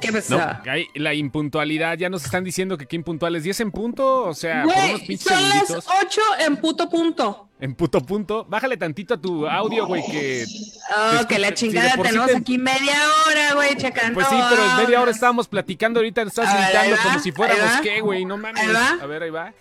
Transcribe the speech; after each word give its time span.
¿Qué 0.00 0.12
pasó? 0.12 0.38
No, 0.38 0.60
la 0.94 1.14
impuntualidad, 1.14 1.96
ya 1.98 2.08
nos 2.08 2.24
están 2.24 2.44
diciendo 2.44 2.76
que 2.78 2.86
qué 2.86 2.96
impuntuales. 2.96 3.44
¿10 3.44 3.60
en 3.60 3.70
punto? 3.72 4.24
O 4.24 4.34
sea, 4.34 4.62
por 4.64 4.72
unos 4.74 4.90
Güey, 4.90 5.06
pinches 5.06 5.26
son 5.28 5.42
las 5.42 5.66
segunditos. 5.66 5.86
8 6.06 6.20
en 6.46 6.56
puto 6.56 6.88
punto. 6.90 7.48
En 7.58 7.74
puto 7.74 8.00
punto. 8.02 8.44
Bájale 8.48 8.76
tantito 8.76 9.14
a 9.14 9.16
tu 9.20 9.46
audio, 9.48 9.86
güey, 9.86 10.02
que... 10.10 10.44
Oh, 10.94 11.26
que 11.26 11.38
la 11.38 11.48
si 11.48 11.54
chingada 11.54 11.92
sí 11.92 12.02
tenemos 12.02 12.26
te- 12.30 12.36
aquí 12.36 12.58
media 12.58 12.98
hora, 13.26 13.54
güey, 13.54 13.76
checando. 13.76 14.14
Pues 14.14 14.26
sí, 14.28 14.36
pero 14.50 14.62
en 14.70 14.76
media 14.76 15.00
hora 15.00 15.10
estábamos 15.10 15.48
platicando, 15.48 16.00
ahorita 16.00 16.22
estás 16.22 16.52
gritando 16.54 16.96
como 17.02 17.18
si 17.18 17.32
fuéramos 17.32 17.80
qué, 17.82 18.00
güey, 18.00 18.24
no 18.24 18.36
mames. 18.36 18.62
A 19.00 19.06
ver, 19.06 19.22
ahí 19.22 19.30
va. 19.30 19.52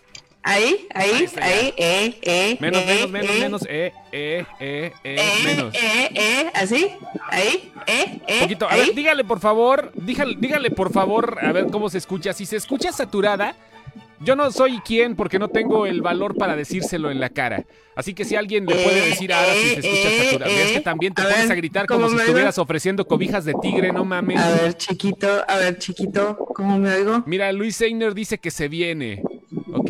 Ahí, 0.47 0.87
Ahí 0.93 1.27
ahí, 1.41 1.73
eh, 1.75 2.19
eh. 2.21 2.57
Menos, 2.59 2.81
eh, 2.83 3.07
menos, 3.07 3.11
menos, 3.11 3.31
eh, 3.31 3.39
menos, 3.39 3.61
eh, 3.67 3.93
eh, 4.11 4.45
eh, 4.59 4.91
eh, 5.03 5.15
Eh, 5.17 5.43
menos. 5.43 5.73
eh, 5.73 6.09
eh, 6.13 6.51
así, 6.53 6.91
ahí, 7.31 7.71
eh, 7.87 8.19
eh. 8.27 8.39
poquito. 8.41 8.67
A 8.69 8.73
ahí. 8.73 8.81
ver, 8.87 8.95
dígale 8.95 9.23
por 9.23 9.39
favor, 9.39 9.91
dígale, 9.95 10.35
dígale 10.37 10.69
por 10.69 10.91
favor, 10.93 11.39
a 11.41 11.51
ver 11.51 11.65
cómo 11.71 11.89
se 11.89 11.97
escucha. 11.97 12.31
Si 12.33 12.45
se 12.45 12.57
escucha 12.57 12.91
saturada, 12.91 13.55
yo 14.19 14.35
no 14.35 14.51
soy 14.51 14.79
quien 14.81 15.15
porque 15.15 15.39
no 15.39 15.47
tengo 15.47 15.87
el 15.87 16.03
valor 16.03 16.37
para 16.37 16.55
decírselo 16.55 17.09
en 17.09 17.19
la 17.19 17.29
cara. 17.29 17.65
Así 17.95 18.13
que 18.13 18.23
si 18.23 18.35
alguien 18.35 18.67
le 18.67 18.75
puede 18.75 18.99
Eh, 19.03 19.09
decir 19.09 19.33
ahora 19.33 19.51
si 19.53 19.61
se 19.69 19.79
escucha 19.79 20.09
eh, 20.11 20.25
saturada. 20.25 20.51
eh, 20.51 20.63
Es 20.63 20.71
que 20.73 20.81
también 20.81 21.13
te 21.15 21.23
a 21.23 21.25
pones 21.25 21.41
ver, 21.43 21.51
a 21.51 21.55
gritar 21.55 21.87
como 21.87 22.01
¿cómo 22.05 22.11
si 22.17 22.21
estuvieras 22.23 22.55
oigo? 22.57 22.63
ofreciendo 22.65 23.07
cobijas 23.07 23.45
de 23.45 23.55
tigre, 23.63 23.91
no 23.91 24.05
mames. 24.05 24.37
A 24.39 24.51
ver, 24.51 24.77
chiquito, 24.77 25.43
a 25.47 25.57
ver, 25.57 25.79
chiquito, 25.79 26.37
¿cómo 26.53 26.77
me 26.77 26.91
oigo? 26.93 27.23
Mira, 27.25 27.51
Luis 27.51 27.75
Seiner 27.77 28.13
dice 28.13 28.37
que 28.37 28.51
se 28.51 28.67
viene, 28.67 29.23
¿ok? 29.73 29.89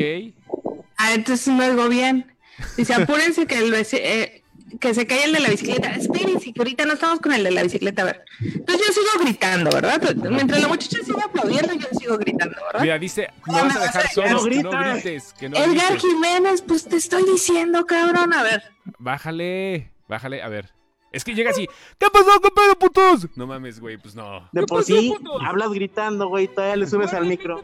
Ah, 0.97 1.13
entonces 1.13 1.47
me 1.53 1.69
oigo 1.69 1.89
bien. 1.89 2.35
Dice, 2.77 2.93
apúrense 2.93 3.45
que 3.45 3.57
el 3.57 3.73
eh, 3.73 4.43
que 4.79 4.93
se 4.93 5.05
cae 5.05 5.25
el 5.25 5.33
de 5.33 5.39
la 5.39 5.49
bicicleta. 5.49 5.91
Espérense, 5.91 6.53
que 6.53 6.59
ahorita 6.59 6.85
no 6.85 6.93
estamos 6.93 7.19
con 7.19 7.33
el 7.33 7.43
de 7.43 7.51
la 7.51 7.63
bicicleta, 7.63 8.01
a 8.01 8.05
ver. 8.05 8.25
Entonces 8.41 8.87
yo 8.87 8.93
sigo 8.93 9.23
gritando, 9.23 9.69
¿verdad? 9.71 10.01
Mientras 10.29 10.61
la 10.61 10.67
muchacha 10.67 10.97
sigue 11.03 11.21
aplaudiendo, 11.23 11.73
yo 11.73 11.87
sigo 11.99 12.17
gritando, 12.17 12.55
¿verdad? 12.65 12.81
Mira, 12.81 12.99
dice, 12.99 13.29
me 13.45 13.61
vas 13.61 13.75
a 13.75 13.79
dejar 13.79 14.09
solo, 14.09 14.29
no 14.29 14.43
que 14.43 14.63
no 14.63 14.71
grites, 14.71 15.33
que 15.33 15.49
no 15.49 15.57
Edgar 15.57 15.93
grites. 15.93 16.01
Jiménez, 16.01 16.61
pues 16.61 16.85
te 16.85 16.97
estoy 16.97 17.23
diciendo, 17.23 17.85
cabrón, 17.85 18.33
a 18.33 18.43
ver. 18.43 18.63
Bájale, 18.97 19.91
bájale, 20.07 20.41
a 20.41 20.49
ver. 20.49 20.73
Es 21.11 21.23
que 21.23 21.33
llega 21.33 21.51
así, 21.51 21.65
¿qué 21.97 22.07
pasó, 22.11 22.41
qué 22.41 22.49
pedo, 22.49 22.77
putos? 22.77 23.27
No 23.37 23.47
mames, 23.47 23.79
güey, 23.79 23.97
pues 23.97 24.15
no. 24.15 24.49
De 24.51 24.61
¿Qué 24.61 24.65
por 24.65 24.83
sí, 24.83 25.15
hablas 25.45 25.69
gritando, 25.69 26.27
güey, 26.27 26.49
todavía 26.49 26.75
le 26.75 26.87
subes 26.87 27.13
al 27.13 27.25
micro. 27.25 27.63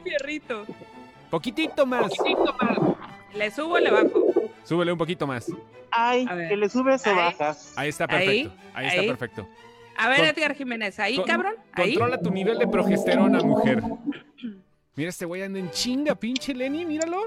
Poquitito 1.30 1.86
más. 1.86 2.09
Poquitito 2.16 2.56
más. 2.61 2.78
¿Le 3.36 3.52
subo 3.52 3.76
o 3.76 3.80
le 3.80 3.92
bajo? 3.92 4.26
Súbele 4.64 4.92
un 4.92 4.98
poquito 4.98 5.26
más. 5.28 5.52
Ay, 5.92 6.26
que 6.26 6.56
le 6.56 6.70
subes 6.70 7.06
o 7.06 7.10
Ahí. 7.10 7.16
bajas. 7.16 7.74
Ahí 7.76 7.90
está 7.90 8.08
perfecto. 8.08 8.54
Ahí, 8.74 8.88
está 8.88 9.02
ahí. 9.02 9.08
perfecto. 9.08 9.48
A 9.98 10.08
ver, 10.10 10.18
Con- 10.20 10.26
Edgar 10.28 10.56
Jiménez, 10.56 11.00
ahí, 11.00 11.16
con- 11.18 11.26
cabrón. 11.26 11.56
Ahí. 11.74 11.96
Controla 11.96 12.20
tu 12.22 12.32
nivel 12.32 12.58
de 12.58 12.68
progesterona, 12.68 13.40
mujer. 13.40 13.82
Mira, 14.96 15.09
este 15.09 15.26
güey 15.26 15.42
anda 15.44 15.59
en 15.59 15.70
chinga, 15.72 16.16
pinche 16.16 16.54
Lenny, 16.54 16.86
míralo. 16.86 17.24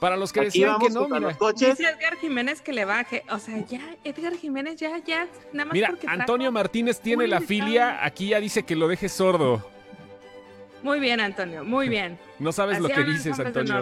Para 0.00 0.16
los 0.18 0.30
que 0.30 0.40
Aquí 0.40 0.46
decían 0.48 0.78
que 0.78 0.90
no, 0.90 1.08
mira. 1.08 1.34
Dice 1.54 1.84
Edgar 1.88 2.16
Jiménez 2.20 2.60
que 2.60 2.74
le 2.74 2.84
baje. 2.84 3.22
O 3.30 3.38
sea, 3.38 3.64
ya, 3.64 3.80
Edgar 4.04 4.34
Jiménez, 4.36 4.76
ya, 4.76 4.98
ya. 4.98 5.26
Nada 5.54 5.64
más 5.66 5.72
Mira, 5.72 5.88
porque 5.88 6.06
trajo- 6.06 6.20
Antonio 6.20 6.52
Martínez 6.52 7.00
tiene 7.00 7.26
la 7.26 7.40
filia, 7.40 8.04
aquí 8.04 8.28
ya 8.28 8.40
dice 8.40 8.62
que 8.64 8.76
lo 8.76 8.88
deje 8.88 9.08
sordo. 9.08 9.66
Muy 10.82 11.00
bien, 11.00 11.20
Antonio, 11.20 11.64
muy 11.64 11.88
bien. 11.88 12.18
No 12.38 12.52
sabes 12.52 12.78
lo 12.78 12.88
que 12.88 13.04
dices, 13.04 13.38
Antonio. 13.40 13.80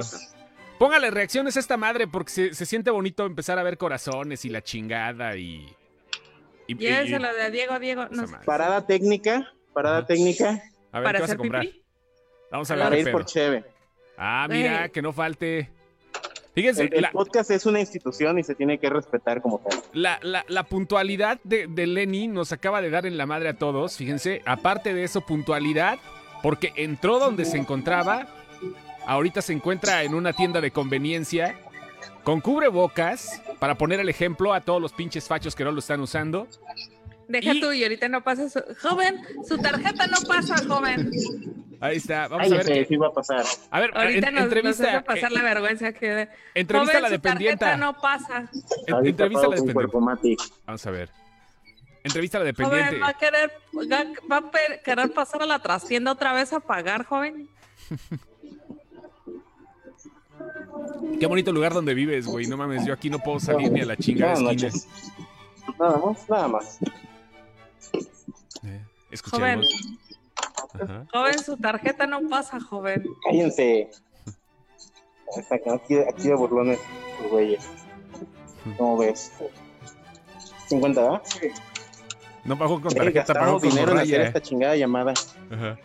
Póngale 0.78 1.10
reacciones 1.10 1.56
a 1.56 1.60
esta 1.60 1.76
madre 1.76 2.06
porque 2.08 2.30
se, 2.30 2.54
se 2.54 2.66
siente 2.66 2.90
bonito 2.90 3.24
empezar 3.26 3.58
a 3.58 3.62
ver 3.62 3.78
corazones 3.78 4.44
y 4.44 4.48
la 4.50 4.62
chingada 4.62 5.36
y. 5.36 5.66
y- 6.66 6.72
y- 6.72 6.74
Llévenselo 6.74 7.32
de 7.32 7.50
Diego, 7.50 7.78
Diego. 7.78 8.06
No. 8.10 8.24
Parada 8.44 8.86
técnica, 8.86 9.52
parada 9.72 9.98
Ajá. 9.98 10.06
técnica, 10.06 10.62
A 10.92 10.98
ver, 11.00 11.04
¿Para 11.04 11.18
¿qué 11.18 11.22
vas 11.22 11.30
a 11.30 11.36
comprar? 11.36 11.62
pipí? 11.62 11.82
Vamos 12.50 12.70
a 12.70 12.86
A 12.86 12.90
qué 12.90 13.00
ir 13.00 13.10
por 13.12 13.24
cheve. 13.24 13.64
Ah, 14.16 14.46
mira, 14.48 14.78
Güey. 14.78 14.90
que 14.90 15.02
no 15.02 15.12
falte. 15.12 15.70
Fíjense, 16.54 16.84
El, 16.84 16.94
el 16.94 17.02
la, 17.02 17.10
podcast 17.10 17.50
es 17.50 17.66
una 17.66 17.80
institución 17.80 18.38
y 18.38 18.44
se 18.44 18.54
tiene 18.54 18.78
que 18.78 18.88
respetar 18.88 19.42
como 19.42 19.58
tal. 19.58 19.80
la- 19.92 20.20
la- 20.22 20.44
la 20.46 20.62
puntualidad 20.64 21.40
de, 21.42 21.66
de 21.66 21.86
Lenny 21.88 22.28
nos 22.28 22.52
acaba 22.52 22.80
de 22.80 22.90
dar 22.90 23.06
en 23.06 23.16
la 23.16 23.26
madre 23.26 23.48
a 23.48 23.54
todos. 23.58 23.96
Fíjense, 23.96 24.40
aparte 24.46 24.94
de 24.94 25.02
eso, 25.02 25.20
puntualidad, 25.22 25.98
porque 26.42 26.72
entró 26.76 27.18
donde 27.18 27.44
se 27.44 27.58
encontraba. 27.58 28.28
Ahorita 29.06 29.42
se 29.42 29.52
encuentra 29.52 30.02
en 30.02 30.14
una 30.14 30.32
tienda 30.32 30.60
de 30.60 30.70
conveniencia 30.70 31.56
con 32.22 32.40
cubrebocas 32.40 33.40
para 33.58 33.74
poner 33.76 34.00
el 34.00 34.08
ejemplo 34.08 34.54
a 34.54 34.60
todos 34.62 34.80
los 34.80 34.92
pinches 34.92 35.28
fachos 35.28 35.54
que 35.54 35.64
no 35.64 35.72
lo 35.72 35.78
están 35.80 36.00
usando. 36.00 36.48
Deja 37.28 37.54
Y- 37.54 37.60
tú 37.60 37.72
y 37.72 37.82
ahorita 37.82 38.08
no 38.08 38.22
pasa 38.22 38.48
su... 38.48 38.60
Joven, 38.82 39.20
su 39.46 39.56
tarjeta 39.58 40.06
no 40.06 40.16
pasa, 40.26 40.56
joven. 40.66 41.10
Ahí 41.80 41.96
está, 41.96 42.28
vamos 42.28 42.50
a 42.52 42.56
ver. 42.56 42.66
Qué- 42.66 42.84
sí 42.86 42.96
va 42.96 43.08
a 43.08 43.12
pasar. 43.12 43.44
A 43.70 43.80
ver, 43.80 43.90
Ahorita 43.94 44.28
en- 44.28 44.34
nos, 44.34 44.44
nos 44.44 44.52
entrevista, 44.52 44.90
hace 44.98 45.00
pasar 45.02 45.32
eh, 45.32 45.34
la 45.34 45.42
vergüenza 45.42 45.92
que... 45.92 46.28
entrevista 46.54 46.98
a 46.98 47.00
la 47.00 47.08
joven, 47.08 47.16
su 47.18 47.22
tarjeta 47.22 47.30
dependienta. 47.30 47.76
no 47.76 48.00
pasa. 48.00 48.50
En- 48.86 49.06
entrevista 49.06 49.46
a 49.46 49.50
la 49.50 49.56
dependiente. 49.56 50.36
Vamos 50.66 50.86
a 50.86 50.90
ver. 50.90 51.08
Entrevista 52.04 52.38
a 52.38 52.40
la 52.40 52.44
dependiente. 52.46 52.86
Joven, 52.86 53.02
va 53.02 53.08
a 53.08 53.14
querer, 53.14 53.52
va- 54.30 55.02
a 55.04 55.08
pasar 55.08 55.42
a 55.42 55.46
la 55.46 55.58
trastienda 55.58 56.12
otra 56.12 56.32
vez 56.34 56.52
a 56.52 56.60
pagar, 56.60 57.04
joven. 57.04 57.48
Qué 61.18 61.26
bonito 61.26 61.52
lugar 61.52 61.72
donde 61.72 61.94
vives, 61.94 62.26
güey. 62.26 62.46
No 62.46 62.56
mames, 62.56 62.84
yo 62.84 62.92
aquí 62.92 63.10
no 63.10 63.18
puedo 63.18 63.40
salir 63.40 63.70
ni 63.70 63.80
a 63.80 63.86
la 63.86 63.96
chingada 63.96 64.32
esquina. 64.34 64.50
noches. 64.52 64.88
Nada 65.78 65.98
más, 65.98 66.28
nada 66.28 66.48
más. 66.48 66.78
Eh, 68.64 68.80
escuchemos. 69.10 69.66
Ajá. 70.74 71.06
Joven, 71.12 71.38
su 71.38 71.56
tarjeta 71.56 72.06
no 72.06 72.20
pasa, 72.28 72.60
joven. 72.60 73.04
Cállense. 73.24 73.90
Aquí, 75.50 75.96
aquí 75.98 76.28
de 76.28 76.34
burlones, 76.34 76.78
güeyes. 77.30 77.64
¿Cómo 78.76 78.98
ves? 78.98 79.32
50, 80.68 81.00
¿verdad? 81.00 81.22
No 82.44 82.58
pagó 82.58 82.80
con 82.80 82.90
Sí, 82.90 82.96
tarjeta, 82.96 83.24
pagó 83.34 83.58
gastamos 83.58 83.62
con 83.62 83.70
dinero 83.70 83.92
en 83.92 83.98
hacer 83.98 84.08
morralla. 84.12 84.26
esta 84.28 84.42
chingada 84.42 84.76
llamada. 84.76 85.14
Ajá. 85.50 85.78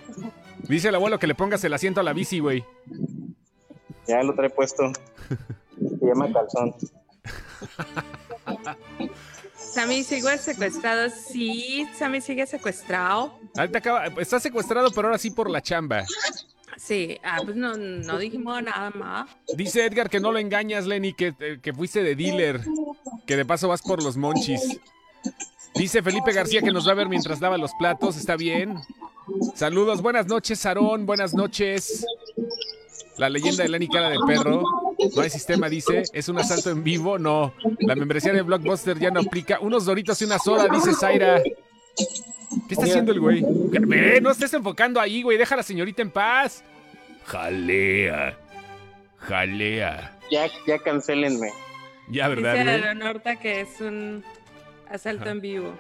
Dice 0.68 0.90
el 0.90 0.96
abuelo 0.96 1.20
que 1.20 1.28
le 1.28 1.36
pongas 1.36 1.64
el 1.64 1.74
asiento 1.74 2.00
a 2.02 2.04
la 2.04 2.14
bici, 2.14 2.40
güey. 2.40 2.64
Ya 4.10 4.24
lo 4.24 4.34
trae 4.34 4.50
puesto. 4.50 4.92
Se 5.78 6.06
llama 6.06 6.34
calzón. 6.34 6.74
Sammy 9.56 10.04
sigue 10.04 10.36
secuestrado. 10.40 11.12
Sí, 11.12 11.88
Sammy 11.96 12.20
sigue 12.20 12.48
secuestrado. 12.48 13.38
Ahorita 13.56 13.78
acaba, 13.78 14.06
está 14.20 14.40
secuestrado, 14.40 14.90
pero 14.90 15.10
ahora 15.10 15.20
sí 15.20 15.30
por 15.30 15.48
la 15.48 15.62
chamba. 15.62 16.06
Sí, 16.76 17.20
ah, 17.24 17.38
pues 17.44 17.56
no, 17.56 17.78
no 17.78 18.18
dijimos 18.18 18.64
nada 18.64 18.90
más. 18.90 19.30
Dice 19.56 19.86
Edgar 19.86 20.10
que 20.10 20.20
no 20.20 20.32
lo 20.32 20.40
engañas, 20.40 20.88
Lenny, 20.88 21.14
que, 21.14 21.36
eh, 21.40 21.60
que 21.62 21.72
fuiste 21.72 22.02
de 22.02 22.16
dealer. 22.16 22.62
Que 23.28 23.38
de 23.38 23.46
paso 23.46 23.68
vas 23.68 23.84
por 23.84 24.02
los 24.02 24.18
monchis. 24.18 24.80
Dice 25.76 26.02
Felipe 26.02 26.34
García 26.34 26.64
que 26.64 26.72
nos 26.72 26.88
va 26.88 26.94
a 26.94 26.96
ver 26.96 27.10
mientras 27.10 27.42
lava 27.42 27.60
los 27.60 27.74
platos. 27.76 28.18
Está 28.18 28.36
bien. 28.36 28.80
Saludos, 29.54 30.02
buenas 30.02 30.26
noches, 30.26 30.66
Aarón. 30.66 31.06
Buenas 31.06 31.36
noches. 31.36 32.06
La 33.20 33.30
leyenda 33.30 33.64
de 33.64 33.70
Lenny 33.70 33.90
cara 33.90 34.10
de 34.10 34.18
perro. 34.26 34.64
No 35.16 35.22
hay 35.22 35.30
sistema, 35.30 35.68
dice. 35.68 36.04
¿Es 36.14 36.30
un 36.30 36.40
asalto 36.40 36.70
en 36.70 36.84
vivo? 36.86 37.20
No. 37.20 37.54
La 37.80 37.96
membresía 37.96 38.32
de 38.32 38.42
Blockbuster 38.42 38.98
ya 38.98 39.12
no 39.12 39.20
aplica. 39.20 39.60
Unos 39.60 39.84
doritos 39.86 40.22
y 40.22 40.26
una 40.26 40.40
soda, 40.40 40.70
dice 40.70 40.94
Zaira. 40.94 41.44
¿Qué 41.44 42.74
está 42.74 42.86
haciendo 42.86 43.12
el 43.12 43.20
güey? 43.20 43.44
Ve, 43.72 44.22
no 44.22 44.32
estés 44.32 44.54
enfocando 44.54 45.02
ahí, 45.02 45.22
güey. 45.22 45.38
Deja 45.38 45.54
a 45.56 45.58
la 45.58 45.64
señorita 45.64 46.02
en 46.02 46.12
paz. 46.12 46.64
Jalea. 47.26 48.38
Jalea. 49.18 50.18
Ya, 50.32 50.48
ya 50.66 50.80
cancelenme. 50.80 51.52
Ya, 52.10 52.30
¿verdad, 52.30 52.54
Dice 52.54 52.64
güey? 52.64 52.82
Leonorta 52.82 53.36
que 53.36 53.62
es 53.62 53.82
un 53.82 54.24
asalto 54.90 55.30
en 55.30 55.42
vivo. 55.42 55.74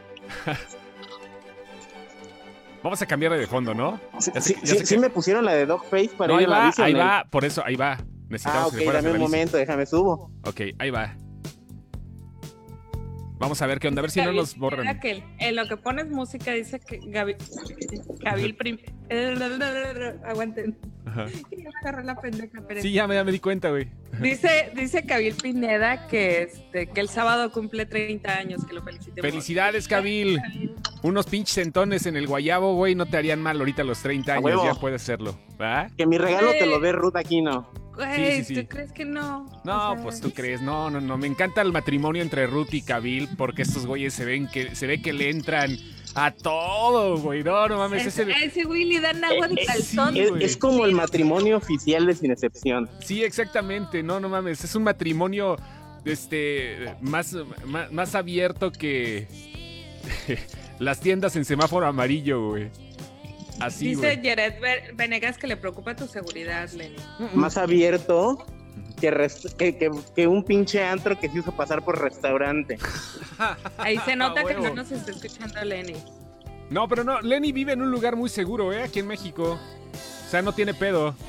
Vamos 2.83 3.01
a 3.01 3.05
cambiarle 3.05 3.37
de 3.37 3.47
fondo, 3.47 3.73
¿no? 3.73 3.99
Sí, 4.19 4.31
Ya 4.33 4.41
sé- 4.41 4.53
sí, 4.53 4.59
ya 4.63 4.67
sé 4.75 4.85
sí 4.85 4.95
que- 4.95 5.01
me 5.01 5.09
pusieron 5.09 5.43
la 5.45 5.53
de 5.53 5.65
Dogface 5.65 6.11
para 6.17 6.33
No, 6.33 6.39
ir 6.39 6.39
ahí 6.39 6.43
en 6.45 6.49
la 6.51 6.57
va, 6.59 6.65
bici. 6.67 6.81
¿o 6.81 6.85
ahí 6.85 6.93
va. 6.93 7.25
Por 7.29 7.45
eso, 7.45 7.63
ahí 7.65 7.75
va. 7.75 7.97
Ah, 7.99 8.03
Necesitamos 8.29 8.73
ok, 8.73 8.79
que 8.79 8.91
dame 8.91 9.11
un 9.11 9.19
momento, 9.19 9.57
déjame 9.57 9.85
subo. 9.85 10.31
Ok, 10.45 10.61
ahí 10.79 10.89
va. 10.89 11.15
Vamos 13.39 13.61
a 13.61 13.67
ver 13.67 13.79
qué 13.79 13.87
onda, 13.87 14.01
a 14.01 14.03
ver 14.03 14.11
si 14.11 14.19
no 14.21 14.33
nos 14.33 14.57
borran. 14.57 14.85
en 15.39 15.55
lo 15.55 15.65
que 15.67 15.77
pones 15.77 16.09
música 16.09 16.51
dice 16.51 16.79
que 16.79 16.99
Gaby, 17.05 17.35
Gabil 18.19 18.55
prim... 18.55 18.77
Aguanten. 20.25 20.77
Ajá. 21.05 21.25
La 22.03 22.15
pendeja, 22.15 22.61
pero- 22.67 22.81
Sí, 22.81 22.91
ya 22.91 23.07
me, 23.07 23.15
ya 23.15 23.23
me 23.23 23.31
di 23.31 23.39
cuenta, 23.39 23.69
güey. 23.69 23.87
Dice, 24.21 24.71
dice 24.75 25.05
Kabil 25.05 25.33
Pineda 25.35 26.07
que, 26.07 26.43
este, 26.43 26.87
que 26.87 26.99
el 27.01 27.09
sábado 27.09 27.51
cumple 27.51 27.85
30 27.85 28.31
años, 28.31 28.65
que 28.65 28.73
lo 28.75 28.83
felicitemos. 28.83 29.21
Felicidades, 29.21 29.87
Kabil. 29.87 30.39
Unos 31.01 31.25
pinches 31.27 31.55
centones 31.55 32.05
en 32.05 32.17
el 32.17 32.27
guayabo, 32.27 32.75
güey, 32.75 32.93
no 32.93 33.05
te 33.05 33.17
harían 33.17 33.41
mal 33.41 33.57
ahorita 33.57 33.81
a 33.83 33.85
los 33.85 34.01
30 34.01 34.33
A 34.33 34.35
años, 34.37 34.61
ya 34.63 34.73
puedes 34.75 35.01
hacerlo. 35.01 35.39
¿Va? 35.59 35.87
Que 35.97 36.05
mi 36.05 36.17
regalo 36.17 36.51
te 36.51 36.65
lo 36.65 36.79
dé 36.79 36.91
Ruth 36.91 37.15
Aquino. 37.15 37.71
Güey, 38.05 38.37
Sí, 38.37 38.43
sí, 38.45 38.55
sí. 38.55 38.61
¿tú 38.61 38.67
crees 38.69 38.91
que 38.91 39.03
no? 39.05 39.45
No, 39.65 39.91
O 39.91 39.93
sea, 39.95 40.03
pues 40.03 40.21
tú 40.21 40.31
crees, 40.31 40.61
no, 40.61 40.89
no, 40.89 41.01
no. 41.01 41.17
Me 41.17 41.27
encanta 41.27 41.61
el 41.61 41.71
matrimonio 41.71 42.21
entre 42.21 42.47
Ruth 42.47 42.73
y 42.73 42.81
Kabil 42.81 43.27
porque 43.37 43.61
estos 43.63 43.85
güeyes 43.85 44.13
se 44.13 44.23
ven 44.25 44.47
que 44.47 44.75
se 44.75 44.87
ve 44.87 45.01
que 45.01 45.11
le 45.13 45.29
entran 45.29 45.77
A 46.15 46.31
todo, 46.31 47.17
güey. 47.19 47.43
No, 47.43 47.67
no 47.67 47.77
mames. 47.77 48.05
Ese, 48.07 48.23
ese- 48.23 48.33
a 48.33 48.43
ese 48.43 48.63
güey 48.63 48.85
le 48.85 48.99
dan 48.99 49.23
agua 49.23 49.47
de 49.47 49.53
Eh, 49.55 49.57
eh, 49.61 49.65
calzón. 49.67 50.17
Es, 50.17 50.29
güey. 50.31 50.43
es 50.43 50.57
como 50.57 50.85
el 50.85 50.93
matrimonio 50.93 51.57
oficial 51.57 52.05
de 52.07 52.15
Sin 52.15 52.31
Excepción. 52.31 52.89
Sí, 53.03 53.23
exactamente. 53.23 54.01
No, 54.01 54.19
no 54.19 54.27
mames. 54.29 54.63
Es 54.63 54.73
un 54.75 54.83
matrimonio 54.83 55.55
este 56.05 56.95
más, 57.01 57.35
más, 57.65 57.91
más 57.91 58.15
abierto 58.15 58.71
que 58.71 59.27
las 60.79 60.99
tiendas 60.99 61.35
en 61.35 61.45
semáforo 61.45 61.85
amarillo, 61.85 62.49
güey. 62.49 62.69
Así, 63.59 63.89
Dice 63.89 64.15
güey. 64.15 64.29
Jared 64.29 64.59
Ve- 64.61 64.91
Venegas 64.93 65.37
que 65.37 65.47
le 65.47 65.57
preocupa 65.57 65.95
tu 65.95 66.07
seguridad, 66.07 66.69
Lenny. 66.71 66.95
Más 67.33 67.57
abierto 67.57 68.45
que, 68.99 69.11
rest- 69.11 69.55
que, 69.55 69.77
que- 69.77 69.91
que 70.15 70.27
un 70.27 70.43
pinche 70.43 70.83
antro 70.83 71.19
que 71.19 71.29
se 71.29 71.39
hizo 71.39 71.51
pasar 71.51 71.83
por 71.83 72.01
restaurante. 72.01 72.77
Ahí 73.77 73.97
se 74.05 74.15
nota 74.15 74.43
que 74.43 74.53
no 74.55 74.73
nos 74.73 74.91
está 74.91 75.11
escuchando 75.11 75.63
Lenny. 75.63 75.95
No, 76.69 76.87
pero 76.87 77.03
no, 77.03 77.19
Lenny 77.21 77.51
vive 77.51 77.73
en 77.73 77.81
un 77.81 77.89
lugar 77.91 78.15
muy 78.15 78.29
seguro, 78.29 78.71
¿eh? 78.73 78.83
Aquí 78.83 78.99
en 78.99 79.07
México. 79.07 79.59
O 80.27 80.29
sea, 80.29 80.41
no 80.43 80.53
tiene 80.53 80.73
pedo. 80.73 81.15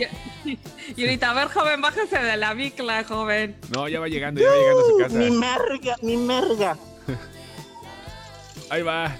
Y 0.96 1.02
ahorita, 1.04 1.30
a 1.30 1.34
ver, 1.34 1.48
joven, 1.48 1.80
bájese 1.80 2.18
de 2.18 2.36
la 2.36 2.52
bicla, 2.54 3.04
joven. 3.04 3.56
No, 3.74 3.88
ya 3.88 4.00
va 4.00 4.08
llegando, 4.08 4.40
ya 4.40 4.48
va 4.48 4.56
llegando 4.56 4.80
a 4.80 4.84
su 4.88 4.96
casa. 4.98 5.14
Mi 5.16 5.30
merga, 5.30 5.96
mi 6.02 6.16
merga. 6.16 6.76
Ahí 8.70 8.82
va. 8.82 9.16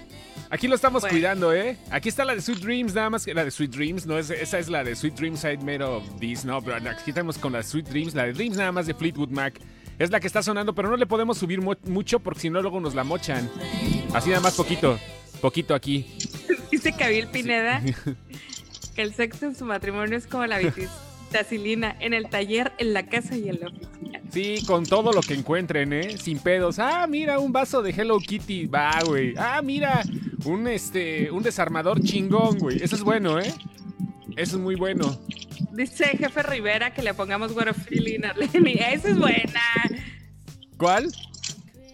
Aquí 0.53 0.67
lo 0.67 0.75
estamos 0.75 1.03
Bueno. 1.03 1.15
cuidando, 1.15 1.55
¿eh? 1.55 1.77
Aquí 1.91 2.09
está 2.09 2.25
la 2.25 2.35
de 2.35 2.43
Sweet 2.43 2.59
Dreams, 2.59 2.93
nada 2.95 3.09
más 3.09 3.25
que 3.25 3.33
la 3.33 3.45
de 3.45 3.53
Sweet 3.53 3.71
Dreams, 3.71 4.07
no 4.07 4.19
es, 4.19 4.31
esa 4.31 4.59
es 4.59 4.69
la 4.69 4.83
de 4.83 4.97
Sweet 4.97 5.15
Dreams 5.15 5.45
I 5.45 5.57
Made 5.59 5.83
of 5.85 6.03
This, 6.19 6.45
no, 6.45 6.61
pero 6.61 6.77
aquí 6.91 7.11
estamos 7.11 7.39
con 7.39 7.53
la 7.53 7.63
Sweet 7.63 7.89
Dreams, 7.89 8.15
la 8.15 8.25
de 8.27 8.33
Dreams 8.33 8.57
nada 8.57 8.73
más 8.73 8.87
de 8.87 8.95
Fleetwood 8.95 9.31
Mac. 9.31 9.61
Es 9.99 10.11
la 10.11 10.19
que 10.19 10.27
está 10.27 10.43
sonando, 10.43 10.75
pero 10.75 10.89
no 10.89 10.97
le 10.97 11.07
podemos 11.07 11.39
subir 11.39 11.61
mu- 11.61 11.75
mucho 11.85 12.19
porque 12.21 12.41
si 12.41 12.51
no 12.51 12.61
luego 12.63 12.81
nos 12.81 12.95
la 12.95 13.05
mochan. 13.05 13.49
Así 14.13 14.31
nada 14.31 14.41
más 14.41 14.55
poquito, 14.55 14.99
poquito 15.41 15.75
aquí. 15.75 16.07
Dice 16.73 16.93
Cabil 16.97 17.29
Pineda 17.29 17.81
que 18.97 19.03
el 19.03 19.15
sexo 19.15 19.47
en 19.47 19.55
su 19.55 19.65
matrimonio 19.67 20.17
es 20.19 20.27
como 20.27 20.47
la 20.47 20.59
vitacilina 21.31 21.97
en 22.01 22.13
el 22.15 22.29
taller, 22.29 22.73
en 22.79 22.93
la 22.93 23.07
casa 23.07 23.37
y 23.37 23.49
en 23.49 23.61
la 23.61 23.69
oficina. 23.69 24.21
Sí, 24.33 24.63
con 24.67 24.85
todo 24.85 25.13
lo 25.13 25.21
que 25.23 25.35
encuentren, 25.35 25.93
¿eh? 25.93 26.17
Sin 26.19 26.39
pedos. 26.39 26.79
Ah, 26.79 27.07
mira, 27.09 27.39
un 27.39 27.53
vaso 27.53 27.83
de 27.83 27.91
Hello 27.91 28.19
Kitty. 28.19 28.67
Va, 28.67 29.01
güey. 29.07 29.35
Ah, 29.37 29.61
mira, 29.63 30.03
un 30.45 30.67
este, 30.69 31.31
un 31.31 31.43
desarmador 31.43 32.01
chingón, 32.03 32.59
güey. 32.59 32.83
Eso 32.83 32.97
es 32.97 33.03
bueno, 33.03 33.39
¿eh? 33.41 33.53
Eso 34.37 34.57
es 34.57 34.63
muy 34.63 34.75
bueno. 34.75 35.19
Dice 35.73 36.05
Jefe 36.17 36.43
Rivera 36.43 36.93
que 36.93 37.03
le 37.03 37.15
pongamos 37.15 37.53
What 37.53 37.69
a 37.69 37.75
Feeling 37.75 38.25
a 38.25 38.33
Lenny. 38.35 38.73
Esa 38.75 39.09
es 39.11 39.19
buena. 39.19 39.61
¿Cuál? 40.77 41.09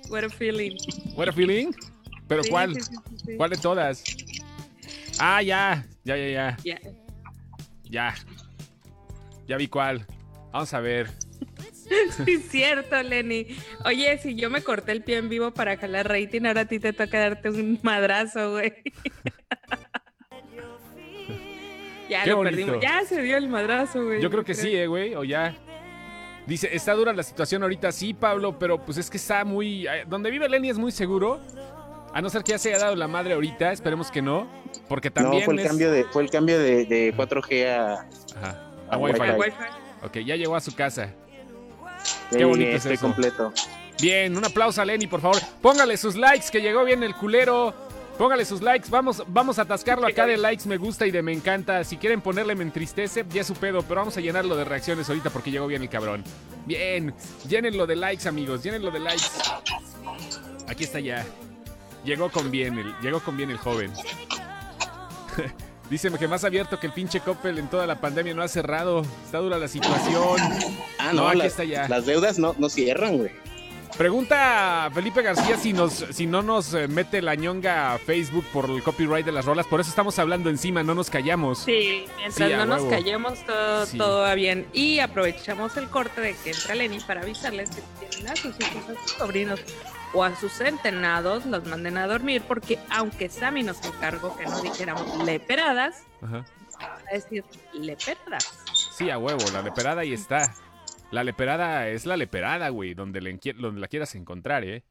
What 0.08 0.24
a 0.24 0.28
Feeling. 0.30 0.76
What 1.14 1.28
a 1.28 1.32
feeling? 1.32 1.72
¿Pero 2.28 2.42
Sí, 2.42 2.50
cuál? 2.50 2.74
sí, 2.74 2.80
sí, 2.80 2.90
sí, 3.10 3.16
sí. 3.26 3.36
¿Cuál 3.36 3.50
de 3.50 3.56
todas? 3.56 4.02
Ah, 5.18 5.42
ya, 5.42 5.86
ya, 6.04 6.16
ya, 6.16 6.28
ya, 6.28 6.56
Ya. 6.64 6.78
ya. 7.84 8.14
Ya 9.46 9.56
vi 9.56 9.68
cuál. 9.68 10.06
Vamos 10.52 10.72
a 10.74 10.80
ver. 10.80 11.08
Sí, 11.86 12.32
es 12.32 12.48
cierto, 12.50 13.00
Lenny. 13.00 13.46
Oye, 13.84 14.18
si 14.18 14.34
yo 14.34 14.50
me 14.50 14.60
corté 14.62 14.90
el 14.90 15.04
pie 15.04 15.18
en 15.18 15.28
vivo 15.28 15.52
para 15.52 15.76
jalar 15.76 16.08
rating, 16.08 16.44
ahora 16.44 16.62
a 16.62 16.64
ti 16.64 16.80
te 16.80 16.92
toca 16.92 17.20
darte 17.20 17.50
un 17.50 17.78
madrazo, 17.82 18.50
güey. 18.52 18.72
ya 22.08 22.24
Qué 22.24 22.30
lo 22.30 22.36
bonito. 22.38 22.56
perdimos. 22.56 22.80
Ya 22.82 23.04
se 23.04 23.22
dio 23.22 23.36
el 23.36 23.48
madrazo, 23.48 24.04
güey. 24.04 24.20
Yo 24.20 24.30
creo 24.30 24.42
que 24.44 24.54
sí, 24.54 24.74
eh, 24.74 24.86
güey, 24.88 25.14
o 25.14 25.22
ya. 25.24 25.54
Dice, 26.46 26.68
está 26.74 26.94
dura 26.94 27.12
la 27.12 27.22
situación 27.22 27.62
ahorita, 27.62 27.92
sí, 27.92 28.14
Pablo, 28.14 28.58
pero 28.58 28.84
pues 28.84 28.98
es 28.98 29.08
que 29.10 29.16
está 29.16 29.44
muy... 29.44 29.86
eh, 29.86 30.04
Donde 30.08 30.30
vive 30.30 30.48
Lenny 30.48 30.70
es 30.70 30.78
muy 30.78 30.90
seguro. 30.92 31.40
A 32.12 32.20
no 32.22 32.30
ser 32.30 32.42
que 32.44 32.52
ya 32.52 32.58
se 32.58 32.70
haya 32.70 32.78
dado 32.84 32.96
la 32.96 33.08
madre 33.08 33.34
ahorita, 33.34 33.72
esperemos 33.72 34.10
que 34.10 34.22
no. 34.22 34.48
Porque 34.88 35.10
también 35.10 35.40
no, 35.40 35.44
fue 35.44 35.54
el 35.54 35.60
es- 35.60 35.66
cambio 35.68 35.90
de, 35.92 36.04
fue 36.04 36.22
el 36.22 36.30
cambio 36.30 36.58
de, 36.58 36.84
de 36.86 37.14
4G 37.14 37.66
a, 37.68 38.08
Ajá, 38.36 38.65
a 38.90 38.96
Wi-Fi. 38.98 39.52
Ok, 40.02 40.18
ya 40.18 40.36
llegó 40.36 40.56
a 40.56 40.60
su 40.60 40.74
casa. 40.74 41.12
Qué 42.30 42.44
bonito 42.44 42.70
es 42.70 42.86
eso. 42.86 43.00
completo. 43.00 43.52
Bien, 44.00 44.36
un 44.36 44.44
aplauso 44.44 44.82
a 44.82 44.84
Lenny, 44.84 45.06
por 45.06 45.20
favor. 45.20 45.40
Póngale 45.62 45.96
sus 45.96 46.16
likes, 46.16 46.46
que 46.50 46.60
llegó 46.60 46.84
bien 46.84 47.02
el 47.02 47.14
culero. 47.14 47.74
Póngale 48.18 48.44
sus 48.44 48.62
likes. 48.62 48.88
Vamos, 48.90 49.22
vamos 49.26 49.58
a 49.58 49.62
atascarlo 49.62 50.06
acá 50.06 50.26
de 50.26 50.36
likes, 50.36 50.68
me 50.68 50.76
gusta 50.76 51.06
y 51.06 51.10
de 51.10 51.22
me 51.22 51.32
encanta. 51.32 51.82
Si 51.84 51.96
quieren 51.96 52.20
ponerle 52.20 52.54
me 52.54 52.62
entristece, 52.62 53.24
ya 53.30 53.40
es 53.42 53.46
su 53.46 53.54
pedo, 53.54 53.82
pero 53.82 54.00
vamos 54.00 54.16
a 54.16 54.20
llenarlo 54.20 54.56
de 54.56 54.64
reacciones 54.64 55.08
ahorita 55.08 55.30
porque 55.30 55.50
llegó 55.50 55.66
bien 55.66 55.82
el 55.82 55.88
cabrón. 55.88 56.24
Bien, 56.66 57.14
llénenlo 57.48 57.86
de 57.86 57.96
likes, 57.96 58.28
amigos, 58.28 58.62
llénenlo 58.62 58.90
de 58.90 59.00
likes. 59.00 59.24
Aquí 60.68 60.84
está 60.84 61.00
ya. 61.00 61.24
Llegó 62.04 62.30
con 62.30 62.50
bien 62.50 62.78
el, 62.78 62.94
llegó 63.02 63.20
con 63.20 63.36
bien 63.36 63.50
el 63.50 63.58
joven. 63.58 63.92
Dice 65.90 66.10
que 66.18 66.26
más 66.28 66.42
abierto 66.44 66.80
que 66.80 66.86
el 66.88 66.92
pinche 66.92 67.20
Coppel 67.20 67.58
en 67.58 67.68
toda 67.68 67.86
la 67.86 68.00
pandemia 68.00 68.34
no 68.34 68.42
ha 68.42 68.48
cerrado. 68.48 69.02
Está 69.24 69.38
dura 69.38 69.58
la 69.58 69.68
situación. 69.68 70.40
Ah, 70.98 71.12
No, 71.12 71.22
no, 71.22 71.28
aquí 71.28 71.38
las, 71.38 71.46
está 71.48 71.64
ya. 71.64 71.88
las 71.88 72.06
deudas 72.06 72.38
no, 72.38 72.54
no 72.58 72.68
cierran, 72.68 73.18
güey. 73.18 73.30
Pregunta 73.96 74.90
Felipe 74.92 75.22
García 75.22 75.56
si 75.56 75.72
nos 75.72 75.92
si 76.10 76.26
no 76.26 76.42
nos 76.42 76.74
eh, 76.74 76.86
mete 76.86 77.22
la 77.22 77.34
ñonga 77.34 77.94
a 77.94 77.98
Facebook 77.98 78.44
por 78.52 78.68
el 78.68 78.82
copyright 78.82 79.24
de 79.24 79.32
las 79.32 79.46
rolas. 79.46 79.66
Por 79.66 79.80
eso 79.80 79.88
estamos 79.88 80.18
hablando 80.18 80.50
encima, 80.50 80.82
no 80.82 80.94
nos 80.94 81.08
callamos. 81.08 81.60
Sí, 81.60 82.04
mientras 82.18 82.50
Sí, 82.50 82.54
no 82.56 82.66
nos 82.66 82.82
callemos, 82.84 83.38
todo, 83.46 83.86
Sí. 83.86 83.96
todo 83.96 84.20
va 84.20 84.34
bien. 84.34 84.66
Y 84.74 84.98
aprovechamos 84.98 85.78
el 85.78 85.88
corte 85.88 86.20
de 86.20 86.34
que 86.44 86.50
entra 86.50 86.74
Lenny 86.74 87.00
para 87.00 87.22
avisarles 87.22 87.70
que 87.70 87.82
tienen 88.06 88.32
a 88.32 88.36
sus 88.36 88.54
hijos, 88.60 88.84
a 88.90 89.02
sus 89.02 89.12
sobrinos 89.12 89.60
o 90.14 90.24
a 90.24 90.34
sus 90.36 90.52
centenados, 90.52 91.44
los 91.46 91.64
manden 91.66 91.96
a 91.98 92.06
dormir, 92.06 92.42
porque 92.46 92.78
aunque 92.90 93.28
Sammy 93.28 93.62
nos 93.62 93.84
encargó 93.84 94.36
que 94.36 94.44
no 94.44 94.60
dijéramos 94.62 95.24
leperadas, 95.24 96.02
Ajá. 96.22 96.44
a 96.80 97.12
decir 97.14 97.44
leperadas. 97.74 98.62
Sí, 98.96 99.10
a 99.10 99.18
huevo, 99.18 99.40
la 99.52 99.62
leperada 99.62 100.02
ahí 100.02 100.12
está. 100.12 100.54
La 101.10 101.22
leperada 101.22 101.88
es 101.88 102.04
la 102.06 102.16
leperada, 102.16 102.68
güey, 102.70 102.94
donde, 102.94 103.20
le 103.20 103.32
enqui- 103.34 103.54
donde 103.56 103.80
la 103.80 103.88
quieras 103.88 104.14
encontrar, 104.14 104.64
¿eh? 104.64 104.84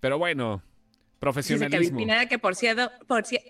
Pero 0.00 0.18
bueno, 0.18 0.56
Dice 0.58 1.18
profesionalismo. 1.20 1.98
Pineda 1.98 2.26
que 2.26 2.38
por 2.38 2.54
cierto, 2.54 2.90
por 3.06 3.24
cierto, 3.24 3.48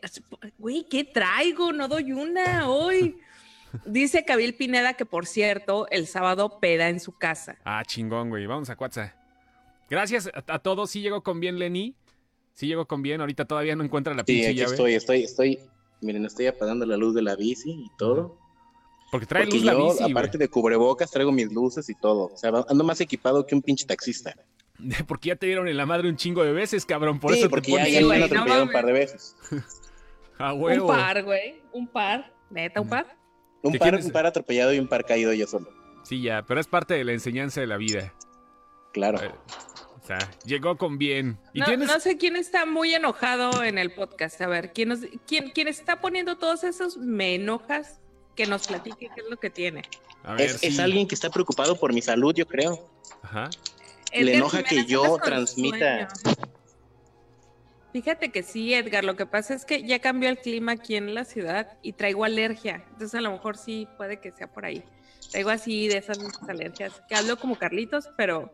güey, 0.59 0.87
¿qué 0.88 1.03
traigo? 1.05 1.73
No 1.73 1.88
doy 1.88 2.12
una 2.12 2.69
hoy. 2.69 3.19
Dice 3.87 4.25
Cabil 4.25 4.55
Pineda 4.55 4.94
que 4.94 5.05
por 5.05 5.26
cierto, 5.26 5.88
el 5.91 6.06
sábado 6.06 6.61
peda 6.61 6.88
en 6.88 7.00
su 7.00 7.19
casa. 7.19 7.56
Ah, 7.65 7.82
chingón, 7.85 8.29
güey. 8.29 8.47
Vamos 8.47 8.71
a 8.71 8.76
Cuatza. 8.76 9.17
Gracias 9.94 10.29
a, 10.35 10.55
a 10.55 10.58
todos. 10.58 10.91
Sí 10.91 11.00
llegó 11.00 11.23
con 11.23 11.41
bien, 11.41 11.58
Lenny. 11.58 11.94
Sí 12.52 12.67
llegó 12.67 12.87
con 12.87 13.02
bien. 13.02 13.20
Ahorita 13.20 13.44
todavía 13.44 13.76
no 13.76 13.85
encuentra 13.85 14.14
la 14.14 14.20
Sí, 14.23 14.32
pinche 14.35 14.49
aquí 14.50 14.58
llave. 14.61 14.70
estoy, 14.73 14.94
estoy, 14.94 15.23
estoy. 15.23 15.58
Miren, 16.00 16.25
estoy 16.26 16.46
apagando 16.46 16.85
la 16.87 16.96
luz 16.96 17.14
de 17.14 17.23
la 17.23 17.37
bici 17.37 17.71
y 17.71 17.90
todo. 17.99 18.38
Porque 19.11 19.26
trae 19.26 19.45
Porque 19.45 19.57
luz 19.59 19.64
la 19.64 19.75
bici, 19.75 19.99
güey. 20.00 20.11
aparte 20.12 20.38
de 20.38 20.49
cubrebocas, 20.49 21.11
traigo 21.11 21.30
mis 21.33 21.52
luces 21.52 21.88
y 21.88 21.95
todo. 21.95 22.30
O 22.33 22.37
sea, 22.37 22.50
ando 22.68 22.85
más 22.85 23.00
equipado 23.00 23.47
que 23.47 23.54
un 23.54 23.62
pinche 23.62 23.87
taxista. 23.87 24.35
Porque 25.07 25.28
ya 25.28 25.37
te 25.37 25.47
dieron 25.47 25.68
en 25.68 25.76
la 25.76 25.87
madre 25.87 26.09
un 26.09 26.16
chingo 26.16 26.42
de 26.45 26.52
veces, 26.52 26.85
cabrón. 26.85 27.21
Por 27.21 27.33
sí, 27.33 27.38
eso 27.40 27.49
porque 27.49 27.66
te 27.66 27.73
ya, 27.73 27.78
pones 27.78 27.92
ya 27.92 28.00
me 28.00 28.07
güey, 28.07 28.14
han 28.14 28.21
no 28.21 28.26
atropellado 28.26 28.62
un 28.64 28.73
par 28.73 28.87
de 28.87 28.92
veces. 28.92 29.37
a 30.38 30.52
huevo. 30.52 30.87
Un 30.88 30.95
par, 30.97 31.23
güey. 31.23 31.54
Un 31.73 31.87
par. 31.88 32.33
Neta, 32.50 32.80
un 32.80 32.88
par. 32.88 33.16
Un 33.62 33.73
¿Qué 33.73 33.78
par, 33.78 33.95
un 33.95 34.11
par 34.11 34.26
atropellado 34.26 34.75
y 34.75 34.78
un 34.78 34.88
par 34.88 35.04
caído 35.07 35.33
yo 35.33 35.47
solo. 35.47 35.68
Sí, 36.02 36.21
ya, 36.21 36.42
pero 36.47 36.61
es 36.61 36.66
parte 36.66 36.95
de 36.95 37.04
la 37.04 37.12
enseñanza 37.12 37.61
de 37.61 37.66
la 37.66 37.76
vida. 37.78 38.12
Claro. 38.92 39.18
O 40.04 40.06
sea, 40.06 40.18
llegó 40.44 40.76
con 40.76 40.99
bien. 40.99 41.38
¿Y 41.54 41.61
No, 41.61 41.66
tienes? 41.66 41.88
no 41.88 41.99
sé 41.99 42.18
quién 42.18 42.37
está 42.37 42.66
muy 42.66 42.92
enojado 42.94 43.62
en 43.64 43.78
el 43.78 43.90
podcast. 43.92 44.38
A 44.42 44.46
ver, 44.46 44.73
¿quién, 44.75 44.90
nos- 44.90 45.00
quién, 45.26 45.50
quién 45.50 45.66
está 45.66 46.00
poniendo 46.00 46.37
todos 46.37 46.62
esos 46.62 46.99
me 46.99 47.34
enojas? 47.34 48.00
Que 48.37 48.46
nos 48.46 48.66
platique 48.66 49.08
qué 49.14 49.20
es 49.23 49.30
lo 49.30 49.38
que 49.38 49.49
tiene. 49.49 49.82
A 50.25 50.34
ver, 50.34 50.50
Es, 50.50 50.62
es 50.62 50.78
alguien 50.78 51.06
que 51.08 51.14
está 51.14 51.30
preocupado 51.30 51.76
por 51.78 51.92
mi 51.94 52.02
salud, 52.02 52.34
yo 52.34 52.46
creo. 52.46 52.90
Ajá. 53.23 53.49
Le 54.12 54.34
enoja 54.34 54.62
que 54.62 54.84
yo 54.84 55.16
transmita. 55.25 56.08
sueño. 56.11 56.37
Fíjate 57.92 58.30
que 58.30 58.42
sí, 58.42 58.75
Edgar. 58.75 59.04
Lo 59.04 59.14
que 59.16 59.25
pasa 59.26 59.54
es 59.54 59.64
que 59.64 59.84
ya 59.84 60.00
cambió 60.00 60.28
el 60.28 60.38
clima 60.38 60.73
aquí 60.73 60.96
en 60.96 61.14
la 61.14 61.25
ciudad 61.25 61.78
y 61.80 61.92
traigo 61.92 62.25
alergia. 62.25 62.84
Entonces, 62.90 63.14
a 63.14 63.20
lo 63.20 63.30
mejor 63.30 63.56
sí 63.56 63.87
puede 63.96 64.18
que 64.20 64.32
sea 64.32 64.49
por 64.52 64.64
ahí. 64.64 64.82
Traigo 65.30 65.50
así 65.50 65.87
de 65.88 65.99
esas 65.99 66.18
alergias. 66.49 66.92
Que 67.08 67.14
hablo 67.14 67.38
como 67.38 67.56
Carlitos, 67.56 68.08
pero 68.16 68.52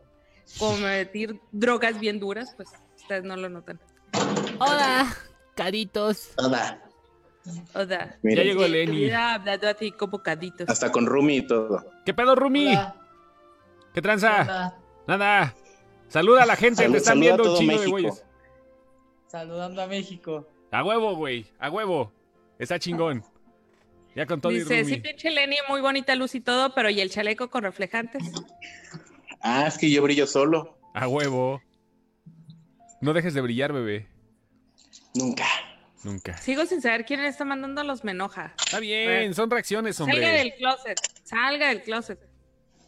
como 0.59 0.77
meter 0.77 1.35
drogas 1.51 1.99
bien 1.99 2.19
duras, 2.19 2.53
pues 2.55 2.69
ustedes 2.97 3.23
no 3.23 3.35
lo 3.35 3.49
notan. 3.49 3.79
Hola, 4.59 5.07
caritos. 5.55 6.31
O 7.73 7.85
sea, 7.85 8.17
Mira, 8.21 8.43
Ya 8.43 8.49
llegó 8.51 8.67
Lenny. 8.67 8.91
hubiera 8.97 9.33
hablado 9.33 9.67
así 9.69 9.91
como 9.91 10.21
Carlitos. 10.21 10.69
Hasta 10.69 10.91
con 10.91 11.07
Rumi 11.07 11.37
y 11.37 11.41
todo. 11.47 11.83
¿Qué 12.05 12.13
pedo, 12.13 12.35
Rumi? 12.35 12.67
Hola, 12.67 12.95
¿Qué 13.93 14.01
tranza? 14.01 14.41
hola. 14.43 14.77
Nada. 15.07 15.55
Saluda 16.07 16.43
a 16.43 16.45
la 16.45 16.55
gente, 16.55 16.83
Salud- 16.83 16.91
te 16.93 16.97
están 16.99 17.19
viendo 17.19 17.51
un 17.53 17.57
chingo 17.57 17.79
de 17.81 17.87
güeyes. 17.87 18.23
Saludando 19.27 19.81
a 19.81 19.87
México. 19.87 20.47
A 20.71 20.83
huevo, 20.83 21.15
güey. 21.15 21.47
A 21.57 21.69
huevo. 21.69 22.11
Está 22.59 22.77
chingón. 22.77 23.23
Ya 24.13 24.25
con 24.25 24.39
todo 24.41 24.51
y 24.51 24.59
Dice, 24.59 24.81
Rumi. 24.81 24.93
sí, 24.95 25.01
pinche 25.01 25.31
Lenny, 25.31 25.55
muy 25.69 25.81
bonita 25.81 26.13
luz 26.15 26.35
y 26.35 26.41
todo, 26.41 26.75
pero 26.75 26.89
¿y 26.89 26.99
el 27.01 27.09
chaleco 27.09 27.49
con 27.49 27.63
reflejantes? 27.63 28.21
Ah, 29.43 29.65
es 29.67 29.77
que 29.77 29.89
yo 29.89 30.01
brillo 30.03 30.27
solo. 30.27 30.77
A 30.93 31.07
huevo. 31.07 31.61
No 33.01 33.13
dejes 33.13 33.33
de 33.33 33.41
brillar, 33.41 33.73
bebé. 33.73 34.07
Nunca. 35.15 35.45
Nunca. 36.03 36.37
Sigo 36.37 36.65
sin 36.65 36.81
saber 36.81 37.05
quién 37.05 37.19
está 37.21 37.45
mandando 37.45 37.83
los 37.83 38.03
me 38.03 38.11
enoja. 38.11 38.53
Está 38.59 38.79
bien, 38.79 39.33
son 39.33 39.49
reacciones, 39.49 39.95
Salga 39.97 40.13
hombre. 40.13 40.27
del 40.31 40.53
closet. 40.55 40.99
Salga 41.23 41.67
del 41.69 41.83
closet. 41.83 42.19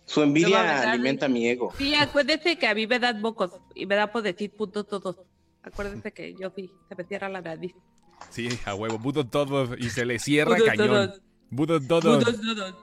Su 0.06 0.22
envidia 0.22 0.62
¿verdad? 0.62 0.84
alimenta 0.92 1.28
mi 1.28 1.48
ego. 1.48 1.74
Sí, 1.78 1.96
acuérdate 1.96 2.58
que 2.58 2.68
a 2.68 2.76
mí 2.76 2.88
me 2.88 3.00
dan 3.00 3.22
bocos 3.22 3.52
y 3.76 3.86
me 3.86 3.96
da 3.96 4.12
por 4.12 4.22
decir 4.24 4.52
punto 4.52 4.84
todo. 4.84 5.26
Acuérdate 5.62 6.12
que 6.12 6.36
yo 6.40 6.52
sí, 6.56 6.70
se 6.90 6.96
me 6.96 7.04
cierra 7.06 7.30
la 7.30 7.42
nariz. 7.42 7.74
Sí, 8.30 8.50
a 8.66 8.76
huevo, 8.76 9.00
budo 9.00 9.26
todo 9.26 9.76
y 9.78 9.90
se 9.90 10.06
le 10.06 10.20
cierra 10.20 10.56
Pudo 10.56 10.66
cañón. 10.66 10.88
todos. 10.88 11.22
Budo 11.50 11.80
todo. 11.82 12.20
Pudos 12.20 12.42
todos. 12.42 12.76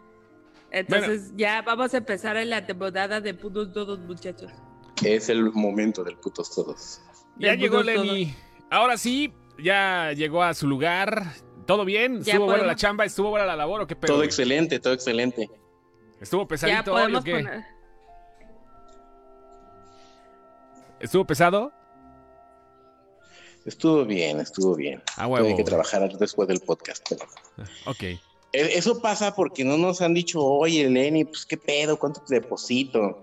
Entonces 0.72 1.32
ya 1.36 1.62
vamos 1.62 1.92
a 1.94 1.96
empezar 1.98 2.36
en 2.36 2.50
la 2.50 2.64
temporada 2.66 3.20
de 3.20 3.34
pudos 3.34 3.72
todos, 3.72 3.98
muchachos. 4.00 4.52
Es 5.04 5.28
el 5.28 5.50
momento 5.52 6.04
del 6.04 6.16
putos 6.16 6.54
todos. 6.54 7.00
Ya 7.38 7.54
llegó 7.54 7.82
Lenny. 7.82 8.34
Ahora 8.70 8.96
sí, 8.96 9.32
ya 9.58 10.12
llegó 10.12 10.42
a 10.42 10.54
su 10.54 10.68
lugar. 10.68 11.24
¿Todo 11.66 11.84
bien? 11.84 12.18
¿Estuvo 12.18 12.46
buena 12.46 12.64
la 12.64 12.76
chamba? 12.76 13.04
¿Estuvo 13.04 13.30
buena 13.30 13.46
la 13.46 13.56
labor 13.56 13.80
o 13.82 13.86
qué 13.86 13.96
pedo? 13.96 14.12
Todo 14.14 14.22
excelente, 14.24 14.78
todo 14.78 14.92
excelente. 14.92 15.48
¿Estuvo 16.20 16.42
Ya 16.42 16.48
pesadito 16.48 16.94
hoy 16.94 17.14
o 17.14 17.22
qué? 17.22 17.32
poner. 17.36 17.64
¿Estuvo 21.00 21.24
pesado? 21.24 21.72
Estuvo 23.64 24.04
bien, 24.04 24.40
estuvo 24.40 24.74
bien. 24.74 25.02
A 25.16 25.26
huevo. 25.26 25.46
Tuve 25.46 25.56
que 25.56 25.64
trabajar 25.64 26.10
después 26.18 26.48
del 26.48 26.60
podcast. 26.60 27.04
pero- 27.08 27.24
Ok. 27.86 28.20
E- 28.52 28.78
Eso 28.78 29.00
pasa 29.00 29.34
porque 29.34 29.64
no 29.64 29.76
nos 29.76 30.00
han 30.02 30.14
dicho, 30.14 30.44
oye, 30.44 30.88
Lenny, 30.88 31.24
pues 31.24 31.46
qué 31.46 31.56
pedo, 31.56 31.98
cuánto 31.98 32.20
te 32.22 32.36
deposito. 32.36 33.18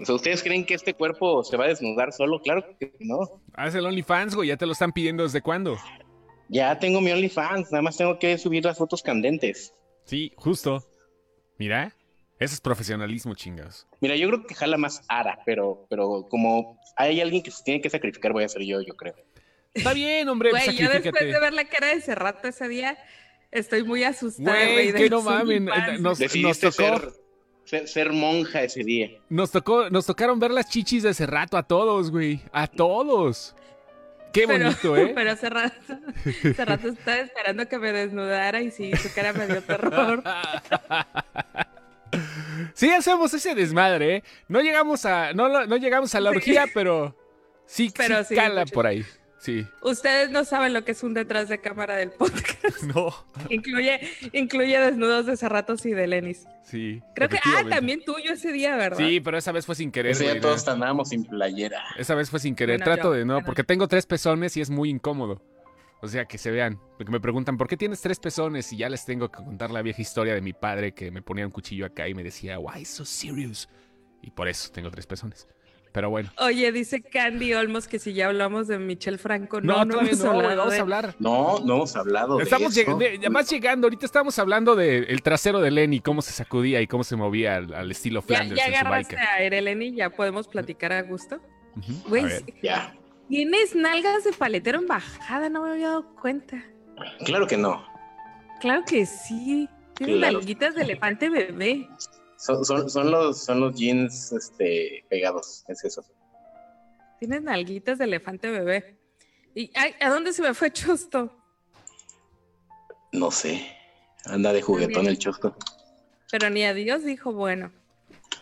O 0.00 0.04
sea, 0.04 0.14
¿ustedes 0.14 0.42
creen 0.42 0.64
que 0.64 0.74
este 0.74 0.94
cuerpo 0.94 1.42
se 1.42 1.56
va 1.56 1.64
a 1.64 1.68
desnudar 1.68 2.12
solo? 2.12 2.40
Claro 2.40 2.64
que 2.78 2.92
no. 3.00 3.40
Haz 3.54 3.74
el 3.74 3.86
OnlyFans, 3.86 4.34
güey. 4.34 4.48
Ya 4.48 4.56
te 4.56 4.66
lo 4.66 4.72
están 4.72 4.92
pidiendo 4.92 5.22
desde 5.24 5.40
cuándo. 5.42 5.76
Ya 6.48 6.78
tengo 6.78 7.00
mi 7.00 7.10
OnlyFans, 7.10 7.72
nada 7.72 7.82
más 7.82 7.96
tengo 7.96 8.18
que 8.18 8.38
subir 8.38 8.64
las 8.64 8.78
fotos 8.78 9.02
candentes. 9.02 9.74
Sí, 10.04 10.32
justo. 10.36 10.82
Mira, 11.58 11.94
ese 12.38 12.54
es 12.54 12.60
profesionalismo, 12.60 13.34
chingados. 13.34 13.86
Mira, 14.00 14.14
yo 14.16 14.28
creo 14.28 14.46
que 14.46 14.54
jala 14.54 14.76
más 14.78 15.02
Ara, 15.08 15.40
pero, 15.44 15.86
pero 15.90 16.26
como 16.30 16.78
hay 16.96 17.20
alguien 17.20 17.42
que 17.42 17.50
se 17.50 17.64
tiene 17.64 17.80
que 17.80 17.90
sacrificar, 17.90 18.32
voy 18.32 18.44
a 18.44 18.48
ser 18.48 18.62
yo, 18.62 18.80
yo 18.80 18.94
creo. 18.94 19.14
Está 19.78 19.94
bien, 19.94 20.28
hombre, 20.28 20.50
Güey, 20.50 20.76
yo 20.76 20.88
después 20.90 21.24
de 21.24 21.40
ver 21.40 21.52
la 21.54 21.64
cara 21.64 21.88
de 21.88 22.00
Cerrato 22.00 22.48
ese 22.48 22.68
día, 22.68 22.98
estoy 23.50 23.82
muy 23.84 24.04
asustada. 24.04 24.56
Güey, 24.56 24.92
de 24.92 24.98
que 24.98 25.10
no 25.10 25.22
mamen. 25.22 25.64
infancia. 25.64 25.98
Nos, 26.42 26.58
tocó, 26.60 26.72
ser, 26.72 27.12
ser, 27.64 27.88
ser 27.88 28.12
monja 28.12 28.62
ese 28.62 28.84
día. 28.84 29.10
nos 29.28 29.50
tocó, 29.50 29.88
nos 29.90 30.06
tocaron 30.06 30.38
ver 30.38 30.50
las 30.50 30.68
chichis 30.68 31.02
de 31.02 31.10
ese 31.10 31.26
rato 31.26 31.56
a 31.56 31.62
todos, 31.62 32.10
güey. 32.10 32.40
A 32.52 32.66
todos. 32.66 33.54
Qué 34.32 34.46
Pero, 34.46 34.64
bonito, 34.64 34.96
¿eh? 34.96 35.12
pero 35.14 35.30
hace 35.32 35.48
rato, 35.48 35.74
hace 36.26 36.64
rato 36.64 36.88
estaba 36.88 37.16
esperando 37.18 37.66
que 37.66 37.78
me 37.78 37.92
desnudara 37.92 38.60
y 38.60 38.70
sí, 38.70 38.94
su 38.96 39.10
cara 39.14 39.32
me 39.32 39.46
dio 39.46 39.62
terror. 39.62 40.22
Sí 42.74 42.90
hacemos 42.90 43.32
ese 43.34 43.54
desmadre, 43.54 44.16
¿eh? 44.16 44.22
No 44.48 44.60
llegamos 44.60 45.04
a, 45.04 45.32
no, 45.32 45.48
lo- 45.48 45.66
no 45.66 45.76
llegamos 45.76 46.14
a 46.14 46.20
la 46.20 46.30
Sí. 46.30 46.36
orgía, 46.36 46.64
pero 46.72 47.16
sí, 47.66 47.92
Pero 47.96 48.18
sí 48.20 48.30
sí, 48.30 48.34
cala 48.34 48.62
mucho. 48.62 48.74
por 48.74 48.86
ahí. 48.86 49.04
Sí. 49.38 49.66
Ustedes 49.82 50.30
no 50.30 50.44
saben 50.44 50.72
lo 50.72 50.84
que 50.84 50.92
es 50.92 51.02
un 51.02 51.14
detrás 51.14 51.48
de 51.48 51.60
cámara 51.60 51.96
del 51.96 52.10
podcast. 52.10 52.82
No. 52.94 53.12
incluye, 53.50 54.00
incluye 54.32 54.78
desnudos 54.78 55.26
de 55.26 55.36
Cerratos 55.36 55.84
y 55.86 55.92
de 55.92 56.06
Lenis. 56.06 56.46
Sí. 56.64 57.02
Creo 57.14 57.28
que, 57.28 57.38
ah, 57.44 57.62
también 57.68 58.02
tuyo 58.04 58.32
ese 58.32 58.52
día, 58.52 58.76
¿verdad? 58.76 58.98
Sí, 58.98 59.20
pero 59.20 59.38
esa 59.38 59.52
vez 59.52 59.66
fue 59.66 59.74
sin 59.74 59.90
querer, 59.90 60.12
Ese 60.12 60.24
güey, 60.24 60.34
día 60.34 60.42
todos 60.42 60.66
andábamos 60.68 61.08
sin 61.08 61.24
playera. 61.24 61.82
Esa 61.96 62.14
vez 62.14 62.30
fue 62.30 62.40
sin 62.40 62.54
querer. 62.54 62.78
Bueno, 62.78 62.84
Trato 62.94 63.08
yo, 63.14 63.18
de 63.18 63.24
no, 63.24 63.34
bueno. 63.34 63.46
porque 63.46 63.64
tengo 63.64 63.88
tres 63.88 64.06
pezones 64.06 64.56
y 64.56 64.60
es 64.60 64.70
muy 64.70 64.90
incómodo. 64.90 65.42
O 66.00 66.08
sea, 66.08 66.26
que 66.26 66.38
se 66.38 66.50
vean. 66.50 66.78
Porque 66.96 67.10
me 67.10 67.20
preguntan, 67.20 67.56
¿por 67.56 67.68
qué 67.68 67.76
tienes 67.76 68.00
tres 68.00 68.20
pezones? 68.20 68.72
Y 68.72 68.76
ya 68.76 68.88
les 68.88 69.04
tengo 69.04 69.30
que 69.30 69.42
contar 69.42 69.70
la 69.70 69.82
vieja 69.82 70.00
historia 70.00 70.34
de 70.34 70.40
mi 70.40 70.52
padre 70.52 70.92
que 70.92 71.10
me 71.10 71.22
ponía 71.22 71.44
un 71.44 71.52
cuchillo 71.52 71.86
acá 71.86 72.08
y 72.08 72.14
me 72.14 72.22
decía, 72.22 72.58
why 72.58 72.84
so 72.84 73.04
serious? 73.04 73.68
Y 74.22 74.30
por 74.30 74.46
eso 74.48 74.70
tengo 74.70 74.90
tres 74.90 75.06
pezones. 75.06 75.48
Pero 75.98 76.10
bueno. 76.10 76.30
Oye, 76.38 76.70
dice 76.70 77.02
Candy 77.02 77.54
Olmos 77.54 77.88
que 77.88 77.98
si 77.98 78.12
ya 78.12 78.28
hablamos 78.28 78.68
de 78.68 78.78
Michelle 78.78 79.18
Franco. 79.18 79.60
No, 79.60 79.84
No, 79.84 79.84
no, 79.96 80.00
hemos 80.02 80.20
no, 80.20 80.30
hablado 80.30 80.56
vamos 80.58 80.72
de- 80.74 80.78
a 80.78 80.82
hablar. 80.82 81.14
No, 81.18 81.58
no 81.58 81.74
hemos 81.74 81.96
hablado 81.96 82.36
de 82.36 82.44
Estamos 82.44 82.76
eso. 82.76 82.92
lleg- 82.92 82.98
de- 82.98 83.16
además 83.16 83.50
llegando, 83.50 83.86
ahorita 83.86 84.06
estamos 84.06 84.38
hablando 84.38 84.76
del 84.76 85.20
trasero 85.22 85.58
de 85.60 85.72
Lenny, 85.72 85.98
cómo 85.98 86.22
se 86.22 86.30
sacudía 86.30 86.80
y 86.80 86.86
cómo 86.86 87.02
se 87.02 87.16
movía 87.16 87.56
al, 87.56 87.74
al 87.74 87.90
estilo 87.90 88.20
Ya, 88.20 88.26
Flanders 88.28 88.60
ya 88.60 88.66
en 88.66 88.72
su 88.74 88.78
agarraste 88.78 89.16
biker. 89.16 89.28
a 89.28 89.42
Ereleni, 89.42 89.92
ya 89.96 90.10
podemos 90.10 90.46
platicar 90.46 90.92
a 90.92 91.02
gusto. 91.02 91.40
Güey, 92.06 92.22
ver. 92.26 92.44
Ya, 92.62 92.94
tienes 93.28 93.74
nalgas 93.74 94.22
de 94.22 94.32
paletero 94.34 94.78
en 94.78 94.86
bajada, 94.86 95.48
no 95.48 95.62
me 95.64 95.72
había 95.72 95.88
dado 95.88 96.14
cuenta. 96.14 96.62
claro 97.24 97.48
que 97.48 97.56
no. 97.56 97.84
Claro 98.60 98.84
que 98.88 99.04
sí. 99.04 99.68
Tienes 99.96 100.18
Claro. 100.18 100.38
nalguitas 100.38 100.76
de 100.76 100.82
elefante 100.82 101.28
bebé. 101.28 101.88
Son, 102.38 102.64
son, 102.64 102.88
son 102.88 103.10
los, 103.10 103.42
son 103.44 103.60
los 103.60 103.74
jeans 103.74 104.32
este, 104.32 105.04
pegados, 105.10 105.64
es 105.68 105.84
eso. 105.84 106.02
Tienes 107.18 107.42
nalguitas 107.42 107.98
de 107.98 108.04
elefante 108.04 108.48
bebé. 108.50 108.96
¿Y 109.54 109.72
ay, 109.74 109.94
a 110.00 110.08
dónde 110.08 110.32
se 110.32 110.40
me 110.42 110.54
fue 110.54 110.70
Chosto? 110.72 111.36
No 113.12 113.30
sé. 113.30 113.66
Anda 114.26 114.52
de 114.52 114.62
juguetón 114.62 115.06
el 115.06 115.18
chosco. 115.18 115.56
Pero 116.30 116.50
ni 116.50 116.64
a 116.64 116.74
Dios 116.74 117.02
dijo 117.04 117.32
bueno. 117.32 117.72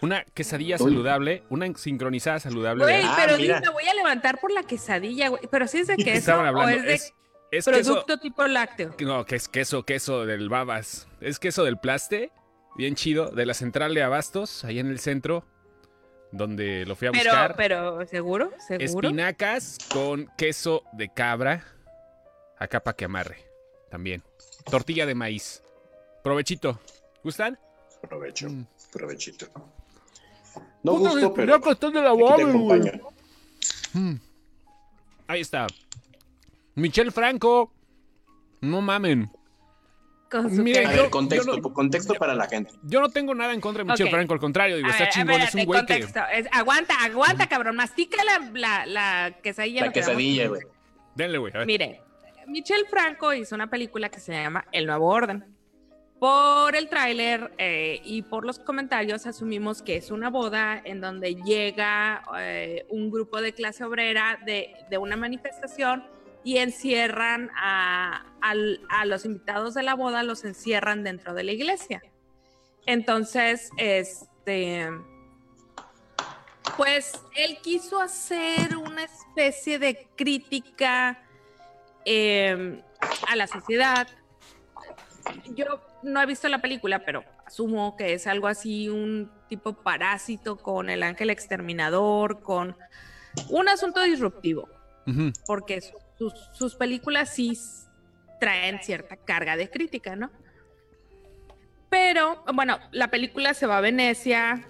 Una 0.03 0.25
quesadilla 0.25 0.77
Uy. 0.79 0.91
saludable, 0.91 1.45
una 1.49 1.73
sincronizada 1.75 2.41
saludable. 2.41 2.85
Güey, 2.85 2.99
de- 2.99 3.03
Ah, 3.05 3.17
pero 3.25 3.39
mira. 3.39 3.61
me 3.61 3.71
voy 3.71 3.87
a 3.89 3.95
levantar 3.95 4.41
por 4.41 4.51
la 4.53 4.63
quesadilla, 4.65 5.29
güey. 5.29 5.43
Pero 5.51 5.67
si 5.69 5.79
es 5.79 5.87
de 5.87 5.97
queso 5.97 6.11
Estaban 6.19 6.55
o 6.55 6.69
es 6.69 6.83
de 6.83 6.95
Es, 6.95 7.15
es 7.53 7.65
queso. 7.65 7.71
producto 7.71 8.19
tipo 8.19 8.47
lácteo. 8.47 8.95
No, 9.01 9.25
que 9.25 9.37
es 9.37 9.49
queso, 9.49 9.85
queso 9.85 10.27
del 10.27 10.49
babas. 10.49 11.09
Es 11.21 11.39
queso 11.39 11.65
del 11.65 11.79
plaste, 11.79 12.31
bien 12.77 12.95
chido, 12.95 13.31
de 13.31 13.47
la 13.47 13.55
central 13.55 13.95
de 13.95 14.03
Abastos, 14.03 14.65
ahí 14.65 14.79
en 14.79 14.89
el 14.89 14.99
centro, 14.99 15.45
donde 16.33 16.85
lo 16.87 16.97
fui 16.97 17.09
a 17.09 17.13
Pero, 17.13 17.31
buscar. 17.31 17.57
pero, 17.57 18.07
¿seguro? 18.07 18.51
¿Seguro? 18.67 19.09
Espinacas 19.09 19.79
con 19.93 20.31
queso 20.37 20.83
de 20.93 21.09
cabra, 21.13 21.65
acá 22.59 22.81
para 22.83 22.97
que 22.97 23.05
amarre, 23.07 23.39
también. 23.91 24.23
Tortilla 24.71 25.07
de 25.07 25.15
maíz. 25.15 25.63
Provechito. 26.23 26.81
¿Gustan? 27.23 27.59
Provecho, 28.09 28.49
Mm. 28.49 28.67
provechito. 28.93 29.47
No 30.83 30.97
Puta, 30.97 31.11
gusto, 31.11 31.35
pero 31.35 31.55
espinaca 31.57 31.71
está 31.73 31.91
de 31.91 32.01
la 32.03 32.11
acompaño. 32.11 32.93
Mm. 33.95 34.15
Ahí 35.29 35.41
está. 35.41 35.67
Michelle 36.75 37.11
Franco. 37.11 37.73
No 38.61 38.81
mamen. 38.81 39.31
Con 40.31 40.55
su 40.55 40.63
Mira, 40.63 40.83
yo- 40.83 41.03
ver, 41.03 41.11
contexto, 41.11 41.55
yo 41.57 41.61
no- 41.63 41.73
contexto 41.73 42.15
para 42.15 42.35
la 42.35 42.49
gente. 42.49 42.73
Yo 42.83 43.01
no 43.01 43.09
tengo 43.11 43.35
nada 43.35 43.55
en 43.55 43.61
contra 43.61 43.85
de 43.85 43.91
Michelle. 43.93 44.11
Franco, 44.11 44.35
al 44.35 44.41
contrario, 44.41 44.77
digo, 44.77 44.89
A 44.89 44.91
está 44.91 45.05
ver, 45.05 45.13
chingón, 45.13 45.41
es 45.41 45.55
un 45.55 45.65
güey 45.65 45.81
que. 45.87 45.95
contexto. 45.95 46.21
Es- 46.33 46.49
aguanta, 46.53 46.95
aguanta, 47.05 47.47
cabrón. 47.49 47.77
Mastica 47.77 48.23
la, 48.25 48.51
la, 48.53 48.87
la 48.87 49.33
quesadilla. 49.43 49.87
La 49.87 49.93
quesadilla, 49.93 50.49
güey. 50.49 50.63
Denle, 51.15 51.39
güey. 51.39 51.53
a 51.55 51.59
ver. 51.59 51.67
Mire, 51.67 52.01
Michelle 52.49 52.85
Franco 52.91 53.33
hizo 53.35 53.55
una 53.55 53.69
película 53.71 54.09
que 54.09 54.19
se 54.21 54.33
llama 54.33 54.65
El 54.73 54.87
Nuevo 54.87 55.07
Orden. 55.09 55.45
Por 56.19 56.75
el 56.75 56.89
tráiler 56.89 57.53
eh, 57.59 58.01
y 58.03 58.23
por 58.23 58.47
los 58.47 58.59
comentarios 58.59 59.27
asumimos 59.27 59.83
que 59.83 59.97
es 59.97 60.11
una 60.11 60.31
boda 60.31 60.81
en 60.83 61.03
donde 61.03 61.35
llega 61.35 62.23
eh, 62.39 62.87
un 62.89 63.11
grupo 63.11 63.43
de 63.43 63.53
clase 63.53 63.85
obrera 63.85 64.39
de, 64.47 64.75
de 64.89 64.97
una 64.97 65.15
manifestación 65.17 66.05
y 66.47 66.59
encierran 66.59 67.51
a, 67.57 68.25
a 68.41 69.05
los 69.05 69.25
invitados 69.25 69.75
de 69.75 69.83
la 69.83 69.95
boda, 69.95 70.23
los 70.23 70.45
encierran 70.45 71.03
dentro 71.03 71.35
de 71.35 71.43
la 71.43 71.51
iglesia. 71.51 72.01
Entonces, 72.87 73.69
este, 73.79 74.89
pues 76.77 77.21
él 77.35 77.59
quiso 77.65 78.01
hacer 78.01 78.77
una 78.77 79.03
especie 79.03 79.81
de 79.81 80.07
crítica 80.15 81.21
eh, 82.05 82.81
a 83.29 83.35
la 83.35 83.49
sociedad. 83.49 84.07
Yo 85.57 85.81
no 86.05 86.23
he 86.23 86.27
visto 86.27 86.49
la 86.49 86.61
película, 86.61 87.05
pero 87.05 87.25
asumo 87.45 87.97
que 87.97 88.13
es 88.13 88.29
algo 88.29 88.47
así, 88.47 88.89
un 88.89 89.33
tipo 89.49 89.73
parásito 89.83 90.57
con 90.59 90.91
el 90.91 91.03
ángel 91.03 91.31
exterminador, 91.31 92.41
con 92.41 92.77
un 93.51 93.69
asunto 93.69 94.01
disruptivo, 94.03 94.69
porque 95.45 95.81
su- 95.81 96.06
sus, 96.19 96.33
sus 96.53 96.75
películas 96.75 97.35
sí 97.35 97.59
traen 98.41 98.81
cierta 98.83 99.17
carga 99.17 99.57
de 99.57 99.71
crítica, 99.71 100.17
¿no? 100.17 100.31
Pero, 101.89 102.43
bueno, 102.53 102.79
la 102.93 103.09
película 103.11 103.55
se 103.55 103.67
va 103.67 103.79
a 103.79 103.81
Venecia, 103.81 104.67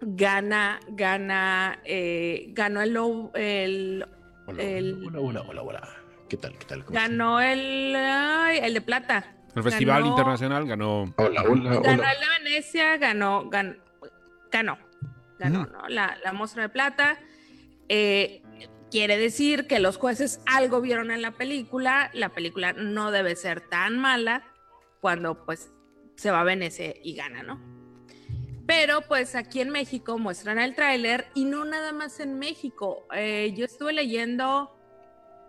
gana, 0.00 0.78
gana, 0.88 1.80
eh, 1.84 2.46
ganó 2.50 2.82
el, 2.82 2.92
lo- 2.94 3.30
el 3.34 4.04
Hola, 4.46 4.62
El- 4.62 5.04
hola, 5.06 5.20
hola, 5.20 5.42
hola, 5.48 5.62
hola. 5.62 5.88
¿Qué 6.28 6.36
tal? 6.36 6.56
¿Qué 6.58 6.64
tal? 6.66 6.84
¿Cómo 6.84 6.98
ganó 6.98 7.40
el, 7.40 7.94
ay, 7.96 8.58
el 8.62 8.74
de 8.74 8.80
plata. 8.80 9.34
El 9.54 9.62
Festival 9.64 10.02
Ganó- 10.02 10.08
Internacional 10.10 10.66
ganó. 10.66 11.04
estás? 11.04 11.26
Hola, 11.26 11.42
hola, 11.42 11.70
Ganó 11.80 11.80
hola. 12.02 12.12
el 12.12 12.20
de 12.20 12.26
Venecia, 12.44 12.96
ganó, 12.98 13.50
gan- 13.50 13.78
ganó, 14.52 14.78
ganó, 15.38 15.62
Ujú. 15.62 15.72
¿no? 15.72 15.88
La, 15.88 16.16
la 16.24 16.32
muestra 16.32 16.62
de 16.62 16.68
plata. 16.68 17.18
Eh, 17.88 18.42
Quiere 18.90 19.18
decir 19.18 19.66
que 19.66 19.78
los 19.78 19.96
jueces 19.96 20.40
algo 20.46 20.80
vieron 20.80 21.10
en 21.10 21.22
la 21.22 21.32
película, 21.32 22.10
la 22.12 22.30
película 22.30 22.72
no 22.72 23.10
debe 23.12 23.36
ser 23.36 23.60
tan 23.60 23.98
mala 23.98 24.42
cuando 25.00 25.44
pues 25.44 25.70
se 26.16 26.30
va 26.30 26.40
a 26.40 26.44
Venecia 26.44 26.94
y 27.02 27.14
gana, 27.14 27.42
¿no? 27.42 27.60
Pero 28.66 29.00
pues 29.02 29.34
aquí 29.34 29.60
en 29.60 29.70
México 29.70 30.18
muestran 30.18 30.58
el 30.58 30.74
tráiler 30.74 31.26
y 31.34 31.44
no 31.44 31.64
nada 31.64 31.92
más 31.92 32.20
en 32.20 32.38
México. 32.38 33.06
Eh, 33.14 33.52
yo 33.56 33.64
estuve 33.64 33.92
leyendo 33.92 34.76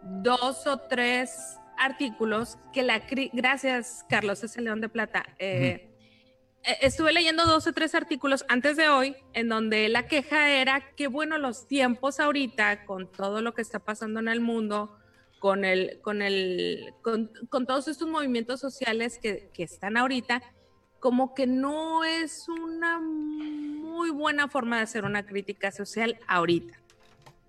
dos 0.02 0.66
o 0.66 0.80
tres 0.80 1.58
artículos 1.78 2.58
que 2.74 2.84
la... 2.84 3.04
Gracias, 3.34 4.06
Carlos, 4.10 4.44
ese 4.44 4.62
León 4.62 4.82
de 4.82 4.90
Plata. 4.90 5.26
Eh, 5.38 5.91
estuve 6.64 7.14
leyendo 7.14 7.46
dos 7.46 7.68
o 7.68 7.74
tres 7.74 7.96
artículos 7.96 8.46
antes 8.48 8.78
de 8.78 8.88
hoy 8.88 9.16
en 9.34 9.50
donde 9.50 9.90
la 9.90 10.08
queja 10.08 10.50
era 10.50 10.94
que, 10.96 11.08
bueno, 11.08 11.38
los 11.38 11.68
tiempos 11.68 12.20
ahorita, 12.20 12.86
con 12.86 13.12
todo 13.12 13.42
lo 13.42 13.54
que 13.54 13.62
está 13.62 13.80
pasando 13.80 14.20
en 14.20 14.28
el 14.28 14.42
mundo, 14.42 14.98
con, 15.40 15.66
el, 15.66 16.00
con, 16.02 16.22
el, 16.22 16.94
con, 17.02 17.66
todos 17.66 17.88
estos 17.88 18.08
movimientos 18.08 18.60
sociales 18.60 19.18
que, 19.20 19.50
que, 19.54 19.64
están 19.64 19.98
ahorita, 19.98 20.44
como 21.00 21.34
que 21.34 21.48
no 21.48 22.04
es 22.04 22.48
una 22.48 23.00
muy 23.00 24.12
buena 24.12 24.48
forma 24.48 24.78
de 24.78 24.84
hacer 24.84 25.04
una 25.04 25.26
crítica 25.26 25.72
social 25.72 26.20
ahorita, 26.28 26.80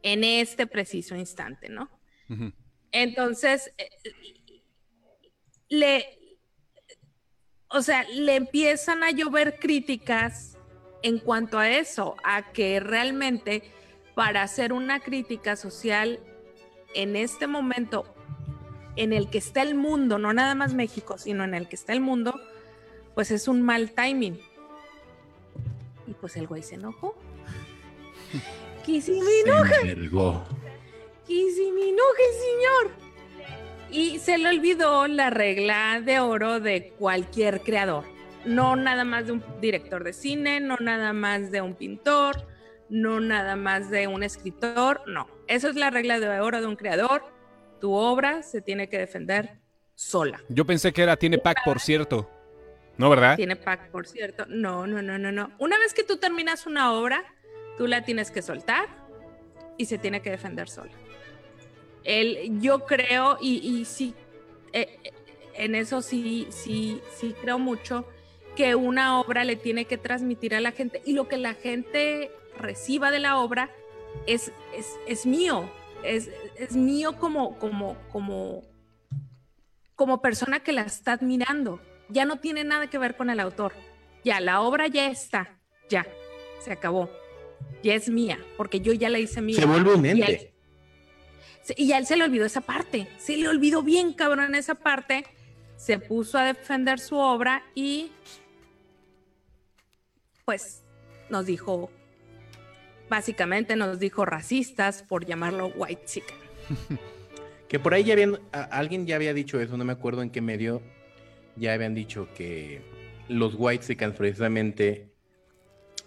en 0.03 0.25
este 0.25 0.67
preciso 0.67 1.17
instante, 1.17 1.69
¿no? 1.69 1.91
Entonces, 2.93 3.73
eh, 3.77 3.91
le, 5.69 6.19
o 7.73 7.83
sea, 7.83 8.05
le 8.05 8.37
empiezan 8.37 9.03
a 9.03 9.11
llover 9.11 9.59
críticas 9.59 10.59
en 11.03 11.19
cuanto 11.19 11.59
a 11.59 11.71
eso, 11.71 12.17
a 12.23 12.53
que 12.53 12.81
realmente 12.81 13.63
para 14.15 14.43
hacer 14.43 14.73
una 14.73 15.01
crítica 15.01 15.57
social 15.57 16.21
en 16.95 17.17
este 17.17 17.47
momento 17.47 18.05
en 18.97 19.13
el 19.13 19.31
que 19.31 19.39
está 19.39 19.63
el 19.63 19.75
mundo, 19.75 20.19
no 20.19 20.33
nada 20.33 20.55
más 20.55 20.75
México, 20.75 21.17
sino 21.17 21.45
en 21.45 21.55
el 21.55 21.69
que 21.69 21.77
está 21.77 21.95
el 21.95 22.01
mundo, 22.01 22.39
pues 23.15 23.31
es 23.31 23.49
un 23.49 23.63
mal 23.63 23.93
timing. 23.93 24.39
Y 26.07 26.13
pues 26.15 26.37
el 26.37 26.47
güey 26.47 26.63
se 26.63 26.75
enojó. 26.75 27.17
Me 31.73 31.89
enoje, 31.89 32.25
señor. 32.41 33.12
Y 33.93 34.19
se 34.21 34.39
le 34.39 34.49
olvidó 34.49 35.07
la 35.07 35.29
regla 35.29 36.01
de 36.03 36.19
oro 36.19 36.61
de 36.61 36.95
cualquier 36.99 37.61
creador. 37.61 38.05
No 38.47 38.75
nada 38.75 39.05
más 39.05 39.27
de 39.27 39.33
un 39.33 39.45
director 39.61 40.03
de 40.03 40.15
cine, 40.15 40.61
no 40.61 40.79
nada 40.79 41.13
más 41.13 41.51
de 41.51 41.61
un 41.61 41.75
pintor, 41.75 42.49
no 42.89 43.21
nada 43.21 43.55
más 43.55 43.91
de 43.91 44.07
un 44.07 44.23
escritor, 44.23 45.03
no. 45.07 45.29
Esa 45.47 45.69
es 45.69 45.77
la 45.77 45.91
regla 45.91 46.19
de 46.19 46.41
oro 46.41 46.63
de 46.63 46.67
un 46.67 46.77
creador. 46.77 47.23
Tu 47.83 47.93
obra 47.93 48.43
se 48.43 48.63
tiene 48.63 48.89
que 48.89 48.97
defender 48.97 49.61
sola. 49.95 50.41
Yo 50.49 50.65
pensé 50.65 50.91
que 50.95 51.03
era 51.03 51.19
tiene 51.19 51.37
pack, 51.37 51.59
por 51.63 51.79
cierto. 51.79 52.31
¿No, 52.97 53.11
verdad? 53.11 53.37
Tiene 53.37 53.57
pack, 53.57 53.91
por 53.91 54.07
cierto. 54.07 54.47
No, 54.49 54.87
no, 54.87 55.03
no, 55.03 55.19
no, 55.19 55.31
no. 55.31 55.53
Una 55.59 55.79
vez 55.79 55.93
que 55.93 56.03
tú 56.03 56.17
terminas 56.17 56.67
una 56.67 56.95
obra, 56.95 57.23
tú 57.77 57.87
la 57.87 58.07
tienes 58.07 58.31
que 58.31 58.41
soltar 58.41 58.87
y 59.77 59.85
se 59.85 59.99
tiene 59.99 60.23
que 60.23 60.31
defender 60.31 60.71
sola 60.71 60.93
yo 62.61 62.85
creo, 62.87 63.39
y, 63.41 63.85
sí, 63.85 64.15
eh, 64.73 64.99
en 65.55 65.75
eso 65.75 66.03
sí, 66.03 66.47
sí, 66.51 67.01
sí 67.15 67.35
creo 67.41 67.59
mucho, 67.59 68.07
que 68.57 68.75
una 68.75 69.21
obra 69.21 69.45
le 69.45 69.57
tiene 69.57 69.87
que 69.87 69.99
transmitir 69.99 70.55
a 70.55 70.61
la 70.61 70.73
gente 70.73 71.03
y 71.05 71.13
lo 71.15 71.29
que 71.29 71.39
la 71.39 71.55
gente 71.55 72.31
reciba 72.59 73.11
de 73.11 73.19
la 73.19 73.39
obra 73.39 73.71
es, 74.27 74.53
es, 75.07 75.27
mío, 75.27 75.71
es, 76.05 76.29
mío 76.73 77.17
como, 77.19 77.59
como, 77.59 77.97
como, 78.11 78.63
como 79.95 80.21
persona 80.21 80.61
que 80.61 80.73
la 80.73 80.83
está 80.83 81.13
admirando. 81.13 81.81
Ya 82.09 82.27
no 82.27 82.41
tiene 82.41 82.63
nada 82.65 82.89
que 82.89 82.99
ver 82.99 83.17
con 83.17 83.31
el 83.31 83.41
autor. 83.41 83.73
Ya, 84.23 84.39
la 84.41 84.61
obra 84.61 84.87
ya 84.87 85.09
está, 85.09 85.59
ya, 85.89 86.07
se 86.61 86.73
acabó. 86.73 87.09
Ya 87.83 87.95
es 87.95 88.09
mía, 88.09 88.39
porque 88.57 88.81
yo 88.81 88.93
ya 88.93 89.09
la 89.09 89.19
hice 89.19 89.41
mía. 89.41 89.57
Se 89.57 89.67
vuelve 89.67 89.95
un 89.95 90.05
ente. 90.05 90.52
Y 91.77 91.93
a 91.93 91.99
él 91.99 92.07
se 92.07 92.17
le 92.17 92.25
olvidó 92.25 92.45
esa 92.45 92.61
parte, 92.61 93.09
se 93.19 93.37
le 93.37 93.49
olvidó 93.49 93.83
bien 93.83 94.13
cabrón 94.13 94.55
esa 94.55 94.75
parte, 94.75 95.25
se 95.77 95.99
puso 95.99 96.39
a 96.39 96.45
defender 96.45 96.99
su 96.99 97.17
obra 97.17 97.63
y 97.75 98.11
pues 100.45 100.83
nos 101.31 101.47
dijo, 101.47 101.91
básicamente 103.09 103.77
nos 103.77 103.99
dijo 103.99 104.25
racistas 104.25 105.03
por 105.03 105.25
llamarlo 105.25 105.69
white 105.77 106.05
chicken. 106.05 106.37
que 107.69 107.79
por 107.79 107.95
ahí 107.95 108.05
ya 108.05 108.15
habían, 108.15 108.39
alguien 108.53 109.07
ya 109.07 109.17
había 109.17 109.33
dicho 109.33 109.61
eso, 109.61 109.77
no 109.77 109.85
me 109.85 109.93
acuerdo 109.93 110.23
en 110.23 110.31
qué 110.31 110.41
medio, 110.41 110.83
ya 111.57 111.73
habían 111.73 111.95
dicho 111.95 112.29
que 112.35 112.83
los 113.29 113.55
white 113.57 113.87
chickens 113.87 114.17
precisamente, 114.17 115.09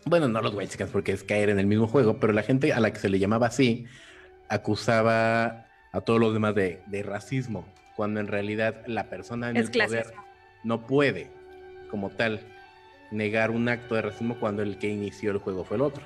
bueno, 0.06 0.28
no 0.28 0.42
los 0.42 0.54
white 0.54 0.86
porque 0.88 1.12
es 1.12 1.24
caer 1.24 1.50
en 1.50 1.60
el 1.60 1.66
mismo 1.66 1.88
juego, 1.88 2.20
pero 2.20 2.34
la 2.34 2.44
gente 2.44 2.74
a 2.74 2.80
la 2.80 2.92
que 2.92 3.00
se 3.00 3.10
le 3.10 3.20
llamaba 3.20 3.48
así, 3.48 3.86
acusaba 4.50 5.68
a 5.92 6.02
todos 6.02 6.20
los 6.20 6.34
demás 6.34 6.56
de, 6.56 7.04
racismo, 7.04 7.66
cuando 7.96 8.20
en 8.20 8.28
realidad 8.28 8.84
la 8.88 9.10
persona 9.10 9.50
en 9.50 9.58
el 9.58 9.72
poder 9.72 10.14
no 10.64 10.86
puede, 10.86 11.30
como 11.90 12.10
tal, 12.10 12.42
negar 13.12 13.52
un 13.52 13.70
acto 13.70 13.96
de 13.96 14.02
racismo 14.02 14.38
cuando 14.40 14.62
el 14.62 14.78
que 14.78 14.90
inició 14.90 15.32
el 15.32 15.38
juego 15.38 15.64
fue 15.64 15.78
el 15.78 15.82
otro. 15.82 16.04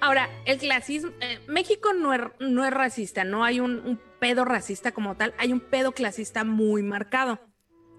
Ahora, 0.00 0.28
el 0.46 0.58
clasismo, 0.58 1.12
eh, 1.20 1.38
México 1.46 1.92
no 1.92 2.12
es, 2.12 2.20
no 2.40 2.64
es 2.64 2.72
racista, 2.72 3.24
no 3.24 3.44
hay 3.44 3.60
un, 3.60 4.00
pedo 4.18 4.44
racista 4.44 4.92
como 4.92 5.16
tal, 5.16 5.34
hay 5.38 5.52
un 5.52 5.60
pedo 5.60 5.92
clasista 5.92 6.44
muy 6.44 6.82
marcado, 6.82 7.40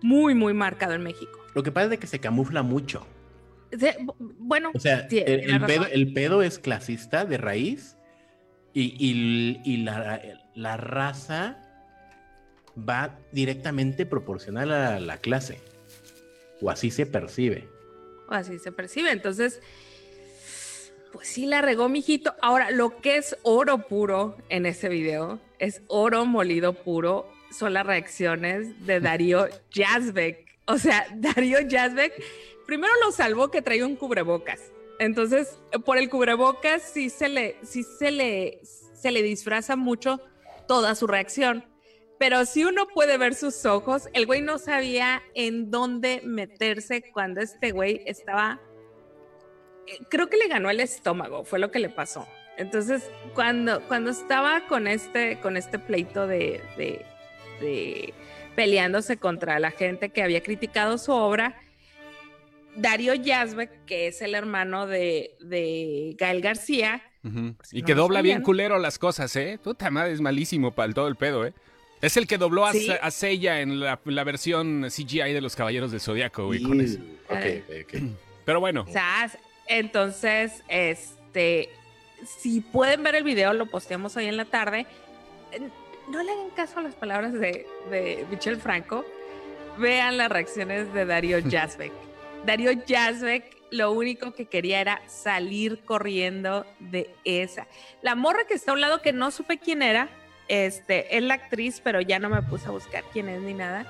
muy, 0.01 0.35
muy 0.35 0.53
marcado 0.53 0.93
en 0.93 1.03
México. 1.03 1.39
Lo 1.53 1.63
que 1.63 1.71
pasa 1.71 1.93
es 1.93 1.99
que 1.99 2.07
se 2.07 2.19
camufla 2.19 2.63
mucho. 2.63 3.05
bueno, 4.19 4.71
o 4.73 4.79
sea, 4.79 5.07
el, 5.09 5.61
pedo, 5.65 5.85
el, 5.85 6.13
pedo, 6.13 6.41
es 6.41 6.59
clasista 6.59 7.25
de 7.25 7.37
raíz, 7.37 7.97
y, 8.73 9.77
la, 10.55 10.77
raza 10.77 11.57
va 12.77 13.19
directamente 13.31 14.05
proporcional 14.05 14.71
a 14.71 14.99
la 14.99 15.17
clase. 15.17 15.59
O 16.61 16.69
así 16.69 16.91
se 16.91 17.05
percibe. 17.05 17.67
O 18.29 18.33
así 18.33 18.57
se 18.59 18.71
percibe. 18.71 19.11
Entonces, 19.11 19.61
pues 21.11 21.27
sí 21.27 21.45
la 21.45 21.61
regó, 21.61 21.89
mijito. 21.89 22.35
Ahora, 22.41 22.71
lo 22.71 22.99
que 23.01 23.17
es 23.17 23.37
oro 23.43 23.87
puro 23.87 24.37
en 24.49 24.65
ese 24.65 24.89
video, 24.89 25.39
es 25.59 25.81
oro 25.87 26.25
molido 26.25 26.73
puro, 26.73 27.31
son 27.51 27.73
las 27.73 27.85
reacciones 27.85 28.85
de 28.85 28.99
Darío 28.99 29.47
Yazbek. 29.71 30.47
O 30.65 30.77
sea, 30.77 31.05
Darío 31.13 31.59
Yazbek 31.61 32.13
primero 32.65 32.93
lo 33.05 33.11
salvó 33.11 33.51
que 33.51 33.61
traía 33.61 33.85
un 33.85 33.95
cubrebocas. 33.95 34.72
Entonces, 35.03 35.59
por 35.83 35.97
el 35.97 36.09
cubrebocas 36.09 36.81
sí 36.81 37.09
se 37.09 37.27
le, 37.27 37.57
sí 37.61 37.83
se 37.83 38.09
le, 38.09 38.61
se 38.63 39.11
le 39.11 39.21
disfraza 39.21 39.75
mucho 39.75 40.21
toda 40.65 40.95
su 40.95 41.07
reacción. 41.07 41.65
Pero 42.17 42.45
si 42.45 42.63
uno 42.63 42.87
puede 42.87 43.17
ver 43.17 43.35
sus 43.35 43.65
ojos, 43.65 44.07
el 44.13 44.25
güey 44.25 44.41
no 44.41 44.57
sabía 44.57 45.21
en 45.35 45.69
dónde 45.69 46.21
meterse 46.23 47.11
cuando 47.11 47.41
este 47.41 47.71
güey 47.71 48.01
estaba. 48.05 48.61
Eh, 49.87 49.99
creo 50.09 50.29
que 50.29 50.37
le 50.37 50.47
ganó 50.47 50.69
el 50.69 50.79
estómago, 50.79 51.43
fue 51.43 51.59
lo 51.59 51.69
que 51.69 51.79
le 51.79 51.89
pasó. 51.89 52.25
Entonces, 52.55 53.03
cuando, 53.33 53.85
cuando 53.89 54.09
estaba 54.09 54.67
con 54.67 54.87
este, 54.87 55.37
con 55.41 55.57
este 55.57 55.79
pleito 55.79 56.27
de, 56.27 56.61
de 56.77 58.13
peleándose 58.55 59.17
contra 59.17 59.59
la 59.59 59.71
gente 59.71 60.11
que 60.11 60.23
había 60.23 60.41
criticado 60.41 60.97
su 60.97 61.11
obra, 61.11 61.57
Darío 62.75 63.13
Yazbek, 63.13 63.85
que 63.85 64.07
es 64.07 64.21
el 64.21 64.35
hermano 64.35 64.87
de, 64.87 65.35
de 65.39 66.15
Gael 66.17 66.41
García. 66.41 67.01
y 67.71 67.83
que 67.83 67.95
dobla 67.95 68.21
bien 68.21 68.41
culero 68.41 68.79
las 68.79 68.99
cosas, 68.99 69.35
¿eh? 69.35 69.59
Puta 69.63 69.89
madre, 69.91 70.13
es 70.13 70.21
malísimo 70.21 70.71
para 70.71 70.91
todo 70.93 71.07
el 71.07 71.15
pedo, 71.15 71.45
¿eh? 71.45 71.53
Es 72.01 72.17
el 72.17 72.27
que 72.27 72.37
dobló 72.37 72.65
a, 72.65 72.73
Seiya 73.11 73.61
en 73.61 73.79
la, 73.79 74.23
versión 74.25 74.87
CGI 74.89 75.31
de 75.31 75.39
los 75.39 75.55
Caballeros 75.55 75.91
del 75.91 76.01
Zodiaco, 76.01 76.47
güey, 76.47 76.61
con 76.61 76.81
eso. 76.81 76.99
Pero 78.43 78.59
bueno. 78.59 78.85
entonces, 79.67 80.63
este, 80.67 81.69
si 82.25 82.59
pueden 82.59 83.03
ver 83.03 83.15
el 83.15 83.23
video, 83.23 83.53
lo 83.53 83.67
posteamos 83.67 84.17
hoy 84.17 84.25
en 84.25 84.35
la 84.35 84.43
tarde. 84.43 84.85
No 86.09 86.21
le 86.21 86.29
hagan 86.29 86.49
caso 86.49 86.79
a 86.79 86.83
las 86.83 86.95
palabras 86.95 87.31
de, 87.31 87.65
de 87.89 88.25
Michel 88.29 88.57
Franco. 88.57 89.05
Vean 89.77 90.17
las 90.17 90.29
reacciones 90.29 90.93
de 90.93 91.05
Darío 91.05 91.39
Yazbek. 91.47 91.93
Darío 92.45 92.71
Yazbek 92.71 93.63
lo 93.71 93.91
único 93.91 94.33
que 94.33 94.45
quería 94.45 94.79
era 94.81 95.01
salir 95.07 95.83
corriendo 95.83 96.65
de 96.79 97.13
esa. 97.23 97.67
La 98.01 98.15
morra 98.15 98.41
que 98.47 98.53
está 98.53 98.71
a 98.71 98.75
un 98.75 98.81
lado, 98.81 99.01
que 99.01 99.13
no 99.13 99.31
supe 99.31 99.57
quién 99.57 99.81
era, 99.81 100.09
este, 100.47 101.17
es 101.17 101.23
la 101.23 101.35
actriz, 101.35 101.81
pero 101.83 101.99
ya 101.99 102.19
no 102.19 102.29
me 102.29 102.41
puse 102.43 102.67
a 102.67 102.71
buscar 102.71 103.03
quién 103.11 103.29
es 103.29 103.41
ni 103.41 103.53
nada. 103.53 103.85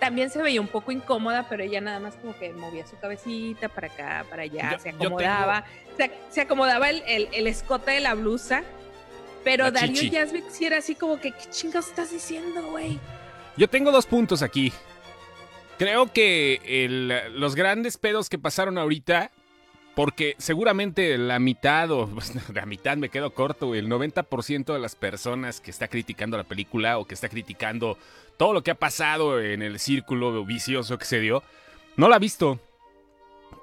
También 0.00 0.30
se 0.30 0.42
veía 0.42 0.60
un 0.60 0.66
poco 0.66 0.90
incómoda, 0.90 1.46
pero 1.48 1.62
ella 1.62 1.80
nada 1.80 2.00
más 2.00 2.16
como 2.16 2.36
que 2.38 2.52
movía 2.52 2.86
su 2.86 2.98
cabecita 2.98 3.68
para 3.68 3.86
acá, 3.86 4.26
para 4.28 4.42
allá, 4.42 4.78
se 4.80 4.88
acomodaba, 4.88 5.64
se, 6.30 6.40
acomodaba 6.40 6.90
el, 6.90 7.28
el, 7.32 7.46
escote 7.46 7.90
de 7.92 8.00
la 8.00 8.14
blusa 8.14 8.62
Pero 9.44 9.64
La 9.64 9.72
Darío. 9.72 10.10
Yazbek 10.10 10.48
sí 10.48 10.64
era 10.64 10.78
así 10.78 10.94
como 10.94 11.20
que, 11.20 11.32
¿qué 11.32 11.50
chingados 11.50 11.88
estás 11.88 12.10
diciendo, 12.10 12.62
güey? 12.70 12.98
Yo 13.56 13.68
tengo 13.68 13.92
dos 13.92 14.06
puntos 14.06 14.42
aquí. 14.42 14.72
Creo 15.80 16.12
que 16.12 16.60
el- 16.66 17.40
los 17.40 17.54
grandes 17.54 17.96
pedos 17.96 18.28
que 18.28 18.38
pasaron 18.38 18.76
ahorita, 18.76 19.30
porque 19.94 20.34
seguramente 20.36 21.16
la 21.16 21.38
mitad, 21.38 21.90
o 21.90 22.06
la 22.54 22.66
mitad 22.66 22.98
me 22.98 23.08
quedo 23.08 23.30
corto, 23.30 23.74
el 23.74 23.88
90% 23.88 24.74
de 24.74 24.78
las 24.78 24.94
personas 24.94 25.62
que 25.62 25.70
está 25.70 25.88
criticando 25.88 26.36
la 26.36 26.44
película 26.44 26.98
o 26.98 27.06
que 27.06 27.14
está 27.14 27.30
criticando 27.30 27.96
todo 28.36 28.52
lo 28.52 28.62
que 28.62 28.72
ha 28.72 28.74
pasado 28.74 29.40
en 29.40 29.62
el 29.62 29.78
círculo 29.78 30.44
vicioso 30.44 30.98
que 30.98 31.06
se 31.06 31.18
dio, 31.18 31.42
no 31.96 32.10
la 32.10 32.16
ha 32.16 32.18
visto. 32.18 32.60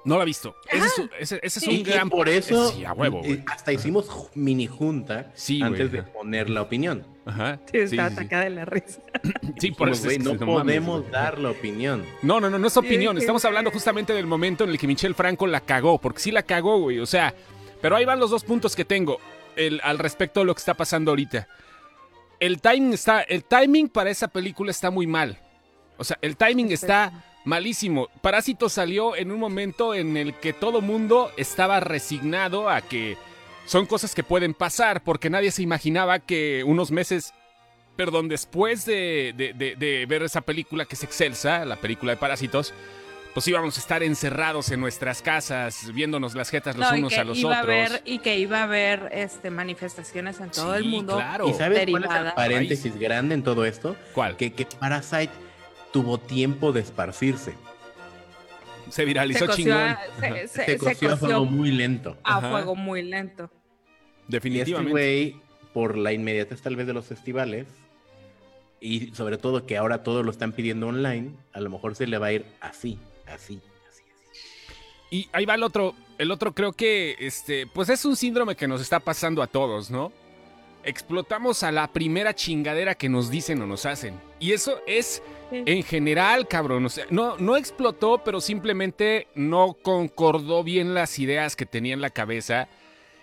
No 0.04 0.16
la 0.16 0.22
ha 0.22 0.24
visto. 0.24 0.54
Ese 0.70 0.86
es, 0.86 0.98
un- 0.98 1.10
ese- 1.18 1.40
ese 1.42 1.58
es 1.58 1.66
Y- 1.66 1.68
un 1.70 1.74
y 1.76 1.82
gran... 1.82 2.08
por 2.08 2.28
eso 2.28 2.70
Sí, 2.72 2.84
a 2.84 2.92
huevo, 2.92 3.18
güey. 3.18 3.42
hasta 3.46 3.72
hicimos 3.72 4.08
mini 4.34 4.66
junta 4.66 5.30
Sí, 5.34 5.60
antes 5.62 5.90
güey. 5.90 6.02
de 6.02 6.08
poner 6.10 6.48
la 6.50 6.62
opinión. 6.62 7.06
Ajá. 7.26 7.58
Sí, 7.70 7.78
estaba 7.78 8.08
sí, 8.08 8.14
sí. 8.14 8.20
atacada 8.20 8.44
de 8.44 8.50
la 8.50 8.64
risa. 8.64 9.00
Sí, 9.58 9.72
por 9.72 9.88
eso 9.90 10.08
no 10.20 10.34
no 10.34 10.46
mames, 10.46 10.46
podemos 10.46 11.10
dar 11.10 11.38
la 11.38 11.50
opinión. 11.50 12.04
No, 12.22 12.40
no, 12.40 12.48
no, 12.48 12.58
no 12.58 12.66
es 12.68 12.76
opinión. 12.76 13.18
Estamos 13.18 13.44
hablando 13.44 13.70
justamente 13.70 14.12
del 14.14 14.26
momento 14.26 14.64
en 14.64 14.70
el 14.70 14.78
que 14.78 14.86
Michelle 14.86 15.14
Franco 15.14 15.46
la 15.46 15.60
cagó, 15.60 15.98
porque 15.98 16.20
sí 16.20 16.30
la 16.30 16.42
cagó, 16.44 16.78
güey. 16.78 17.00
O 17.00 17.06
sea, 17.06 17.34
pero 17.82 17.96
ahí 17.96 18.04
van 18.04 18.20
los 18.20 18.30
dos 18.30 18.44
puntos 18.44 18.74
que 18.76 18.84
tengo 18.84 19.18
el, 19.56 19.80
al 19.82 19.98
respecto 19.98 20.40
de 20.40 20.46
lo 20.46 20.54
que 20.54 20.60
está 20.60 20.74
pasando 20.74 21.10
ahorita. 21.10 21.48
El 22.40 22.60
timing 22.60 22.92
está, 22.94 23.20
el 23.22 23.44
timing 23.44 23.88
para 23.88 24.10
esa 24.10 24.28
película 24.28 24.70
está 24.70 24.90
muy 24.90 25.06
mal. 25.08 25.38
O 25.96 26.04
sea, 26.04 26.16
el 26.22 26.36
timing 26.36 26.70
está 26.70 27.24
malísimo. 27.48 28.08
Parásito 28.20 28.68
salió 28.68 29.16
en 29.16 29.30
un 29.32 29.40
momento 29.40 29.94
en 29.94 30.16
el 30.16 30.34
que 30.34 30.52
todo 30.52 30.80
mundo 30.80 31.32
estaba 31.36 31.80
resignado 31.80 32.68
a 32.68 32.80
que 32.82 33.16
son 33.66 33.86
cosas 33.86 34.14
que 34.14 34.22
pueden 34.22 34.54
pasar, 34.54 35.02
porque 35.02 35.30
nadie 35.30 35.50
se 35.50 35.62
imaginaba 35.62 36.18
que 36.20 36.62
unos 36.64 36.90
meses 36.90 37.32
perdón, 37.96 38.28
después 38.28 38.84
de, 38.86 39.34
de- 39.36 39.52
de- 39.54 39.74
de 39.74 40.06
ver 40.06 40.22
esa 40.22 40.40
película 40.42 40.84
que 40.84 40.94
es 40.94 41.02
excelsa, 41.02 41.64
la 41.64 41.74
película 41.74 42.12
de 42.12 42.16
Parásitos, 42.16 42.72
pues 43.34 43.48
íbamos 43.48 43.76
a 43.76 43.80
estar 43.80 44.04
encerrados 44.04 44.70
en 44.70 44.78
nuestras 44.78 45.20
casas, 45.20 45.92
viéndonos 45.92 46.36
las 46.36 46.48
jetas 46.48 46.76
los 46.76 46.92
No, 46.92 46.96
unos 46.96 47.18
a 47.18 47.24
los 47.24 47.36
iba 47.38 47.58
a 47.58 47.62
otros. 47.62 47.74
haber, 47.74 48.02
y 48.04 48.20
que 48.20 48.38
iba 48.38 48.60
a 48.60 48.62
haber 48.62 49.08
este, 49.12 49.50
manifestaciones 49.50 50.38
en 50.38 50.50
todo 50.52 50.76
el 50.76 50.84
Sí, 50.84 50.88
mundo. 50.90 51.16
claro. 51.16 51.48
¿Y 51.48 51.54
sabes 51.54 51.86
cuál 51.90 52.04
es 52.04 52.10
el 52.10 52.32
paréntesis 52.34 52.96
grande 52.96 53.34
en 53.34 53.42
todo 53.42 53.64
esto? 53.64 53.96
¿Cuál? 54.14 54.36
Que, 54.36 54.52
que 54.52 54.64
Parasite 54.66 55.32
tuvo 55.92 56.18
tiempo 56.18 56.72
de 56.72 56.80
esparcirse. 56.80 57.54
Se 58.90 59.04
viralizó 59.04 59.40
Se 59.40 59.46
coció, 59.46 59.64
chingón. 59.64 59.96
se, 60.20 60.48
se- 60.48 60.78
coció 60.78 61.12
a 61.12 61.16
fuego 61.16 61.44
muy 61.44 61.70
lento. 61.70 62.16
a 62.24 62.38
Ajá. 62.38 62.50
fuego 62.50 62.74
muy 62.74 63.02
lento. 63.02 63.44
Y 63.50 63.56
este 64.16 64.32
Definitivamente. 64.36 64.90
güey, 64.90 65.36
por 65.74 65.96
la 65.96 66.12
inmediatez 66.12 66.62
tal 66.62 66.76
vez 66.76 66.86
de 66.86 66.94
los 66.94 67.06
festivales, 67.06 67.66
y 68.80 69.12
sobre 69.14 69.38
todo 69.38 69.66
que 69.66 69.76
ahora 69.76 70.02
todo 70.02 70.22
lo 70.22 70.30
están 70.30 70.52
pidiendo 70.52 70.86
online, 70.88 71.32
a 71.52 71.60
lo 71.60 71.68
mejor 71.70 71.96
se 71.96 72.06
le 72.06 72.16
va 72.18 72.28
a 72.28 72.32
ir 72.32 72.46
así, 72.60 72.98
así, 73.26 73.60
así, 73.90 74.02
así. 74.10 74.34
Y 75.10 75.28
ahí 75.32 75.44
va 75.44 75.54
el 75.54 75.62
otro. 75.62 75.94
El 76.16 76.30
otro 76.30 76.52
creo 76.54 76.72
que, 76.72 77.16
este, 77.18 77.66
pues 77.66 77.88
es 77.90 78.04
un 78.04 78.16
síndrome 78.16 78.56
que 78.56 78.66
nos 78.68 78.80
está 78.80 79.00
pasando 79.00 79.42
a 79.42 79.46
todos, 79.46 79.90
¿no? 79.90 80.12
Explotamos 80.84 81.62
a 81.62 81.72
la 81.72 81.92
primera 81.92 82.34
chingadera 82.34 82.94
que 82.94 83.08
nos 83.08 83.30
dicen 83.30 83.60
o 83.62 83.66
nos 83.66 83.84
hacen. 83.86 84.14
Y 84.38 84.52
eso 84.52 84.80
es 84.86 85.22
Sí. 85.50 85.62
en 85.64 85.82
general, 85.82 86.46
cabrón. 86.46 86.84
O 86.84 86.88
sea, 86.90 87.06
no, 87.08 87.36
no 87.38 87.56
explotó, 87.56 88.22
pero 88.22 88.40
simplemente 88.40 89.28
no 89.34 89.74
concordó 89.80 90.62
bien 90.62 90.92
las 90.92 91.18
ideas 91.18 91.56
que 91.56 91.64
tenía 91.64 91.94
en 91.94 92.02
la 92.02 92.10
cabeza. 92.10 92.68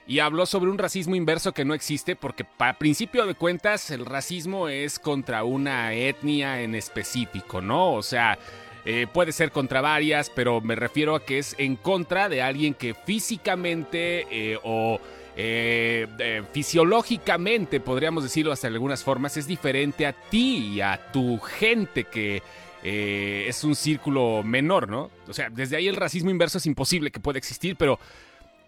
Y 0.07 0.19
habló 0.19 0.45
sobre 0.47 0.69
un 0.71 0.77
racismo 0.79 1.15
inverso 1.15 1.51
que 1.53 1.65
no 1.65 1.73
existe, 1.75 2.15
porque 2.15 2.43
para 2.43 2.77
principio 2.79 3.25
de 3.27 3.35
cuentas 3.35 3.89
el 3.91 4.05
racismo 4.05 4.69
es 4.69 4.97
contra 4.99 5.43
una 5.43 5.93
etnia 5.93 6.61
en 6.61 6.73
específico, 6.75 7.61
¿no? 7.61 7.93
O 7.93 8.01
sea, 8.03 8.37
eh, 8.85 9.07
puede 9.11 9.31
ser 9.31 9.51
contra 9.51 9.81
varias, 9.81 10.29
pero 10.31 10.61
me 10.61 10.75
refiero 10.75 11.15
a 11.15 11.23
que 11.25 11.39
es 11.39 11.55
en 11.57 11.75
contra 11.75 12.27
de 12.29 12.41
alguien 12.43 12.73
que 12.75 12.93
físicamente 12.93 14.27
eh, 14.31 14.59
o 14.63 14.99
eh, 15.37 16.43
fisiológicamente, 16.51 17.79
podríamos 17.79 18.23
decirlo 18.23 18.51
hasta 18.51 18.69
de 18.69 18.75
algunas 18.75 19.03
formas, 19.03 19.37
es 19.37 19.47
diferente 19.47 20.05
a 20.05 20.13
ti 20.13 20.73
y 20.75 20.81
a 20.81 21.11
tu 21.11 21.39
gente 21.39 22.05
que 22.05 22.41
eh, 22.83 23.45
es 23.47 23.63
un 23.63 23.75
círculo 23.75 24.43
menor, 24.43 24.87
¿no? 24.87 25.09
O 25.27 25.33
sea, 25.33 25.49
desde 25.49 25.75
ahí 25.75 25.87
el 25.87 25.95
racismo 25.95 26.29
inverso 26.29 26.59
es 26.59 26.65
imposible 26.65 27.11
que 27.11 27.19
pueda 27.19 27.39
existir, 27.39 27.75
pero 27.75 27.99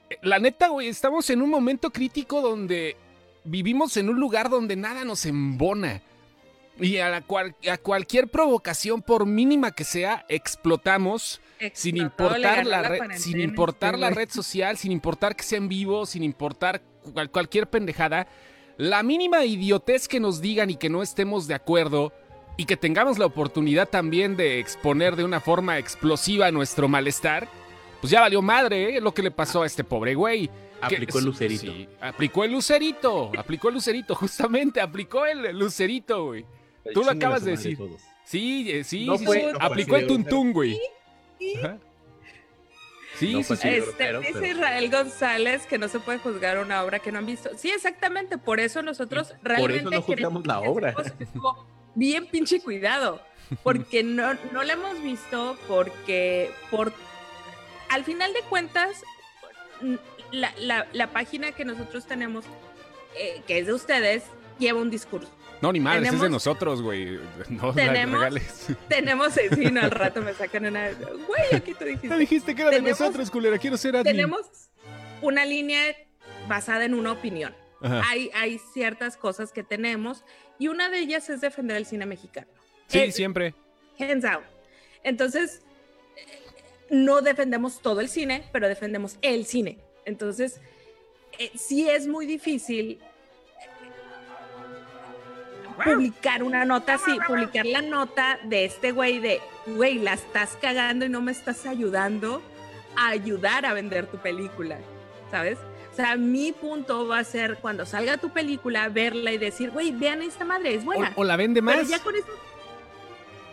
eh, 0.09 0.17
la 0.23 0.39
neta, 0.39 0.69
güey, 0.69 0.87
estamos 0.87 1.29
en 1.29 1.41
un 1.41 1.49
momento 1.49 1.91
crítico 1.91 2.41
donde 2.41 2.95
vivimos 3.43 3.95
en 3.95 4.09
un 4.09 4.19
lugar 4.19 4.49
donde 4.49 4.75
nada 4.75 5.05
nos 5.05 5.25
embona. 5.25 6.01
Y 6.79 6.97
a, 6.97 7.09
la 7.09 7.21
cual- 7.21 7.55
a 7.71 7.77
cualquier 7.77 8.27
provocación, 8.27 9.01
por 9.01 9.25
mínima 9.25 9.71
que 9.71 9.83
sea, 9.83 10.25
explotamos 10.29 11.41
sin 11.73 11.97
importar 11.97 12.65
la 12.65 12.81
la 12.81 12.87
red, 12.89 12.99
sin 13.17 13.39
importar 13.41 13.95
este 13.95 14.01
la 14.01 14.09
red 14.11 14.29
social, 14.29 14.77
sin 14.77 14.91
importar 14.91 15.35
que 15.35 15.43
sea 15.43 15.57
en 15.57 15.67
vivo, 15.69 16.05
sin 16.05 16.23
importar 16.23 16.81
cual- 17.13 17.29
cualquier 17.31 17.67
pendejada, 17.67 18.27
la 18.77 19.01
mínima 19.01 19.43
idiotez 19.43 20.07
que 20.07 20.19
nos 20.19 20.39
digan 20.41 20.69
y 20.69 20.75
que 20.75 20.89
no 20.89 21.01
estemos 21.01 21.47
de 21.47 21.55
acuerdo 21.55 22.13
y 22.57 22.65
que 22.65 22.77
tengamos 22.77 23.17
la 23.17 23.25
oportunidad 23.25 23.87
también 23.89 24.35
de 24.37 24.59
exponer 24.59 25.15
de 25.15 25.23
una 25.23 25.39
forma 25.39 25.77
explosiva 25.79 26.51
nuestro 26.51 26.87
malestar, 26.87 27.47
pues 28.01 28.11
ya 28.11 28.21
valió 28.21 28.41
madre 28.43 28.97
¿eh? 28.97 29.01
lo 29.01 29.13
que 29.13 29.23
le 29.23 29.31
pasó 29.31 29.63
a 29.63 29.65
este 29.65 29.83
pobre 29.83 30.13
güey. 30.13 30.47
Que- 30.47 30.95
Aplicó 30.95 31.17
el 31.17 31.25
lucerito. 31.25 31.61
Sí, 31.73 31.89
aplicó 31.99 32.43
el 32.43 32.51
lucerito, 32.51 33.31
aplicó 33.35 33.69
el 33.69 33.73
lucerito, 33.73 34.13
justamente, 34.15 34.79
aplicó 34.79 35.25
el 35.25 35.57
lucerito, 35.57 36.25
güey. 36.25 36.45
Tú 36.93 37.03
lo 37.03 37.11
acabas 37.11 37.43
de 37.43 37.51
decir. 37.51 37.77
todos. 37.77 38.01
Sí, 38.23 38.69
eh, 38.71 38.83
sí, 38.83 39.05
No 39.05 39.17
sí, 39.17 39.25
fue- 39.25 39.39
sí. 39.39 39.45
no 39.45 39.51
fue 39.59 39.65
aplicó 39.67 39.95
el 39.97 40.07
tuntún, 40.07 40.51
güey. 40.53 40.79
Sí, 41.39 43.33
No 43.33 43.41
sí, 43.43 43.55
Este, 43.55 43.79
dice 43.79 43.93
pero- 43.97 44.21
Israel 44.45 44.91
González 44.91 45.65
que 45.65 45.77
no 45.79 45.87
se 45.87 45.99
puede 45.99 46.19
juzgar 46.19 46.59
una 46.59 46.83
obra 46.83 46.99
que 46.99 47.11
no 47.11 47.17
han 47.17 47.25
visto. 47.25 47.49
Sí, 47.57 47.69
exactamente. 47.71 48.37
Por 48.37 48.59
eso 48.59 48.83
nosotros 48.83 49.29
por 49.29 49.39
realmente. 49.43 49.79
eso 49.79 49.89
no 49.89 50.01
juzgamos 50.03 50.45
la 50.45 50.59
obra. 50.59 50.93
Bien 51.95 52.27
pinche 52.27 52.61
cuidado. 52.61 53.21
Porque 53.63 54.03
no, 54.03 54.33
no 54.51 54.61
la 54.63 54.73
hemos 54.73 55.01
visto, 55.01 55.57
porque 55.67 56.51
por 56.69 56.93
al 57.89 58.03
final 58.03 58.33
de 58.33 58.41
cuentas, 58.41 59.01
la, 60.31 60.53
la- 60.59 60.85
la 60.91 61.07
página 61.11 61.53
que 61.53 61.63
nosotros 61.65 62.05
tenemos, 62.05 62.43
eh, 63.17 63.41
que 63.47 63.59
es 63.59 63.65
de 63.67 63.73
ustedes, 63.73 64.23
lleva 64.59 64.79
un 64.81 64.89
discurso. 64.91 65.31
No, 65.61 65.71
ni 65.71 65.79
madre, 65.79 66.07
es 66.07 66.19
de 66.21 66.29
nosotros, 66.29 66.81
güey. 66.81 67.19
No 67.49 67.73
Tenemos- 67.73 68.19
regales. 68.19 68.67
Tenemos, 68.89 69.33
sí, 69.33 69.65
no, 69.71 69.81
al 69.81 69.91
rato 69.91 70.21
me 70.21 70.33
sacan 70.33 70.65
una. 70.67 70.91
Güey, 70.91 71.55
aquí 71.55 71.73
tú 71.73 71.85
dijiste. 71.85 72.07
No 72.07 72.17
dijiste 72.17 72.55
que 72.55 72.61
era 72.61 72.71
de 72.71 72.81
nosotros, 72.81 73.31
culera. 73.31 73.57
Quiero 73.57 73.77
ser 73.77 73.95
admin. 73.95 74.13
tenemos 74.15 74.41
una 75.21 75.45
línea 75.45 75.81
basada 76.47 76.85
en 76.85 76.93
una 76.93 77.11
opinión. 77.11 77.55
Ajá. 77.81 78.01
Hay, 78.09 78.29
hay 78.33 78.59
ciertas 78.73 79.17
cosas 79.17 79.51
que 79.51 79.63
tenemos 79.63 80.23
y 80.59 80.67
una 80.67 80.89
de 80.89 80.99
ellas 80.99 81.29
es 81.29 81.41
defender 81.41 81.77
el 81.77 81.85
cine 81.85 82.05
mexicano. 82.05 82.47
Sí, 82.87 82.99
Eh, 82.99 83.11
siempre. 83.11 83.53
Hands 83.99 84.25
out. 84.25 84.43
Entonces, 85.03 85.61
eh, 86.15 86.25
no 86.91 87.21
defendemos 87.21 87.81
todo 87.81 87.99
el 88.01 88.09
cine, 88.09 88.43
pero 88.51 88.67
defendemos 88.67 89.17
el 89.21 89.45
cine. 89.45 89.79
Entonces, 90.05 90.59
eh, 91.39 91.51
sí 91.55 91.89
es 91.89 92.07
muy 92.07 92.25
difícil 92.25 92.99
publicar 95.83 96.43
una 96.43 96.65
nota 96.65 96.95
así, 96.95 97.17
publicar 97.27 97.65
la 97.65 97.81
nota 97.81 98.39
de 98.43 98.65
este 98.65 98.91
güey 98.91 99.19
de, 99.19 99.39
güey, 99.67 99.99
la 99.99 100.13
estás 100.13 100.57
cagando 100.61 101.05
y 101.05 101.09
no 101.09 101.21
me 101.21 101.31
estás 101.31 101.65
ayudando 101.65 102.41
a 102.95 103.09
ayudar 103.09 103.65
a 103.65 103.73
vender 103.73 104.07
tu 104.07 104.17
película, 104.17 104.77
¿sabes? 105.31 105.57
O 105.93 105.95
sea, 105.95 106.15
mi 106.15 106.51
punto 106.51 107.07
va 107.07 107.19
a 107.19 107.23
ser 107.23 107.57
cuando 107.57 107.85
salga 107.85 108.17
tu 108.17 108.29
película, 108.29 108.87
verla 108.89 109.31
y 109.31 109.37
decir, 109.37 109.71
güey, 109.71 109.91
vean 109.91 110.21
esta 110.21 110.45
madre, 110.45 110.75
es 110.75 110.85
buena. 110.85 111.11
O, 111.15 111.21
o 111.21 111.23
la 111.23 111.35
vende 111.35 111.61
más. 111.61 111.75
Pero 111.77 111.87
ya 111.89 111.99
con 111.99 112.15
eso. 112.15 112.27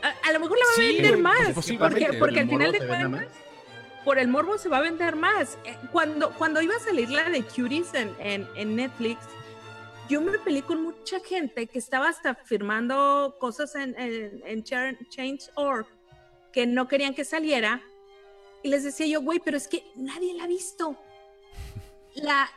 A, 0.02 0.28
a 0.28 0.32
lo 0.32 0.40
mejor 0.40 0.58
la 0.58 0.64
va 0.66 0.72
a 0.72 0.76
Sí, 0.76 0.92
vender 0.94 1.16
más. 1.18 1.50
posiblemente. 1.54 2.04
Porque, 2.04 2.18
porque 2.18 2.40
al 2.40 2.48
final 2.50 2.72
de 2.72 2.87
cuentas, 2.87 3.26
por 4.04 4.18
el 4.18 4.28
morbo 4.28 4.58
se 4.58 4.68
va 4.68 4.76
a 4.78 4.80
vender 4.82 5.16
más. 5.16 5.56
Eh, 5.64 5.74
Cuando, 5.90 6.30
cuando 6.32 6.60
iba 6.60 6.74
a 6.76 6.80
salir 6.80 7.08
la 7.08 7.30
de 7.30 7.42
Cuties 7.42 7.94
en, 7.94 8.14
en, 8.18 8.46
en 8.56 8.76
Netflix, 8.76 9.20
yo 10.08 10.20
me 10.20 10.38
peleé 10.38 10.62
con 10.62 10.82
mucha 10.82 11.20
gente 11.20 11.66
que 11.66 11.78
estaba 11.78 12.08
hasta 12.08 12.34
firmando 12.34 13.36
cosas 13.38 13.74
en, 13.74 13.98
en, 13.98 14.42
en 14.44 14.62
Cha- 14.64 14.96
Change.org 15.08 15.86
que 16.52 16.66
no 16.66 16.88
querían 16.88 17.14
que 17.14 17.24
saliera. 17.24 17.82
Y 18.62 18.68
les 18.68 18.84
decía 18.84 19.06
yo, 19.06 19.20
güey, 19.22 19.40
pero 19.40 19.56
es 19.56 19.66
que 19.68 19.84
nadie 19.96 20.34
la 20.34 20.44
ha 20.44 20.46
visto. 20.46 20.96
La, 22.14 22.48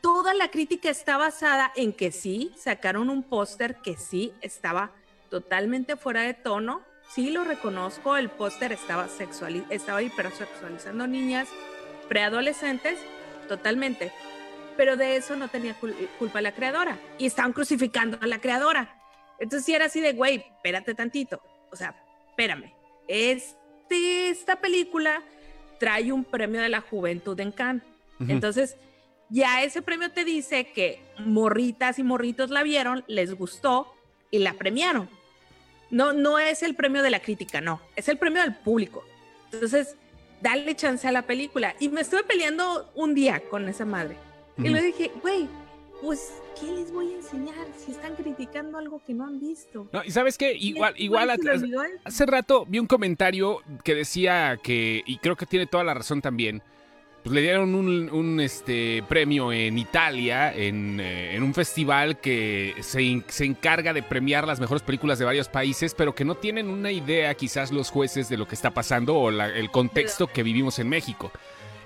toda 0.00 0.34
la 0.34 0.50
crítica 0.50 0.88
está 0.88 1.16
basada 1.16 1.72
en 1.76 1.92
que 1.92 2.10
sí, 2.10 2.52
sacaron 2.56 3.10
un 3.10 3.22
póster 3.22 3.76
que 3.76 3.96
sí 3.96 4.32
estaba 4.40 4.92
totalmente 5.30 5.96
fuera 5.96 6.22
de 6.22 6.34
tono. 6.34 6.82
Sí, 7.10 7.30
lo 7.30 7.44
reconozco, 7.44 8.16
el 8.16 8.30
póster 8.30 8.72
estaba, 8.72 9.08
sexuali 9.08 9.64
estaba 9.68 10.00
hipersexualizando 10.02 11.06
niñas 11.06 11.48
preadolescentes, 12.08 12.98
totalmente. 13.46 14.10
Pero 14.76 14.96
de 14.96 15.16
eso 15.16 15.36
no 15.36 15.48
tenía 15.48 15.78
cul- 15.80 15.94
culpa 16.18 16.40
la 16.40 16.52
creadora 16.52 16.98
y 17.18 17.26
estaban 17.26 17.52
crucificando 17.52 18.18
a 18.20 18.26
la 18.26 18.40
creadora. 18.40 19.00
Entonces 19.38 19.64
sí 19.66 19.74
era 19.74 19.86
así 19.86 20.00
de, 20.00 20.12
güey, 20.12 20.36
espérate 20.36 20.94
tantito, 20.94 21.42
o 21.70 21.76
sea, 21.76 21.94
espérame, 22.30 22.72
este, 23.08 24.28
esta 24.28 24.56
película 24.60 25.22
trae 25.78 26.12
un 26.12 26.24
premio 26.24 26.60
de 26.60 26.68
la 26.68 26.80
juventud 26.80 27.38
en 27.40 27.52
Cannes. 27.52 27.82
Entonces, 28.28 28.76
ya 29.28 29.62
ese 29.64 29.82
premio 29.82 30.10
te 30.12 30.24
dice 30.24 30.70
que 30.72 31.02
morritas 31.18 31.98
y 31.98 32.04
morritos 32.04 32.50
la 32.50 32.62
vieron, 32.62 33.04
les 33.08 33.34
gustó 33.34 33.92
y 34.30 34.38
la 34.38 34.54
premiaron. 34.54 35.10
No, 35.90 36.12
no 36.12 36.38
es 36.38 36.62
el 36.62 36.74
premio 36.74 37.02
de 37.02 37.10
la 37.10 37.20
crítica, 37.20 37.60
no, 37.60 37.80
es 37.96 38.08
el 38.08 38.16
premio 38.18 38.40
del 38.42 38.54
público. 38.54 39.04
Entonces, 39.52 39.96
dale 40.40 40.74
chance 40.76 41.06
a 41.06 41.12
la 41.12 41.22
película. 41.22 41.74
Y 41.80 41.88
me 41.88 42.00
estuve 42.02 42.22
peleando 42.22 42.90
un 42.94 43.14
día 43.14 43.40
con 43.50 43.68
esa 43.68 43.84
madre. 43.84 44.16
Y 44.58 44.68
le 44.68 44.82
dije, 44.82 45.10
güey, 45.20 45.48
pues, 46.00 46.32
¿qué 46.60 46.66
les 46.72 46.92
voy 46.92 47.12
a 47.12 47.16
enseñar 47.16 47.66
si 47.76 47.92
están 47.92 48.14
criticando 48.14 48.78
algo 48.78 49.00
que 49.06 49.14
no 49.14 49.24
han 49.26 49.40
visto? 49.40 49.88
No, 49.92 50.04
y 50.04 50.10
sabes 50.10 50.36
qué, 50.38 50.52
igual, 50.54 50.94
¿Qué 50.94 51.04
igual 51.04 51.30
a 51.30 51.36
hace 52.04 52.26
rato 52.26 52.64
vi 52.68 52.78
un 52.78 52.86
comentario 52.86 53.60
que 53.82 53.94
decía 53.94 54.58
que, 54.62 55.02
y 55.06 55.18
creo 55.18 55.36
que 55.36 55.46
tiene 55.46 55.66
toda 55.66 55.82
la 55.82 55.94
razón 55.94 56.20
también, 56.20 56.62
pues 57.22 57.34
le 57.34 57.40
dieron 57.40 57.74
un, 57.74 58.10
un, 58.10 58.38
este, 58.38 59.02
premio 59.08 59.50
en 59.50 59.78
Italia, 59.78 60.54
en, 60.54 61.00
eh, 61.00 61.34
en 61.34 61.42
un 61.42 61.54
festival 61.54 62.20
que 62.20 62.74
se, 62.82 63.22
se 63.28 63.44
encarga 63.46 63.94
de 63.94 64.02
premiar 64.02 64.46
las 64.46 64.60
mejores 64.60 64.82
películas 64.82 65.18
de 65.18 65.24
varios 65.24 65.48
países, 65.48 65.94
pero 65.94 66.14
que 66.14 66.26
no 66.26 66.34
tienen 66.34 66.68
una 66.68 66.92
idea 66.92 67.32
quizás 67.34 67.72
los 67.72 67.88
jueces 67.88 68.28
de 68.28 68.36
lo 68.36 68.46
que 68.46 68.54
está 68.54 68.72
pasando 68.72 69.16
o 69.16 69.30
la- 69.30 69.48
el 69.48 69.70
contexto 69.70 70.26
que 70.26 70.42
vivimos 70.42 70.78
en 70.78 70.90
México. 70.90 71.32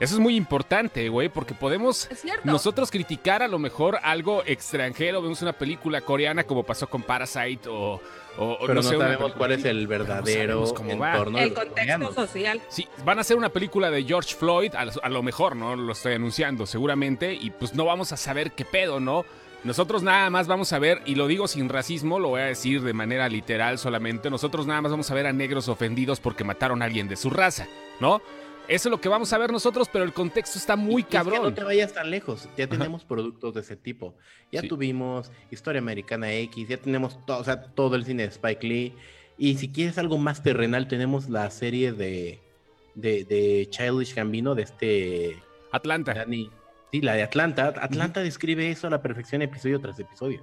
Eso 0.01 0.15
es 0.15 0.21
muy 0.21 0.37
importante, 0.37 1.09
güey, 1.09 1.29
porque 1.29 1.55
podemos 1.55 2.09
nosotros 2.45 2.91
criticar 2.91 3.43
a 3.43 3.49
lo 3.49 3.59
mejor 3.59 3.99
algo 4.03 4.43
extranjero, 4.47 5.21
vemos 5.21 5.43
una 5.43 5.53
película 5.53 6.01
coreana 6.03 6.45
como 6.45 6.63
pasó 6.63 6.89
con 6.89 7.03
Parasite 7.03 7.69
o, 7.69 8.01
o- 8.39 8.53
o 8.53 8.59
Pero 8.61 8.75
no, 8.75 8.83
sé, 8.85 8.97
sabemos 8.97 9.33
cuál 9.33 9.53
es 9.53 9.65
el 9.65 9.89
verdadero 9.89 10.65
cómo 10.75 10.93
entorno 10.93 11.39
el 11.39 11.53
contexto 11.53 11.75
coreanos. 11.81 12.15
social. 12.15 12.61
Sí, 12.69 12.87
van 13.05 13.19
a 13.19 13.23
hacer 13.23 13.37
una 13.37 13.49
película 13.49 13.91
de 13.91 14.05
George 14.05 14.37
Floyd, 14.37 14.73
a, 14.77 14.85
lo- 14.85 14.93
a 15.03 15.09
lo 15.09 15.23
mejor, 15.25 15.57
¿no? 15.57 15.75
Lo 15.75 15.93
estoy 15.93 16.15
anunciando 16.15 16.65
seguramente, 16.67 17.35
y 17.35 17.51
pues 17.51 17.75
no 17.75 17.85
vamos 17.85 18.13
a 18.13 18.17
saber 18.17 18.53
qué 18.53 18.65
pedo, 18.65 19.01
¿no? 19.01 19.25
Nosotros 19.65 20.05
nada 20.05 20.31
más 20.31 20.47
vamos 20.47 20.73
a 20.73 20.79
ver, 20.79 21.03
y 21.07 21.17
lo 21.17 21.27
digo 21.27 21.49
sin 21.49 21.69
racismo, 21.69 22.21
lo 22.21 22.29
voy 22.29 22.43
a 22.43 22.45
decir 22.45 22.81
de 22.83 22.93
manera 22.93 23.29
literal 23.29 23.77
solamente, 23.79 24.31
nosotros 24.31 24.69
nada 24.69 24.81
más 24.81 24.93
vamos 24.93 25.11
a 25.11 25.15
ver 25.15 25.27
a 25.27 25.33
negros 25.33 25.67
ofendidos 25.69 26.21
porque 26.21 26.45
mataron 26.45 26.81
a 26.81 26.85
alguien 26.85 27.09
de 27.09 27.17
su 27.17 27.29
raza, 27.31 27.67
¿no? 27.99 28.23
Eso 28.69 28.89
es 28.89 28.91
lo 28.91 29.01
que 29.01 29.09
vamos 29.09 29.33
a 29.33 29.39
ver 29.39 29.51
nosotros, 29.51 29.89
pero 29.91 30.05
el 30.05 30.13
contexto 30.13 30.59
está 30.59 30.77
muy 30.77 30.97
Y- 30.97 30.97
y 30.97 31.01
es 31.01 31.07
que 31.07 31.17
cabrón. 31.17 31.43
no 31.43 31.55
te 31.55 31.65
vayas 31.65 31.93
tan 31.95 32.11
lejos. 32.11 32.49
Ya 32.57 32.67
tenemos 32.69 33.05
productos 33.05 33.55
de 33.55 33.63
ese 33.63 33.77
tipo. 33.77 34.15
Ya 34.53 34.61
Sí. 34.61 34.69
tuvimos 34.69 35.33
Historia 35.51 35.81
Americana 35.81 36.31
X, 36.33 36.69
ya 36.69 36.77
tenemos 36.77 37.25
todo, 37.27 37.39
o 37.39 37.45
sea, 37.45 37.63
todo 37.63 37.97
el 37.97 38.05
cine 38.05 38.25
de 38.25 38.29
Spike 38.29 38.67
Lee. 38.67 38.95
Y 39.39 39.57
si 39.57 39.69
quieres 39.71 39.97
algo 39.99 40.19
más 40.19 40.43
terrenal, 40.43 40.87
tenemos 40.87 41.31
la 41.31 41.51
serie 41.51 41.93
de, 41.93 42.41
de, 42.95 43.25
de 43.25 43.67
Childish 43.71 44.15
Gambino, 44.15 44.55
de 44.55 44.63
este 44.63 45.43
Atlanta. 45.73 46.13
Danny. 46.13 46.51
Sí, 46.93 47.01
la 47.01 47.15
de 47.15 47.23
Atlanta. 47.23 47.73
Atlanta 47.81 48.21
describe 48.21 48.71
eso 48.71 48.87
a 48.87 48.91
la 48.91 49.01
perfección 49.01 49.41
episodio 49.43 49.81
tras 49.81 49.99
episodio. 49.99 50.43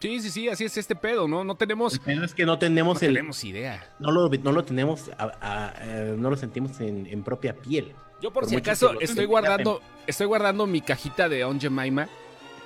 Sí, 0.00 0.20
sí, 0.20 0.30
sí, 0.30 0.48
así 0.48 0.64
es 0.64 0.76
este 0.78 0.94
pedo, 0.94 1.28
¿no? 1.28 1.44
No 1.44 1.54
tenemos, 1.54 1.92
El 1.94 2.00
pedo 2.00 2.24
es 2.24 2.34
que 2.34 2.46
no 2.46 2.52
no 2.52 2.58
tenemos 2.58 3.02
el. 3.02 3.12
tenemos 3.14 3.44
idea. 3.44 3.86
No 3.98 4.10
lo, 4.10 4.28
no 4.30 4.52
lo 4.52 4.64
tenemos, 4.64 5.10
a- 5.18 5.32
a- 5.40 5.74
eh, 5.82 6.14
no 6.16 6.30
lo 6.30 6.36
sentimos 6.36 6.80
en, 6.80 7.06
en 7.06 7.22
propia 7.22 7.54
piel. 7.54 7.92
Yo 8.22 8.32
por, 8.32 8.44
Por 8.44 8.50
si 8.50 8.56
acaso 8.56 8.98
estoy 9.00 9.26
guardando, 9.26 9.82
estoy 10.06 10.26
guardando 10.26 10.66
mi 10.66 10.80
cajita 10.80 11.28
de 11.28 11.44
On 11.44 11.60
Jemima 11.60 12.08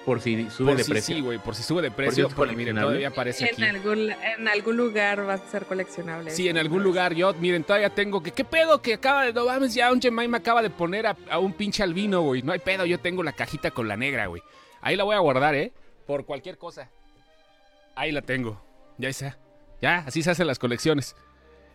Por 0.04 0.20
si 0.20 0.48
sube 0.50 0.68
por 0.68 0.76
de 0.76 0.84
si 0.84 0.90
precio. 0.92 1.16
sí, 1.16 1.20
güey, 1.20 1.38
por 1.38 1.56
si 1.56 1.64
sube 1.64 1.82
de 1.82 1.90
precio, 1.90 2.28
porque 2.28 2.54
miren, 2.54 2.76
todavía 2.76 3.08
aparece 3.08 3.46
aquí. 3.46 3.62
En 3.64 3.74
algún, 3.74 4.10
en 4.10 4.46
algún 4.46 4.76
lugar 4.76 5.28
va 5.28 5.34
a 5.34 5.38
ser 5.38 5.64
coleccionable. 5.64 6.30
Sí, 6.30 6.48
en 6.48 6.58
algún 6.58 6.84
lugar 6.84 7.14
yo, 7.14 7.34
miren, 7.34 7.64
todavía 7.64 7.90
tengo 7.90 8.22
que, 8.22 8.30
¿qué 8.30 8.44
pedo? 8.44 8.80
Que 8.80 8.94
acaba 8.94 9.24
de, 9.24 9.32
no 9.32 9.46
mames, 9.46 9.74
ya 9.74 9.90
On 9.90 10.00
Jemima 10.00 10.36
acaba 10.38 10.62
de 10.62 10.70
poner 10.70 11.08
a, 11.08 11.16
a 11.28 11.38
un 11.40 11.52
pinche 11.54 11.82
albino, 11.82 12.20
güey. 12.22 12.42
No 12.42 12.52
hay 12.52 12.60
pedo, 12.60 12.86
yo 12.86 13.00
tengo 13.00 13.24
la 13.24 13.32
cajita 13.32 13.72
con 13.72 13.88
la 13.88 13.96
negra, 13.96 14.26
güey. 14.26 14.42
Ahí 14.80 14.94
la 14.94 15.02
voy 15.02 15.16
a 15.16 15.18
guardar, 15.18 15.56
¿eh? 15.56 15.72
Por 16.08 16.24
cualquier 16.24 16.56
cosa. 16.56 16.90
Ahí 17.94 18.12
la 18.12 18.22
tengo. 18.22 18.58
Ya 18.96 19.10
está. 19.10 19.38
Ya, 19.82 19.98
así 20.06 20.22
se 20.22 20.30
hacen 20.30 20.46
las 20.46 20.58
colecciones. 20.58 21.14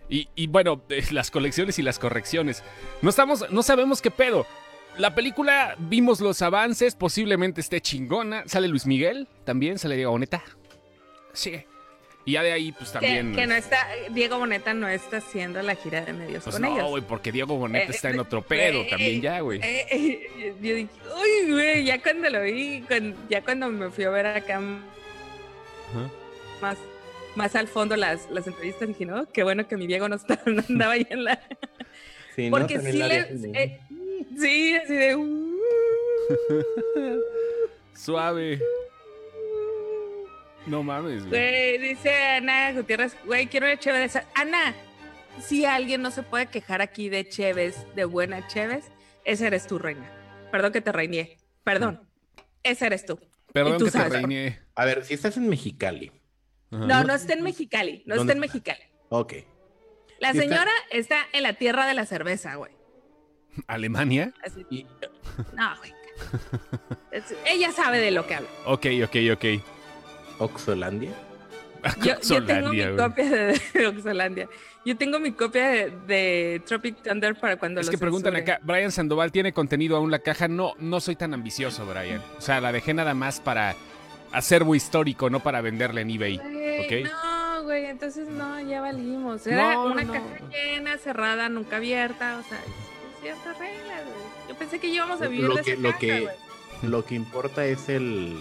Y, 0.09 0.27
y 0.33 0.47
bueno, 0.47 0.81
eh, 0.89 1.05
las 1.11 1.29
colecciones 1.29 1.77
y 1.77 1.83
las 1.83 1.99
correcciones. 1.99 2.63
No 3.03 3.11
estamos, 3.11 3.51
no 3.51 3.61
sabemos 3.61 4.01
qué 4.01 4.09
pedo. 4.09 4.47
La 4.97 5.13
película, 5.13 5.75
vimos 5.77 6.19
los 6.19 6.41
avances, 6.41 6.95
posiblemente 6.95 7.61
esté 7.61 7.79
chingona. 7.79 8.43
Sale 8.47 8.67
Luis 8.67 8.87
Miguel, 8.87 9.27
también 9.43 9.77
sale 9.77 9.95
Diego 9.95 10.11
Boneta. 10.11 10.43
Sí. 11.31 11.63
Y 12.25 12.33
ya 12.33 12.43
de 12.43 12.53
ahí, 12.53 12.71
pues 12.71 12.91
también. 12.93 13.35
que 13.35 13.45
no 13.45 13.53
está, 13.53 13.85
Diego 14.11 14.37
Boneta 14.39 14.73
no 14.73 14.87
está 14.87 15.17
haciendo 15.17 15.61
la 15.61 15.75
gira 15.75 16.01
de 16.05 16.13
medios 16.13 16.43
Pues 16.45 16.55
con 16.55 16.61
no, 16.61 16.73
ellos. 16.75 16.89
güey, 16.89 17.03
porque 17.03 17.31
Diego 17.33 17.57
Boneta 17.57 17.87
Eh, 17.91 17.95
está 17.95 18.09
en 18.11 18.15
eh, 18.15 18.19
otro 18.21 18.41
pedo 18.41 18.77
güey, 18.79 18.89
también 18.89 19.21
ya, 19.21 19.39
güey. 19.41 19.59
Eh, 19.61 19.85
eh, 19.91 20.55
yo 20.61 20.75
dije, 20.75 20.89
uy, 21.21 21.51
güey, 21.51 21.83
ya 21.83 22.01
cuando 22.01 22.29
lo 22.29 22.41
vi, 22.43 22.83
ya 23.29 23.41
cuando 23.43 23.67
me 23.69 23.89
fui 23.89 24.05
a 24.05 24.09
ver 24.09 24.25
acá 24.27 24.61
más, 26.61 26.77
más 27.35 27.55
al 27.57 27.67
fondo 27.67 27.95
las, 27.97 28.29
las 28.31 28.47
entrevistas, 28.47 28.87
dije, 28.87 29.05
no, 29.05 29.29
qué 29.31 29.43
bueno 29.43 29.67
que 29.67 29.75
mi 29.75 29.85
Diego 29.85 30.07
no, 30.07 30.15
estaba, 30.15 30.41
no 30.45 30.63
andaba 30.69 30.93
ahí 30.93 31.05
en 31.09 31.25
la... 31.25 31.41
Sí, 32.35 32.49
¿no? 32.49 32.57
Porque 32.57 32.75
También 32.75 32.93
sí 32.93 32.99
le... 33.49 33.63
eh, 33.63 33.79
sí, 34.39 34.75
así 34.77 34.93
de... 34.95 35.15
uh, 35.17 35.59
Suave. 37.95 38.59
No 40.65 40.81
mames, 40.83 41.25
güey. 41.27 41.29
Güey, 41.29 41.77
dice 41.89 42.13
Ana 42.15 42.71
Gutiérrez, 42.73 43.15
güey, 43.25 43.47
quiero 43.47 43.65
una 43.65 43.77
chévere. 43.77 44.05
esa- 44.05 44.25
Ana, 44.35 44.73
si 45.41 45.65
alguien 45.65 46.01
no 46.01 46.11
se 46.11 46.23
puede 46.23 46.45
quejar 46.47 46.81
aquí 46.81 47.09
de 47.09 47.27
Cheves, 47.27 47.75
de 47.95 48.05
buena 48.05 48.47
Cheves, 48.47 48.85
esa 49.25 49.47
eres 49.47 49.67
tú, 49.67 49.77
reina. 49.79 50.09
Perdón 50.51 50.71
que 50.71 50.81
te 50.81 50.91
reiné. 50.91 51.37
Perdón. 51.63 52.07
Esa 52.63 52.85
eres 52.87 53.05
tú. 53.05 53.19
Perdón 53.51 53.77
tú 53.77 53.85
que 53.85 53.91
te 53.91 54.09
reiné. 54.09 54.59
A 54.75 54.85
ver, 54.85 55.03
si 55.05 55.13
estás 55.13 55.35
en 55.37 55.49
Mexicali. 55.49 56.11
Ajá. 56.71 56.85
No, 56.85 57.03
no 57.03 57.13
está 57.13 57.33
en 57.33 57.41
Mexicali. 57.43 58.03
No 58.05 58.15
¿Dónde 58.15 58.33
está 58.33 58.33
en? 58.33 58.39
Mexicali. 58.39 58.83
Ok. 59.09 59.33
La 60.19 60.33
señora 60.33 60.71
está 60.91 61.17
en 61.33 61.43
la 61.43 61.53
tierra 61.53 61.85
de 61.87 61.93
la 61.93 62.05
cerveza, 62.05 62.55
güey. 62.55 62.71
¿Alemania? 63.67 64.33
Así- 64.43 64.65
Y, 64.69 64.87
No, 65.53 65.75
güey. 65.77 65.93
Ella 67.45 67.71
sabe 67.71 67.99
de 67.99 68.11
lo 68.11 68.25
que 68.27 68.35
habla. 68.35 68.49
Ok, 68.65 68.85
ok, 69.03 69.15
ok. 69.33 69.45
Oxolandia. 70.43 71.11
Yo, 72.01 72.13
yo 72.21 72.45
tengo 72.45 72.69
mi 72.69 72.81
güey. 72.81 72.95
copia 72.95 73.29
de, 73.29 73.61
de 73.73 73.87
Oxolandia. 73.87 74.47
Yo 74.85 74.95
tengo 74.97 75.19
mi 75.19 75.33
copia 75.33 75.67
de, 75.69 75.93
de 76.07 76.61
Tropic 76.65 77.01
Thunder 77.03 77.35
para 77.35 77.57
cuando 77.57 77.81
Es 77.81 77.87
lo 77.87 77.91
que 77.91 77.97
preguntan 77.97 78.33
censuren. 78.33 78.55
acá, 78.55 78.65
Brian 78.65 78.91
Sandoval 78.91 79.31
tiene 79.33 79.51
contenido 79.51 79.97
aún 79.97 80.09
la 80.09 80.19
caja. 80.19 80.47
No, 80.47 80.73
no 80.79 81.01
soy 81.01 81.17
tan 81.17 81.33
ambicioso, 81.33 81.85
Brian. 81.85 82.21
O 82.37 82.41
sea, 82.41 82.61
la 82.61 82.71
dejé 82.71 82.93
nada 82.93 83.13
más 83.13 83.41
para 83.41 83.75
acervo 84.31 84.75
histórico, 84.75 85.29
no 85.29 85.41
para 85.41 85.59
venderla 85.59 85.99
en 86.01 86.09
eBay. 86.11 86.37
Güey, 86.37 87.03
¿ok? 87.03 87.09
No, 87.11 87.63
güey, 87.63 87.85
entonces 87.85 88.29
no, 88.29 88.61
ya 88.61 88.79
valimos. 88.79 89.45
Era 89.45 89.73
No, 89.73 89.85
una 89.87 90.03
no. 90.03 90.13
caja 90.13 90.25
llena, 90.51 90.97
cerrada, 90.97 91.49
nunca 91.49 91.77
abierta, 91.77 92.37
o 92.39 92.47
sea, 92.47 92.59
ciertas 93.21 93.57
reglas, 93.59 94.03
güey. 94.05 94.47
Yo 94.49 94.55
pensé 94.55 94.79
que 94.79 94.87
íbamos 94.87 95.21
a 95.21 95.27
vivir 95.27 95.47
Lo 95.49 95.55
de 95.55 95.61
que, 95.63 95.71
esa 95.73 95.81
lo, 95.81 95.87
caja, 95.89 95.99
que, 95.99 96.19
güey. 96.21 96.35
lo 96.83 97.05
que 97.05 97.15
importa 97.15 97.65
es 97.65 97.89
el, 97.89 98.37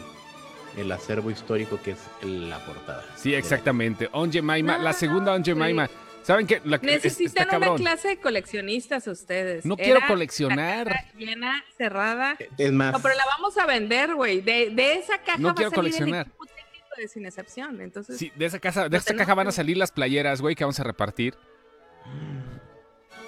el 0.77 0.91
acervo 0.93 1.31
histórico 1.31 1.81
que 1.83 1.93
es 1.93 1.99
la 2.23 2.59
portada. 2.65 3.05
Sí, 3.17 3.35
exactamente. 3.35 4.09
On 4.13 4.33
Jemima, 4.33 4.79
la 4.79 4.93
No, 4.93 4.97
segunda 4.99 5.33
On 5.33 5.45
Jemima. 5.45 5.89
¿Saben 6.23 6.47
qué? 6.47 6.61
La, 6.65 6.79
Necesitan 6.79 7.49
una 7.49 7.51
cabrón. 7.59 7.77
clase 7.79 8.09
de 8.09 8.21
coleccionistas 8.21 9.09
ustedes. 9.09 9.65
No 9.67 9.75
Era 9.75 9.85
quiero 9.85 10.01
la 10.01 10.07
coleccionar. 10.07 10.87
caja 10.87 11.05
llena, 11.19 11.65
cerrada. 11.77 12.37
Es 12.59 12.71
más, 12.73 12.93
No, 12.93 13.01
pero 13.03 13.17
la 13.17 13.25
vamos 13.27 13.59
a 13.59 13.67
vender, 13.67 14.15
güey. 14.15 14.41
De, 14.41 14.71
de 14.71 14.95
esa 14.95 15.19
caja 15.19 15.39
No 15.39 15.49
va 15.49 15.55
quiero 15.55 15.69
a 15.73 15.75
salir 15.75 15.91
coleccionar. 15.93 16.27
el 16.27 16.31
equipo 16.31 16.47
técnico 16.47 16.87
de 16.97 17.09
Sin 17.09 17.27
Excepción. 17.27 17.81
Entonces, 17.81 18.19
Sí, 18.19 18.31
de 18.37 18.47
esa 18.47 18.61
casa, 18.61 18.89
de 18.89 18.97
esta 18.99 19.17
caja 19.17 19.35
van 19.35 19.49
a 19.49 19.53
salir 19.53 19.77
las 19.77 19.91
playeras, 19.91 20.41
güey, 20.41 20.55
que 20.55 20.63
vamos 20.63 20.79
a 20.79 20.85
repartir. 20.85 21.35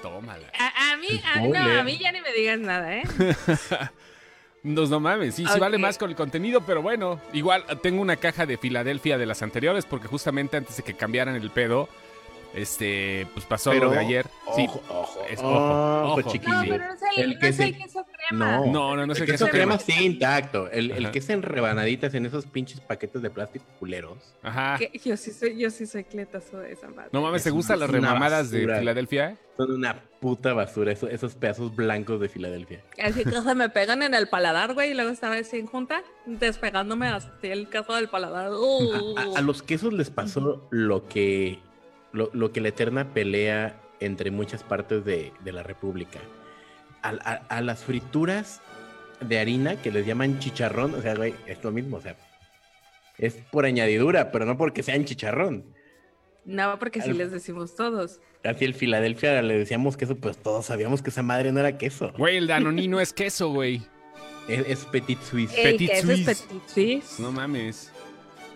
Tómala. 0.01 0.53
a, 0.59 0.93
a 0.93 0.97
mí, 0.97 1.21
a, 1.35 1.41
no, 1.41 1.81
a 1.81 1.83
mí 1.83 1.99
ya 1.99 2.13
ni 2.13 2.21
me 2.21 2.33
digas 2.33 2.59
nada, 2.61 2.97
¿eh? 2.99 3.03
No, 4.65 4.87
no 4.87 4.99
mames, 4.99 5.35
sí, 5.35 5.45
sí 5.45 5.53
Ok. 5.53 5.61
vale 5.61 5.79
más 5.79 5.99
con 5.99 6.09
el 6.11 6.17
contenido, 6.17 6.63
pero 6.63 6.81
bueno, 6.81 7.21
igual 7.35 7.65
tengo 7.83 8.01
una 8.01 8.17
caja 8.17 8.47
de 8.47 8.57
Filadelfia 8.57 9.19
de 9.19 9.27
las 9.27 9.43
anteriores 9.43 9.85
porque 9.85 10.09
justamente 10.09 10.57
antes 10.57 10.79
de 10.79 10.83
que 10.83 10.95
cambiaran 10.95 11.37
el 11.37 11.51
pedo, 11.51 11.89
este, 12.55 13.27
pues 13.35 13.45
pasó 13.47 13.71
pero, 13.71 13.87
lo 13.87 13.91
de 13.93 13.99
ayer. 13.99 14.27
sí, 14.55 14.67
Ojo, 14.69 14.83
ojo, 14.89 15.21
es- 15.29 15.39
ojo, 15.41 15.49
ojo, 15.49 16.21
ojo. 16.21 16.31
chiquillo. 16.31 16.55
No, 16.55 16.63
pero 16.63 16.85
no 16.87 16.95
es 16.95 17.01
el, 17.17 17.23
El 17.33 17.39
no 17.39 17.47
es 17.47 17.61
el 17.61 17.77
queso 17.77 18.07
No, 18.33 18.67
No, 18.67 18.97
no, 18.97 19.07
no 19.07 19.13
es 19.13 19.19
el 19.19 19.25
el 19.25 19.31
queso 19.33 19.45
queso 19.47 19.57
crema 19.57 19.79
crema. 19.79 19.99
sí 19.99 20.05
intacto. 20.07 20.71
El, 20.71 20.91
el 20.93 21.11
que 21.11 21.19
es 21.19 21.29
en 21.31 21.43
rebanaditas 21.43 22.15
en 22.15 22.27
esos 22.27 22.47
pinches 22.47 22.81
paquetes 22.81 23.21
de 23.23 23.31
plástico 23.31 23.65
culeros. 23.79 24.19
Ajá. 24.43 24.79
Yo 25.05 25.17
sí 25.17 25.33
soy, 25.33 25.59
yo 25.59 25.71
sí 25.71 25.87
soy 25.87 26.05
cletazo 26.05 26.59
de 26.59 26.73
esa 26.73 26.89
madre. 26.89 27.11
No 27.13 27.21
mames, 27.23 27.43
¿te 27.45 27.51
gustan 27.51 27.81
las 27.81 27.91
remamadas 27.91 28.51
de. 28.51 28.61
Filadelfia? 28.79 29.37
Son 29.57 29.71
una 29.71 30.01
puta 30.21 30.53
basura, 30.53 30.91
esos, 30.91 31.11
esos 31.11 31.35
pedazos 31.37 31.77
blancos 31.77 32.21
de 32.21 32.29
Filadelfia. 32.29 32.83
Así 33.01 33.23
que 33.25 33.31
se 33.41 33.55
me 33.55 33.69
pegan 33.69 34.03
en 34.03 34.13
el 34.15 34.29
paladar, 34.29 34.75
güey, 34.75 34.91
y 34.91 34.95
luego 34.95 35.11
estaba 35.11 35.37
así 35.37 35.59
en 35.59 35.67
junta, 35.67 36.03
despegándome 36.27 37.07
así 37.09 37.29
el 37.43 37.69
queso 37.69 37.95
del 37.95 38.09
paladar. 38.09 38.51
Uh. 38.53 39.17
A, 39.17 39.21
a- 39.23 39.39
a 39.39 39.41
los 39.43 39.63
quesos 39.63 39.93
les 39.93 40.11
pasó 40.11 40.67
lo 40.71 41.07
que, 41.09 41.61
lo, 42.15 42.31
lo 42.33 42.51
que 42.53 42.61
la 42.63 42.69
eterna 42.69 43.13
pelea 43.13 43.79
entre 44.01 44.31
muchas 44.31 44.63
partes 44.63 45.05
de, 45.05 45.33
de 45.45 45.53
la 45.53 45.63
República. 45.63 46.21
A, 47.03 47.11
a- 47.11 47.47
a 47.49 47.61
las 47.61 47.85
frituras 47.85 48.63
de 49.21 49.39
harina 49.39 49.77
que 49.83 49.91
les 49.91 50.07
llaman 50.07 50.39
chicharrón, 50.39 50.95
o 50.95 51.03
sea, 51.03 51.15
güey, 51.15 51.35
es 51.47 51.63
lo 51.63 51.71
mismo, 51.71 51.99
o 51.99 52.01
sea, 52.01 52.17
es 53.19 53.35
por 53.53 53.65
añadidura, 53.67 54.33
pero 54.33 54.45
no 54.47 54.57
porque 54.57 54.83
sean 54.83 55.05
chicharrón. 55.05 55.65
No, 56.45 56.79
porque 56.79 57.01
sí 57.03 57.11
Al- 57.11 57.19
les 57.19 57.31
decimos 57.31 57.75
todos. 57.75 58.21
Así 58.43 58.65
el 58.67 58.75
Filadelfia 58.75 59.41
le 59.41 59.57
decíamos 59.59 59.97
queso, 59.97 60.17
pues 60.17 60.37
todos 60.37 60.67
sabíamos 60.67 61.01
que 61.03 61.09
esa 61.11 61.23
madre 61.23 61.53
no 61.53 61.61
era 61.61 61.79
queso. 61.79 62.13
Güey, 62.19 62.37
el 62.37 62.47
danonino 62.47 63.01
es 63.01 63.13
queso, 63.15 63.49
güey. 63.51 63.83
Es, 64.49 64.67
es 64.69 64.85
Petit 64.85 65.19
Suisse. 65.23 65.55
Petit 65.55 65.91
Suisse. 65.95 66.29
es 66.29 66.43
Petit 66.43 66.69
Suisse. 66.69 67.19
No 67.21 67.33
mames. 67.33 67.91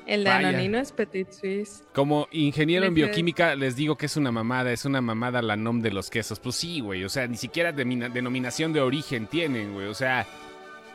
El 0.09 0.25
Vaya. 0.25 0.51
danonino 0.51 0.79
es 0.79 0.91
Petit 0.91 1.31
Suisse. 1.31 1.85
Como 1.93 2.29
ingeniero 2.33 2.87
en 2.87 2.95
bioquímica 2.95 3.55
les 3.55 3.77
digo 3.77 3.97
que 3.97 4.07
es 4.07 4.17
una 4.17 4.33
mamada, 4.33 4.73
es 4.73 4.87
una 4.87 5.03
mamada 5.03 5.43
la 5.43 5.55
nom 5.55 5.83
de 5.83 5.91
los 5.91 6.09
quesos. 6.09 6.41
Pues 6.41 6.57
sí, 6.57 6.81
güey, 6.81 7.05
o 7.05 7.11
sea, 7.11 7.27
ni 7.27 7.37
siquiera 7.37 7.73
denominación 7.73 8.73
de 8.73 8.81
origen 8.81 9.27
tienen, 9.27 9.75
güey. 9.75 9.87
O 9.87 9.95
sea, 9.95 10.27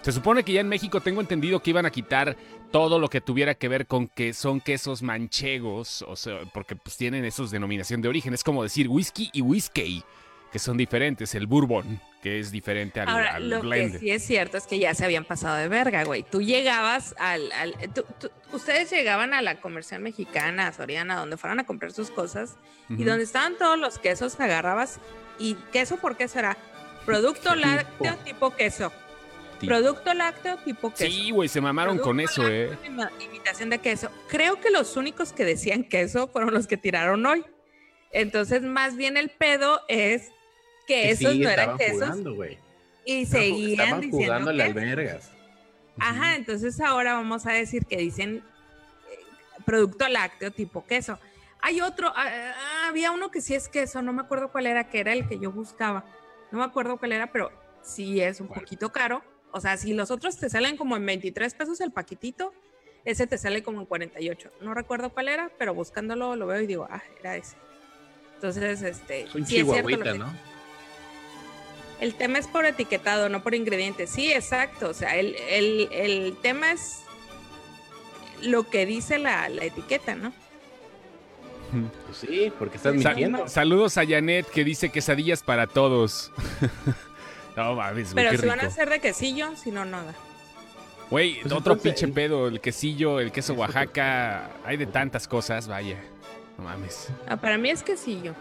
se 0.02 0.12
supone 0.12 0.44
que 0.44 0.54
ya 0.54 0.62
en 0.62 0.68
México 0.68 1.00
tengo 1.00 1.22
entendido 1.22 1.62
que 1.62 1.70
iban 1.70 1.86
a 1.86 1.92
quitar 1.92 2.36
todo 2.72 2.98
lo 2.98 3.08
que 3.08 3.22
tuviera 3.22 3.54
que 3.54 3.68
ver 3.68 3.86
con 3.86 4.08
que 4.08 4.34
son 4.34 4.60
quesos 4.60 5.04
manchegos, 5.04 6.02
o 6.08 6.16
sea, 6.16 6.40
porque 6.52 6.76
pues 6.76 6.98
tienen 6.98 7.24
esos 7.24 7.52
denominación 7.52 8.02
de 8.02 8.10
origen. 8.10 8.34
Es 8.34 8.44
como 8.44 8.64
decir 8.64 8.90
whisky 8.90 9.30
y 9.32 9.42
whisky, 9.42 10.04
que 10.54 10.60
son 10.60 10.78
diferentes. 10.78 11.34
El 11.36 11.48
bourbon, 11.48 12.00
que 12.22 12.40
es 12.40 12.52
diferente 12.52 13.02
al, 13.02 13.10
Ahora, 13.10 13.36
al 13.36 13.50
lo 13.50 13.60
blend. 13.62 13.94
que 13.94 14.00
sí 14.00 14.12
es 14.12 14.24
cierto 14.24 14.56
es 14.56 14.66
que 14.68 14.80
ya 14.80 14.94
se 14.94 15.04
habían 15.04 15.26
pasado 15.26 15.58
de 15.58 15.68
verga, 15.68 16.04
güey. 16.06 16.24
Tú 16.24 16.42
llegabas 16.42 17.16
al... 17.18 17.52
al- 17.52 17.76
tú- 17.94 18.06
tú- 18.20 18.30
ustedes 18.54 18.90
llegaban 18.92 19.34
a 19.34 19.42
la 19.42 19.60
comercial 19.60 20.00
mexicana, 20.02 20.68
a 20.68 20.72
Soriana, 20.72 21.18
donde 21.18 21.36
fueran 21.38 21.60
a 21.60 21.66
comprar 21.66 21.92
sus 21.92 22.12
cosas, 22.12 22.56
y 22.88 23.04
donde 23.04 23.24
estaban 23.24 23.58
todos 23.58 23.78
los 23.80 23.98
quesos, 23.98 24.40
agarrabas, 24.40 25.00
y 25.40 25.56
queso, 25.74 25.98
¿por 25.98 26.16
qué 26.16 26.28
será? 26.28 26.56
Producto 27.06 27.56
lácteo 27.56 28.16
tipo 28.24 28.56
queso. 28.56 28.94
Tipo. 29.60 29.74
Producto 29.74 30.14
lácteo 30.14 30.58
tipo 30.58 30.92
queso. 30.94 31.12
Sí, 31.12 31.32
güey, 31.32 31.50
se 31.50 31.62
mamaron 31.62 31.98
con 31.98 32.20
eso, 32.20 32.48
eh. 32.48 32.78
Imitación 33.26 33.72
de 33.72 33.80
queso. 33.80 34.10
Creo 34.30 34.60
que 34.62 34.70
los 34.70 34.98
únicos 34.98 35.34
que 35.34 35.46
decían 35.46 35.84
queso 35.84 36.28
fueron 36.28 36.54
los 36.54 36.68
que 36.68 36.78
tiraron 36.78 37.26
hoy. 37.26 37.44
Entonces, 38.12 38.62
más 38.62 38.96
bien 38.96 39.18
el 39.18 39.30
pedo 39.32 39.82
es 39.88 40.30
que 40.88 41.12
esos 41.12 41.32
sí, 41.34 41.40
no 41.40 41.50
eran 41.50 41.78
quesos 41.78 42.10
jugando, 42.10 42.46
y 43.06 43.26
seguían 43.26 43.82
Estaban 43.82 44.02
diciendo 44.02 44.54
que... 44.54 44.62
albergas. 44.64 45.32
Ajá, 46.00 46.36
entonces 46.36 46.80
ahora 46.80 47.14
vamos 47.14 47.46
a 47.46 47.52
decir 47.52 47.86
que 47.86 47.98
dicen 47.98 48.44
eh, 49.12 49.20
producto 49.66 50.08
lácteo 50.08 50.52
tipo 50.52 50.86
queso. 50.86 51.20
Hay 51.62 51.82
otro, 51.82 52.12
ah, 52.16 52.26
ah, 52.26 52.88
había 52.90 53.12
uno 53.12 53.32
que 53.32 53.42
sí 53.42 53.56
es 53.56 53.70
queso, 53.70 54.02
no 54.02 54.12
me 54.12 54.22
acuerdo 54.22 54.52
cuál 54.52 54.68
era, 54.68 54.90
que 54.90 55.00
era 55.00 55.14
el 55.14 55.28
que 55.28 55.40
yo 55.40 55.52
buscaba. 55.52 56.04
No 56.52 56.60
me 56.60 56.66
acuerdo 56.66 56.98
cuál 56.98 57.14
era, 57.14 57.32
pero 57.32 57.52
sí 57.82 58.22
es 58.22 58.42
un 58.42 58.48
poquito 58.48 58.92
caro. 58.92 59.24
O 59.52 59.60
sea, 59.62 59.78
si 59.78 59.94
los 59.94 60.12
otros 60.12 60.38
te 60.38 60.50
salen 60.50 60.78
como 60.78 60.98
en 60.98 61.06
23 61.06 61.54
pesos 61.54 61.80
el 61.82 61.92
paquetito, 61.92 62.54
ese 63.06 63.28
te 63.28 63.38
sale 63.38 63.64
como 63.64 63.82
en 63.82 63.86
48. 63.86 64.52
No 64.62 64.74
recuerdo 64.74 65.12
cuál 65.12 65.28
era, 65.28 65.52
pero 65.58 65.74
buscándolo 65.74 66.36
lo 66.36 66.48
veo 66.48 66.62
y 66.62 66.68
digo, 66.68 66.88
ah, 66.90 67.04
era 67.20 67.38
ese. 67.38 67.56
Entonces, 68.36 68.82
este, 68.82 69.22
Es 69.22 69.36
un 69.36 69.46
sí 69.46 69.60
es 69.60 69.68
cierto 69.70 70.16
¿no? 70.16 70.34
El 72.02 72.16
tema 72.16 72.40
es 72.40 72.48
por 72.48 72.66
etiquetado, 72.66 73.30
no 73.30 73.42
por 73.44 73.56
ingredientes. 73.56 74.10
Sí, 74.10 74.32
exacto. 74.32 74.90
O 74.90 74.94
sea, 74.94 75.16
el, 75.18 75.36
el- 75.50 75.90
el 75.92 76.38
tema 76.42 76.72
es 76.72 77.00
lo 78.42 78.70
que 78.70 78.86
dice 78.86 79.20
la, 79.20 79.48
la 79.50 79.66
etiqueta, 79.66 80.16
¿no? 80.16 80.32
Pues 82.06 82.18
sí, 82.18 82.52
porque 82.60 82.78
estás 82.78 82.94
Sa- 83.02 83.10
mintiendo. 83.10 83.48
saludos 83.48 83.98
a 83.98 84.06
Janet 84.06 84.48
que 84.48 84.64
dice 84.64 84.92
quesadillas 84.92 85.42
para 85.42 85.66
todos. 85.66 86.32
no 87.56 87.74
mames, 87.76 88.14
güey, 88.14 88.26
Pero 88.26 88.32
qué 88.32 88.38
si 88.44 88.48
van 88.48 88.60
a 88.60 88.70
ser 88.70 88.90
de 88.92 89.00
quesillo, 89.00 89.56
si 89.56 89.72
no, 89.72 89.84
nada. 89.84 90.14
Güey, 91.10 91.42
Pues 91.42 91.46
otro 91.54 91.74
entonces, 91.74 91.84
pinche 91.94 92.06
el- 92.06 92.14
pedo, 92.14 92.48
el 92.48 92.62
quesillo, 92.62 93.20
el 93.20 93.32
queso 93.32 93.54
Eso, 93.54 93.62
Oaxaca, 93.62 94.52
hay 94.66 94.78
de 94.78 94.86
tantas 94.86 95.28
cosas, 95.28 95.68
vaya. 95.68 95.98
No 96.60 96.66
mames. 96.66 97.08
Ah, 97.28 97.38
para 97.38 97.58
mí 97.58 97.72
es 97.72 97.82
quesillo. 97.82 98.36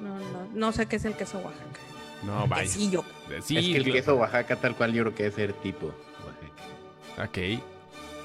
No, 0.00 0.18
no, 0.18 0.48
no 0.54 0.72
sé 0.72 0.86
qué 0.86 0.96
es 0.96 1.04
el 1.04 1.14
queso 1.14 1.38
Oaxaca. 1.40 1.80
No, 2.22 2.46
vaya. 2.46 2.62
Quesillo. 2.62 3.04
Sí, 3.42 3.56
es 3.58 3.64
que 3.66 3.76
el 3.76 3.92
queso 3.92 4.14
Oaxaca 4.16 4.56
tal 4.56 4.76
cual 4.76 4.92
yo 4.92 5.02
creo 5.04 5.14
que 5.14 5.26
es 5.26 5.34
ser 5.34 5.52
tipo 5.54 5.86
Oaxaca. 5.86 7.24
Ok. 7.24 7.62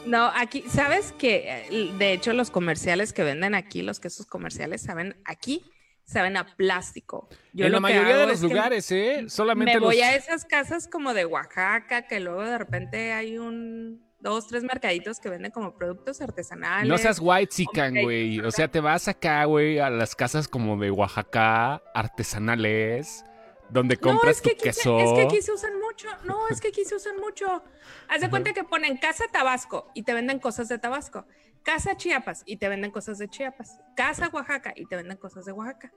No, 0.05 0.31
aquí, 0.35 0.63
¿sabes 0.69 1.11
que 1.17 1.93
De 1.97 2.13
hecho, 2.13 2.33
los 2.33 2.49
comerciales 2.51 3.11
que 3.13 3.23
venden 3.23 3.55
aquí, 3.55 3.81
los 3.81 3.99
quesos 3.99 4.25
comerciales, 4.25 4.81
saben 4.81 5.19
aquí, 5.25 5.65
saben 6.05 6.37
a 6.37 6.55
plástico. 6.55 7.27
Yo 7.51 7.65
en 7.65 7.71
lo 7.73 7.77
la 7.77 7.81
mayoría 7.81 8.17
de 8.17 8.27
los 8.27 8.41
lugares, 8.41 8.89
¿eh? 8.91 9.25
Solamente 9.27 9.73
me 9.73 9.79
voy 9.79 9.99
a 10.01 10.15
esas 10.15 10.45
casas 10.45 10.87
como 10.87 11.13
de 11.13 11.25
Oaxaca, 11.25 12.07
que 12.07 12.19
luego 12.21 12.43
de 12.43 12.57
repente 12.57 13.11
hay 13.11 13.37
un, 13.37 14.01
dos, 14.21 14.47
tres 14.47 14.63
mercaditos 14.63 15.19
que 15.19 15.29
venden 15.29 15.51
como 15.51 15.75
productos 15.77 16.21
artesanales. 16.21 16.87
No 16.87 16.97
seas 16.97 17.19
white 17.21 17.51
sican, 17.51 17.97
Ok. 17.97 18.03
güey. 18.03 18.39
O 18.39 18.51
sea, 18.51 18.69
te 18.69 18.79
vas 18.79 19.09
acá, 19.09 19.43
güey, 19.43 19.79
a 19.79 19.89
las 19.89 20.15
casas 20.15 20.47
como 20.47 20.77
de 20.77 20.89
Oaxaca, 20.91 21.81
artesanales, 21.93 23.25
donde 23.69 23.95
No, 23.95 24.01
compras 24.01 24.37
es 24.37 24.41
que, 24.41 24.49
tu 24.51 24.55
aquí 24.55 24.63
queso. 24.63 24.99
es 24.99 25.11
que 25.13 25.21
aquí 25.21 25.41
se 25.41 25.51
usan 25.51 25.79
mucho. 25.79 26.07
No, 26.25 26.47
es 26.49 26.61
que 26.61 26.69
aquí 26.69 26.85
se 26.85 26.95
usan 26.95 27.17
mucho. 27.19 27.63
Haz 28.07 28.21
de 28.21 28.29
cuenta 28.29 28.53
que 28.53 28.63
ponen 28.63 28.97
Casa 28.97 29.25
Tabasco 29.31 29.89
y 29.93 30.03
te 30.03 30.13
venden 30.13 30.39
cosas 30.39 30.69
de 30.69 30.77
Tabasco. 30.77 31.25
Casa 31.63 31.97
Chiapas 31.97 32.43
y 32.45 32.57
te 32.57 32.69
venden 32.69 32.91
cosas 32.91 33.17
de 33.17 33.27
Chiapas. 33.27 33.79
Casa 33.95 34.29
Oaxaca 34.31 34.73
y 34.75 34.85
te 34.85 34.95
venden 34.95 35.17
cosas 35.17 35.45
de 35.45 35.51
Oaxaca. 35.51 35.91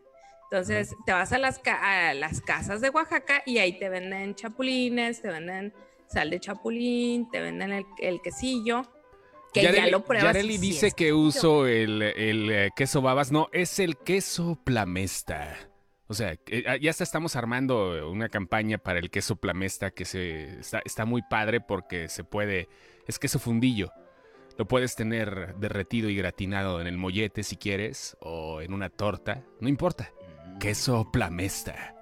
Entonces, 0.50 0.96
te 1.06 1.12
vas 1.12 1.32
a 1.32 1.38
las, 1.38 1.60
a 1.64 2.12
las 2.14 2.40
casas 2.40 2.80
de 2.80 2.90
Oaxaca 2.90 3.42
y 3.46 3.58
ahí 3.58 3.78
te 3.78 3.88
venden 3.88 4.34
chapulines, 4.34 5.22
te 5.22 5.28
venden 5.28 5.72
sal 6.08 6.28
de 6.28 6.40
chapulín, 6.40 7.30
te 7.30 7.40
venden 7.40 7.70
el, 7.70 7.86
el 7.98 8.20
quesillo, 8.20 8.82
que 9.52 9.62
ya 9.62 9.86
lo 9.86 10.04
pruebas. 10.04 10.26
Yareli 10.26 10.58
dice 10.58 10.90
que 10.90 11.12
uso 11.12 11.68
el, 11.68 12.02
el, 12.02 12.50
eh, 12.50 12.70
queso 12.74 13.00
babas. 13.00 13.30
No, 13.30 13.48
es 13.52 13.78
el 13.78 13.96
queso 13.96 14.58
plamesta. 14.64 15.69
O 16.10 16.14
sea, 16.14 16.34
que, 16.34 16.64
ah, 16.66 16.74
ya 16.76 16.90
hasta 16.90 17.04
estamos 17.04 17.36
armando 17.36 18.10
una 18.10 18.28
campaña 18.28 18.78
para 18.78 18.98
el 18.98 19.10
queso 19.10 19.36
plamesta 19.36 19.92
que 19.92 20.04
se 20.04 20.58
está, 20.58 20.82
está 20.84 21.04
muy 21.04 21.22
padre 21.22 21.60
porque 21.60 22.08
se 22.08 22.24
puede. 22.24 22.68
Es 23.06 23.20
queso 23.20 23.38
fundillo. 23.38 23.92
Lo 24.58 24.66
puedes 24.66 24.96
tener 24.96 25.54
derretido 25.58 26.08
y 26.10 26.16
gratinado 26.16 26.80
en 26.80 26.88
el 26.88 26.98
mollete 26.98 27.44
si 27.44 27.56
quieres, 27.56 28.16
o 28.20 28.60
en 28.60 28.72
una 28.74 28.90
torta. 28.90 29.44
No 29.60 29.68
importa. 29.68 30.10
Queso 30.58 31.12
plamesta. 31.12 31.94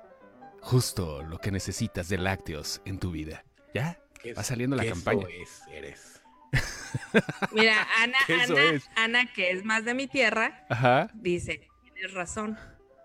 Justo 0.63 1.23
lo 1.23 1.39
que 1.39 1.51
necesitas 1.53 2.09
de 2.09 2.17
lácteos 2.17 2.81
en 2.87 2.99
tu 2.99 3.11
vida. 3.11 3.45
¿Ya? 3.75 4.01
Queso- 4.23 4.39
Va 4.39 4.43
saliendo 4.43 4.75
la 4.75 4.85
queso 4.85 4.95
campaña. 4.95 5.27
es, 5.43 5.63
eres. 5.71 6.23
Mira, 7.53 7.87
Ana, 8.03 8.17
Ana, 8.43 8.63
es. 8.73 8.89
Ana, 8.97 9.33
que 9.35 9.51
es 9.51 9.65
más 9.67 9.85
de 9.85 9.93
mi 9.93 10.07
tierra, 10.07 10.65
Ajá. 10.71 11.11
dice, 11.15 11.69
tienes 11.85 12.15
razón. 12.15 12.59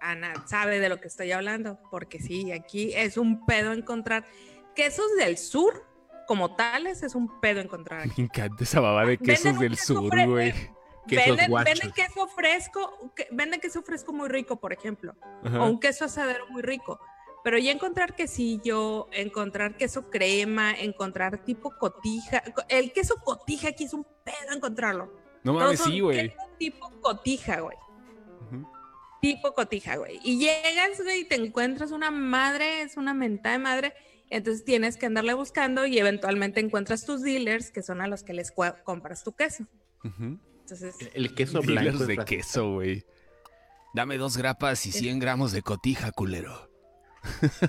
Ana 0.03 0.33
sabe 0.47 0.79
de 0.79 0.89
lo 0.89 0.99
que 0.99 1.07
estoy 1.07 1.31
hablando, 1.31 1.79
porque 1.89 2.19
sí, 2.19 2.51
aquí 2.51 2.93
es 2.93 3.17
un 3.17 3.45
pedo 3.45 3.71
encontrar 3.71 4.25
quesos 4.75 5.05
del 5.17 5.37
sur 5.37 5.85
como 6.27 6.55
tales, 6.55 7.03
es 7.03 7.15
un 7.15 7.39
pedo 7.39 7.59
encontrar 7.61 8.01
aquí. 8.01 8.13
Me 8.21 8.23
encanta 8.25 8.63
esa 8.63 8.79
baba 8.79 9.05
de 9.05 9.17
quesos 9.17 9.59
del 9.59 9.71
queso 9.71 9.93
sur, 9.95 10.25
güey. 10.27 10.53
Quesos 11.07 11.35
Venden, 11.37 11.51
venden 11.65 11.91
queso 11.91 12.27
fresco, 12.29 13.11
que- 13.15 13.27
venden 13.31 13.59
queso 13.59 13.81
fresco 13.83 14.13
muy 14.13 14.29
rico, 14.29 14.55
por 14.59 14.71
ejemplo, 14.71 15.13
Ajá. 15.43 15.61
o 15.63 15.67
un 15.69 15.79
queso 15.79 16.05
asadero 16.05 16.47
muy 16.49 16.61
rico. 16.61 16.99
Pero 17.43 17.57
ya 17.57 17.71
encontrar 17.73 18.15
quesillo, 18.15 19.09
encontrar 19.11 19.75
queso 19.75 20.09
crema, 20.09 20.71
encontrar 20.71 21.43
tipo 21.43 21.71
cotija. 21.78 22.41
El 22.69 22.93
queso 22.93 23.15
cotija 23.17 23.67
aquí 23.69 23.84
es 23.84 23.93
un 23.93 24.05
pedo 24.23 24.53
encontrarlo. 24.55 25.11
No 25.43 25.53
mames, 25.53 25.82
sí, 25.82 25.99
güey. 25.99 26.34
tipo 26.57 26.89
cotija, 27.01 27.59
güey. 27.59 27.75
Tipo 29.24 29.53
cotija, 29.53 29.95
güey. 29.95 30.19
Y 30.24 30.38
llegas, 30.38 31.01
güey, 31.01 31.21
y 31.21 31.24
te 31.24 31.36
encuentras 31.36 31.91
una 31.91 32.11
madre, 32.11 32.82
es 32.82 32.97
una 32.97 33.13
mentada 33.13 33.53
de 33.57 33.63
madre. 33.63 33.93
Entonces 34.30 34.65
tienes 34.65 34.97
que 34.97 35.05
andarle 35.05 35.34
buscando 35.34 35.86
y 35.86 35.97
eventualmente 35.97 36.59
encuentras 36.59 37.05
tus 37.05 37.21
dealers, 37.21 37.71
que 37.71 37.82
son 37.84 38.01
a 38.01 38.07
los 38.07 38.24
que 38.24 38.34
les 38.34 38.51
compras 38.84 39.24
tu 39.24 39.32
queso. 39.34 39.65
Entonces, 40.03 40.95
El 41.13 41.34
queso 41.36 41.61
Dealers 41.61 41.97
blanco. 41.97 42.11
es 42.11 42.17
de 42.17 42.26
queso, 42.26 42.71
güey. 42.74 43.05
Dame 43.93 44.17
dos 44.17 44.36
grapas 44.38 44.86
y 44.88 44.91
100 44.91 45.19
gramos 45.19 45.51
de 45.53 45.61
cotija, 45.61 46.11
culero. 46.11 46.69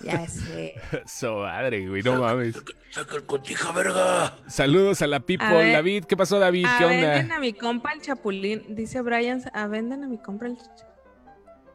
Ya 0.02 0.26
sé. 0.26 0.74
So 1.06 1.36
madre, 1.42 1.86
güey, 1.88 2.02
no 2.02 2.20
mames. 2.20 2.56
Saca 2.90 3.14
el 3.14 3.26
cotija, 3.26 3.70
verga. 3.70 4.36
Saludos 4.48 5.02
a 5.02 5.06
la 5.06 5.18
A 5.18 5.20
people. 5.20 5.48
ver. 5.54 5.72
David, 5.72 6.04
¿qué 6.06 6.16
pasó, 6.16 6.40
David? 6.40 6.66
¿Qué 6.78 6.84
A 6.84 6.88
venden 6.88 7.22
onda? 7.24 7.36
a 7.36 7.38
mi 7.38 7.52
compa 7.52 7.92
el 7.92 8.00
chapulín. 8.00 8.74
Dice 8.74 9.00
Brian, 9.02 9.42
a 9.52 9.68
venden 9.68 10.02
a 10.02 10.08
mi 10.08 10.18
compa 10.18 10.46
el 10.46 10.56
ch- 10.56 10.84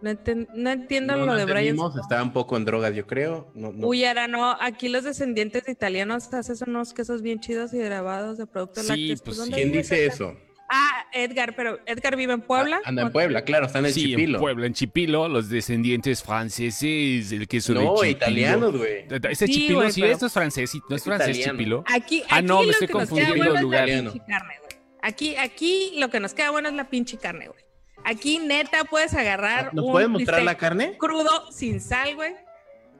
No, 0.02 0.10
enten- 0.12 0.48
no 0.54 0.70
entiendo 0.70 1.18
No, 1.18 1.26
lo 1.26 1.36
de 1.36 1.46
Brian. 1.46 1.78
estaba 2.02 2.24
un 2.24 2.32
poco 2.32 2.56
en 2.56 2.64
drogas, 2.66 2.96
yo 2.96 3.06
creo. 3.06 3.52
No, 3.54 3.72
no. 3.74 3.86
Uy, 3.88 4.06
ahora 4.06 4.28
no, 4.28 4.52
aquí 4.62 4.88
los 4.88 5.04
descendientes 5.04 5.66
de 5.66 5.72
italianos 5.74 6.34
hacen 6.34 6.58
unos 6.70 6.94
quesos 6.94 7.22
bien 7.22 7.40
chidos 7.42 7.74
y 7.74 7.80
grabados 7.80 8.38
de 8.38 8.48
productos 8.48 8.84
Sí, 8.88 8.90
lácteos. 9.10 9.22
pues 9.24 9.38
¿dónde 9.38 9.56
¿Quién 9.58 9.72
dice 9.74 10.06
eso? 10.06 10.36
Ah, 10.72 11.06
Edgar, 11.14 11.56
pero 11.56 11.80
Edgar 11.88 12.16
vive 12.16 12.32
en 12.34 12.42
Puebla. 12.42 12.78
Ah, 12.86 12.90
Anda 12.90 13.02
en 13.02 13.12
Puebla, 13.12 13.44
claro, 13.44 13.66
está 13.66 13.80
en 13.80 13.88
el 13.88 13.94
Sí, 13.94 14.04
Chipilo. 14.12 14.38
en 14.38 14.42
Puebla, 14.42 14.68
en 14.68 14.74
Chipilo, 14.74 15.28
los 15.28 15.50
descendientes 15.50 16.22
franceses, 16.24 17.32
el 17.32 17.48
queso 17.48 17.74
de 17.74 17.84
No, 17.84 17.96
Chipilo. 17.96 18.12
italianos, 18.12 18.78
güey. 18.78 19.06
Ese 19.32 19.48
Sí, 19.48 19.54
Chipilo, 19.54 19.80
güey, 19.80 19.92
sí, 19.92 20.02
pero- 20.02 20.14
esto 20.14 20.26
es 20.28 20.34
francés, 20.34 20.72
no 20.88 20.96
es 20.96 21.02
Es 21.02 21.04
francés 21.06 21.30
italiano. 21.38 21.58
Chipilo. 21.60 21.84
Aquí, 21.88 22.24
Ah, 22.30 22.38
aquí 22.38 22.46
no, 22.48 22.62
me 22.64 22.70
estoy 22.70 22.88
confundiendo 22.88 23.44
de 23.52 23.56
es 23.56 23.62
lugar. 23.62 23.90
carne. 23.90 24.54
Aquí, 25.02 25.36
aquí 25.38 25.94
lo 25.98 26.10
que 26.10 26.20
nos 26.20 26.34
queda 26.34 26.52
bueno 26.52 26.70
es 26.70 26.76
la 26.76 26.90
pinche 26.90 27.18
carne, 27.18 27.48
güey. 27.48 27.64
Aquí 28.04 28.40
neta 28.40 28.84
puedes 28.86 29.14
agarrar 29.14 29.74
¿Nos 29.74 29.86
un 29.86 30.12
mostrar 30.12 30.42
la 30.44 30.56
carne? 30.58 30.98
crudo 30.98 31.52
sin 31.52 31.80
sal, 31.82 32.16
güey. 32.16 32.34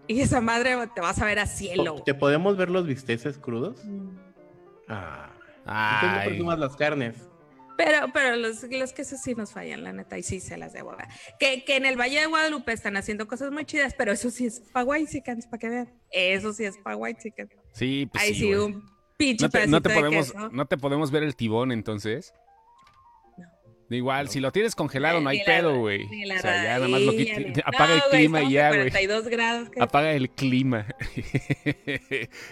Y 0.08 0.22
esa 0.22 0.42
madre 0.42 0.76
te 0.94 1.02
vas 1.02 1.22
a 1.22 1.26
ver 1.26 1.40
a 1.40 1.46
cielo. 1.46 2.02
¿Te 2.04 2.14
podemos 2.14 2.58
ver 2.58 2.70
los 2.70 2.86
bisteces 2.88 3.38
crudos? 3.38 3.84
Mm. 3.86 4.10
Ah. 4.88 5.30
Entonces 5.66 6.18
no 6.18 6.30
presumas 6.30 6.60
las 6.60 6.76
carnes. 6.76 7.16
Pero, 7.78 8.08
pero 8.12 8.36
los, 8.36 8.64
los 8.64 8.92
quesos 8.92 9.22
sí 9.22 9.36
nos 9.36 9.54
fallan, 9.54 9.84
la 9.84 9.94
neta, 9.94 10.18
y 10.18 10.24
sí 10.24 10.42
se 10.42 10.58
las 10.58 10.74
debo. 10.74 10.98
Que, 11.40 11.64
que 11.64 11.78
en 11.78 11.86
el 11.86 11.98
Valle 11.98 12.20
de 12.20 12.26
Guadalupe 12.26 12.74
están 12.74 12.98
haciendo 12.98 13.26
cosas 13.28 13.52
muy 13.52 13.64
chidas, 13.66 13.94
pero 13.98 14.12
eso 14.12 14.30
sí 14.32 14.48
es 14.48 14.60
pa' 14.74 14.84
whitexicans, 14.84 15.46
para 15.48 15.60
que 15.60 15.70
vean. 15.70 15.94
Eso 16.12 16.52
sí 16.52 16.66
es 16.66 16.78
pa' 16.78 16.96
whitexicans. 16.98 17.52
sí, 17.72 18.06
pues 18.12 18.22
Ahí 18.24 18.36
sí, 18.36 18.54
un 18.54 18.84
pinche 19.16 19.46
no, 19.46 19.50
te, 19.50 19.68
no, 19.68 19.82
te 19.82 19.90
pedacito 19.90 19.90
de 19.90 19.96
podemos, 19.96 20.32
queso. 20.34 20.50
no 20.52 20.66
te 20.66 20.78
podemos 20.78 21.12
ver 21.12 21.24
el 21.24 21.36
tibón, 21.38 21.72
entonces. 21.72 22.34
No. 23.90 23.96
Igual, 23.98 24.30
si 24.30 24.40
lo 24.40 24.52
tienes 24.52 24.76
congelado, 24.76 25.20
no 25.20 25.30
hay 25.30 25.40
Ni 25.40 25.44
pedo, 25.46 25.78
güey. 25.80 26.08
ni 26.08 26.26
la 26.26 26.36
O 26.36 26.40
sea, 26.40 26.64
ya 26.64 26.74
nada 26.76 26.88
más 26.88 27.02
lo 27.02 27.12
quita- 27.12 27.62
apaga 27.66 27.96
el 27.96 28.02
clima 28.12 28.42
y 28.44 28.52
ya, 28.52 28.68
güey. 28.70 28.80
42 28.92 29.28
grados. 29.28 29.70
que- 29.74 29.82
Apaga 29.82 30.12
el 30.14 30.30
clima. 30.30 30.86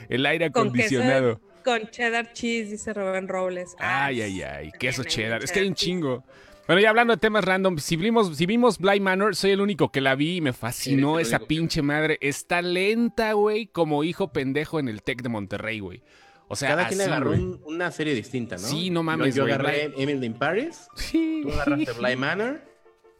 el 0.09 0.25
aire 0.25 0.51
Con 0.51 0.73
queso 0.73 0.95
acondicionado. 0.99 1.41
Con 1.63 1.89
cheddar 1.89 2.31
cheese, 2.33 2.71
dice 2.71 2.93
Rubén 2.93 3.27
Robles. 3.27 3.75
Ay, 3.79 4.21
ay, 4.21 4.41
ay. 4.41 4.71
Queso 4.79 5.03
cheddar. 5.03 5.43
Es 5.43 5.51
que 5.51 5.59
hay 5.59 5.67
un 5.67 5.75
chingo. 5.75 6.23
Bueno, 6.65 6.81
ya 6.81 6.89
hablando 6.89 7.13
de 7.13 7.19
temas 7.19 7.45
random, 7.45 7.77
si 7.77 7.95
vimos, 7.95 8.35
si 8.35 8.45
vimos 8.45 8.77
Bly 8.77 8.99
Manor, 8.99 9.35
soy 9.35 9.51
el 9.51 9.61
único 9.61 9.89
que 9.91 10.01
la 10.01 10.15
vi 10.15 10.38
y 10.38 10.41
me 10.41 10.51
fascinó 10.53 11.19
esa 11.19 11.39
pinche 11.39 11.81
madre. 11.81 12.17
Está 12.21 12.61
lenta, 12.61 13.33
güey, 13.33 13.67
como 13.67 14.03
hijo 14.03 14.33
pendejo 14.33 14.79
en 14.79 14.89
el 14.89 15.01
Tec 15.01 15.21
de 15.21 15.29
Monterrey, 15.29 15.79
güey. 15.79 16.01
O 16.49 16.55
sea, 16.55 16.69
Cada 16.69 16.87
quien 16.87 17.01
agarró 17.01 17.31
un- 17.31 17.61
una 17.65 17.91
serie 17.91 18.13
distinta, 18.15 18.55
¿no? 18.55 18.61
Sí, 18.67 18.89
no 18.89 18.99
Yo- 18.99 19.03
mames, 19.03 19.35
Yo, 19.35 19.43
güey, 19.43 19.53
agarré 19.53 19.91
Emily 19.97 20.25
in 20.25 20.33
Paris, 20.33 20.87
Sí. 20.95 21.41
tú 21.43 21.51
agarraste 21.51 21.91
Bly 21.91 22.15
Manor. 22.15 22.61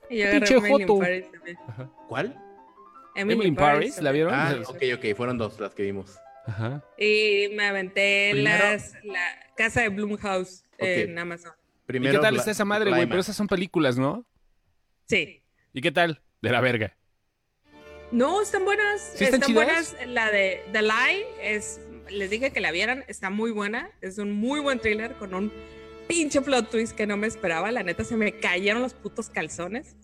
Y 0.10 0.20
yo 0.20 0.32
Pinche 0.32 0.54
agarré 0.56 0.70
Emily 0.70 0.84
in 0.84 0.88
joto. 0.88 1.00
Paris 1.00 1.32
también. 1.32 1.58
¿Cuál? 2.08 2.44
Emily 3.16 3.48
in 3.48 3.56
Paris, 3.56 4.02
¿la 4.02 4.12
vieron? 4.12 4.34
Ah, 4.34 4.56
ok, 4.68 4.82
ok, 4.96 5.16
fueron 5.16 5.38
dos 5.38 5.60
las 5.60 5.74
que 5.74 5.84
vimos. 5.84 6.18
Ajá. 6.46 6.82
Y 6.98 7.50
me 7.56 7.66
aventé 7.68 8.30
Primero- 8.32 8.58
las, 8.64 8.94
la 9.04 9.26
casa 9.58 9.82
de 9.82 9.90
Blumhouse 9.90 10.64
en 10.78 11.18
Amazon. 11.20 11.52
¿Y 11.84 11.88
Primero, 11.88 12.20
qué 12.20 12.24
tal 12.24 12.34
Bly- 12.36 12.40
está 12.40 12.52
esa 12.52 12.64
madre, 12.66 12.86
Bly 12.92 12.96
güey? 13.00 13.08
Pero 13.10 13.20
esas 13.20 13.36
son 13.36 13.48
películas, 13.48 13.98
¿no? 13.98 14.26
Sí. 15.08 15.42
¿Y 15.74 15.82
qué 15.82 15.92
tal? 15.92 16.22
De 16.42 16.50
la 16.52 16.62
verga. 16.62 16.96
No, 18.12 18.42
están 18.42 18.64
buenas. 18.64 19.02
¿Sí 19.16 19.26
están 19.26 19.42
están 19.42 19.54
chidas? 19.54 19.66
buenas. 19.96 20.08
La 20.08 20.32
de 20.32 20.64
The 20.72 20.82
Lie 20.82 21.26
es. 21.42 21.82
Les 22.12 22.30
dije 22.30 22.52
que 22.52 22.60
la 22.60 22.72
vieran. 22.72 23.04
Está 23.08 23.30
muy 23.30 23.52
buena. 23.52 23.90
Es 24.02 24.18
un 24.18 24.32
muy 24.32 24.60
buen 24.60 24.80
thriller 24.80 25.14
con 25.16 25.34
un 25.34 25.52
pinche 26.08 26.42
plot 26.42 26.70
twist 26.70 26.96
que 26.96 27.06
no 27.08 27.18
me 27.18 27.28
esperaba. 27.28 27.72
La 27.72 27.84
neta 27.84 28.04
se 28.04 28.16
me 28.18 28.40
cayeron 28.40 28.82
los 28.82 28.94
putos 28.94 29.30
calzones. 29.30 29.96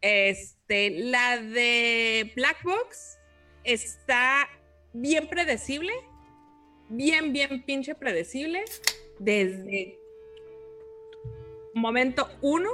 Este, 0.00 0.90
la 0.90 1.38
de 1.40 2.32
Black 2.36 2.62
Box 2.62 3.18
está 3.64 4.48
bien 4.92 5.28
predecible. 5.28 5.92
Bien, 6.88 7.32
bien 7.32 7.62
pinche 7.64 7.94
predecible. 7.94 8.64
Desde 9.18 9.98
momento 11.74 12.28
uno. 12.40 12.70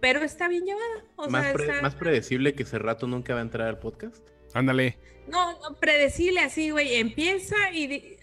Pero 0.00 0.20
está 0.22 0.48
bien 0.48 0.64
llevada. 0.64 1.04
O 1.16 1.28
más, 1.28 1.44
sea, 1.44 1.52
pre- 1.54 1.64
está- 1.66 1.82
más 1.82 1.94
predecible 1.94 2.54
que 2.54 2.62
ese 2.64 2.78
rato 2.78 3.06
nunca 3.06 3.32
va 3.34 3.40
a 3.40 3.42
entrar 3.42 3.66
al 3.68 3.78
podcast. 3.78 4.22
Ándale. 4.56 4.96
No, 5.28 5.52
no, 5.60 5.76
predecible 5.78 6.40
así, 6.40 6.70
güey. 6.70 6.94
Empieza 6.96 7.56
y, 7.72 7.86
di- 7.86 8.16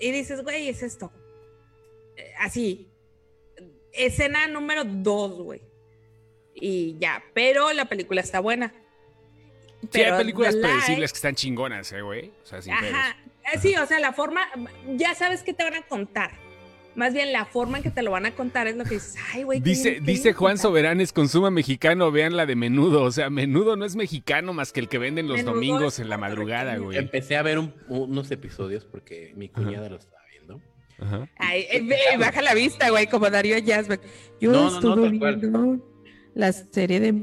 y 0.00 0.10
dices, 0.10 0.42
güey, 0.42 0.68
es 0.68 0.82
esto. 0.82 1.10
Eh, 2.16 2.32
Así. 2.38 2.88
Escena 3.92 4.46
número 4.48 4.84
dos, 4.84 5.32
güey. 5.42 5.60
Y 6.54 6.96
ya, 6.98 7.22
pero 7.34 7.72
la 7.72 7.86
película 7.86 8.20
está 8.20 8.40
buena. 8.40 8.74
Sí, 9.90 10.00
hay 10.02 10.12
películas 10.18 10.54
predecibles 10.56 11.12
que 11.12 11.16
están 11.16 11.34
chingonas, 11.34 11.90
eh, 11.92 12.02
güey. 12.02 12.30
O 12.42 12.46
sea, 12.46 12.60
sin. 12.62 12.72
Ajá. 12.72 13.16
Eh, 13.52 13.58
Sí, 13.60 13.74
o 13.76 13.86
sea, 13.86 13.98
la 14.00 14.12
forma, 14.12 14.48
ya 14.96 15.14
sabes 15.14 15.42
qué 15.42 15.52
te 15.54 15.64
van 15.64 15.74
a 15.74 15.82
contar. 15.86 16.30
Más 16.94 17.14
bien 17.14 17.32
la 17.32 17.46
forma 17.46 17.78
en 17.78 17.82
que 17.84 17.90
te 17.90 18.02
lo 18.02 18.10
van 18.10 18.26
a 18.26 18.34
contar 18.34 18.66
es 18.66 18.76
lo 18.76 18.84
que 18.84 18.94
dices, 18.94 19.16
ay, 19.32 19.44
güey. 19.44 19.60
qué 19.62 19.70
Dice, 19.70 20.00
dice 20.02 20.32
Juan 20.34 20.52
película". 20.54 20.56
Soberanes, 20.70 21.12
consuma 21.12 21.50
mexicano, 21.50 22.10
vean 22.12 22.36
la 22.36 22.44
de 22.46 22.54
menudo. 22.54 23.02
O 23.02 23.10
sea, 23.10 23.30
menudo 23.30 23.76
no 23.76 23.84
es 23.84 23.96
mexicano 23.96 24.52
más 24.52 24.72
que 24.72 24.80
el 24.80 24.88
que 24.88 24.98
venden 24.98 25.26
los 25.26 25.38
Menudo 25.38 25.54
domingos 25.54 25.98
en 25.98 26.08
la 26.10 26.18
madrugada, 26.18 26.76
güey. 26.76 26.98
Empecé 26.98 27.36
a 27.36 27.42
ver 27.42 27.58
un- 27.58 27.72
unos 27.88 28.30
episodios 28.30 28.84
porque 28.84 29.32
mi 29.36 29.48
cuñada 29.48 29.88
lo 29.88 29.96
estaba 29.96 30.22
viendo. 30.30 30.60
Ajá. 30.98 31.28
Ay, 31.38 31.66
eh, 31.70 31.80
ve, 31.82 31.96
baja 32.18 32.42
la 32.42 32.52
vista, 32.54 32.90
güey, 32.90 33.06
como 33.06 33.30
Darío 33.30 33.56
Jasper. 33.64 33.98
Yo 34.40 34.52
No, 34.52 34.64
no, 34.64 34.70
no, 34.70 34.76
estuve 34.76 35.08
tal 35.08 35.18
cual. 35.18 35.36
viendo 35.36 35.92
la 36.34 36.52
serie 36.52 37.00
de 37.00 37.14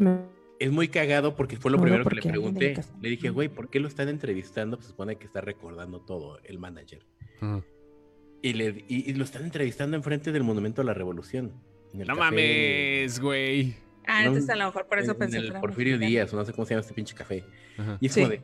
Es 0.60 0.72
muy 0.72 0.88
cagado 0.90 1.36
porque 1.36 1.58
fue 1.58 1.72
lo 1.72 1.78
No, 1.78 1.84
primero 1.84 2.04
que 2.06 2.16
le 2.16 2.22
pregunté. 2.24 2.76
Le 3.02 3.10
dije, 3.10 3.30
güey, 3.30 3.48
¿por 3.50 3.70
qué 3.70 3.80
lo 3.80 3.88
están 3.88 4.10
entrevistando? 4.10 4.78
Pues 4.78 4.88
se 4.88 4.92
supone 4.92 5.16
que 5.18 5.26
está 5.26 5.42
recordando 5.42 6.02
todo 6.02 6.40
el 6.44 6.58
manager. 6.60 7.06
Ajá. 7.40 7.62
Y, 8.42 8.54
le, 8.54 8.86
y, 8.88 9.10
y 9.10 9.14
lo 9.14 9.24
están 9.26 9.44
entrevistando 9.44 9.98
enfrente 9.98 10.32
del 10.32 10.44
Monumento 10.44 10.82
a 10.82 10.86
la 10.86 10.94
Revolución. 10.94 11.52
en 11.94 12.02
el 12.02 12.08
No 12.08 12.14
café- 12.16 12.20
mames, 12.20 13.20
güey. 13.20 13.76
Ah, 14.08 14.22
No, 14.22 14.28
entonces 14.30 14.50
a 14.50 14.56
lo 14.56 14.66
mejor 14.66 14.88
por 14.88 15.00
eso 15.00 15.12
en, 15.12 15.18
pensé 15.18 15.38
en 15.38 15.46
el 15.46 15.54
Porfirio 15.54 15.94
mexicano. 15.98 16.10
Díaz, 16.10 16.34
o 16.34 16.38
no 16.38 16.46
sé 16.46 16.54
cómo 16.54 16.66
se 16.66 16.74
llama 16.74 16.82
este 16.82 16.94
pinche 16.94 17.14
café. 17.16 17.44
Ajá. 17.78 17.98
Y 18.00 18.06
es 18.08 18.14
Sí. 18.14 18.22
como 18.22 18.32
de, 18.32 18.42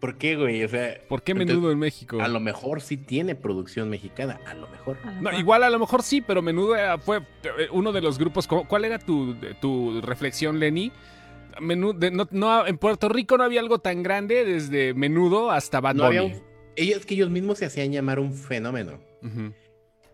¿por 0.00 0.16
qué, 0.18 0.36
güey? 0.36 0.62
O 0.64 0.68
sea, 0.68 1.00
¿Por 1.08 1.22
qué 1.22 1.32
entonces, 1.32 1.56
menudo 1.56 1.72
en 1.72 1.78
México? 1.78 2.20
A 2.20 2.28
lo 2.28 2.38
mejor 2.40 2.80
sí 2.80 2.96
tiene 2.96 3.34
producción 3.34 3.88
mexicana, 3.90 4.38
a 4.46 4.54
lo 4.54 4.68
mejor. 4.68 4.98
A 5.02 5.06
lo 5.06 5.12
No, 5.16 5.22
mejor. 5.22 5.40
igual 5.40 5.62
a 5.64 5.70
lo 5.70 5.78
mejor 5.78 6.02
sí, 6.02 6.20
pero 6.20 6.42
menudo 6.42 6.74
fue 7.00 7.18
eh, 7.18 7.68
uno 7.72 7.92
de 7.92 8.00
los 8.02 8.18
grupos. 8.18 8.46
¿Cu- 8.46 8.66
¿Cuál 8.68 8.84
era 8.84 8.98
tu, 8.98 9.34
tu 9.60 10.00
reflexión, 10.00 10.60
Lenny? 10.60 10.92
Menudo, 11.60 12.10
no, 12.10 12.28
no, 12.30 12.66
en 12.66 12.76
Puerto 12.78 13.08
Rico 13.08 13.38
no 13.38 13.44
había 13.44 13.60
algo 13.60 13.78
tan 13.78 14.02
grande 14.02 14.44
desde 14.44 14.92
menudo 14.94 15.50
hasta 15.50 15.80
Bad 15.80 15.94
No 15.96 16.04
Bunny. 16.04 16.16
había 16.18 16.34
un- 16.36 16.42
ellos 16.76 17.04
que 17.06 17.14
ellos 17.14 17.30
mismos 17.30 17.58
se 17.58 17.66
hacían 17.66 17.92
llamar 17.92 18.18
un 18.18 18.32
fenómeno. 18.34 19.00
Ujú. 19.22 19.52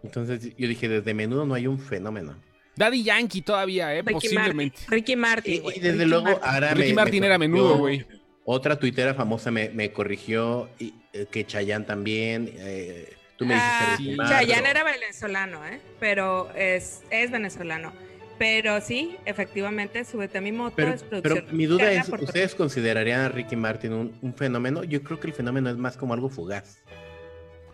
Entonces 0.03 0.55
yo 0.57 0.69
dije, 0.69 0.89
desde 0.89 1.15
menudo 1.15 1.45
no 1.47 1.55
hay 1.55 1.67
un 1.67 1.79
fenómeno. 1.79 2.37
Daddy 2.75 3.03
Yankee 3.05 3.43
todavía, 3.43 3.95
¿eh? 3.95 4.01
Ricky 4.03 4.13
Posiblemente. 4.15 4.79
Martin. 4.81 4.91
Ricky 4.93 5.17
Martin, 5.17 5.63
Y, 5.65 5.81
desde 5.81 5.93
Ricky 5.93 6.05
luego 6.07 6.25
Martin. 6.25 6.43
ahora 6.49 6.75
Ricky 6.75 6.89
me- 6.89 6.95
Martin 6.95 7.21
me 7.21 7.27
era 7.27 7.39
menudo, 7.39 7.77
güey. 7.79 8.07
Otra 8.45 8.77
tuitera 8.79 9.15
famosa 9.15 9.51
me, 9.51 9.69
me 9.69 9.93
corrigió 9.93 10.69
y, 10.79 10.95
eh, 11.13 11.27
que 11.31 11.47
Chayanne 11.47 11.85
también. 11.85 12.51
eh, 12.57 13.13
tú 13.37 13.45
me 13.47 13.55
dijiste 13.55 13.75
Ah, 13.85 13.97
Ricky 13.99 14.17
Chayanne 14.17 14.47
Martin. 14.63 14.67
era 14.67 14.85
venezolano, 14.85 15.67
¿eh? 15.67 15.81
Pero 16.01 16.51
es, 16.57 17.03
es 17.11 17.31
venezolano. 17.31 17.93
Pero 18.39 18.81
sí, 18.81 19.17
efectivamente, 19.25 20.05
súbete 20.05 20.39
a 20.39 20.41
mi 20.41 20.53
moto 20.53 20.75
Pero, 20.77 20.93
es 20.95 21.03
pero 21.23 21.37
mi 21.53 21.67
duda 21.67 21.93
es, 21.93 22.09
¿ustedes 22.09 22.55
considerarían 22.55 23.21
a 23.21 23.29
Ricky 23.29 23.57
Martin 23.57 23.93
un, 23.93 24.19
un 24.23 24.35
fenómeno? 24.35 24.83
Yo 24.85 25.03
creo 25.03 25.21
que 25.21 25.29
el 25.29 25.33
fenómeno 25.33 25.71
es 25.71 25.77
más 25.77 25.97
como 25.97 26.15
algo 26.15 26.29
fugaz. 26.29 26.79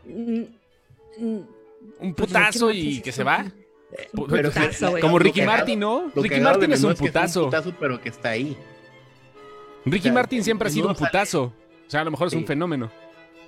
Mm, 0.04 0.42
mm, 1.18 1.40
Un 2.00 2.14
pues 2.14 2.28
putazo 2.28 2.70
y 2.70 3.00
que 3.00 3.12
se 3.12 3.24
va. 3.24 3.46
Pero 4.28 4.50
putazo, 4.50 4.90
güey. 4.90 5.00
Como 5.00 5.18
Ricky 5.18 5.42
Martin, 5.42 5.80
¿no? 5.80 6.11
Ricky 6.14 6.40
Martin 6.40 6.72
es 6.72 6.82
un 6.84 6.94
putazo. 6.94 7.44
putazo, 7.46 7.74
pero 7.78 8.00
que 8.00 8.09
está 8.11 8.30
ahí. 8.30 8.56
Ricky 9.84 10.00
O 10.00 10.02
sea, 10.02 10.12
Martin 10.12 10.44
siempre 10.44 10.68
ha 10.68 10.70
sido 10.70 10.88
un 10.88 10.94
sale- 10.96 11.06
putazo. 11.11 11.42
O 11.86 11.90
sea, 11.90 12.02
a 12.02 12.04
lo 12.04 12.11
mejor 12.11 12.26
es 12.28 12.34
un 12.34 12.40
Sí. 12.40 12.46
fenómeno. 12.46 12.90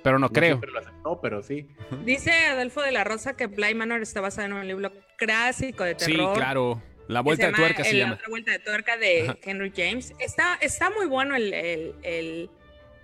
Pero 0.01 0.17
no, 0.17 0.27
No 0.27 0.33
creo. 0.33 0.55
siempre 0.55 0.71
lo 0.71 0.79
aceptó, 0.79 1.21
pero 1.21 1.43
sí. 1.43 1.67
Dice 2.03 2.31
Adolfo 2.31 2.81
de 2.81 2.91
la 2.91 3.03
Rosa 3.03 3.35
que 3.37 3.45
Bly 3.45 3.75
Manor 3.75 4.01
está 4.01 4.19
basado 4.19 4.47
en 4.47 4.53
un 4.53 4.67
libro 4.67 4.91
clásico 5.17 5.83
de 5.83 5.95
Sí, 5.99 6.13
terror. 6.13 6.33
claro. 6.35 6.81
La 7.11 7.21
vuelta 7.21 7.45
de 7.47 7.51
llama 7.51 7.57
tuerca 7.63 7.83
se 7.83 7.89
el- 7.91 7.97
llama. 7.97 8.09
La 8.11 8.15
otra 8.15 8.29
vuelta 8.29 8.51
de 8.51 8.59
tuerca 8.59 8.97
de 8.97 9.21
Ajá. 9.23 9.37
Henry 9.43 9.71
James. 9.75 10.13
Está, 10.19 10.55
está 10.61 10.89
muy 10.89 11.05
bueno 11.07 11.35
el, 11.35 11.53
el, 11.53 11.95
el- 12.03 12.49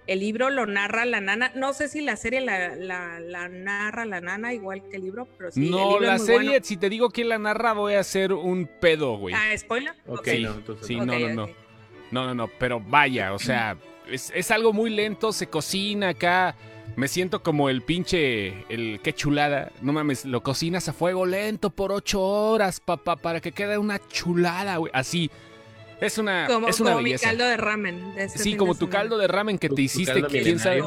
el 0.08 0.20
libro, 0.22 0.49
lo 0.49 0.66
narra 0.66 1.03
la 1.05 1.20
nana. 1.20 1.51
No 1.55 1.74
sé 1.74 1.89
si 1.89 1.99
la 1.99 2.16
serie 2.16 2.39
la, 2.39 2.76
la, 2.78 3.20
la 3.20 3.49
narra 3.49 4.05
la 4.05 4.22
nana 4.22 4.53
igual 4.53 4.82
que 4.89 4.95
el 4.95 5.01
libro, 5.03 5.28
pero 5.38 5.51
sí. 5.51 5.66
el 5.66 5.72
no, 5.72 5.89
libro 5.91 6.05
la 6.08 6.16
es 6.16 6.22
muy 6.22 6.28
serie, 6.28 6.49
bueno. 6.51 6.66
si 6.66 6.78
te 6.78 6.89
digo 6.89 7.10
quién 7.10 7.28
la 7.28 7.38
narra, 7.38 7.74
voy 7.74 7.95
a 7.95 7.99
hacer 7.99 8.32
un 8.32 8.70
pedo, 8.80 9.18
güey. 9.18 9.36
Ah, 9.36 9.49
¿spoiler? 9.58 9.91
Ok, 10.05 10.20
Ok. 10.20 10.28
no, 10.39 10.53
entonces 10.53 10.88
Sí, 10.88 10.95
no. 10.95 11.05
no, 11.05 11.20
no, 11.20 11.30
no. 11.34 11.43
ok. 11.43 11.51
No, 12.12 12.26
no, 12.26 12.34
no, 12.34 12.47
pero 12.58 12.80
vaya, 12.80 13.34
o 13.34 13.39
sea, 13.39 13.76
es, 14.10 14.32
es 14.34 14.49
algo 14.51 14.72
muy 14.72 14.89
lento, 14.91 15.34
se 15.34 15.47
cocina 15.47 16.10
acá. 16.10 16.55
Me 16.98 17.08
siento 17.08 17.43
como 17.43 17.70
el 17.70 17.84
pinche, 17.84 18.66
el 18.70 19.00
qué 19.04 19.14
chulada. 19.14 19.72
No 19.82 19.93
mames, 19.93 20.26
lo 20.26 20.41
cocinas 20.41 20.89
a 20.89 20.93
fuego 20.93 21.26
lento 21.28 21.70
por 21.70 21.91
ocho 21.91 22.22
horas, 22.22 22.80
papá, 22.80 23.16
para 23.16 23.39
que 23.39 23.52
quede 23.52 23.78
una 23.78 24.00
chulada, 24.10 24.78
güey. 24.78 24.91
Así. 24.95 25.30
Es 26.02 26.18
una, 26.18 26.48
Como, 26.48 26.68
es 26.68 26.80
una 26.80 26.91
como 26.91 27.02
mi 27.04 27.12
belleza. 27.12 27.28
caldo 27.30 27.45
de 27.45 27.56
ramen. 27.58 28.16
de 28.16 28.24
este 28.26 28.39
Sí, 28.39 28.56
como 28.58 28.74
de 28.74 28.80
tu 28.80 28.86
semana. 28.88 29.00
caldo 29.02 29.18
de 29.20 29.28
ramen 29.28 29.58
que 29.60 29.70
Tu- 29.70 29.76
te 29.76 29.82
hiciste, 29.84 30.24
quién 30.24 30.58
sabe. 30.60 30.84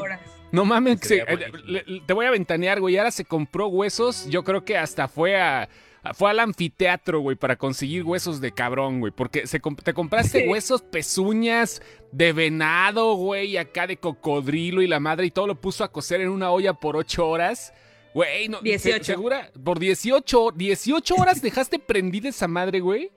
No 0.51 0.65
mames, 0.65 0.99
se- 0.99 1.23
le- 1.65 1.83
le- 1.85 2.01
te 2.05 2.13
voy 2.13 2.25
a 2.25 2.31
ventanear, 2.31 2.81
güey. 2.81 2.97
Ahora 2.97 3.11
se 3.11 3.23
compró 3.23 3.67
huesos. 3.67 4.27
Yo 4.29 4.43
creo 4.43 4.65
que 4.65 4.77
hasta 4.77 5.07
fue 5.07 5.39
a. 5.41 5.69
Fue 6.13 6.31
al 6.31 6.39
anfiteatro, 6.39 7.19
güey, 7.19 7.35
para 7.35 7.55
conseguir 7.57 8.03
huesos 8.03 8.41
de 8.41 8.51
cabrón, 8.51 8.99
güey. 8.99 9.11
Porque 9.11 9.45
se 9.45 9.61
comp- 9.61 9.83
te 9.83 9.93
compraste 9.93 10.41
Sí. 10.43 10.47
huesos, 10.47 10.81
pezuñas 10.81 11.81
de 12.11 12.33
venado, 12.33 13.13
güey, 13.15 13.57
acá 13.57 13.85
de 13.87 13.97
cocodrilo 13.97 14.81
y 14.81 14.87
la 14.87 14.99
madre, 14.99 15.27
y 15.27 15.31
todo 15.31 15.45
lo 15.47 15.61
puso 15.61 15.83
a 15.83 15.91
cocer 15.91 16.21
en 16.21 16.29
una 16.29 16.51
olla 16.51 16.73
por 16.73 16.97
ocho 16.97 17.27
horas. 17.27 17.71
Güey, 18.13 18.49
no, 18.49 18.59
18. 18.61 18.97
¿se- 18.97 19.13
¿segura? 19.13 19.51
Por 19.63 19.79
18, 19.79 20.51
18 20.55 21.15
horas 21.15 21.41
dejaste 21.41 21.77
prendida 21.79 22.29
esa 22.29 22.47
madre, 22.47 22.79
güey. 22.79 23.11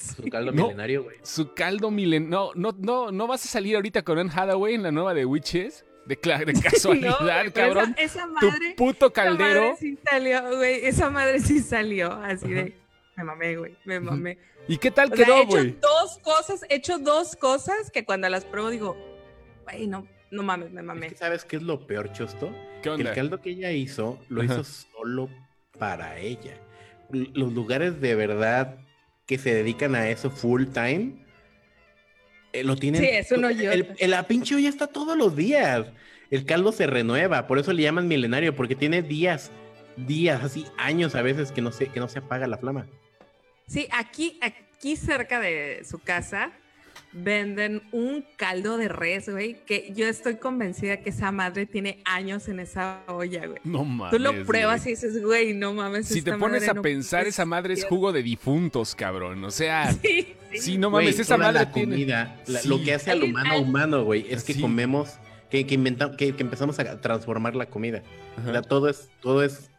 Su 0.00 0.22
caldo 0.30 0.52
No. 0.52 0.62
milenario, 0.62 1.02
güey. 1.04 1.16
Su 1.22 1.52
caldo 1.52 1.90
milen... 1.90 2.30
No, 2.30 2.52
no, 2.54 2.74
no, 2.78 3.10
no 3.12 3.26
vas 3.26 3.44
a 3.44 3.48
salir 3.48 3.76
ahorita 3.76 4.02
con 4.02 4.18
Anne 4.18 4.30
Hathaway 4.34 4.74
en 4.74 4.82
la 4.84 4.90
nueva 4.92 5.12
de 5.12 5.26
Witches. 5.26 5.84
De, 6.06 6.16
de 6.16 6.52
No, 6.54 6.60
casualidad, 6.62 7.18
güey, 7.20 7.50
pero 7.52 7.74
cabrón. 7.74 7.94
Esa, 7.98 8.24
esa 8.24 8.28
Tu 8.40 8.76
puto 8.76 9.06
esa 9.06 9.12
caldero. 9.12 9.60
madre 9.62 9.76
sí 9.78 9.98
salió, 10.10 10.56
güey. 10.56 10.86
Esa 10.86 11.10
madre 11.10 11.40
sí 11.40 11.60
salió. 11.60 12.12
Así 12.12 12.46
Ajá. 12.46 12.54
de. 12.54 12.76
Me 13.16 13.24
mamé, 13.24 13.56
güey. 13.56 13.76
Me 13.84 14.00
mamé. 14.00 14.38
¿Y 14.68 14.78
qué 14.78 14.90
tal 14.90 15.12
O 15.12 15.16
sea, 15.16 15.22
he 15.24 15.26
quedó, 15.26 15.36
hecho 15.38 15.46
güey? 15.48 15.76
dos 15.80 16.18
cosas, 16.22 16.64
he 16.68 16.74
hecho 16.76 16.98
dos 16.98 17.36
cosas 17.36 17.90
que 17.90 18.04
cuando 18.04 18.28
las 18.28 18.44
pruebo 18.44 18.70
digo, 18.70 18.96
güey, 19.64 19.86
no, 19.86 20.06
no 20.30 20.42
mames, 20.42 20.70
me 20.70 20.80
Es 20.80 20.86
mamé. 20.86 21.08
que 21.08 21.16
¿Sabes 21.16 21.44
qué 21.44 21.56
es 21.56 21.62
lo 21.62 21.86
peor, 21.86 22.12
Chosto? 22.12 22.50
¿Qué 22.82 22.94
Que 22.96 23.02
el 23.02 23.12
caldo 23.12 23.40
que 23.40 23.50
ella 23.50 23.72
hizo, 23.72 24.18
lo 24.28 24.42
Ajá. 24.42 24.54
hizo 24.54 24.64
solo 24.64 25.28
para 25.78 26.18
ella. 26.18 26.54
L- 27.12 27.30
Los 27.34 27.52
lugares 27.52 28.00
de 28.00 28.14
verdad 28.14 28.78
que 29.26 29.38
se 29.38 29.54
dedican 29.54 29.94
a 29.94 30.08
eso 30.08 30.30
full 30.30 30.66
time, 30.66 31.26
eh, 32.52 32.64
lo 32.64 32.76
tienen... 32.76 33.00
Sí, 33.02 33.08
es 33.10 33.30
un 33.32 33.44
hoyote. 33.44 33.74
el, 33.74 33.94
el- 33.98 34.10
La 34.10 34.24
pinche 34.24 34.54
olla 34.54 34.68
está 34.68 34.86
todos 34.86 35.16
los 35.16 35.36
días. 35.36 35.86
El 36.30 36.44
caldo 36.44 36.70
se 36.72 36.86
renueva, 36.86 37.46
por 37.46 37.58
eso 37.58 37.72
le 37.72 37.82
llaman 37.82 38.06
milenario, 38.06 38.54
porque 38.54 38.76
tiene 38.76 39.02
días, 39.02 39.50
días, 39.96 40.44
así 40.44 40.64
años 40.78 41.14
a 41.16 41.22
veces 41.22 41.50
que 41.52 41.60
no 41.60 41.72
se, 41.72 41.88
que 41.88 41.98
no 42.00 42.08
se 42.08 42.20
apaga 42.20 42.46
la 42.46 42.56
flama. 42.58 42.86
Sí, 43.66 43.88
aquí, 43.92 44.38
aquí 44.40 44.96
cerca 44.96 45.40
de 45.40 45.82
su 45.88 45.98
casa 45.98 46.52
venden 47.12 47.82
un 47.92 48.24
caldo 48.36 48.76
de 48.76 48.88
res, 48.88 49.28
güey, 49.28 49.56
que 49.66 49.92
yo 49.94 50.06
estoy 50.06 50.36
convencida 50.36 50.98
que 50.98 51.10
esa 51.10 51.32
madre 51.32 51.66
tiene 51.66 52.00
años 52.04 52.48
en 52.48 52.60
esa 52.60 53.02
olla, 53.08 53.46
güey. 53.46 53.60
No 53.64 53.84
mames. 53.84 54.12
Tú 54.16 54.18
lo 54.22 54.44
pruebas 54.44 54.82
güey. 54.84 54.92
y 54.92 54.96
dices, 54.96 55.22
güey, 55.22 55.54
no 55.54 55.72
mames. 55.74 56.06
Si 56.06 56.22
te 56.22 56.32
pones 56.32 56.62
madre 56.62 56.70
a 56.70 56.74
no 56.74 56.82
pensar, 56.82 57.26
esa 57.26 57.44
madre 57.44 57.74
es 57.74 57.80
ser". 57.80 57.88
jugo 57.88 58.12
de 58.12 58.22
difuntos, 58.22 58.94
cabrón. 58.94 59.42
O 59.44 59.50
sea, 59.50 59.92
Sí, 60.02 60.34
sí. 60.52 60.58
sí, 60.58 60.78
no 60.78 60.90
Güey, 60.90 61.06
mames, 61.06 61.18
esa 61.20 61.34
toda 61.36 61.46
madre 61.48 61.64
la 61.66 61.72
tiene. 61.72 61.92
comida, 61.94 62.40
la- 62.46 62.60
Sí. 62.60 62.68
lo 62.68 62.82
que 62.82 62.94
hace 62.94 63.10
al 63.10 63.22
humano 63.22 63.58
humano, 63.60 64.04
güey, 64.04 64.26
es 64.30 64.44
que 64.44 64.54
Sí. 64.54 64.60
comemos, 64.60 65.14
que, 65.50 65.66
que 65.66 65.74
inventamos, 65.74 66.16
que, 66.16 66.34
que 66.36 66.42
empezamos 66.42 66.78
a 66.78 67.00
transformar 67.00 67.56
la 67.56 67.66
comida. 67.66 68.02
Ajá. 68.36 68.52
La- 68.52 68.62
todo 68.62 68.88
es, 68.88 69.08
todo 69.20 69.42
es, 69.42 69.69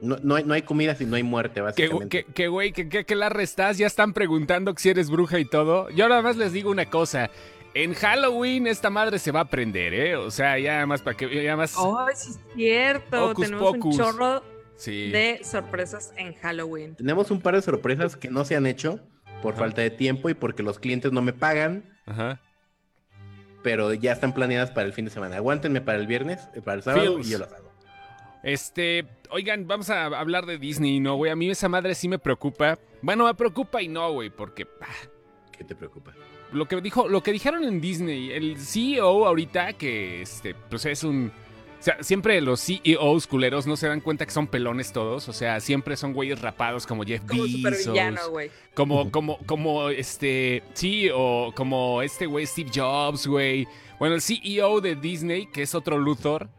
no, 0.00 0.16
no 0.22 0.34
hay, 0.36 0.44
no 0.44 0.54
hay 0.54 0.62
comida 0.62 0.94
si 0.94 1.04
no 1.04 1.16
hay 1.16 1.22
muerte, 1.22 1.60
básicamente. 1.60 2.24
que, 2.24 2.32
que, 2.32 2.48
güey, 2.48 2.72
que, 2.72 2.88
que, 2.88 3.04
que 3.04 3.14
la 3.14 3.28
restas, 3.28 3.78
ya 3.78 3.86
están 3.86 4.12
preguntando 4.12 4.74
si 4.76 4.88
eres 4.88 5.10
bruja 5.10 5.38
y 5.38 5.44
todo. 5.44 5.90
Yo 5.90 6.08
nada 6.08 6.22
más 6.22 6.36
les 6.36 6.52
digo 6.52 6.70
una 6.70 6.86
cosa. 6.86 7.30
En 7.72 7.94
Halloween 7.94 8.66
esta 8.66 8.90
madre 8.90 9.18
se 9.18 9.30
va 9.30 9.40
a 9.40 9.44
prender, 9.44 9.94
¿eh? 9.94 10.16
O 10.16 10.30
sea, 10.30 10.58
ya 10.58 10.84
más 10.86 11.02
para 11.02 11.16
que... 11.16 11.42
Ya 11.42 11.56
más... 11.56 11.74
Oh, 11.76 12.04
sí 12.14 12.30
es 12.30 12.40
cierto. 12.56 13.34
Tenemos 13.34 13.74
pocus. 13.74 13.94
un 13.94 14.00
chorro 14.00 14.42
sí. 14.76 15.10
de 15.10 15.40
sorpresas 15.44 16.12
en 16.16 16.34
Halloween. 16.34 16.96
Tenemos 16.96 17.30
un 17.30 17.40
par 17.40 17.54
de 17.54 17.62
sorpresas 17.62 18.16
que 18.16 18.28
no 18.28 18.44
se 18.44 18.56
han 18.56 18.66
hecho 18.66 18.98
por 19.40 19.54
Ajá. 19.54 19.60
falta 19.62 19.82
de 19.82 19.90
tiempo 19.90 20.28
y 20.28 20.34
porque 20.34 20.62
los 20.64 20.80
clientes 20.80 21.12
no 21.12 21.22
me 21.22 21.32
pagan, 21.32 21.84
Ajá. 22.06 22.40
pero 23.62 23.94
ya 23.94 24.12
están 24.12 24.34
planeadas 24.34 24.72
para 24.72 24.86
el 24.86 24.92
fin 24.92 25.04
de 25.04 25.12
semana. 25.12 25.36
Aguántenme 25.36 25.80
para 25.80 25.98
el 25.98 26.08
viernes, 26.08 26.48
eh, 26.54 26.62
para 26.62 26.78
el 26.78 26.82
sábado 26.82 27.14
Feels. 27.14 27.28
y 27.28 27.30
yo 27.30 27.38
las 27.38 27.52
hago. 27.52 27.70
Este, 28.42 29.06
oigan, 29.30 29.66
vamos 29.66 29.90
a 29.90 30.06
hablar 30.06 30.46
de 30.46 30.58
Disney, 30.58 31.00
¿no, 31.00 31.16
güey? 31.16 31.30
A 31.30 31.36
mí 31.36 31.50
esa 31.50 31.68
madre 31.68 31.94
sí 31.94 32.08
me 32.08 32.18
preocupa. 32.18 32.78
Bueno, 33.02 33.24
me 33.24 33.34
preocupa 33.34 33.82
y 33.82 33.88
no, 33.88 34.12
güey, 34.12 34.30
porque 34.30 34.66
ah, 34.80 35.08
¿Qué 35.56 35.64
te 35.64 35.74
preocupa? 35.74 36.14
lo 36.52 36.66
que 36.66 36.80
dijo, 36.80 37.08
lo 37.08 37.22
que 37.22 37.32
dijeron 37.32 37.64
en 37.64 37.80
Disney, 37.80 38.32
el 38.32 38.58
CEO 38.58 39.26
ahorita 39.26 39.74
que 39.74 40.22
este, 40.22 40.54
pues 40.54 40.84
es 40.86 41.04
un 41.04 41.30
o 41.80 41.82
sea, 41.82 42.02
siempre 42.02 42.38
los 42.42 42.60
CEOs 42.60 43.26
culeros 43.26 43.66
no 43.66 43.74
se 43.74 43.88
dan 43.88 44.02
cuenta 44.02 44.26
que 44.26 44.32
son 44.32 44.46
pelones 44.46 44.92
todos, 44.92 45.30
o 45.30 45.32
sea, 45.32 45.60
siempre 45.60 45.96
son 45.96 46.12
güeyes 46.12 46.42
rapados 46.42 46.86
como 46.86 47.04
Jeff 47.04 47.22
Como 47.26 47.44
Bezos, 47.44 47.96
como 48.74 49.10
como 49.10 49.38
como 49.46 49.88
este, 49.88 50.62
sí, 50.74 51.08
o 51.14 51.52
como 51.56 52.02
este 52.02 52.26
güey 52.26 52.44
Steve 52.44 52.70
Jobs, 52.74 53.26
güey. 53.26 53.66
Bueno, 53.98 54.14
el 54.16 54.20
CEO 54.20 54.82
de 54.82 54.94
Disney, 54.94 55.46
que 55.46 55.62
es 55.62 55.74
otro 55.74 55.96
Luthor, 55.96 56.50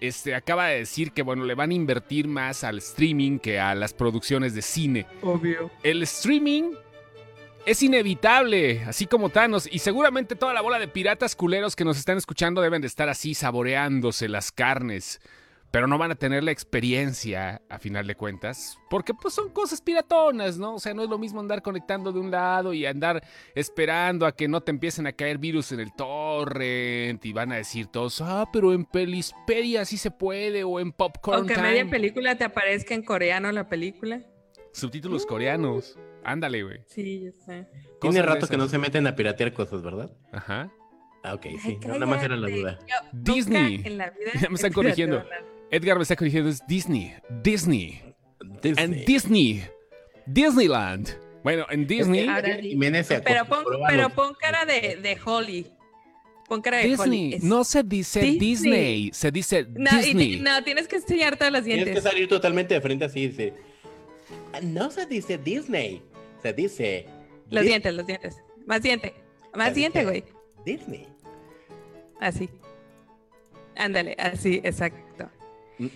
este 0.00 0.34
acaba 0.34 0.68
de 0.68 0.78
decir 0.78 1.12
que 1.12 1.22
bueno, 1.22 1.44
le 1.44 1.54
van 1.54 1.70
a 1.70 1.74
invertir 1.74 2.28
más 2.28 2.64
al 2.64 2.78
streaming 2.78 3.38
que 3.38 3.58
a 3.58 3.74
las 3.74 3.94
producciones 3.94 4.54
de 4.54 4.62
cine 4.62 5.06
Obvio. 5.22 5.70
el 5.82 6.02
streaming 6.02 6.72
es 7.66 7.82
inevitable, 7.82 8.84
así 8.84 9.06
como 9.06 9.28
Thanos, 9.28 9.68
y 9.70 9.80
seguramente 9.80 10.36
toda 10.36 10.54
la 10.54 10.60
bola 10.60 10.78
de 10.78 10.86
piratas 10.86 11.34
culeros 11.34 11.74
que 11.74 11.84
nos 11.84 11.98
están 11.98 12.16
escuchando 12.16 12.60
deben 12.62 12.80
de 12.80 12.86
estar 12.86 13.08
así 13.08 13.34
saboreándose 13.34 14.28
las 14.28 14.52
carnes, 14.52 15.20
pero 15.70 15.86
no 15.86 15.98
van 15.98 16.10
a 16.10 16.14
tener 16.14 16.42
la 16.42 16.52
experiencia 16.52 17.60
a 17.68 17.78
final 17.78 18.06
de 18.06 18.14
cuentas, 18.14 18.78
porque 18.88 19.12
pues 19.14 19.34
son 19.34 19.50
cosas 19.50 19.80
piratonas, 19.80 20.56
¿no? 20.58 20.74
O 20.76 20.78
sea, 20.78 20.94
no 20.94 21.02
es 21.02 21.08
lo 21.10 21.18
mismo 21.18 21.40
andar 21.40 21.60
conectando 21.62 22.12
de 22.12 22.20
un 22.20 22.30
lado 22.30 22.72
y 22.72 22.86
andar 22.86 23.22
esperando 23.54 24.24
a 24.26 24.32
que 24.32 24.48
no 24.48 24.62
te 24.62 24.70
empiecen 24.70 25.06
a 25.06 25.12
caer 25.12 25.38
virus 25.38 25.72
en 25.72 25.80
el 25.80 25.92
torrent 25.94 27.24
y 27.24 27.32
van 27.32 27.52
a 27.52 27.56
decir 27.56 27.86
todos, 27.88 28.20
ah, 28.20 28.48
pero 28.52 28.72
en 28.72 28.84
Pelispedia 28.84 29.84
sí 29.84 29.96
se 29.96 30.10
puede 30.10 30.64
o 30.64 30.80
en 30.80 30.92
Popcorn 30.92 31.38
Aunque 31.38 31.54
Time. 31.54 31.68
media 31.68 31.90
película 31.90 32.36
te 32.36 32.44
aparezca 32.44 32.94
en 32.94 33.02
coreano 33.02 33.50
la 33.52 33.68
película. 33.68 34.22
Subtítulos 34.72 35.26
coreanos. 35.26 35.98
Ándale, 36.24 36.62
güey. 36.62 36.80
Sí, 36.86 37.24
yo 37.24 37.32
sé. 37.44 37.66
Tiene 38.00 38.20
rato 38.22 38.46
que 38.48 38.56
no 38.56 38.68
se 38.68 38.78
meten 38.78 39.06
a 39.06 39.14
piratear 39.14 39.52
cosas, 39.52 39.82
¿verdad? 39.82 40.10
Ajá. 40.32 40.70
Ah, 41.22 41.34
ok, 41.34 41.46
Ay, 41.46 41.58
sí. 41.58 41.78
Nada 41.86 42.04
más 42.06 42.22
era 42.22 42.36
la 42.36 42.48
duda. 42.48 42.78
Yo 42.86 42.94
Disney. 43.12 43.80
en 43.84 43.98
la 43.98 44.10
vida 44.10 44.30
Ya 44.40 44.48
me 44.48 44.54
están 44.56 44.72
corrigiendo. 44.72 45.24
Edgar 45.70 45.96
me 45.96 46.02
está 46.02 46.16
corrigiendo, 46.16 46.48
es 46.50 46.64
Disney. 46.66 47.14
Disney. 47.42 48.00
Disney. 48.62 48.84
En 48.84 49.04
Disney. 49.04 49.64
Disneyland. 50.26 51.08
Bueno, 51.42 51.66
en 51.70 51.86
Disney. 51.86 52.26
Se 53.04 53.20
Pero 53.20 53.44
pon, 53.46 53.64
pero 53.88 54.10
pon 54.10 54.34
cara 54.34 54.64
de, 54.64 54.96
de 54.96 55.18
Holly. 55.24 55.66
Pon 56.48 56.60
cara 56.62 56.78
de 56.78 56.84
Holly. 56.84 56.90
Disney. 56.96 57.34
Es- 57.34 57.42
No 57.44 57.64
se 57.64 57.82
dice 57.82 58.20
Disney. 58.20 58.38
Disney. 58.38 59.10
Se 59.12 59.30
dice 59.30 59.66
No, 59.70 59.90
y 60.00 60.02
Disney. 60.04 60.36
ti- 60.36 60.40
no, 60.40 60.62
tienes 60.64 60.88
que 60.88 60.96
enseñar 60.96 61.36
todos 61.36 61.52
los 61.52 61.64
Tienes 61.64 61.84
que 61.84 61.90
dientes. 61.92 62.04
salir 62.10 62.28
totalmente 62.28 62.74
de 62.74 62.80
frente 62.80 63.04
así 63.04 63.20
y 63.20 63.28
dice. 63.28 63.54
"Ah, 64.52 64.60
No 64.62 64.90
se 64.90 65.06
dice 65.06 65.38
Disney, 65.38 66.02
se 66.42 66.52
dice. 66.52 67.06
Los 67.50 67.62
Dis- 67.64 67.66
dientes, 67.68 67.94
los 67.94 68.06
dientes. 68.06 68.42
Más 68.66 68.82
diente. 68.82 69.14
Más 69.54 69.68
Así 69.70 69.80
diente, 69.80 70.04
güey. 70.04 70.24
Disney. 70.64 71.06
Así. 72.20 72.48
Ándale, 73.76 74.16
así, 74.18 74.60
exacto. 74.64 75.30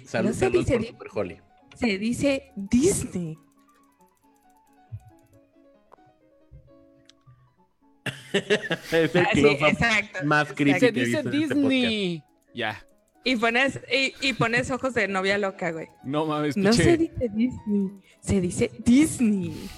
Salud, 0.04 0.28
No 0.28 0.34
se 0.34 0.40
salud 0.40 0.58
dice 0.58 0.76
por 0.76 0.86
Super 0.86 1.08
Holly. 1.14 1.36
Se 1.76 1.98
dice 1.98 2.52
Disney. 2.56 3.38
Es 8.32 9.14
el 9.14 9.26
close-up 9.32 9.68
exacto. 9.68 10.24
más 10.24 10.52
creepy 10.52 10.80
Se 10.80 10.92
que 10.92 11.00
he 11.00 11.04
dice 11.04 11.18
este 11.18 11.30
Disney. 11.30 12.22
Ya. 12.54 12.84
Y 13.24 13.36
pones, 13.36 13.80
y, 13.92 14.14
y 14.26 14.32
pones 14.32 14.70
ojos 14.70 14.94
de 14.94 15.06
novia 15.08 15.36
loca, 15.36 15.70
güey. 15.72 15.88
No 16.04 16.24
mames, 16.26 16.56
No 16.56 16.72
se 16.72 16.96
dice 16.96 17.28
Disney, 17.34 17.90
se 18.20 18.40
dice 18.40 18.70
Disney. 18.84 19.68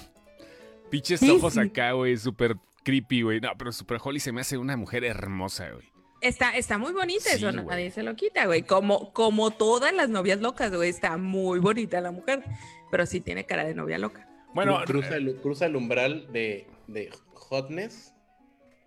pinches 0.89 1.19
Disney. 1.19 1.37
ojos 1.37 1.57
acá, 1.57 1.91
güey. 1.91 2.15
Súper 2.17 2.55
creepy, 2.83 3.21
güey. 3.23 3.41
No, 3.41 3.49
pero 3.57 3.71
Super 3.71 3.97
Holly 4.01 4.19
se 4.19 4.31
me 4.31 4.41
hace 4.41 4.57
una 4.57 4.77
mujer 4.77 5.03
hermosa, 5.03 5.69
güey. 5.71 5.91
Está, 6.23 6.55
está 6.57 6.77
muy 6.77 6.93
bonita 6.93 7.29
Sí, 7.29 7.35
eso, 7.35 7.51
güey. 7.51 7.65
nadie 7.65 7.91
se 7.91 8.01
lo 8.03 8.15
quita, 8.15 8.45
güey. 8.45 8.63
Como, 8.63 9.11
como 9.13 9.51
todas 9.51 9.93
las 9.93 10.09
novias 10.09 10.39
locas, 10.39 10.73
güey. 10.73 10.89
Está 10.89 11.17
muy 11.17 11.59
bonita 11.59 11.99
la 12.01 12.11
mujer, 12.11 12.43
pero 12.89 13.05
sí 13.05 13.19
tiene 13.21 13.45
cara 13.45 13.63
de 13.65 13.75
novia 13.75 13.97
loca. 13.97 14.27
Bueno, 14.53 14.77
Cru- 14.79 14.85
cruza, 14.85 15.15
el, 15.17 15.35
cruza 15.37 15.65
el 15.65 15.75
umbral 15.75 16.31
de, 16.31 16.67
de 16.87 17.09
hotness 17.33 18.13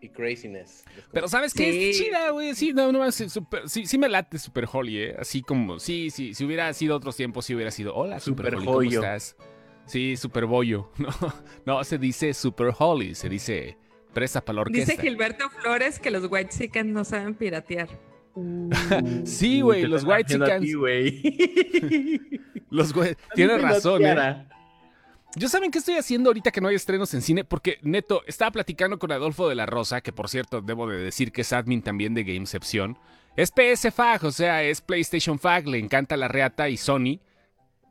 y 0.01 0.09
craziness. 0.11 0.85
Pero 1.13 1.29
¿sabes 1.29 1.53
qué? 1.55 1.91
Es 1.91 1.97
Sí. 1.97 2.05
chida, 2.05 2.31
güey. 2.31 2.55
Sí, 2.55 2.73
no, 2.73 2.91
no, 2.93 3.05
es 3.05 3.17
súper- 3.33 3.69
sí, 3.69 3.87
sí 3.87 3.99
me 3.99 4.09
late 4.09 4.39
Super 4.39 4.67
Holly, 4.73 4.99
¿eh? 4.99 5.17
Así 5.19 5.43
como, 5.43 5.79
sí, 5.79 6.11
sí, 6.11 6.35
si 6.35 6.45
hubiera 6.45 6.73
sido 6.73 6.97
otros 6.97 7.17
tiempos, 7.17 7.45
sí 7.47 7.55
hubiera 7.55 7.71
sido, 7.71 7.95
hola, 7.95 8.19
Super, 8.21 8.53
Super 8.55 8.69
Holly, 8.69 8.89
¿cómo 8.95 9.03
estás? 9.05 9.37
Sí, 9.87 10.17
Super 10.17 10.47
Bollo. 10.47 10.91
No, 10.99 11.11
no, 11.79 11.85
se 11.85 11.99
dice 11.99 12.33
Super 12.35 12.73
Holly, 12.79 13.15
se 13.15 13.29
dice 13.29 13.77
Presa 14.17 14.41
para 14.43 14.57
la 14.57 14.61
orquesta. 14.63 14.93
Dice 14.93 15.03
Gilberto 15.03 15.51
Flores 15.51 15.99
que 15.99 16.11
los 16.11 16.25
White 16.31 16.49
Chickens 16.57 16.91
no 16.91 17.05
saben 17.05 17.35
piratear. 17.35 17.89
Sí, 19.25 19.61
güey, 19.61 19.83
los 19.87 20.05
White 20.05 20.33
Chickens. 20.33 20.75
güey. 20.75 22.41
Los 22.71 22.95
güey- 22.95 23.15
Tienes 23.35 23.61
razón, 23.61 24.07
¿eh? 24.07 24.47
Yo 25.35 25.51
saben 25.51 25.71
qué 25.71 25.79
estoy 25.81 25.97
haciendo 25.97 26.31
ahorita 26.31 26.51
que 26.51 26.63
no 26.63 26.69
hay 26.69 26.77
estrenos 26.77 27.13
en 27.13 27.21
cine, 27.21 27.45
porque 27.45 27.79
neto, 27.83 28.23
estaba 28.27 28.51
platicando 28.53 28.99
con 28.99 29.13
Adolfo 29.13 29.51
de 29.51 29.55
la 29.55 29.67
Rosa, 29.67 30.01
que 30.01 30.11
por 30.15 30.31
cierto 30.31 30.63
debo 30.63 30.89
de 30.89 30.97
decir 30.97 31.31
que 31.31 31.43
es 31.43 31.53
admin 31.53 31.83
también 31.83 32.15
de 32.15 32.25
Gamecepción. 32.25 32.99
Es 33.37 33.51
PS 33.53 33.93
Fag, 33.95 34.25
o 34.25 34.33
sea, 34.33 34.63
es 34.63 34.81
PlayStation 34.81 35.39
Fag, 35.39 35.67
le 35.69 35.79
encanta 35.79 36.17
la 36.17 36.29
reata 36.29 36.71
y 36.71 36.79
Sony. 36.79 37.21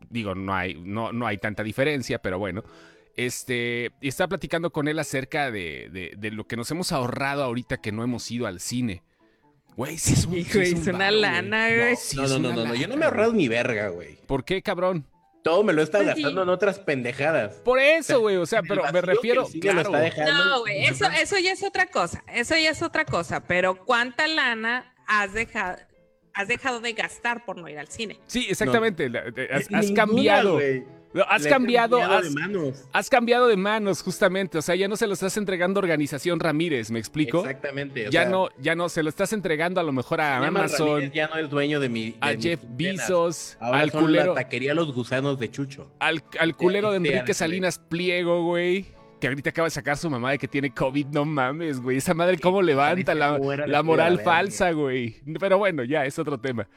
Digo, 0.10 0.34
no 0.34 0.56
hay, 0.56 0.74
no, 0.74 1.14
no 1.14 1.28
hay 1.28 1.38
tanta 1.38 1.62
diferencia, 1.62 2.18
pero 2.20 2.40
bueno. 2.40 2.64
Este, 3.16 3.92
y 4.02 4.08
estaba 4.10 4.28
platicando 4.30 4.72
con 4.72 4.88
él 4.88 5.00
acerca 5.00 5.50
de, 5.52 5.90
de- 5.92 6.14
de 6.18 6.32
lo 6.32 6.46
que 6.48 6.58
nos 6.58 6.70
hemos 6.72 6.92
ahorrado 6.92 7.44
ahorita 7.44 7.78
que 7.78 7.92
no 7.92 8.04
hemos 8.04 8.30
ido 8.30 8.46
al 8.48 8.60
cine. 8.60 9.04
Güey, 9.78 9.98
sí 9.98 10.14
es 10.14 10.26
un, 10.26 10.34
Hijo, 10.38 10.52
sí 10.54 10.60
es 10.60 10.74
es 10.74 10.88
un 10.88 10.96
una 10.96 11.12
lana, 11.12 11.68
güey. 11.74 11.96
Sí, 11.96 12.18
No, 12.18 12.28
no, 12.28 12.40
no, 12.40 12.54
no, 12.54 12.66
no, 12.66 12.76
yo 12.76 12.88
no 12.88 12.96
me 12.98 13.02
he 13.04 13.06
ahorrado 13.06 13.34
ni 13.34 13.48
verga, 13.48 13.90
güey. 13.90 14.18
¿Por 14.28 14.44
qué, 14.44 14.62
cabrón? 14.62 15.06
Todo 15.44 15.64
me 15.64 15.74
lo 15.74 15.82
he 15.82 15.84
estado 15.84 16.04
Pues 16.04 16.16
sí. 16.16 16.22
gastando 16.24 16.42
en 16.44 16.50
otras 16.50 16.80
pendejadas. 16.80 17.56
Por 17.58 17.80
eso, 17.80 18.20
güey, 18.20 18.36
o 18.38 18.46
sea, 18.48 18.64
pero 18.64 18.84
me 18.86 18.92
que 18.92 19.02
refiero, 19.02 19.44
lo 19.44 19.60
claro. 19.60 19.82
está 19.82 20.00
dejando, 20.00 20.34
No, 20.34 20.60
güey, 20.62 20.86
eso, 20.86 21.06
eso 21.22 21.38
ya 21.38 21.52
es 21.52 21.64
otra 21.64 21.86
cosa. 21.86 22.24
Eso 22.34 22.56
ya 22.58 22.72
es 22.72 22.82
otra 22.82 23.06
cosa. 23.06 23.42
Pero 23.46 23.76
¿cuánta 23.86 24.28
lana 24.28 24.92
has 25.08 25.34
dejado, 25.34 25.78
has 26.34 26.48
dejado 26.48 26.80
de 26.82 26.94
gastar 26.94 27.46
por 27.46 27.58
no 27.58 27.70
ir 27.70 27.78
al 27.78 27.88
cine? 27.90 28.20
Sí, 28.26 28.48
exactamente. 28.50 29.06
Has, 29.06 29.62
has 29.62 29.70
Ninguna, 29.70 29.94
cambiado. 29.96 30.60
Has 31.30 31.44
Le 31.44 31.50
cambiado. 31.50 31.98
cambiado 32.00 32.20
Has, 32.20 32.34
de 32.34 32.40
manos. 32.40 32.84
has 32.92 33.10
cambiado 33.10 33.48
de 33.48 33.56
manos, 33.58 34.02
justamente. 34.02 34.58
O 34.58 34.62
sea, 34.62 34.76
ya 34.76 34.88
no 34.88 34.96
se 34.98 35.08
lo 35.08 35.14
estás 35.14 35.38
entregando 35.38 35.80
a 35.80 35.84
Organización 35.84 36.40
Ramírez, 36.40 36.92
¿me 36.92 37.00
explico? 37.00 37.40
Exactamente. 37.40 38.08
o 38.08 38.12
Ya 38.12 38.24
sea, 38.24 38.30
no, 38.32 38.50
ya 38.60 38.76
no, 38.76 38.90
se 38.90 39.02
lo 39.04 39.10
estás 39.10 39.32
entregando 39.34 39.80
a 39.80 39.84
lo 39.84 39.92
mejor 39.92 40.20
a 40.22 40.38
Amazon, 40.46 40.88
Ramírez 40.90 41.14
ya 41.14 41.28
no 41.28 41.38
es 41.38 41.50
dueño 41.50 41.80
de 41.80 41.90
mi. 41.90 42.12
de 42.12 42.18
a 42.22 42.36
Jeff. 42.38 42.60
Bezos, 42.68 43.58
Ahora 43.60 43.80
al 43.80 43.92
son 43.92 44.02
culero, 44.04 44.34
la 44.36 44.42
taquería 44.42 44.74
Los 44.74 44.94
Gusanos 44.94 45.40
de 45.40 45.50
Chucho. 45.52 45.92
al, 46.00 46.24
al 46.40 46.56
culero 46.56 46.92
de 46.92 46.98
Enrique. 46.98 47.34
Salinas 47.34 47.80
Pliego, 47.80 48.44
güey. 48.44 48.86
Que 49.22 49.28
ahorita 49.28 49.52
acaba 49.52 49.68
de 49.68 49.72
sacar 49.72 49.96
su 49.98 50.10
mamá 50.10 50.32
de 50.32 50.38
que 50.38 50.48
tiene 50.50 50.74
COVID, 50.74 51.08
no 51.08 51.24
mames, 51.24 51.80
güey. 51.80 51.98
Esa 51.98 52.14
madre 52.14 52.38
cómo 52.38 52.62
levanta 52.62 53.16
la, 53.16 53.38
"Muera 53.38 53.66
la 53.66 53.82
moral 53.82 54.18
verga". 54.18 54.32
falsa, 54.32 54.72
güey. 54.72 55.16
Pero 55.40 55.58
bueno, 55.58 55.86
ya, 55.86 56.06
es 56.06 56.20
otro 56.20 56.38
tema. 56.38 56.68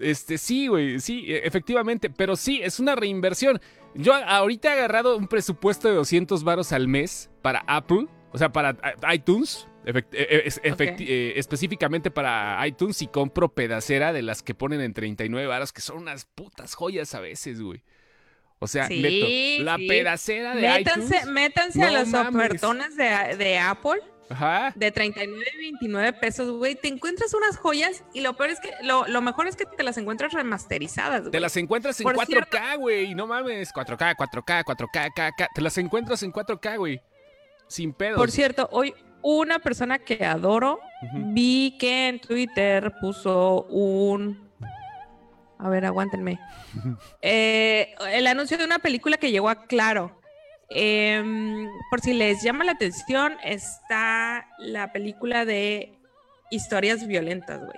Este, 0.00 0.38
sí, 0.38 0.66
güey, 0.66 0.98
sí, 1.00 1.24
e- 1.28 1.46
efectivamente, 1.46 2.10
pero 2.10 2.34
sí, 2.36 2.60
es 2.62 2.80
una 2.80 2.94
reinversión. 2.96 3.60
Yo 3.94 4.14
ahorita 4.14 4.68
he 4.70 4.78
agarrado 4.78 5.16
un 5.16 5.28
presupuesto 5.28 5.88
de 5.88 5.94
200 5.94 6.42
varos 6.44 6.72
al 6.72 6.88
mes 6.88 7.30
para 7.42 7.64
Apple, 7.66 8.06
o 8.32 8.38
sea, 8.38 8.50
para 8.52 8.76
iTunes, 9.12 9.66
efect- 9.84 10.12
eh, 10.12 10.44
eh, 11.00 11.32
específicamente 11.36 12.10
para 12.10 12.64
iTunes 12.66 13.02
y 13.02 13.08
compro 13.08 13.52
pedacera 13.52 14.12
de 14.12 14.22
las 14.22 14.42
que 14.42 14.54
ponen 14.54 14.80
en 14.80 14.92
39 14.94 15.46
varos, 15.48 15.72
que 15.72 15.80
son 15.80 15.98
unas 15.98 16.24
putas 16.24 16.74
joyas 16.74 17.14
a 17.14 17.20
veces, 17.20 17.60
güey. 17.60 17.82
O 18.62 18.66
sea, 18.68 18.86
Sí, 18.88 19.00
neto, 19.00 19.64
la 19.64 19.76
sí. 19.78 19.86
de 20.54 20.60
Métanse, 20.60 21.16
iTunes. 21.16 21.26
métanse 21.32 21.82
a 21.82 21.90
No 21.90 22.28
ofertones 22.28 22.94
de, 22.96 23.36
de 23.38 23.58
Apple 23.58 24.00
Ajá. 24.30 24.72
de 24.76 24.92
39 24.92 25.44
y 25.54 25.58
29 25.72 26.12
pesos, 26.14 26.50
güey. 26.56 26.76
Te 26.76 26.88
encuentras 26.88 27.34
unas 27.34 27.56
joyas 27.56 28.04
y 28.14 28.20
lo 28.20 28.36
peor 28.36 28.50
es 28.50 28.60
que, 28.60 28.70
lo, 28.82 29.06
lo 29.08 29.20
mejor 29.20 29.48
es 29.48 29.56
que 29.56 29.66
te 29.66 29.82
las 29.82 29.98
encuentras 29.98 30.32
remasterizadas, 30.32 31.20
güey. 31.22 31.32
Te 31.32 31.40
las 31.40 31.56
encuentras 31.56 32.00
en 32.00 32.04
Por 32.04 32.16
4K, 32.16 32.78
güey. 32.78 33.14
No 33.14 33.26
mames. 33.26 33.72
4K, 33.74 34.16
4K, 34.16 34.64
4K, 34.64 35.12
KK. 35.12 35.48
Te 35.54 35.60
las 35.60 35.76
encuentras 35.78 36.22
en 36.22 36.32
4K, 36.32 36.78
güey. 36.78 37.00
Sin 37.66 37.92
pedos. 37.92 38.16
Por 38.18 38.30
cierto, 38.30 38.68
hoy 38.72 38.94
una 39.22 39.58
persona 39.58 39.98
que 39.98 40.24
adoro, 40.24 40.80
Ujú. 41.02 41.32
vi 41.32 41.76
que 41.78 42.08
en 42.08 42.20
Twitter 42.20 42.92
puso 43.00 43.64
un... 43.64 44.48
A 45.58 45.68
ver, 45.68 45.84
aguántenme. 45.84 46.38
Eh, 47.22 47.94
el 48.12 48.26
anuncio 48.26 48.56
de 48.56 48.64
una 48.64 48.78
película 48.78 49.16
que 49.18 49.30
llegó 49.30 49.48
a 49.50 49.66
Claro. 49.66 50.19
Em, 50.70 51.68
por 51.90 52.00
si 52.00 52.12
les 52.12 52.42
llama 52.42 52.64
la 52.64 52.72
atención, 52.72 53.36
está 53.42 54.48
la 54.58 54.92
película 54.92 55.44
de 55.44 55.98
historias 56.50 57.06
violentas, 57.06 57.58
güey. 57.60 57.76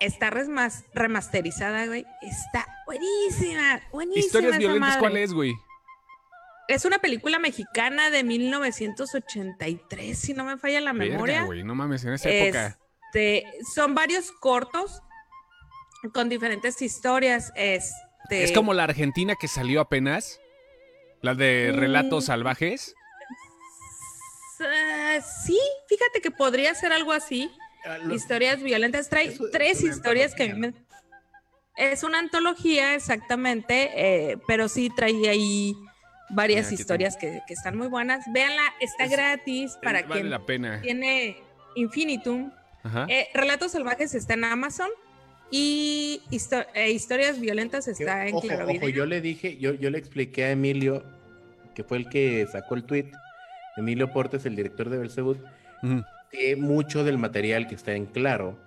Está 0.00 0.30
remasterizada, 0.30 1.86
güey. 1.86 2.06
Está 2.22 2.66
buenísima, 2.86 3.82
buenísima. 3.92 4.26
Historias 4.26 4.58
violentas, 4.58 4.88
madre. 4.88 5.00
¿cuál 5.00 5.16
es, 5.18 5.32
güey? 5.32 5.54
Es 6.68 6.86
una 6.86 6.98
película 6.98 7.38
mexicana 7.38 8.08
de 8.10 8.24
1983, 8.24 10.18
si 10.18 10.32
no 10.32 10.44
me 10.44 10.56
falla 10.56 10.80
la 10.80 10.94
memoria. 10.94 11.34
Verga, 11.36 11.46
güey. 11.46 11.64
No 11.64 11.74
mames, 11.74 12.04
en 12.04 12.14
esa 12.14 12.30
época. 12.30 12.78
Este, 13.14 13.44
son 13.74 13.94
varios 13.94 14.32
cortos 14.32 15.02
con 16.12 16.28
diferentes 16.28 16.80
historias. 16.80 17.52
Este, 17.54 18.44
Es 18.44 18.52
como 18.52 18.72
la 18.72 18.84
Argentina 18.84 19.34
que 19.38 19.48
salió 19.48 19.80
apenas. 19.80 20.40
La 21.24 21.34
de 21.34 21.70
Mm. 21.72 21.76
Relatos 21.80 22.26
Salvajes. 22.26 22.94
Ah, 24.60 25.18
sí, 25.44 25.58
fíjate 25.88 26.20
que 26.20 26.30
podría 26.30 26.74
ser 26.74 26.92
algo 26.92 27.12
así. 27.12 27.50
Ah, 27.86 27.96
Historias 28.12 28.62
violentas. 28.62 29.08
Trae 29.08 29.28
Eso 29.28 29.46
tres 29.50 29.80
una 29.82 29.90
historias 29.92 30.34
que 30.34 30.42
a 30.44 30.54
mí 30.54 30.60
me- 30.60 30.74
Es 31.76 32.04
una 32.04 32.18
antología, 32.20 32.94
exactamente, 32.94 33.90
eh, 33.96 34.36
pero 34.46 34.68
sí 34.68 34.90
trae 34.94 35.28
ahí 35.28 35.74
varias 36.30 36.70
Mira, 36.70 36.80
historias 36.80 37.16
que, 37.16 37.40
que 37.48 37.54
están 37.54 37.76
muy 37.76 37.88
buenas. 37.88 38.24
Véanla, 38.32 38.62
está 38.80 39.04
Es- 39.04 39.10
gratis 39.10 39.72
para 39.82 40.02
vale 40.02 40.12
quien 40.14 40.30
la 40.30 40.44
pena. 40.46 40.80
tiene 40.82 41.36
Infinitum. 41.74 42.52
Ajá. 42.84 43.06
Eh, 43.08 43.28
Relatos 43.34 43.72
Salvajes 43.72 44.14
está 44.14 44.34
en 44.34 44.44
Amazon 44.44 44.88
y 45.50 46.22
histo- 46.30 46.64
eh, 46.74 46.90
Historias 46.92 47.40
Violentas 47.40 47.88
está 47.88 48.26
en 48.28 48.34
ojo, 48.36 48.46
Claro 48.46 48.68
ojo, 48.70 48.88
yo 48.88 49.04
le 49.06 49.20
dije, 49.20 49.56
yo, 49.56 49.72
yo 49.74 49.90
le 49.90 49.98
expliqué 49.98 50.44
a 50.44 50.50
Emilio, 50.52 51.04
que 51.74 51.84
fue 51.84 51.98
el 51.98 52.08
que 52.08 52.46
sacó 52.50 52.74
el 52.74 52.84
tweet, 52.84 53.10
Emilio 53.76 54.12
Portes, 54.12 54.46
el 54.46 54.56
director 54.56 54.88
de 54.88 54.98
Belzebut, 54.98 55.38
Ujú. 55.82 56.04
que 56.30 56.56
mucho 56.56 57.04
del 57.04 57.18
material 57.18 57.66
que 57.66 57.74
está 57.74 57.92
en 57.92 58.06
Claro 58.06 58.58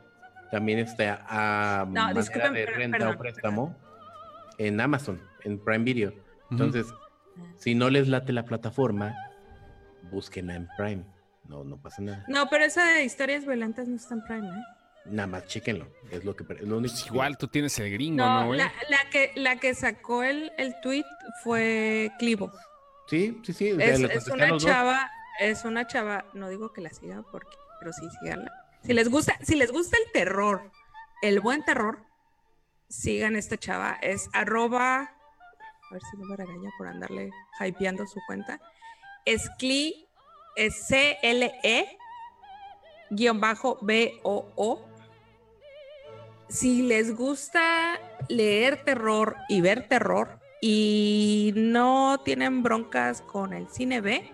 también 0.51 0.79
está 0.79 1.25
a 1.27 1.85
No, 1.85 2.13
manera 2.13 2.49
de 2.51 2.65
renta 2.65 2.97
perdón, 2.97 3.15
o 3.15 3.17
préstamo 3.17 3.75
en 4.57 4.79
Amazon, 4.81 5.21
en 5.43 5.59
Prime 5.63 5.83
Video. 5.83 6.13
Entonces, 6.51 6.85
si 7.57 7.75
no 7.75 7.89
les 7.89 8.07
late 8.07 8.31
la 8.33 8.43
plataforma, 8.45 9.13
búsquenla 10.11 10.55
en 10.55 10.67
Prime. 10.77 11.03
No, 11.47 11.63
no 11.63 11.77
pasa 11.81 12.01
nada. 12.01 12.25
No, 12.27 12.47
pero 12.49 12.65
esa 12.65 12.85
de 12.93 13.03
Historias 13.03 13.45
Violentas 13.45 13.87
no 13.87 13.95
está 13.95 14.15
en 14.15 14.23
Prime, 14.23 14.47
¿eh? 14.49 14.63
Nada 15.05 15.27
más 15.27 15.45
chéquenlo. 15.47 15.87
Es 16.11 16.25
lo 16.25 16.35
que 16.35 16.43
es 16.43 16.61
lo 16.67 16.77
único 16.79 16.91
Pues 16.93 17.03
que- 17.03 17.09
igual 17.09 17.37
tú 17.37 17.47
tienes 17.47 17.77
el 17.79 17.91
gringo, 17.93 18.17
No, 18.25 18.53
la, 18.53 18.71
la 18.89 19.09
que, 19.09 19.31
la 19.35 19.55
que 19.55 19.73
sacó 19.73 20.23
el, 20.23 20.51
el 20.57 20.75
tweet 20.81 21.05
fue 21.43 22.11
Clivo. 22.19 22.51
Sí, 23.07 23.39
sí, 23.43 23.53
sí. 23.53 23.71
o 23.71 23.79
Es, 23.79 24.27
una 24.27 24.57
chava, 24.57 25.09
es 25.39 25.63
una 25.63 25.87
chava, 25.87 26.25
no 26.33 26.49
digo 26.49 26.73
que 26.73 26.81
la 26.81 26.89
siga 26.89 27.23
porque, 27.31 27.55
pero 27.79 27.93
sí 27.93 28.05
síganla. 28.19 28.51
Si 28.83 28.93
les 28.93 29.09
gusta, 29.09 29.37
si 29.41 29.55
les 29.55 29.71
gusta 29.71 29.97
el 29.97 30.11
terror, 30.11 30.71
el 31.21 31.39
buen 31.39 31.63
terror, 31.63 31.99
sigan 32.89 33.35
esta 33.35 33.57
chava. 33.57 33.97
Es 34.01 34.29
arroba, 34.33 34.99
a 34.99 35.93
ver 35.93 36.01
si 36.11 36.17
no 36.17 36.25
me 36.25 36.35
regaña 36.35 36.69
por 36.77 36.87
andarle 36.87 37.31
hypeando 37.59 38.05
su 38.05 38.19
cuenta. 38.27 38.59
Es 39.25 39.49
Cli, 39.57 40.07
es 40.55 40.87
C-L-E, 40.87 41.97
guion 43.09 43.39
bajo 43.39 43.77
B-O-O. 43.81 44.85
Si 46.49 46.81
les 46.81 47.15
gusta 47.15 47.99
leer 48.27 48.83
terror 48.83 49.35
y 49.47 49.61
ver 49.61 49.87
terror 49.87 50.39
y 50.61 51.53
no 51.55 52.19
tienen 52.23 52.63
broncas 52.63 53.21
con 53.21 53.53
el 53.53 53.67
cine 53.69 54.01
B, 54.01 54.31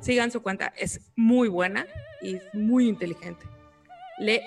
sigan 0.00 0.30
su 0.30 0.42
cuenta. 0.42 0.72
Es 0.76 1.00
muy 1.16 1.48
buena 1.48 1.86
y 2.22 2.36
es 2.36 2.42
muy 2.54 2.88
inteligente. 2.88 3.46
Lee 4.18 4.40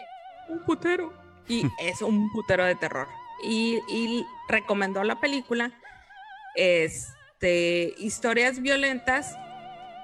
un 0.50 0.60
putero 0.66 1.14
y 1.48 1.64
es 1.82 2.02
un 2.02 2.32
putero 2.32 2.66
de 2.66 2.76
terror. 2.76 3.08
Y, 3.44 3.80
y 3.90 4.26
recomendó 4.50 5.04
la 5.04 5.20
película 5.20 5.72
este, 6.56 7.94
Historias 7.98 8.62
Violentas 8.62 9.36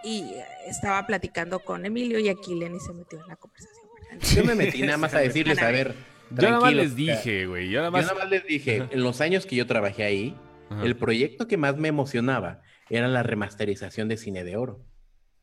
y 0.04 0.34
estaba 0.68 1.06
platicando 1.08 1.60
con 1.60 1.86
Emilio 1.86 2.20
y 2.20 2.30
aquí 2.30 2.56
Lenny 2.56 2.80
se 2.80 2.94
metió 2.94 3.20
en 3.22 3.28
la 3.28 3.36
conversación. 3.36 3.86
Yo 4.36 4.44
me 4.46 4.56
metí 4.56 4.82
nada 4.84 4.98
más 4.98 5.14
a 5.14 5.20
decirles, 5.22 5.62
a 5.62 5.72
ver. 5.72 5.96
Yo 6.32 6.50
nada 6.50 6.62
más 6.62 6.74
les 6.74 6.96
dije, 6.96 7.46
güey. 7.46 7.70
Yo 7.70 7.80
nada 7.82 7.90
Yo 7.90 7.92
más. 7.92 8.06
nada 8.06 8.20
más 8.20 8.30
les 8.30 8.46
dije, 8.46 8.88
en 8.90 9.04
los 9.04 9.20
años 9.22 9.46
que 9.46 9.56
yo 9.56 9.68
trabajé 9.68 10.04
ahí, 10.04 10.36
Ajá. 10.70 10.84
el 10.84 10.98
proyecto 10.98 11.48
que 11.48 11.58
más 11.58 11.78
me 11.78 11.88
emocionaba 11.88 12.62
era 12.90 13.08
la 13.08 13.24
remasterización 13.24 14.08
de 14.08 14.18
Cine 14.18 14.44
de 14.44 14.58
Oro. 14.58 14.86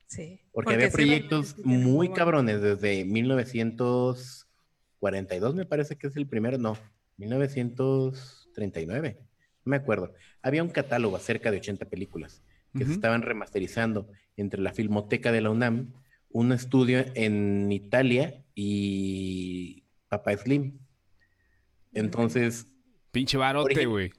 Sí, 0.07 0.41
Porque, 0.53 0.75
había 0.75 0.91
sí, 0.91 0.95
proyectos 0.95 1.57
muy 1.65 2.13
cabrones 2.13 2.61
desde 2.61 3.05
1942, 3.07 5.55
me 5.55 5.65
parece 5.65 5.97
que 5.97 6.09
es 6.09 6.17
el 6.17 6.27
primero, 6.27 6.59
no, 6.59 6.77
1939, 7.17 9.17
no 9.65 9.71
me 9.71 9.77
acuerdo. 9.77 10.13
Había 10.43 10.63
un 10.63 10.69
catálogo 10.69 11.17
acerca 11.17 11.51
de 11.51 11.57
80 11.59 11.87
películas 11.87 12.43
que 12.77 12.85
se 12.85 12.93
estaban 12.93 13.23
remasterizando 13.23 14.09
entre 14.37 14.61
la 14.61 14.73
Filmoteca 14.73 15.33
de 15.33 15.41
la 15.43 15.51
UNAM, 15.51 15.93
un 16.31 16.53
estudio 16.53 17.05
en 17.15 17.71
Italia 17.71 18.43
y 18.55 19.85
Papá 20.09 20.37
Slim. 20.37 20.79
Entonces, 21.93 22.67
Pinche 23.11 23.37
barote, 23.37 23.85
güey. 23.87 24.11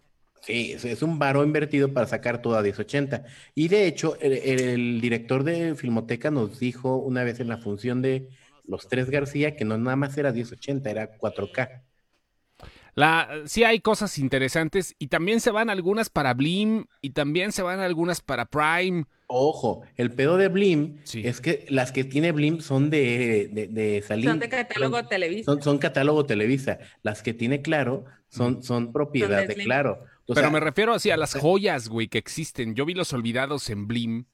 Sí, 0.43 0.73
es, 0.73 0.85
es 0.85 1.01
un 1.01 1.19
varo 1.19 1.43
invertido 1.43 1.93
para 1.93 2.07
sacar 2.07 2.41
todo 2.41 2.57
a 2.57 2.61
1080. 2.61 3.23
Y 3.55 3.67
de 3.67 3.87
hecho, 3.87 4.17
el, 4.19 4.33
el 4.33 5.01
director 5.01 5.43
de 5.43 5.75
Filmoteca 5.75 6.31
nos 6.31 6.59
dijo 6.59 6.97
una 6.97 7.23
vez 7.23 7.39
en 7.39 7.47
la 7.49 7.57
función 7.57 8.01
de 8.01 8.29
Los 8.65 8.87
Tres 8.87 9.09
García 9.09 9.55
que 9.55 9.65
no 9.65 9.77
nada 9.77 9.95
más 9.95 10.17
era 10.17 10.31
1080, 10.31 10.89
era 10.89 11.17
4K. 11.17 11.83
La, 12.95 13.41
sí 13.45 13.63
hay 13.63 13.79
cosas 13.79 14.19
interesantes 14.19 14.95
y 14.99 15.07
también 15.07 15.39
se 15.39 15.49
van 15.49 15.71
algunas 15.71 16.09
para 16.11 16.35
Blim 16.35 16.85
y 17.01 17.09
también 17.11 17.51
se 17.51 17.63
van 17.63 17.79
algunas 17.79 18.21
para 18.21 18.45
Prime. 18.45 19.05
Ojo, 19.25 19.81
el 19.95 20.11
pedo 20.11 20.37
de 20.37 20.47
Blim 20.47 20.99
Sí. 21.03 21.23
es 21.25 21.41
que 21.41 21.65
las 21.69 21.91
que 21.91 22.03
tiene 22.03 22.31
Blim 22.31 22.59
son 22.59 22.91
de, 22.91 23.49
de, 23.51 23.67
de 23.67 24.03
salir. 24.03 24.29
Son 24.29 24.39
de 24.39 24.47
catálogo 24.47 25.03
Televisa. 25.05 25.45
Son, 25.51 25.61
son 25.63 25.77
catálogo 25.79 26.25
Televisa. 26.27 26.77
Las 27.01 27.23
que 27.23 27.33
tiene 27.33 27.63
Claro 27.63 28.05
son, 28.29 28.61
son 28.61 28.93
propiedad 28.93 29.47
de. 29.47 29.55
Claro. 29.55 30.05
O 30.25 30.33
Pero 30.33 30.47
sea, 30.47 30.49
me 30.51 30.59
refiero 30.59 30.93
así 30.93 31.11
a 31.11 31.17
las 31.17 31.33
joyas, 31.35 31.89
güey, 31.89 32.07
que 32.07 32.17
existen. 32.17 32.75
Yo 32.75 32.85
vi 32.85 32.93
los 32.93 33.11
olvidados 33.13 33.69
en 33.69 33.87
Blim. 33.87 34.25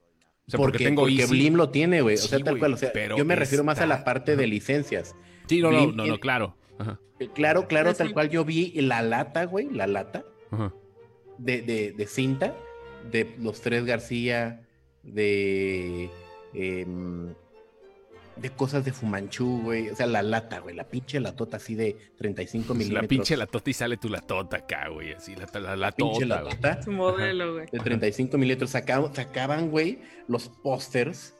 O 0.47 0.51
sea, 0.51 0.57
porque, 0.57 0.73
porque, 0.73 0.85
tengo 0.85 1.01
porque. 1.03 1.25
Blim 1.25 1.55
lo 1.55 1.69
tiene, 1.69 2.01
güey. 2.01 2.15
O 2.15 2.19
sea, 2.19 2.37
Sí, 2.37 2.43
tal 2.43 2.59
cual. 2.59 2.73
O 2.73 2.77
sea, 2.77 2.91
pero 2.93 3.17
yo 3.17 3.25
me 3.25 3.35
refiero 3.35 3.63
más 3.63 3.79
a 3.79 3.85
la 3.85 4.03
parte 4.03 4.35
de 4.35 4.45
licencias. 4.47 5.15
Sí, 5.47 5.61
no, 5.61 5.71
no, 5.71 5.77
Blim 5.79 5.89
no, 5.91 5.95
no, 5.97 6.03
tiene- 6.03 6.19
claro. 6.19 6.55
Ajá, 6.77 6.99
Claro, 7.35 7.67
claro, 7.67 7.93
tal 7.93 8.13
cual 8.13 8.29
yo 8.29 8.45
vi 8.45 8.71
la 8.81 9.01
lata, 9.01 9.43
güey, 9.45 9.69
la 9.69 9.87
lata 9.87 10.23
ajá. 10.51 10.73
de, 11.37 11.61
de, 11.61 11.91
de 11.91 12.07
cinta 12.07 12.55
de 13.11 13.35
los 13.39 13.59
tres 13.59 13.83
García, 13.83 14.61
de 15.03 16.09
em, 16.53 17.33
de 18.41 18.49
cosas 18.51 18.85
de 18.85 18.91
Fumanchu, 18.93 19.61
güey. 19.63 19.89
O 19.89 19.95
sea, 19.95 20.05
la 20.07 20.21
lata, 20.23 20.59
güey, 20.59 20.75
la 20.75 20.85
pinche 20.89 21.19
latota 21.19 21.57
así 21.57 21.75
de 21.75 21.95
35 22.17 22.67
Pues 22.67 22.77
milímetros. 22.77 23.03
la 23.03 23.07
pinche 23.07 23.37
latota 23.37 23.69
y 23.69 23.73
sale 23.73 23.97
tu 23.97 24.09
latota 24.09 24.57
acá, 24.57 24.87
güey. 24.89 25.13
Así, 25.13 25.35
la, 25.35 25.59
la, 25.59 25.75
la 25.75 25.91
pinche 25.91 26.21
tota, 26.25 26.41
latota 26.43 26.81
Su 26.83 26.91
modelo, 26.91 27.53
güey. 27.53 27.65
de 27.71 27.79
35 27.79 28.37
milímetros. 28.37 28.69
Sacaban, 28.71 29.13
sacaban, 29.13 29.69
güey, 29.69 29.99
los 30.27 30.49
pósters 30.49 31.35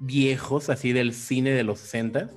viejos 0.00 0.70
así 0.70 0.92
del 0.92 1.12
cine 1.12 1.50
de 1.50 1.62
los 1.62 1.78
60 1.80 2.30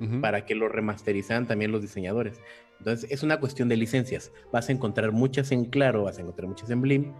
Ujú. 0.00 0.20
para 0.20 0.44
que 0.44 0.54
lo 0.54 0.68
remasterizaran 0.68 1.46
también 1.46 1.72
los 1.72 1.80
diseñadores. 1.82 2.40
Entonces, 2.78 3.10
es 3.10 3.22
una 3.22 3.40
cuestión 3.40 3.68
de 3.70 3.76
licencias. 3.78 4.32
Vas 4.52 4.68
a 4.68 4.72
encontrar 4.72 5.12
muchas 5.12 5.50
en 5.50 5.64
Claro, 5.64 6.02
vas 6.04 6.18
a 6.18 6.20
encontrar 6.20 6.46
muchas 6.48 6.68
en 6.70 6.82
Blim, 6.82 7.14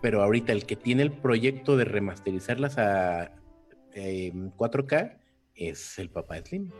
pero 0.00 0.22
ahorita 0.22 0.52
el 0.52 0.64
que 0.64 0.76
tiene 0.76 1.02
el 1.02 1.12
proyecto 1.12 1.76
de 1.76 1.84
remasterizarlas 1.84 2.78
a 2.78 3.32
eh, 3.94 4.32
4K 4.56 5.18
es 5.58 5.98
el 5.98 6.08
papá 6.10 6.38
Slim. 6.38 6.70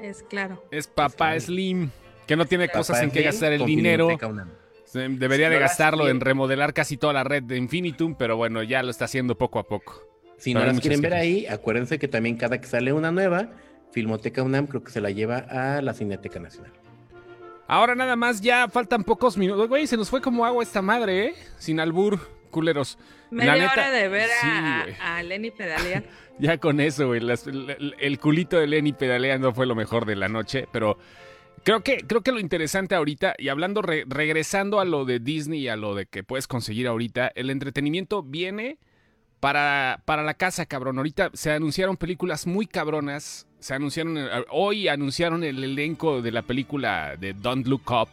Es 0.00 0.22
claro. 0.22 0.64
Es 0.70 0.86
Papá. 0.86 1.38
Slim, 1.38 1.90
que 2.26 2.36
no 2.36 2.46
tiene 2.46 2.68
cosas 2.68 3.02
en 3.02 3.10
que 3.10 3.22
gastar 3.22 3.52
el 3.52 3.64
dinero. 3.64 4.08
Debería 4.94 5.48
Si 5.48 5.52
de 5.52 5.56
no 5.56 5.60
gastarlo 5.60 6.08
en 6.08 6.20
remodelar 6.20 6.72
casi 6.72 6.96
toda 6.96 7.12
la 7.12 7.24
red 7.24 7.42
de 7.42 7.56
Infinitum, 7.56 8.14
pero 8.16 8.36
bueno, 8.36 8.62
ya 8.62 8.82
lo 8.82 8.90
está 8.90 9.04
haciendo 9.04 9.36
poco 9.36 9.58
a 9.58 9.64
poco. 9.66 10.02
Si 10.38 10.54
no 10.54 10.60
las 10.60 10.68
muchas 10.74 10.82
quieren 10.82 11.00
ver 11.02 11.14
ahí, 11.14 11.46
acuérdense 11.46 11.98
que 11.98 12.08
también 12.08 12.36
cada 12.36 12.60
que 12.60 12.66
sale 12.66 12.92
una 12.92 13.10
nueva, 13.10 13.50
Filmoteca 13.90 14.42
UNAM 14.42 14.66
creo 14.66 14.84
que 14.84 14.92
se 14.92 15.00
la 15.00 15.10
lleva 15.10 15.38
a 15.38 15.82
la 15.82 15.92
Cineteca 15.94 16.38
Nacional. 16.38 16.72
Ahora 17.66 17.94
nada 17.94 18.16
más, 18.16 18.40
ya 18.40 18.68
faltan 18.68 19.04
pocos 19.04 19.36
minutos. 19.36 19.68
Güey, 19.68 19.86
se 19.86 19.96
nos 19.96 20.08
fue 20.08 20.22
como 20.22 20.46
agua 20.46 20.62
esta 20.62 20.80
madre, 20.80 21.26
¿eh? 21.26 21.34
Sin 21.58 21.80
albur, 21.80 22.20
culeros. 22.48 22.98
Media 23.30 23.56
La 23.56 23.62
neta- 23.62 23.72
hora 23.72 23.90
de 23.90 24.08
ver 24.08 24.30
a, 24.42 24.86
a 25.16 25.22
Lenny 25.22 25.50
pedalear. 25.50 26.04
Ya 26.40 26.56
con 26.58 26.78
eso, 26.80 27.08
güey. 27.08 27.20
las- 27.20 27.46
el, 27.48 28.18
culito 28.20 28.58
de 28.60 28.68
Lenny 28.68 28.92
pedaleando 28.92 29.52
fue 29.52 29.66
lo 29.66 29.74
mejor 29.74 30.06
de 30.06 30.14
la 30.14 30.28
noche, 30.28 30.68
pero 30.72 30.96
creo 31.64 31.82
que, 31.82 31.98
creo 32.06 32.20
que 32.20 32.30
lo 32.30 32.38
interesante 32.38 32.94
ahorita, 32.94 33.34
y 33.38 33.48
hablando, 33.48 33.82
re- 33.82 34.04
regresando 34.06 34.78
a 34.78 34.84
lo 34.84 35.04
de 35.04 35.18
Disney 35.18 35.62
y 35.62 35.68
a 35.68 35.74
lo 35.76 35.96
de 35.96 36.06
que 36.06 36.22
puedes 36.22 36.46
conseguir 36.46 36.86
ahorita, 36.86 37.32
el 37.34 37.50
entretenimiento 37.50 38.22
viene 38.22 38.78
para, 39.40 40.00
para 40.04 40.22
la 40.22 40.34
casa, 40.34 40.66
cabrón. 40.66 40.98
Ahorita 40.98 41.30
se 41.34 41.50
anunciaron 41.50 41.96
películas 41.96 42.46
muy 42.46 42.66
cabronas. 42.66 43.46
Se 43.58 43.74
anunciaron, 43.74 44.16
eh, 44.18 44.28
hoy 44.50 44.86
anunciaron 44.86 45.42
el 45.42 45.62
elenco 45.64 46.22
de 46.22 46.30
la 46.30 46.42
película 46.42 47.16
de 47.16 47.32
Don't 47.34 47.66
Look 47.66 47.90
Up 47.90 48.10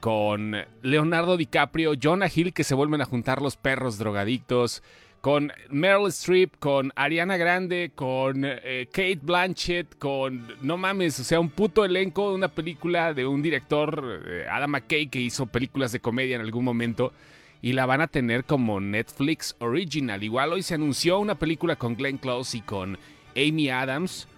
con 0.00 0.56
Leonardo 0.82 1.36
DiCaprio, 1.36 1.94
Jonah 2.00 2.30
Hill, 2.32 2.52
que 2.52 2.64
se 2.64 2.74
vuelven 2.74 3.00
a 3.00 3.06
juntar 3.06 3.42
los 3.42 3.56
perros 3.56 3.98
drogadictos, 3.98 4.82
con 5.20 5.52
Meryl 5.70 6.06
Streep, 6.08 6.56
con 6.58 6.92
Ariana 6.94 7.36
Grande, 7.36 7.90
con 7.94 8.44
eh, 8.44 8.86
Kate 8.92 9.18
Blanchett, 9.20 9.98
con, 9.98 10.46
no 10.62 10.76
mames, 10.76 11.18
o 11.18 11.24
sea, 11.24 11.40
un 11.40 11.50
puto 11.50 11.84
elenco 11.84 12.28
de 12.28 12.36
una 12.36 12.46
película 12.46 13.12
de 13.12 13.26
un 13.26 13.42
director, 13.42 14.22
eh, 14.24 14.46
Adam 14.48 14.70
McKay, 14.70 15.08
que 15.08 15.20
hizo 15.20 15.46
películas 15.46 15.90
de 15.90 15.98
comedia 15.98 16.36
en 16.36 16.42
algún 16.42 16.64
momento. 16.64 17.12
Y 17.60 17.72
la 17.72 17.86
van 17.86 18.02
a 18.02 18.06
tener 18.06 18.44
como 18.44 18.80
Netflix 18.80 19.56
Original. 19.58 20.22
Igual 20.22 20.52
hoy 20.52 20.62
se 20.62 20.74
anunció 20.74 21.18
una 21.18 21.34
película 21.34 21.74
con 21.74 21.96
Glenn 21.96 22.18
Close 22.18 22.58
y 22.58 22.60
con 22.60 22.96
Amy 23.34 23.70
Adams. 23.70 24.28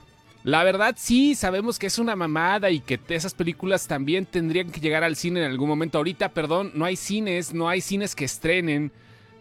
La 0.45 0.65
verdad 0.65 0.95
sí, 0.97 1.35
sabemos 1.35 1.79
que 1.79 1.89
es 1.89 1.99
una 1.99 2.17
mamada 2.17 2.71
y 2.71 2.81
que 2.81 2.99
esas 3.09 3.35
películas 3.35 3.87
también 3.87 4.25
tendrían 4.25 4.71
que 4.71 4.81
llegar 4.81 5.05
al 5.05 5.17
cine 5.17 5.41
en 5.41 5.47
algún 5.51 5.69
momento. 5.69 5.99
Ahorita, 5.99 6.31
perdón, 6.31 6.73
no 6.75 6.85
hay 6.85 6.97
cines, 6.97 7.53
no 7.53 7.69
hay 7.69 7.81
cines 7.81 8.15
que 8.15 8.25
estrenen. 8.25 8.93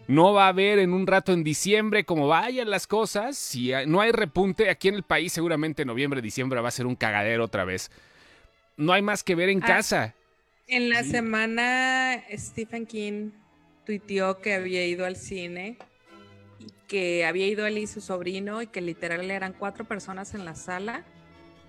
No 0.06 0.32
va 0.32 0.46
a 0.46 0.48
haber 0.48 0.78
en 0.78 0.92
un 0.92 1.06
rato 1.06 1.32
en 1.32 1.44
diciembre 1.44 2.04
como 2.04 2.28
vayan 2.28 2.70
las 2.70 2.86
cosas. 2.86 3.36
Si 3.38 3.70
no 3.86 4.00
hay 4.00 4.10
repunte 4.10 4.70
aquí 4.70 4.88
en 4.88 4.94
el 4.94 5.02
país, 5.02 5.32
seguramente 5.32 5.84
noviembre, 5.84 6.20
diciembre 6.22 6.60
va 6.60 6.68
a 6.68 6.72
ser 6.72 6.86
un 6.86 6.96
cagadero 6.96 7.44
otra 7.44 7.64
vez. 7.64 7.90
No 8.76 8.92
hay 8.92 9.02
más 9.02 9.22
que 9.22 9.34
ver 9.34 9.50
en 9.50 9.62
Ah. 9.62 9.66
casa. 9.66 10.14
En 10.66 10.90
la 10.90 11.04
semana, 11.04 12.22
Stephen 12.32 12.86
King 12.86 13.30
tuiteó 13.86 14.38
que 14.40 14.54
había 14.54 14.84
ido 14.86 15.06
al 15.06 15.16
cine 15.16 15.78
que 16.88 17.24
había 17.26 17.46
ido 17.46 17.66
él 17.66 17.78
y 17.78 17.86
su 17.86 18.00
sobrino 18.00 18.62
y 18.62 18.66
que 18.66 18.80
literal 18.80 19.30
eran 19.30 19.52
cuatro 19.52 19.84
personas 19.84 20.34
en 20.34 20.44
la 20.44 20.54
sala. 20.56 21.04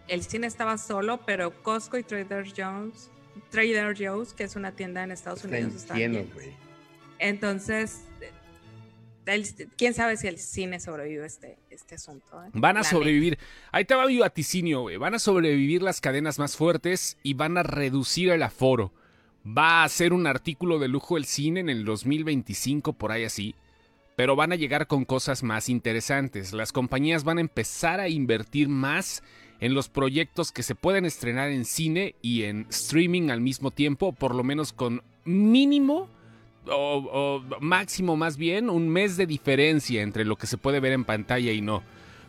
El 0.07 0.23
cine 0.23 0.47
estaba 0.47 0.77
solo, 0.79 1.19
pero 1.25 1.61
Costco 1.61 1.97
y 1.97 2.03
Trader 2.03 2.47
Joe's, 2.55 3.11
Trader 3.51 3.95
Joe's, 3.95 4.33
que 4.33 4.45
es 4.45 4.55
una 4.55 4.71
tienda 4.71 5.03
en 5.03 5.11
Estados 5.11 5.43
Está 5.43 5.55
Unidos, 5.57 5.75
estaban. 5.75 6.27
Entonces, 7.19 8.05
el- 9.25 9.45
quién 9.77 9.93
sabe 9.93 10.17
si 10.17 10.27
el 10.27 10.37
cine 10.39 10.79
sobrevive 10.79 11.25
este, 11.25 11.57
este 11.69 11.95
asunto. 11.95 12.43
¿eh? 12.43 12.49
Van 12.53 12.77
a 12.77 12.79
La 12.79 12.83
sobrevivir. 12.85 13.37
Ahí 13.71 13.85
te 13.85 13.93
va 13.95 14.07
mi 14.07 14.17
vaticinio, 14.17 14.81
güey. 14.81 14.97
Van 14.97 15.13
a 15.13 15.19
sobrevivir 15.19 15.83
las 15.83 16.01
cadenas 16.01 16.39
más 16.39 16.55
fuertes 16.55 17.17
y 17.21 17.33
van 17.35 17.57
a 17.57 17.63
reducir 17.63 18.29
el 18.29 18.41
aforo. 18.41 18.91
Va 19.45 19.83
a 19.83 19.89
ser 19.89 20.13
un 20.13 20.27
artículo 20.27 20.79
de 20.79 20.87
lujo 20.87 21.17
el 21.17 21.25
cine 21.25 21.59
en 21.59 21.69
el 21.69 21.85
2025, 21.85 22.93
por 22.93 23.11
ahí 23.11 23.23
así. 23.25 23.55
Pero 24.19 24.35
van 24.35 24.51
a 24.51 24.57
llegar 24.57 24.87
con 24.87 25.05
cosas 25.05 25.43
más 25.43 25.69
interesantes. 25.69 26.51
Las 26.51 26.73
compañías 26.73 27.23
van 27.23 27.37
a 27.37 27.39
empezar 27.39 28.01
a 28.01 28.09
invertir 28.09 28.67
más 28.67 29.23
en 29.61 29.73
los 29.73 29.87
proyectos 29.87 30.51
que 30.51 30.61
se 30.61 30.75
pueden 30.75 31.05
estrenar 31.05 31.51
en 31.51 31.63
cine 31.63 32.15
y 32.21 32.43
en 32.43 32.67
streaming 32.69 33.29
al 33.29 33.39
mismo 33.39 33.71
tiempo, 33.71 34.11
por 34.11 34.35
lo 34.35 34.43
menos 34.43 34.73
con 34.73 35.03
mínimo 35.23 36.09
o, 36.67 37.45
o 37.49 37.61
máximo 37.61 38.17
más 38.17 38.35
bien 38.35 38.69
un 38.69 38.89
mes 38.89 39.15
de 39.15 39.25
diferencia 39.25 40.01
entre 40.01 40.25
lo 40.25 40.35
que 40.35 40.47
se 40.47 40.57
puede 40.57 40.81
ver 40.81 40.91
en 40.91 41.05
pantalla 41.05 41.53
y 41.53 41.61
no. 41.61 41.81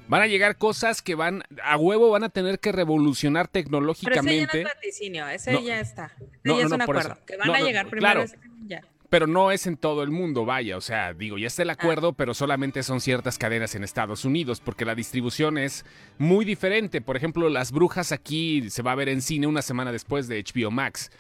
Van 0.07 0.22
a 0.22 0.28
llegar 0.28 0.59
cosas 0.59 1.03
que 1.03 1.16
van 1.16 1.43
a 1.61 1.76
huevo, 1.76 2.11
van 2.11 2.22
a 2.22 2.28
tener 2.28 2.61
que 2.61 2.70
revolucionar 2.70 3.49
Pero 3.51 3.62
ese 3.62 3.66
ya 3.66 3.70
no 3.70 3.80
tecnológicamente, 3.80 4.59
es 4.61 4.64
vaticinio, 4.64 5.26
ese 5.26 5.53
No. 5.55 5.61
ya 5.61 5.80
está. 5.80 6.12
Ese 6.20 6.30
No, 6.45 6.55
ya 6.55 6.61
no, 6.61 6.66
es 6.68 6.72
un 6.72 6.82
acuerdo. 6.82 7.18
Que 7.26 7.36
van 7.36 7.51
a 7.51 7.61
llegar 7.61 7.88
primero. 7.88 8.26
claro. 8.26 8.43
ya. 8.64 8.80
Pero 9.11 9.27
no 9.27 9.51
es 9.51 9.67
en 9.67 9.77
todo 9.77 10.05
el 10.05 10.11
mundo, 10.11 10.45
vaya, 10.45 10.77
o 10.77 10.81
sea, 10.81 11.13
digo, 11.13 11.37
ya 11.37 11.49
está 11.49 11.63
el 11.63 11.71
acuerdo, 11.71 12.13
pero 12.13 12.33
solamente 12.33 12.85
son 12.85 13.01
ciertas 13.01 13.39
cadenas 13.39 13.75
en 13.75 13.83
Estados 13.83 14.25
Unidos, 14.25 14.61
porque 14.61 14.85
la 14.85 14.95
distribución 14.95 15.59
es 15.59 15.85
muy 16.17 16.45
diferente. 16.45 17.01
Por 17.01 17.17
ejemplo, 17.17 17.49
Las 17.49 17.73
Brujas 17.73 18.13
aquí 18.13 18.71
se 18.71 18.83
va 18.83 18.93
a 18.93 18.95
ver 18.95 19.09
en 19.09 19.21
cine 19.21 19.49
una 19.49 19.63
semana 19.63 19.91
después 19.91 20.29
de 20.29 20.43
HBO 20.43 20.71
Max. 20.71 21.11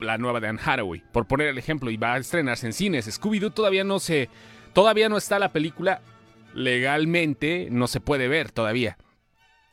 La 0.00 0.18
nueva 0.18 0.40
de 0.40 0.48
Anne 0.48 0.60
Hathaway, 0.64 1.04
por 1.12 1.26
poner 1.26 1.46
el 1.46 1.58
ejemplo, 1.58 1.92
y 1.92 1.96
va 1.96 2.14
a 2.14 2.18
estrenarse 2.18 2.66
en 2.66 2.72
cines. 2.72 3.06
Scooby-Doo 3.06 3.54
todavía 3.54 3.84
no 3.84 4.00
se. 4.00 4.28
Todavía 4.72 5.08
no 5.08 5.16
está 5.16 5.38
la 5.38 5.52
película. 5.52 6.02
Legalmente 6.54 7.68
no 7.70 7.86
se 7.86 8.00
puede 8.00 8.26
ver 8.26 8.50
todavía. 8.50 8.98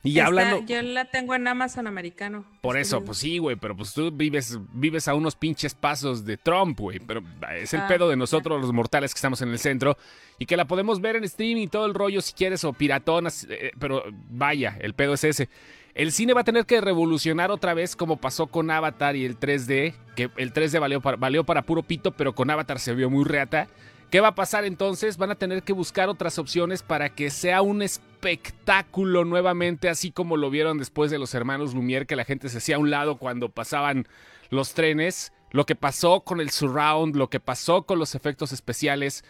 Y 0.02 0.14
ya 0.14 0.24
Está- 0.24 0.28
hablando. 0.28 0.66
Yo 0.66 0.82
la 0.82 1.06
tengo 1.06 1.36
en 1.36 1.46
Amazon 1.48 1.86
americano. 1.86 2.46
Por 2.62 2.78
eso, 2.78 3.04
pues 3.04 3.18
sí, 3.18 3.38
güey, 3.38 3.58
pero 3.58 3.76
pues 3.76 3.94
tú 3.94 4.10
vives, 4.12 4.58
vives 4.74 5.10
a 5.10 5.14
unos 5.14 5.36
pinches 5.36 5.76
pasos 5.76 6.24
de 6.24 6.38
Trump, 6.38 6.80
güey. 6.80 7.00
Pero 7.00 7.22
es 7.58 7.74
el 7.74 7.82
Ah, 7.82 7.88
pedo 7.90 8.08
de 8.08 8.16
nosotros, 8.16 8.62
los 8.62 8.72
mortales 8.72 9.14
que 9.14 9.18
estamos 9.18 9.42
en 9.42 9.50
el 9.50 9.60
centro, 9.60 9.98
y 10.38 10.46
que 10.46 10.56
la 10.56 10.66
podemos 10.66 11.02
ver 11.02 11.18
en 11.18 11.28
stream 11.28 11.58
y 11.58 11.68
todo 11.68 11.86
el 11.86 11.94
rollo 11.94 12.22
si 12.22 12.32
quieres, 12.34 12.64
o 12.64 12.72
piratonas, 12.72 13.46
eh, 13.50 13.72
pero 13.78 14.04
vaya, 14.30 14.78
el 14.80 14.94
pedo 14.94 15.16
es 15.16 15.24
ese. 15.26 15.50
El 15.96 16.14
cine 16.14 16.32
va 16.34 16.42
a 16.42 16.46
tener 16.46 16.66
que 16.66 16.80
revolucionar 16.80 17.52
otra 17.52 17.74
vez 17.74 17.98
como 17.98 18.16
pasó 18.16 18.48
con 18.48 18.72
Avatar 18.72 19.18
y 19.18 19.26
el 19.26 19.38
3D, 19.38 19.96
que 20.16 20.30
el 20.38 20.54
3D 20.54 20.80
valió 20.80 21.02
para, 21.02 21.18
valió 21.18 21.44
para 21.44 21.64
puro 21.64 21.84
pito, 21.84 22.12
pero 22.12 22.34
con 22.34 22.50
Avatar 22.50 22.80
se 22.80 22.94
vio 22.96 23.10
muy 23.10 23.26
reata. 23.26 23.68
¿Qué 24.10 24.22
va 24.22 24.30
a 24.30 24.36
pasar 24.36 24.66
entonces? 24.66 25.18
Van 25.18 25.30
a 25.30 25.36
tener 25.36 25.62
que 25.62 25.74
buscar 25.74 26.10
otras 26.10 26.40
opciones 26.40 26.82
para 26.82 27.10
que 27.10 27.30
sea 27.30 27.62
un 27.62 27.84
espectáculo 27.84 29.24
nuevamente, 29.24 29.88
así 29.88 30.12
como 30.12 30.36
lo 30.36 30.50
vieron 30.50 30.80
después 30.80 31.12
de 31.12 31.20
los 31.20 31.36
hermanos 31.36 31.76
Lumière, 31.76 32.08
que 32.08 32.16
la 32.16 32.26
gente 32.26 32.50
se 32.50 32.58
hacía 32.58 32.78
a 32.78 32.80
un 32.80 32.90
lado 32.90 33.18
cuando 33.18 33.50
pasaban 33.50 34.08
los 34.50 34.74
trenes, 34.74 35.32
lo 35.52 35.68
que 35.68 35.76
pasó 35.76 36.22
con 36.22 36.42
el 36.42 36.50
surround, 36.50 37.16
lo 37.16 37.30
que 37.30 37.40
pasó 37.40 37.84
con 37.84 38.00
los 38.00 38.16
efectos 38.16 38.52
especiales. 38.52 39.24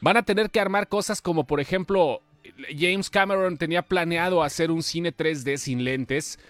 Van 0.00 0.16
a 0.16 0.24
tener 0.24 0.50
que 0.50 0.58
armar 0.58 0.88
cosas 0.88 1.22
como, 1.22 1.46
por 1.46 1.60
ejemplo, 1.60 2.20
James 2.76 3.10
Cameron 3.10 3.58
tenía 3.58 3.82
planeado 3.82 4.42
hacer 4.42 4.72
un 4.72 4.82
cine 4.82 5.16
3D 5.16 5.56
sin 5.56 5.84
lentes. 5.84 6.40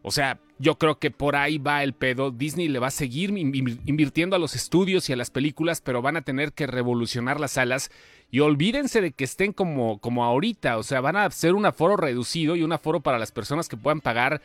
O 0.00 0.10
sea, 0.10 0.38
yo 0.58 0.78
creo 0.78 0.98
que 0.98 1.10
por 1.10 1.36
ahí 1.36 1.58
va 1.58 1.82
el 1.82 1.92
pedo. 1.92 2.30
Disney 2.30 2.68
le 2.68 2.78
va 2.78 2.88
a 2.88 2.92
seguir 2.92 3.30
invirtiendo 3.30 4.36
a 4.36 4.38
los 4.38 4.54
estudios 4.54 5.08
y 5.08 5.12
a 5.12 5.16
las 5.16 5.30
películas, 5.30 5.80
pero 5.80 6.02
van 6.02 6.16
a 6.16 6.22
tener 6.22 6.52
que 6.52 6.66
revolucionar 6.66 7.40
las 7.40 7.52
salas. 7.52 7.90
Y 8.30 8.40
olvídense 8.40 9.00
de 9.00 9.12
que 9.12 9.24
estén 9.24 9.52
como, 9.52 9.98
como 9.98 10.24
ahorita. 10.24 10.78
O 10.78 10.82
sea, 10.82 11.00
van 11.00 11.16
a 11.16 11.26
hacer 11.26 11.54
un 11.54 11.66
aforo 11.66 11.96
reducido 11.96 12.56
y 12.56 12.62
un 12.62 12.72
aforo 12.72 13.00
para 13.00 13.18
las 13.18 13.32
personas 13.32 13.68
que 13.68 13.76
puedan 13.76 14.00
pagar 14.00 14.40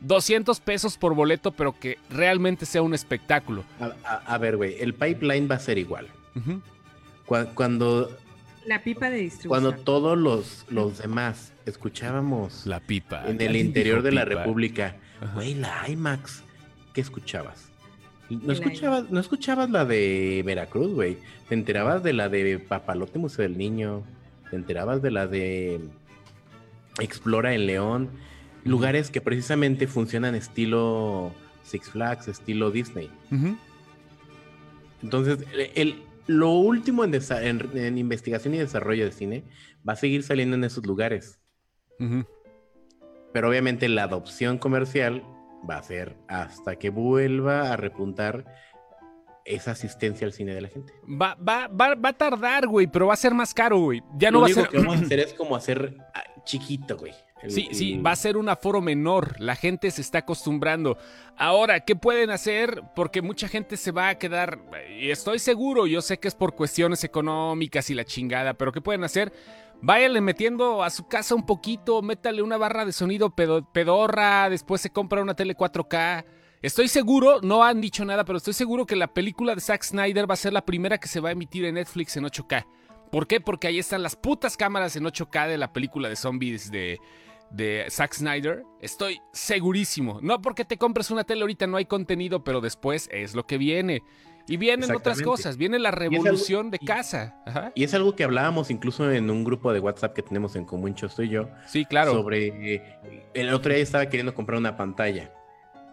200 0.00 0.60
pesos 0.60 0.96
por 0.96 1.14
boleto, 1.14 1.52
pero 1.52 1.78
que 1.78 1.98
realmente 2.10 2.66
sea 2.66 2.82
un 2.82 2.94
espectáculo. 2.94 3.64
A, 4.04 4.38
ver, 4.38 4.56
güey, 4.56 4.76
el 4.80 4.94
pipeline 4.94 5.48
va 5.50 5.56
a 5.56 5.60
ser 5.60 5.78
igual. 5.78 6.08
Cuando 7.54 8.10
la 8.66 8.82
pipa 8.82 9.10
de 9.10 9.18
distribución. 9.18 9.48
Cuando 9.48 9.72
todos 9.84 10.18
los, 10.18 10.66
los 10.68 10.98
demás 10.98 11.52
escuchábamos 11.66 12.66
la 12.66 12.80
pipa 12.80 13.24
en 13.26 13.40
el 13.40 13.56
interior 13.56 14.02
de 14.02 14.12
la 14.12 14.24
República, 14.24 14.96
güey, 15.34 15.54
la 15.54 15.88
IMAX, 15.88 16.42
¿qué 16.92 17.00
escuchabas? 17.00 17.70
No 18.28 18.52
escuchabas, 18.52 19.10
no 19.10 19.20
escuchabas 19.20 19.70
la 19.70 19.84
de 19.84 20.42
Veracruz, 20.44 20.92
güey. 20.92 21.18
Te 21.48 21.54
enterabas 21.54 22.02
de 22.02 22.12
la 22.12 22.28
de 22.28 22.58
Papalote 22.58 23.18
Museo 23.18 23.44
del 23.44 23.56
Niño. 23.56 24.02
Te 24.50 24.56
enterabas 24.56 25.00
de 25.00 25.10
la 25.12 25.26
de 25.26 25.80
Explora 26.98 27.54
en 27.54 27.66
León. 27.66 28.10
Lugares 28.64 29.10
que 29.10 29.20
precisamente 29.20 29.86
funcionan 29.86 30.34
estilo 30.34 31.32
Six 31.62 31.90
Flags, 31.90 32.26
estilo 32.26 32.72
Disney. 32.72 33.10
Entonces, 35.02 35.46
el, 35.76 36.02
lo 36.26 36.50
último 36.50 37.04
en, 37.04 37.98
investigación 37.98 38.54
y 38.54 38.58
desarrollo 38.58 39.04
de 39.04 39.12
cine 39.12 39.44
va 39.88 39.92
a 39.92 39.96
seguir 39.96 40.24
saliendo 40.24 40.56
en 40.56 40.64
esos 40.64 40.84
lugares. 40.84 41.38
Pero 43.36 43.50
obviamente 43.50 43.90
la 43.90 44.04
adopción 44.04 44.56
comercial 44.56 45.22
va 45.68 45.76
a 45.76 45.82
ser 45.82 46.16
hasta 46.26 46.76
que 46.76 46.88
vuelva 46.88 47.70
a 47.70 47.76
repuntar 47.76 48.46
esa 49.44 49.72
asistencia 49.72 50.26
al 50.26 50.32
cine 50.32 50.54
de 50.54 50.62
la 50.62 50.68
gente. 50.68 50.94
Va, 51.04 51.34
va, 51.34 51.68
va, 51.68 51.94
va 51.96 52.08
a 52.08 52.12
tardar, 52.14 52.66
güey, 52.66 52.86
pero 52.86 53.08
va 53.08 53.12
a 53.12 53.18
ser 53.18 53.34
más 53.34 53.52
caro, 53.52 53.78
güey. 53.78 54.02
Ya 54.16 54.30
no 54.30 54.40
va 54.40 54.46
a 54.46 54.48
ser. 54.48 54.64
Lo 54.64 54.70
que 54.70 54.78
vamos 54.78 54.96
a 54.96 55.00
hacer 55.04 55.20
es 55.20 55.34
como 55.34 55.54
hacer 55.54 55.98
ah, 56.14 56.24
chiquito, 56.46 56.96
güey. 56.96 57.12
Sí, 57.48 57.68
sí, 57.72 57.98
va 57.98 58.12
a 58.12 58.16
ser 58.16 58.38
un 58.38 58.48
aforo 58.48 58.80
menor. 58.80 59.38
La 59.38 59.54
gente 59.54 59.90
se 59.90 60.00
está 60.00 60.20
acostumbrando. 60.20 60.96
Ahora, 61.36 61.80
¿qué 61.80 61.94
pueden 61.94 62.30
hacer? 62.30 62.82
Porque 62.94 63.20
mucha 63.20 63.48
gente 63.48 63.76
se 63.76 63.92
va 63.92 64.08
a 64.08 64.18
quedar, 64.18 64.58
y 64.98 65.10
estoy 65.10 65.38
seguro, 65.40 65.86
yo 65.86 66.00
sé 66.00 66.18
que 66.18 66.28
es 66.28 66.34
por 66.34 66.54
cuestiones 66.54 67.04
económicas 67.04 67.90
y 67.90 67.94
la 67.94 68.06
chingada, 68.06 68.54
pero 68.54 68.72
¿qué 68.72 68.80
pueden 68.80 69.04
hacer? 69.04 69.30
Váyanle 69.82 70.20
metiendo 70.20 70.82
a 70.82 70.90
su 70.90 71.06
casa 71.06 71.34
un 71.34 71.44
poquito, 71.44 72.02
métale 72.02 72.42
una 72.42 72.56
barra 72.56 72.84
de 72.84 72.92
sonido 72.92 73.34
pedorra, 73.34 74.48
después 74.50 74.80
se 74.80 74.90
compra 74.90 75.22
una 75.22 75.34
tele 75.34 75.56
4K. 75.56 76.24
Estoy 76.62 76.88
seguro, 76.88 77.40
no 77.42 77.62
han 77.62 77.80
dicho 77.80 78.04
nada, 78.04 78.24
pero 78.24 78.38
estoy 78.38 78.54
seguro 78.54 78.86
que 78.86 78.96
la 78.96 79.12
película 79.12 79.54
de 79.54 79.60
Zack 79.60 79.84
Snyder 79.84 80.28
va 80.28 80.34
a 80.34 80.38
ser 80.38 80.52
la 80.52 80.64
primera 80.64 80.98
que 80.98 81.08
se 81.08 81.20
va 81.20 81.28
a 81.28 81.32
emitir 81.32 81.64
en 81.66 81.74
Netflix 81.74 82.16
en 82.16 82.24
8K. 82.24 82.66
¿Por 83.12 83.26
qué? 83.26 83.40
Porque 83.40 83.68
ahí 83.68 83.78
están 83.78 84.02
las 84.02 84.16
putas 84.16 84.56
cámaras 84.56 84.96
en 84.96 85.04
8K 85.04 85.48
de 85.48 85.58
la 85.58 85.72
película 85.72 86.08
de 86.08 86.16
zombies 86.16 86.70
de, 86.70 86.98
de 87.50 87.86
Zack 87.90 88.14
Snyder, 88.14 88.64
estoy 88.80 89.20
segurísimo. 89.32 90.18
No 90.22 90.40
porque 90.40 90.64
te 90.64 90.78
compres 90.78 91.10
una 91.10 91.24
tele 91.24 91.42
ahorita 91.42 91.66
no 91.66 91.76
hay 91.76 91.84
contenido, 91.84 92.42
pero 92.42 92.60
después 92.60 93.08
es 93.12 93.34
lo 93.34 93.46
que 93.46 93.58
viene. 93.58 94.02
Y 94.48 94.56
vienen 94.56 94.94
otras 94.94 95.20
cosas, 95.22 95.56
viene 95.56 95.78
la 95.78 95.90
revolución 95.90 96.70
de 96.70 96.78
casa. 96.78 97.36
Y 97.74 97.84
es 97.84 97.94
algo 97.94 98.14
que 98.14 98.24
hablábamos 98.24 98.70
incluso 98.70 99.10
en 99.10 99.30
un 99.30 99.44
grupo 99.44 99.72
de 99.72 99.80
WhatsApp 99.80 100.14
que 100.14 100.22
tenemos 100.22 100.54
en 100.56 100.64
común, 100.64 100.94
Chosto 100.94 101.22
y 101.22 101.28
yo. 101.28 101.48
Sí, 101.66 101.84
claro. 101.84 102.12
Sobre. 102.12 102.82
el 103.34 103.52
otro 103.52 103.72
día 103.72 103.82
estaba 103.82 104.06
queriendo 104.06 104.34
comprar 104.34 104.58
una 104.58 104.76
pantalla. 104.76 105.32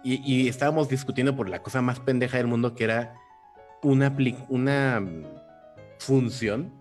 Y, 0.03 0.49
estábamos 0.49 0.89
discutiendo 0.89 1.35
por 1.35 1.49
la 1.49 1.63
cosa 1.63 1.81
más 1.81 2.01
pendeja 2.01 2.37
del 2.37 2.47
mundo 2.47 2.75
que 2.75 2.83
era 2.83 3.15
una, 3.81 4.13
una 4.49 5.01
función 5.97 6.73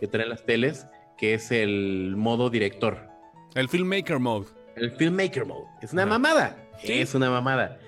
que 0.00 0.08
traen 0.08 0.28
las 0.28 0.44
teles, 0.44 0.86
que 1.16 1.34
es 1.34 1.50
el 1.50 2.14
modo 2.16 2.50
director. 2.50 3.08
El 3.54 3.68
Filmmaker 3.68 4.18
Mode. 4.18 4.48
El 4.76 4.90
Filmmaker 4.90 5.46
Mode. 5.46 5.66
Es 5.80 5.92
una 5.92 6.04
mamada. 6.04 6.56
Es 6.82 7.14
una 7.14 7.30
mamada. 7.30 7.78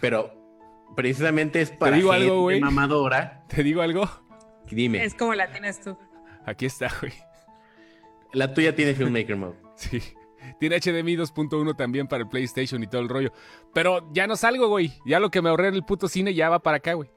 Pero 0.00 0.39
precisamente 1.00 1.62
es 1.62 1.70
para 1.70 1.92
¿Te 1.92 1.96
digo 1.96 2.12
algo, 2.12 2.42
güey? 2.42 2.60
mamadora. 2.60 3.42
¿Te 3.48 3.62
digo 3.62 3.80
algo? 3.80 4.08
Dime. 4.70 5.02
Es 5.02 5.14
como 5.14 5.34
la 5.34 5.50
tienes 5.50 5.80
tú. 5.80 5.96
Aquí 6.44 6.66
está, 6.66 6.90
güey. 7.00 7.12
La 8.34 8.52
tuya 8.52 8.74
tiene 8.74 8.94
Filmmaker 8.94 9.36
Mode. 9.36 9.56
sí. 9.76 10.02
Tiene 10.58 10.78
HDMI 10.78 11.16
2.1 11.16 11.74
también 11.74 12.06
para 12.06 12.24
el 12.24 12.28
PlayStation 12.28 12.82
y 12.82 12.86
todo 12.86 13.00
el 13.00 13.08
rollo. 13.08 13.32
Pero 13.72 14.12
ya 14.12 14.26
no 14.26 14.36
salgo, 14.36 14.68
güey. 14.68 14.92
Ya 15.06 15.20
lo 15.20 15.30
que 15.30 15.40
me 15.40 15.48
ahorré 15.48 15.68
en 15.68 15.74
el 15.74 15.84
puto 15.84 16.06
cine 16.06 16.34
ya 16.34 16.50
va 16.50 16.58
para 16.58 16.76
acá, 16.76 16.92
güey. 16.92 17.10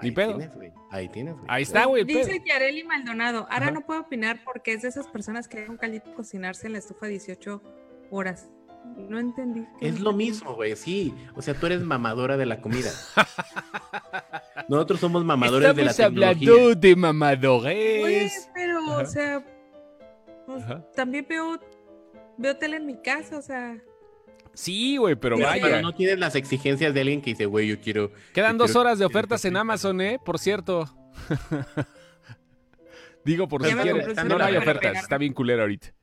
Ni 0.00 0.12
pedo. 0.12 0.38
Ahí 0.90 1.08
tienes, 1.08 1.34
güey. 1.34 1.46
Ahí 1.48 1.62
está, 1.64 1.86
güey. 1.86 2.04
Dice 2.04 2.40
Yareli 2.46 2.84
Maldonado. 2.84 3.48
Ahora 3.50 3.72
no 3.72 3.84
puedo 3.84 4.00
opinar 4.00 4.42
porque 4.44 4.72
es 4.72 4.82
de 4.82 4.88
esas 4.88 5.08
personas 5.08 5.48
que 5.48 5.66
nunca 5.66 5.82
caldito 5.82 6.14
cocinarse 6.14 6.68
en 6.68 6.74
la 6.74 6.78
estufa 6.78 7.06
18 7.06 7.62
horas. 8.10 8.48
No 9.08 9.18
entendí. 9.18 9.66
Es 9.80 10.00
lo 10.00 10.12
mismo, 10.12 10.54
güey, 10.54 10.76
sí. 10.76 11.14
O 11.34 11.42
sea, 11.42 11.54
tú 11.54 11.66
eres 11.66 11.82
mamadora 11.82 12.36
de 12.36 12.46
la 12.46 12.60
comida. 12.60 12.90
Nosotros 14.68 15.00
somos 15.00 15.24
mamadores 15.24 15.74
de 15.74 15.84
la 15.84 15.92
tecnología. 15.92 16.50
hablando 16.50 16.74
de 16.74 16.96
mamadores. 16.96 18.00
Güey, 18.00 18.30
pero, 18.54 18.96
o 18.96 19.06
sea, 19.06 19.44
pues, 20.46 20.64
también 20.94 21.26
veo, 21.28 21.58
veo 22.38 22.56
tele 22.56 22.76
en 22.76 22.86
mi 22.86 23.00
casa, 23.00 23.38
o 23.38 23.42
sea. 23.42 23.76
Sí, 24.52 24.96
güey, 24.96 25.14
pero, 25.16 25.38
vaya. 25.38 25.62
Pero 25.62 25.82
no 25.82 25.94
tienes 25.94 26.18
las 26.18 26.34
exigencias 26.34 26.92
de 26.92 27.00
alguien 27.00 27.22
que 27.22 27.30
dice, 27.30 27.46
güey, 27.46 27.68
yo 27.68 27.80
quiero. 27.80 28.12
Quedan 28.32 28.58
dos 28.58 28.76
horas 28.76 28.98
de 28.98 29.04
ofertas 29.04 29.44
en 29.44 29.56
Amazon, 29.56 30.00
¿eh? 30.00 30.18
Por 30.24 30.38
cierto. 30.38 30.84
Digo, 33.24 33.48
por 33.48 33.64
si 33.64 33.74
quieres. 33.74 34.16
No, 34.16 34.38
no 34.38 34.44
hay 34.44 34.56
ofertas. 34.56 34.96
Está 34.96 35.18
bien 35.18 35.32
culero 35.32 35.62
ahorita. 35.62 35.94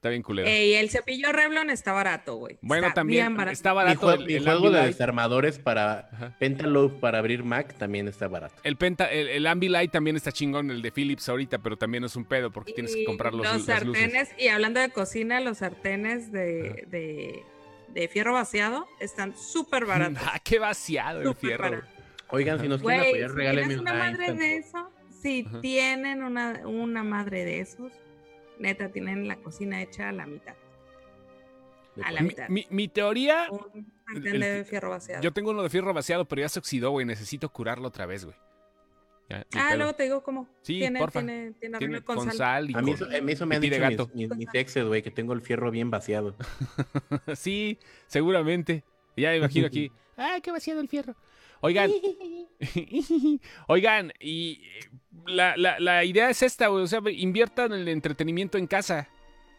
Está 0.00 0.08
bien 0.08 0.22
culero. 0.22 0.48
Y 0.48 0.74
el 0.74 0.88
cepillo 0.88 1.30
Revlon 1.30 1.68
está 1.68 1.92
barato, 1.92 2.36
güey. 2.36 2.58
Bueno, 2.62 2.90
también 2.94 3.38
está 3.50 3.74
barato. 3.74 4.12
el, 4.14 4.30
el 4.30 4.44
juego 4.44 4.70
de 4.70 4.86
desarmadores 4.86 5.58
para 5.58 6.34
Pentaloop 6.38 7.00
para 7.00 7.18
abrir 7.18 7.44
Mac 7.44 7.74
también 7.76 8.08
está 8.08 8.26
barato. 8.26 8.54
El, 8.62 8.76
Penta, 8.76 9.10
el, 9.10 9.46
Ambilight 9.46 9.90
también 9.90 10.16
está 10.16 10.32
chingón, 10.32 10.70
el 10.70 10.80
de 10.80 10.90
Philips 10.90 11.28
ahorita, 11.28 11.58
pero 11.58 11.76
también 11.76 12.04
es 12.04 12.16
un 12.16 12.24
pedo 12.24 12.50
porque 12.50 12.72
tienes 12.72 12.96
que 12.96 13.04
comprar 13.04 13.34
los, 13.34 13.46
los 13.46 13.64
sartenes. 13.66 14.30
Y 14.38 14.48
hablando 14.48 14.80
de 14.80 14.88
cocina, 14.88 15.38
los 15.40 15.58
sartenes 15.58 16.32
de 16.32 17.44
de 17.94 18.08
fierro 18.08 18.32
vaciado 18.32 18.86
están 18.98 19.36
súper 19.36 19.84
baratos. 19.84 20.22
ah, 20.26 20.38
qué 20.42 20.58
vaciado 20.58 21.22
el 21.22 21.34
fierro. 21.34 21.82
Oigan, 22.28 22.60
si 22.60 22.68
nos 22.68 22.80
quieren 22.80 23.08
apoyar, 23.08 23.30
regálenme 23.32 23.78
una 23.78 23.94
madre 23.94 24.32
de 24.34 24.56
eso, 24.56 24.90
si 25.20 25.44
tienen 25.60 26.22
una, 26.22 26.62
una 26.64 27.02
madre 27.02 27.44
de 27.44 27.60
esos, 27.60 27.92
neta, 28.60 28.90
tienen 28.90 29.26
la 29.26 29.36
cocina 29.36 29.82
hecha 29.82 30.08
a 30.08 30.12
la 30.12 30.26
mitad. 30.26 30.54
A 32.02 32.12
la 32.12 32.20
mitad. 32.20 32.48
Mi, 32.48 32.88
teoría. 32.88 33.48
Un 33.50 34.22
de 34.22 34.64
fierro 34.64 34.90
vaciado. 34.90 35.22
Yo 35.22 35.32
tengo 35.32 35.50
uno 35.50 35.62
de 35.62 35.70
fierro 35.70 35.92
vaciado, 35.92 36.26
pero 36.26 36.42
ya 36.42 36.48
se 36.48 36.60
oxidó, 36.60 36.90
güey. 36.90 37.04
Necesito 37.04 37.48
curarlo 37.50 37.88
otra 37.88 38.06
vez, 38.06 38.24
güey 38.24 38.36
ah, 39.54 39.76
luego 39.76 39.94
te 39.94 40.04
digo 40.04 40.22
cómo. 40.22 40.48
Sí, 40.62 40.78
tiene, 40.78 40.98
porfa. 40.98 41.20
Tiene, 41.20 41.52
tiene, 41.78 42.02
con, 42.02 42.30
sal. 42.32 42.70
y 42.70 42.74
a 42.74 42.82
mí 42.82 42.92
eso, 42.92 43.46
me 43.46 43.56
han 43.56 43.62
dicho 43.62 43.80
gato. 43.80 44.10
mis, 44.14 44.28
mis, 44.36 44.48
exes, 44.52 44.84
güey, 44.84 45.02
que 45.02 45.10
tengo 45.10 45.32
el 45.32 45.40
fierro 45.40 45.70
bien 45.70 45.90
vaciado. 45.90 46.36
sí, 47.34 47.78
seguramente. 48.06 48.84
Ya 49.16 49.30
me 49.30 49.38
imagino 49.38 49.66
aquí. 49.66 49.90
¡Ah, 50.16 50.38
qué 50.42 50.50
vaciado 50.50 50.80
el 50.80 50.88
fierro! 50.88 51.14
Oigan, 51.62 51.90
oigan, 53.66 54.12
y 54.18 54.62
la, 55.26 55.56
la, 55.56 55.78
la 55.80 56.04
idea 56.04 56.30
es 56.30 56.42
esta, 56.42 56.68
güey. 56.68 56.84
O 56.84 56.86
sea, 56.86 57.00
inviertan 57.10 57.72
en 57.72 57.80
el 57.80 57.88
entretenimiento 57.88 58.58
en 58.58 58.66
casa. 58.66 59.08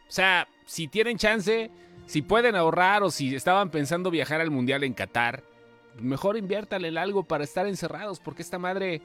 O 0.08 0.12
sea, 0.12 0.48
si 0.66 0.88
tienen 0.88 1.18
chance, 1.18 1.70
si 2.06 2.22
pueden 2.22 2.56
ahorrar 2.56 3.04
o 3.04 3.12
si 3.12 3.36
estaban 3.36 3.70
pensando 3.70 4.12
viajar 4.12 4.42
al 4.42 4.52
mundial 4.52 4.84
en 4.84 4.94
Qatar, 4.94 5.44
mejor 6.00 6.38
inviértanle 6.38 6.90
en 6.90 6.98
algo 6.98 7.24
para 7.24 7.44
estar 7.44 7.68
encerrados, 7.68 8.20
porque 8.20 8.42
esta 8.42 8.60
madre 8.60 9.02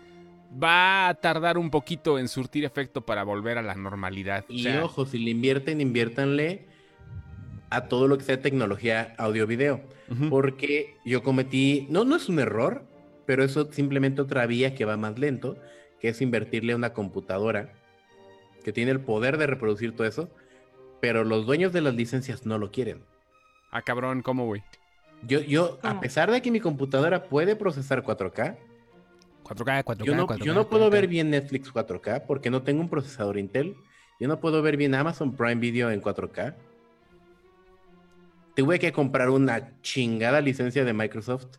va 0.63 1.09
a 1.09 1.15
tardar 1.15 1.59
un 1.59 1.71
poquito 1.71 2.19
en 2.19 2.29
surtir 2.29 2.65
efecto 2.65 3.05
para 3.05 3.25
volver 3.25 3.59
a 3.59 3.63
la 3.63 3.75
normalidad. 3.75 4.45
Y 4.49 4.69
ojo, 4.69 5.07
si 5.07 5.19
le 5.19 5.31
invierten, 5.31 5.81
inviértanle 5.81 6.67
a 7.71 7.89
todo 7.89 8.09
lo 8.09 8.17
que 8.17 8.25
sea 8.25 8.41
tecnología 8.41 9.15
audio-video. 9.19 9.81
Porque 10.31 10.97
yo 11.05 11.25
cometí, 11.25 11.89
no, 11.91 12.05
no 12.05 12.15
es 12.15 12.29
un 12.29 12.39
error, 12.39 12.85
pero 13.27 13.43
eso 13.43 13.73
simplemente 13.73 14.23
otra 14.23 14.47
vía 14.47 14.75
que 14.77 14.85
va 14.85 14.97
más 14.97 15.19
lento, 15.19 15.57
que 16.07 16.11
es 16.11 16.23
invertirle 16.23 16.73
a 16.73 16.77
una 16.77 16.93
computadora 16.93 17.73
que 18.63 18.73
tiene 18.73 18.93
el 18.93 19.01
poder 19.01 19.39
de 19.39 19.49
reproducir 19.49 19.97
todo 19.97 20.07
eso, 20.07 20.31
pero 21.01 21.25
los 21.25 21.47
dueños 21.47 21.73
de 21.73 21.81
las 21.81 21.97
licencias 21.97 22.47
no 22.47 22.59
lo 22.59 22.71
quieren. 22.71 23.03
Ah, 23.73 23.83
cabrón, 23.83 24.23
¿cómo, 24.23 24.47
güey? 24.47 24.63
Yo, 25.23 25.41
yo, 25.41 25.81
a 25.83 25.99
pesar 25.99 26.31
de 26.31 26.41
que 26.43 26.53
mi 26.53 26.61
computadora 26.61 27.25
puede 27.25 27.57
procesar 27.57 28.05
4K, 28.05 28.57
4K, 29.43 29.83
4K, 29.85 30.05
yo 30.05 30.15
no, 30.15 30.29
4K, 30.29 30.45
yo 30.45 30.55
no 30.55 30.69
puedo 30.69 30.87
4K. 30.87 30.91
ver 30.93 31.09
bien 31.09 31.31
Netflix 31.31 31.75
4K 31.75 32.25
porque 32.25 32.51
no 32.51 32.63
tengo 32.63 32.83
un 32.83 32.89
procesador 32.89 33.37
Intel. 33.37 33.75
Yo 34.21 34.29
no 34.29 34.39
puedo 34.39 34.63
ver 34.63 34.77
bien 34.77 34.95
Amazon 34.95 35.35
Prime 35.35 35.57
Video 35.57 35.91
en 35.91 36.01
4K. 36.01 36.55
Tuve 38.55 38.79
que 38.79 38.93
comprar 38.93 39.29
una 39.31 39.81
chingada 39.83 40.41
licencia 40.41 40.85
de 40.85 40.93
Microsoft 40.93 41.57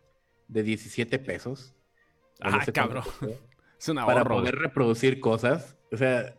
de 0.47 0.63
17 0.63 1.19
pesos. 1.19 1.75
no 2.41 2.55
Ah, 2.57 2.63
sé 2.63 2.71
cabrón. 2.71 3.03
costó, 3.03 3.46
Es 3.80 3.89
un 3.89 3.97
Para 3.97 4.23
poder 4.25 4.55
reproducir 4.55 5.19
cosas. 5.19 5.75
O 5.91 5.97
sea, 5.97 6.36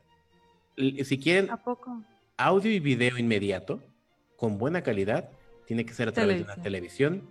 si 0.76 1.18
quieren 1.18 1.50
¿A 1.50 1.56
poco? 1.62 2.02
audio 2.36 2.70
y 2.70 2.80
video 2.80 3.18
inmediato, 3.18 3.82
con 4.36 4.58
buena 4.58 4.82
calidad, 4.82 5.30
tiene 5.66 5.84
que 5.84 5.92
ser 5.94 6.08
a 6.08 6.12
través 6.12 6.38
de 6.38 6.42
una 6.44 6.56
televisión 6.56 7.22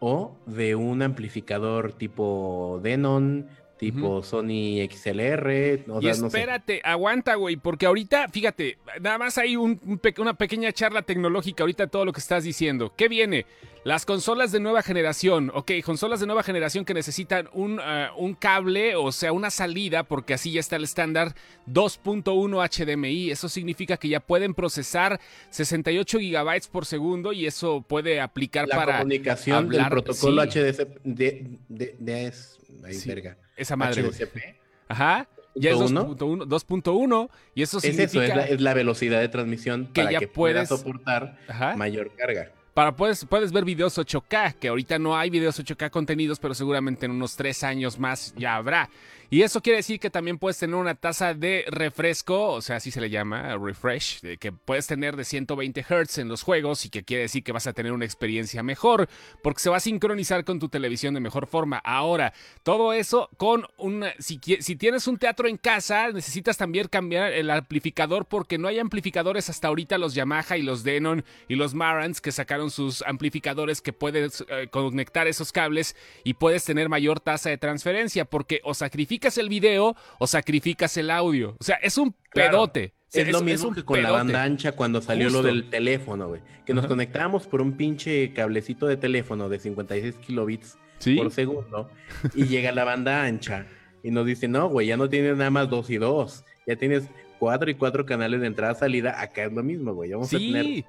o 0.00 0.36
de 0.46 0.74
un 0.74 1.02
amplificador 1.02 1.92
tipo 1.92 2.80
Denon, 2.82 3.48
tipo 3.78 4.22
Sony 4.22 4.78
XLR. 4.90 5.84
O 5.88 6.00
Y 6.00 6.04
sea, 6.04 6.22
no 6.22 6.30
sé. 6.30 6.38
espérate, 6.38 6.80
aguanta, 6.84 7.34
güey, 7.34 7.56
porque 7.56 7.86
ahorita, 7.86 8.28
fíjate, 8.28 8.78
nada 9.00 9.18
más 9.18 9.38
hay 9.38 9.56
un- 9.56 9.80
un 9.84 9.98
pe- 9.98 10.14
una 10.18 10.34
pequeña 10.34 10.72
charla 10.72 11.02
tecnológica 11.02 11.62
ahorita 11.64 11.86
todo 11.88 12.04
lo 12.04 12.12
que 12.12 12.20
estás 12.20 12.44
diciendo. 12.44 12.92
¿Qué 12.96 13.08
viene? 13.08 13.44
Las 13.84 14.06
consolas 14.06 14.52
de 14.52 14.60
nueva 14.60 14.80
generación, 14.82 15.50
ok, 15.52 15.72
consolas 15.84 16.20
de 16.20 16.26
nueva 16.26 16.44
generación 16.44 16.84
que 16.84 16.94
necesitan 16.94 17.48
un, 17.52 17.80
ah, 17.80 18.12
un 18.16 18.34
cable, 18.34 18.94
o 18.94 19.10
sea, 19.10 19.32
una 19.32 19.50
salida, 19.50 20.04
porque 20.04 20.34
así 20.34 20.52
ya 20.52 20.60
está 20.60 20.76
el 20.76 20.84
estándar 20.84 21.34
2.1 21.66 22.62
HDMI. 22.62 23.32
Eso 23.32 23.48
significa 23.48 23.96
que 23.96 24.08
ya 24.08 24.20
pueden 24.20 24.54
procesar 24.54 25.18
68 25.50 26.20
gigabytes 26.20 26.68
por 26.68 26.86
segundo 26.86 27.32
y 27.32 27.46
eso 27.46 27.82
puede 27.82 28.20
aplicar 28.20 28.68
La 28.68 28.76
para 28.76 28.98
comunicación 28.98 29.68
del 29.68 29.88
protocolo 29.88 30.44
sí. 30.44 30.60
HDC 30.60 30.88
de, 31.02 31.58
de, 31.68 31.96
de- 31.98 32.26
es, 32.28 32.58
ahí, 32.84 32.94
Sí, 32.94 33.08
verga. 33.08 33.36
esa 33.56 33.74
madre. 33.74 34.00
HDCP. 34.02 34.38
Ajá. 34.86 35.28
Ya 35.56 35.72
es 35.72 35.76
2.1. 35.76 36.16
2.1, 36.16 36.46
2.1 36.46 37.30
y 37.56 37.62
eso 37.62 37.78
Es 37.78 37.82
significa 37.82 38.24
eso, 38.24 38.32
es 38.32 38.36
la, 38.36 38.46
es 38.46 38.60
la 38.60 38.74
velocidad 38.74 39.20
de 39.20 39.28
transmisión 39.28 39.86
que 39.92 40.02
para 40.02 40.12
ya 40.12 40.18
que 40.20 40.28
puedes- 40.28 40.68
soportar 40.68 41.36
Ajá. 41.48 41.74
mayor 41.76 42.14
carga. 42.16 42.52
Para 42.74 42.96
puedes, 42.96 43.26
puedes 43.26 43.52
ver 43.52 43.66
videos 43.66 43.98
8K, 43.98 44.54
que 44.54 44.68
ahorita 44.68 44.98
no 44.98 45.14
hay 45.16 45.28
videos 45.28 45.60
8K 45.62 45.90
contenidos, 45.90 46.38
pero 46.38 46.54
seguramente 46.54 47.04
en 47.04 47.12
unos 47.12 47.36
tres 47.36 47.62
años 47.64 47.98
más 47.98 48.34
ya 48.36 48.56
habrá. 48.56 48.88
Y 49.32 49.44
eso 49.44 49.62
quiere 49.62 49.78
decir 49.78 49.98
que 49.98 50.10
también 50.10 50.36
puedes 50.36 50.58
tener 50.58 50.76
una 50.76 50.94
tasa 50.94 51.32
de 51.32 51.64
refresco, 51.66 52.50
o 52.50 52.60
sea, 52.60 52.76
así 52.76 52.90
se 52.90 53.00
le 53.00 53.08
llama, 53.08 53.56
refresh, 53.56 54.20
que 54.38 54.52
puedes 54.52 54.86
tener 54.86 55.16
de 55.16 55.24
120 55.24 55.82
Hz 55.82 56.18
en 56.18 56.28
los 56.28 56.42
juegos 56.42 56.84
y 56.84 56.90
que 56.90 57.02
quiere 57.02 57.22
decir 57.22 57.42
que 57.42 57.50
vas 57.50 57.66
a 57.66 57.72
tener 57.72 57.92
una 57.92 58.04
experiencia 58.04 58.62
mejor, 58.62 59.08
porque 59.42 59.60
se 59.60 59.70
va 59.70 59.78
a 59.78 59.80
sincronizar 59.80 60.44
con 60.44 60.58
tu 60.58 60.68
televisión 60.68 61.14
de 61.14 61.20
mejor 61.20 61.46
forma. 61.46 61.78
Ahora, 61.78 62.34
todo 62.62 62.92
eso 62.92 63.30
con 63.38 63.64
una... 63.78 64.12
Si, 64.18 64.38
si 64.60 64.76
tienes 64.76 65.06
un 65.06 65.16
teatro 65.16 65.48
en 65.48 65.56
casa, 65.56 66.10
necesitas 66.12 66.58
también 66.58 66.88
cambiar 66.88 67.32
el 67.32 67.48
amplificador 67.48 68.26
porque 68.26 68.58
no 68.58 68.68
hay 68.68 68.80
amplificadores 68.80 69.48
hasta 69.48 69.68
ahorita, 69.68 69.96
los 69.96 70.12
Yamaha 70.12 70.58
y 70.58 70.62
los 70.62 70.84
Denon 70.84 71.24
y 71.48 71.54
los 71.54 71.72
Marantz 71.72 72.20
que 72.20 72.32
sacaron 72.32 72.70
sus 72.70 73.00
amplificadores 73.06 73.80
que 73.80 73.94
puedes 73.94 74.44
eh, 74.50 74.68
conectar 74.70 75.26
esos 75.26 75.52
cables 75.52 75.96
y 76.22 76.34
puedes 76.34 76.66
tener 76.66 76.90
mayor 76.90 77.18
tasa 77.18 77.48
de 77.48 77.56
transferencia 77.56 78.26
porque 78.26 78.60
o 78.62 78.74
sacrificas 78.74 79.21
el 79.38 79.48
video 79.48 79.96
o 80.18 80.26
sacrificas 80.26 80.96
el 80.96 81.10
audio. 81.10 81.56
O 81.60 81.64
sea, 81.64 81.76
es 81.76 81.96
un 81.98 82.14
Claro. 82.30 82.50
pedote. 82.52 82.92
Es, 83.12 83.28
lo 83.30 83.42
mismo 83.42 83.72
que 83.74 83.84
con 83.84 84.02
la 84.02 84.10
banda 84.10 84.42
ancha 84.42 84.72
cuando 84.72 85.02
salió 85.02 85.26
Justo. 85.26 85.42
lo 85.42 85.48
del 85.48 85.68
teléfono, 85.68 86.28
güey. 86.28 86.40
Que 86.64 86.72
nos 86.72 86.84
Ajá. 86.84 86.88
conectábamos 86.88 87.46
por 87.46 87.60
un 87.60 87.76
pinche 87.76 88.32
cablecito 88.32 88.86
de 88.86 88.96
teléfono 88.96 89.50
de 89.50 89.58
56 89.58 90.14
kilobits 90.16 90.78
¿Sí? 90.98 91.16
por 91.16 91.30
segundo 91.30 91.90
y 92.34 92.44
llega 92.46 92.72
la 92.72 92.84
banda 92.84 93.22
ancha 93.24 93.66
y 94.02 94.10
nos 94.10 94.24
dice, 94.24 94.48
no, 94.48 94.68
güey, 94.70 94.86
ya 94.86 94.96
no 94.96 95.10
tienes 95.10 95.36
nada 95.36 95.50
más 95.50 95.68
dos 95.68 95.90
y 95.90 95.98
dos. 95.98 96.42
Ya 96.66 96.76
tienes 96.76 97.04
cuatro 97.38 97.70
y 97.70 97.74
cuatro 97.74 98.06
canales 98.06 98.40
de 98.40 98.46
entrada-salida. 98.46 99.20
Acá 99.20 99.44
es 99.44 99.52
lo 99.52 99.62
mismo, 99.62 99.92
güey. 99.92 100.10
Vamos 100.12 100.32
a 100.32 100.38
tener 100.38 100.84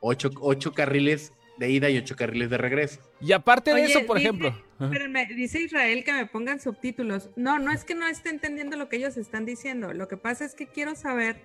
ocho, 0.00 0.30
ocho 0.40 0.72
carriles 0.72 1.32
de 1.58 1.70
ida 1.70 1.90
y 1.90 1.98
ocho 1.98 2.14
carriles 2.16 2.50
de 2.50 2.58
regreso. 2.58 3.00
Y 3.20 3.32
aparte 3.32 3.70
de 3.74 3.82
Oye, 3.82 3.90
eso, 3.92 4.06
por 4.06 4.16
dice- 4.18 4.28
ejemplo. 4.28 4.48
Ajá. 4.76 4.84
Espérenme, 4.86 5.26
dice 5.34 5.60
Israel 5.60 6.04
que 6.04 6.12
me 6.12 6.26
pongan 6.26 6.60
subtítulos. 6.60 7.30
No, 7.36 7.58
no 7.58 7.72
es 7.72 7.84
que 7.84 7.94
no 7.94 8.06
esté 8.06 8.28
entendiendo 8.30 8.76
lo 8.76 8.88
que 8.88 8.96
ellos 8.96 9.16
están 9.16 9.44
diciendo. 9.44 9.92
Lo 9.92 10.06
que 10.08 10.16
pasa 10.16 10.44
es 10.44 10.54
que 10.54 10.66
quiero 10.66 10.94
saber 10.94 11.42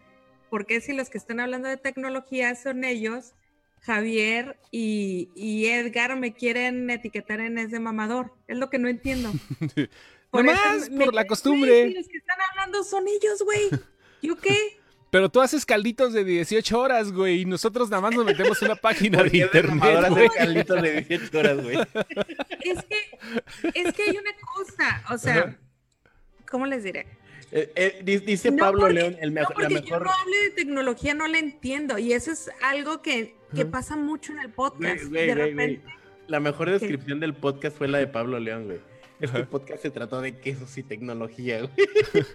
por 0.50 0.66
qué 0.68 0.82
si 0.82 0.94
los 0.94 1.10
que 1.10 1.18
están 1.18 1.40
hablando 1.40 1.68
de 1.68 1.78
tecnología 1.78 2.54
son 2.56 2.84
ellos, 2.84 3.34
Javier 3.82 4.58
y, 4.72 5.30
y 5.36 5.66
Edgar 5.66 6.16
me 6.18 6.34
quieren 6.34 6.90
etiquetar 6.90 7.40
en 7.42 7.58
es 7.58 7.72
de 7.72 7.80
mamador. 7.80 8.34
Es 8.48 8.58
lo 8.58 8.70
que 8.70 8.78
no 8.80 8.88
entiendo. 8.88 9.32
Nomás 10.32 10.84
eso 10.84 10.92
me- 10.92 11.06
por 11.06 11.14
la 11.14 11.26
costumbre. 11.28 11.92
los 11.92 12.08
que 12.08 12.18
están 12.18 12.38
hablando 12.52 12.84
son 12.84 13.06
ellos, 13.08 13.42
güey. 13.44 13.70
¿Yo 14.22 14.36
qué? 14.38 14.56
Pero 15.14 15.30
tú 15.30 15.42
haces 15.42 15.64
calditos 15.64 16.12
de 16.12 16.24
18 16.24 16.80
horas, 16.80 17.12
güey, 17.12 17.42
y 17.42 17.46
nosotros 17.46 17.88
nada 17.92 18.02
más 18.02 18.16
nos 18.16 18.26
metemos 18.26 18.60
en 18.64 18.70
una 18.72 18.76
página 18.76 19.20
de 19.22 19.24
Porque 19.26 19.38
es 19.38 19.52
de 19.52 19.60
internet, 19.60 20.10
güey. 20.10 20.30
calditos 20.30 20.82
de 20.82 21.02
18 21.04 21.38
horas, 21.38 21.64
güey. 21.64 21.78
Es 22.62 22.84
que, 22.86 23.80
es 23.80 23.94
que 23.94 24.04
hay 24.04 24.18
una 24.18 24.32
cosa, 24.56 25.04
o 25.12 25.18
sea, 25.20 25.56
¿cómo 26.50 26.66
les 26.66 26.84
diré? 26.84 27.06
Eh, 27.52 27.72
eh, 27.76 28.02
di- 28.04 28.18
dice 28.18 28.50
No, 28.50 28.58
Pablo 28.58 28.80
porque- 28.82 28.94
León, 28.96 29.18
el 29.22 29.30
No, 29.36 29.42
mejor, 29.42 29.62
la 29.62 29.70
porque 29.70 29.88
yo 29.88 30.00
mejor... 30.00 30.04
no 30.08 30.12
hablo 30.12 30.34
de 30.46 30.50
tecnología, 30.56 31.14
no 31.14 31.28
la 31.28 31.38
entiendo. 31.38 32.00
Y 32.00 32.14
eso 32.14 32.32
es 32.32 32.50
algo 32.64 33.04
que, 33.04 33.36
que 33.56 33.66
pasa 33.66 33.96
mucho 33.96 34.32
en 34.32 34.40
el 34.40 34.48
Güey, 34.48 34.56
podcast. 34.56 35.04
güey, 35.06 35.28
de 35.28 35.34
güey, 35.36 35.54
güey. 35.54 35.68
repente. 35.68 35.94
La 36.28 36.40
mejor 36.40 36.72
descripción 36.72 37.20
del 37.20 37.36
podcast 37.36 37.78
fue 37.78 37.88
la 37.88 38.00
de 38.00 38.08
Pablo 38.08 38.40
León, 38.40 38.66
güey. 38.66 38.80
Este 39.24 39.44
podcast 39.46 39.82
se 39.82 39.90
trató 39.90 40.20
de 40.20 40.38
quesos 40.38 40.78
y 40.78 40.84
tecnología, 40.84 41.60
güey. 41.62 41.72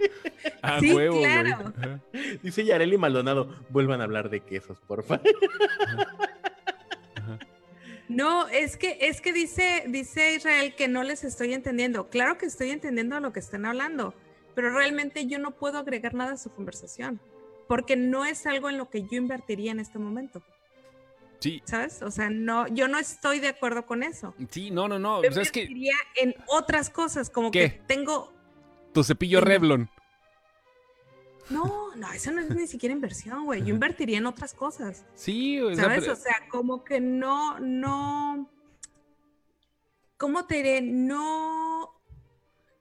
Ah, 0.63 0.79
Sí, 0.81 0.93
huevo, 0.95 1.19
güey. 1.19 1.25
claro. 1.31 1.73
Ajá. 1.77 2.01
Dice 2.43 2.65
Yareli 2.65 2.97
Maldonado, 2.97 3.55
vuelvan 3.69 4.01
a 4.01 4.05
hablar 4.05 4.31
de 4.31 4.41
quesos, 4.41 4.79
porfa. 4.87 5.21
No, 8.09 8.49
es 8.49 8.77
que, 8.77 8.97
es 9.03 9.21
que 9.21 9.33
dice, 9.35 9.85
dice 9.89 10.35
Israel 10.35 10.75
que 10.75 10.89
no 10.89 11.03
les 11.03 11.25
estoy 11.25 11.53
entendiendo. 11.53 12.09
Claro 12.09 12.39
que 12.39 12.47
estoy 12.47 12.71
entendiendo 12.71 13.21
lo 13.21 13.33
que 13.33 13.41
están 13.41 13.67
hablando, 13.67 14.15
pero 14.55 14.71
realmente 14.71 15.27
yo 15.27 15.39
no 15.39 15.51
puedo 15.51 15.79
agregar 15.79 16.15
nada 16.15 16.33
a 16.33 16.37
su 16.39 16.51
conversación. 16.51 17.21
Porque 17.67 17.97
no 17.97 18.25
es 18.25 18.47
algo 18.47 18.71
en 18.71 18.79
lo 18.79 18.89
que 18.89 19.03
yo 19.03 19.19
invertiría 19.19 19.73
en 19.73 19.81
este 19.81 19.99
momento, 19.99 20.43
Sí, 21.41 21.63
¿sabes? 21.67 22.03
O 22.03 22.11
sea, 22.11 22.31
no, 22.31 22.67
yo 22.69 22.89
no 22.89 22.99
estoy 22.99 23.39
de 23.39 23.49
acuerdo 23.49 23.87
con 23.87 24.03
eso. 24.03 24.35
sí, 24.51 24.71
no, 24.71 24.89
no, 24.89 24.99
no. 24.99 25.23
Yo 25.23 25.31
O 25.31 25.33
sea, 25.33 25.43
es 25.43 25.53
que 25.53 25.61
invertiría 25.63 25.95
en 26.17 26.35
otras 26.49 26.91
cosas, 26.91 27.31
como 27.31 27.51
¿Qué? 27.51 27.73
que 27.73 27.81
tengo 27.87 28.33
tu 28.93 29.05
cepillo 29.05 29.39
no. 29.41 29.47
Revlon. 29.47 29.91
No, 31.51 31.95
no, 31.97 32.13
eso 32.13 32.31
no 32.33 32.41
es 32.41 32.51
ni 32.51 32.67
siquiera 32.67 32.93
inversión, 32.93 33.45
güey. 33.47 33.61
Yo 33.63 33.69
invertiría 33.69 34.19
en 34.19 34.27
otras 34.27 34.53
cosas, 34.53 35.07
Sí, 35.15 35.59
o 35.61 35.75
sea, 35.75 35.85
¿sabes? 35.85 36.01
pero- 36.01 36.13
O 36.13 36.17
sea, 36.17 36.35
como 36.51 36.85
que 36.85 37.01
no, 37.01 37.59
no. 37.61 38.51
¿Cómo 40.17 40.47
te 40.47 40.57
diré? 40.57 40.83
No. 40.83 41.95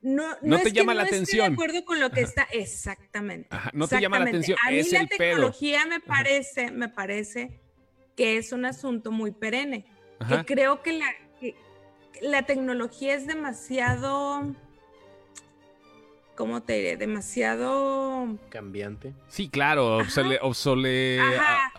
No, 0.01 0.23
No 0.41 0.57
es 0.57 0.63
te 0.63 0.69
que 0.71 0.75
llama 0.79 0.93
la 0.93 1.03
atención. 1.03 1.47
de 1.49 1.53
acuerdo 1.53 1.85
con 1.85 1.99
lo 1.99 2.09
que 2.11 2.21
está. 2.21 2.43
Exactamente. 2.51 3.47
Ajá, 3.51 3.71
no 3.73 3.87
te 3.87 3.99
llama 4.01 4.19
la 4.19 4.25
atención, 4.25 4.57
A 4.65 4.71
mí 4.71 4.77
es 4.79 4.91
la 4.91 4.99
el 5.01 5.07
pedo. 5.07 5.17
tecnología 5.17 5.85
me 5.85 5.99
parece, 5.99 6.71
me 6.71 6.89
parece 6.89 7.61
que 8.17 8.37
es 8.37 8.51
un 8.51 8.65
asunto 8.65 9.11
muy 9.11 9.31
perenne. 9.31 9.85
Ajá. 10.19 10.43
Que 10.43 10.53
creo 10.55 10.81
que 10.81 10.91
la, 10.93 11.05
que 11.39 11.55
la 12.21 12.41
tecnología 12.43 13.13
es 13.15 13.25
demasiado. 13.27 14.53
¿Cómo 16.35 16.61
te 16.61 16.73
diré? 16.73 16.97
Demasiado. 16.97 18.37
Cambiante. 18.49 19.13
Sí, 19.27 19.49
claro, 19.49 19.99
obsole- 19.99 20.39
obsole- 20.41 21.19
a- 21.39 21.71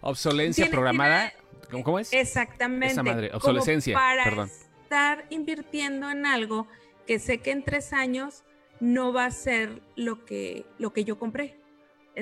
obsolencia 0.00 0.64
Tiene- 0.64 0.70
programada. 0.74 1.32
¿Cómo, 1.70 1.82
cómo 1.84 1.98
es? 1.98 2.12
Exactamente. 2.12 2.92
Esa 2.92 3.02
madre, 3.02 3.28
como 3.28 3.38
obsolescencia, 3.38 3.94
para 3.94 4.24
perdón. 4.24 4.50
estar 4.82 5.26
invirtiendo 5.30 6.08
en 6.10 6.24
algo 6.24 6.66
que 7.06 7.18
sé 7.18 7.38
que 7.38 7.50
en 7.50 7.62
tres 7.64 7.92
años 7.92 8.44
no 8.80 9.12
va 9.12 9.24
a 9.26 9.30
ser 9.30 9.82
lo 9.96 10.24
que, 10.24 10.64
lo 10.78 10.92
que 10.92 11.04
yo 11.04 11.18
compré. 11.18 11.56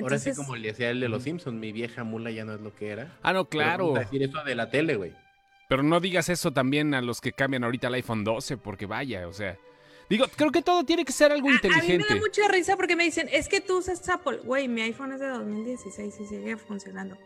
Ahora 0.01 0.19
sí, 0.19 0.33
como 0.35 0.55
le 0.55 0.69
decía 0.69 0.89
el 0.89 0.99
de 0.99 1.09
los 1.09 1.23
Simpsons, 1.23 1.57
mi 1.57 1.71
vieja 1.71 2.03
mula 2.03 2.31
ya 2.31 2.43
no 2.45 2.53
es 2.53 2.61
lo 2.61 2.75
que 2.75 2.89
era. 2.89 3.17
Ah, 3.21 3.33
no, 3.33 3.45
Pero 3.45 3.63
claro. 3.63 3.95
a 3.95 3.99
decir 3.99 4.21
eso 4.23 4.43
de 4.43 4.55
la 4.55 4.69
tele, 4.69 4.95
güey. 4.95 5.13
Pero 5.69 5.83
no 5.83 5.99
digas 5.99 6.29
eso 6.29 6.51
también 6.51 6.93
a 6.93 7.01
los 7.01 7.21
que 7.21 7.31
cambian 7.31 7.63
ahorita 7.63 7.87
al 7.87 7.93
iPhone 7.95 8.23
12, 8.23 8.57
porque 8.57 8.85
vaya, 8.85 9.27
o 9.27 9.33
sea. 9.33 9.57
Digo, 10.09 10.25
creo 10.35 10.51
que 10.51 10.61
todo 10.61 10.83
tiene 10.83 11.03
que 11.03 11.11
ser 11.11 11.31
algo 11.31 11.47
a, 11.47 11.51
a 11.51 11.53
mí 11.53 11.59
me 11.63 11.67
inteligente. 11.73 12.13
da 12.13 12.19
mucha 12.19 12.47
risa 12.49 12.75
porque 12.75 12.95
me 12.95 13.03
dicen, 13.05 13.27
es 13.31 13.47
que 13.47 13.61
tú 13.61 13.79
usas 13.79 14.07
Apple. 14.07 14.37
Güey, 14.43 14.67
mi 14.67 14.81
iPhone 14.81 15.13
es 15.13 15.19
de 15.19 15.27
2016 15.27 16.19
y 16.19 16.25
sigue 16.27 16.57
funcionando. 16.57 17.17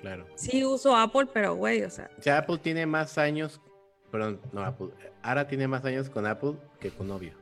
Claro. 0.00 0.24
Sí 0.36 0.64
uso 0.64 0.94
Apple, 0.96 1.26
pero 1.34 1.56
güey, 1.56 1.82
o 1.82 1.90
sea, 1.90 2.08
O 2.16 2.22
sea, 2.22 2.38
Apple 2.38 2.58
tiene 2.58 2.86
más 2.86 3.18
años. 3.18 3.60
Perdón, 4.12 4.40
no, 4.52 4.62
Apple. 4.62 4.88
Ara 5.22 5.48
tiene 5.48 5.66
más 5.66 5.84
años 5.84 6.08
con 6.08 6.24
Apple 6.26 6.52
que 6.78 6.90
con 6.90 7.08
novio. 7.08 7.32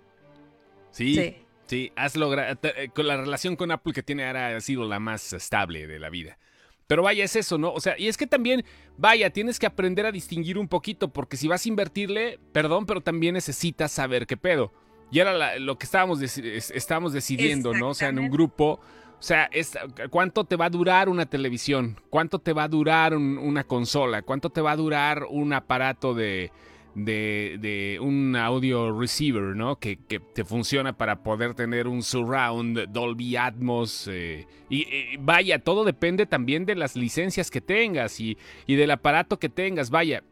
Sí, 0.90 1.14
sí, 1.14 1.36
Sí, 1.66 1.92
has 1.96 2.16
logrado. 2.16 2.58
eh, 2.62 2.90
Con 2.94 3.06
la 3.06 3.16
relación 3.16 3.56
con 3.56 3.70
Apple 3.70 3.92
que 3.92 4.02
tiene 4.02 4.24
ahora 4.26 4.56
ha 4.56 4.60
sido 4.60 4.84
la 4.86 5.00
más 5.00 5.32
estable 5.32 5.86
de 5.86 5.98
la 5.98 6.10
vida. 6.10 6.38
Pero 6.86 7.02
vaya, 7.02 7.24
es 7.24 7.34
eso, 7.34 7.58
¿no? 7.58 7.72
O 7.72 7.80
sea, 7.80 7.98
y 7.98 8.06
es 8.06 8.16
que 8.16 8.28
también, 8.28 8.64
vaya, 8.96 9.30
tienes 9.30 9.58
que 9.58 9.66
aprender 9.66 10.06
a 10.06 10.12
distinguir 10.12 10.56
un 10.56 10.68
poquito, 10.68 11.12
porque 11.12 11.36
si 11.36 11.48
vas 11.48 11.66
a 11.66 11.68
invertirle, 11.68 12.38
perdón, 12.52 12.86
pero 12.86 13.00
también 13.00 13.34
necesitas 13.34 13.90
saber 13.90 14.26
qué 14.28 14.36
pedo. 14.36 14.72
Y 15.10 15.18
era 15.18 15.32
la- 15.32 15.58
lo 15.58 15.78
que 15.78 15.84
estábamos, 15.86 16.20
estábamos 16.20 17.12
decidiendo, 17.12 17.72
¿no? 17.74 17.88
O 17.90 17.94
sea, 17.94 18.08
en 18.10 18.18
un 18.20 18.30
grupo. 18.30 18.80
O 19.18 19.22
sea, 19.22 19.48
es, 19.52 19.76
¿cuánto 20.10 20.44
te 20.44 20.56
va 20.56 20.66
a 20.66 20.70
durar 20.70 21.08
una 21.08 21.26
televisión? 21.26 21.98
¿Cuánto 22.10 22.38
te 22.38 22.52
va 22.52 22.64
a 22.64 22.68
durar 22.68 23.16
un- 23.16 23.38
una 23.38 23.64
consola? 23.64 24.22
¿Cuánto 24.22 24.50
te 24.50 24.60
va 24.60 24.72
a 24.72 24.76
durar 24.76 25.24
un 25.28 25.52
aparato 25.54 26.12
de, 26.14 26.52
de, 26.96 27.58
de 27.60 27.98
un 28.00 28.34
audio 28.36 28.98
receiver, 28.98 29.54
¿no? 29.54 29.78
Que, 29.78 29.98
que 29.98 30.18
te 30.18 30.44
funciona 30.44 30.96
para 30.96 31.22
poder 31.22 31.54
tener 31.54 31.86
un 31.86 32.02
surround, 32.02 32.88
Dolby 32.88 33.36
Atmos. 33.36 34.08
eh, 34.08 34.46
y, 34.70 35.16
vaya, 35.18 35.58
todo 35.58 35.84
depende 35.84 36.24
también 36.24 36.64
de 36.64 36.74
las 36.74 36.96
licencias 36.96 37.50
que 37.50 37.60
tengas 37.60 38.18
y, 38.18 38.38
y 38.66 38.76
del 38.76 38.90
aparato 38.90 39.38
que 39.38 39.50
tengas. 39.50 39.90
Vaya, 39.90 40.24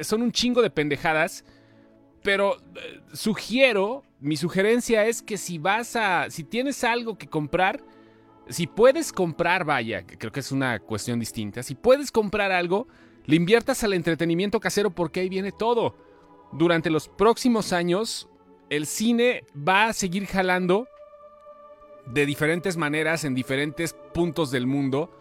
son 0.00 0.22
un 0.22 0.32
chingo 0.32 0.62
de 0.62 0.70
pendejadas. 0.70 1.44
Pero 2.22 2.56
eh, 2.56 3.00
sugiero, 3.12 4.02
mi 4.18 4.36
sugerencia 4.36 5.06
es 5.06 5.22
que 5.22 5.36
si 5.36 5.58
vas 5.58 5.94
a, 5.94 6.30
si 6.30 6.42
tienes 6.42 6.82
algo 6.84 7.16
que 7.16 7.28
comprar, 7.28 7.84
si 8.48 8.66
puedes 8.66 9.12
comprar, 9.12 9.64
vaya, 9.64 10.04
creo 10.06 10.32
que 10.32 10.40
es 10.40 10.50
una 10.50 10.78
cuestión 10.80 11.20
distinta, 11.20 11.62
si 11.62 11.74
puedes 11.74 12.10
comprar 12.10 12.50
algo, 12.50 12.88
le 13.28 13.36
inviertas 13.36 13.84
al 13.84 13.92
entretenimiento 13.92 14.58
casero 14.58 14.90
porque 14.90 15.20
ahí 15.20 15.28
viene 15.28 15.52
todo. 15.52 15.94
Durante 16.50 16.88
los 16.88 17.08
próximos 17.08 17.74
años, 17.74 18.26
el 18.70 18.86
cine 18.86 19.44
va 19.56 19.88
a 19.88 19.92
seguir 19.92 20.24
jalando 20.24 20.88
de 22.06 22.24
diferentes 22.24 22.78
maneras 22.78 23.24
en 23.24 23.34
diferentes 23.34 23.94
puntos 24.14 24.50
del 24.50 24.66
mundo, 24.66 25.14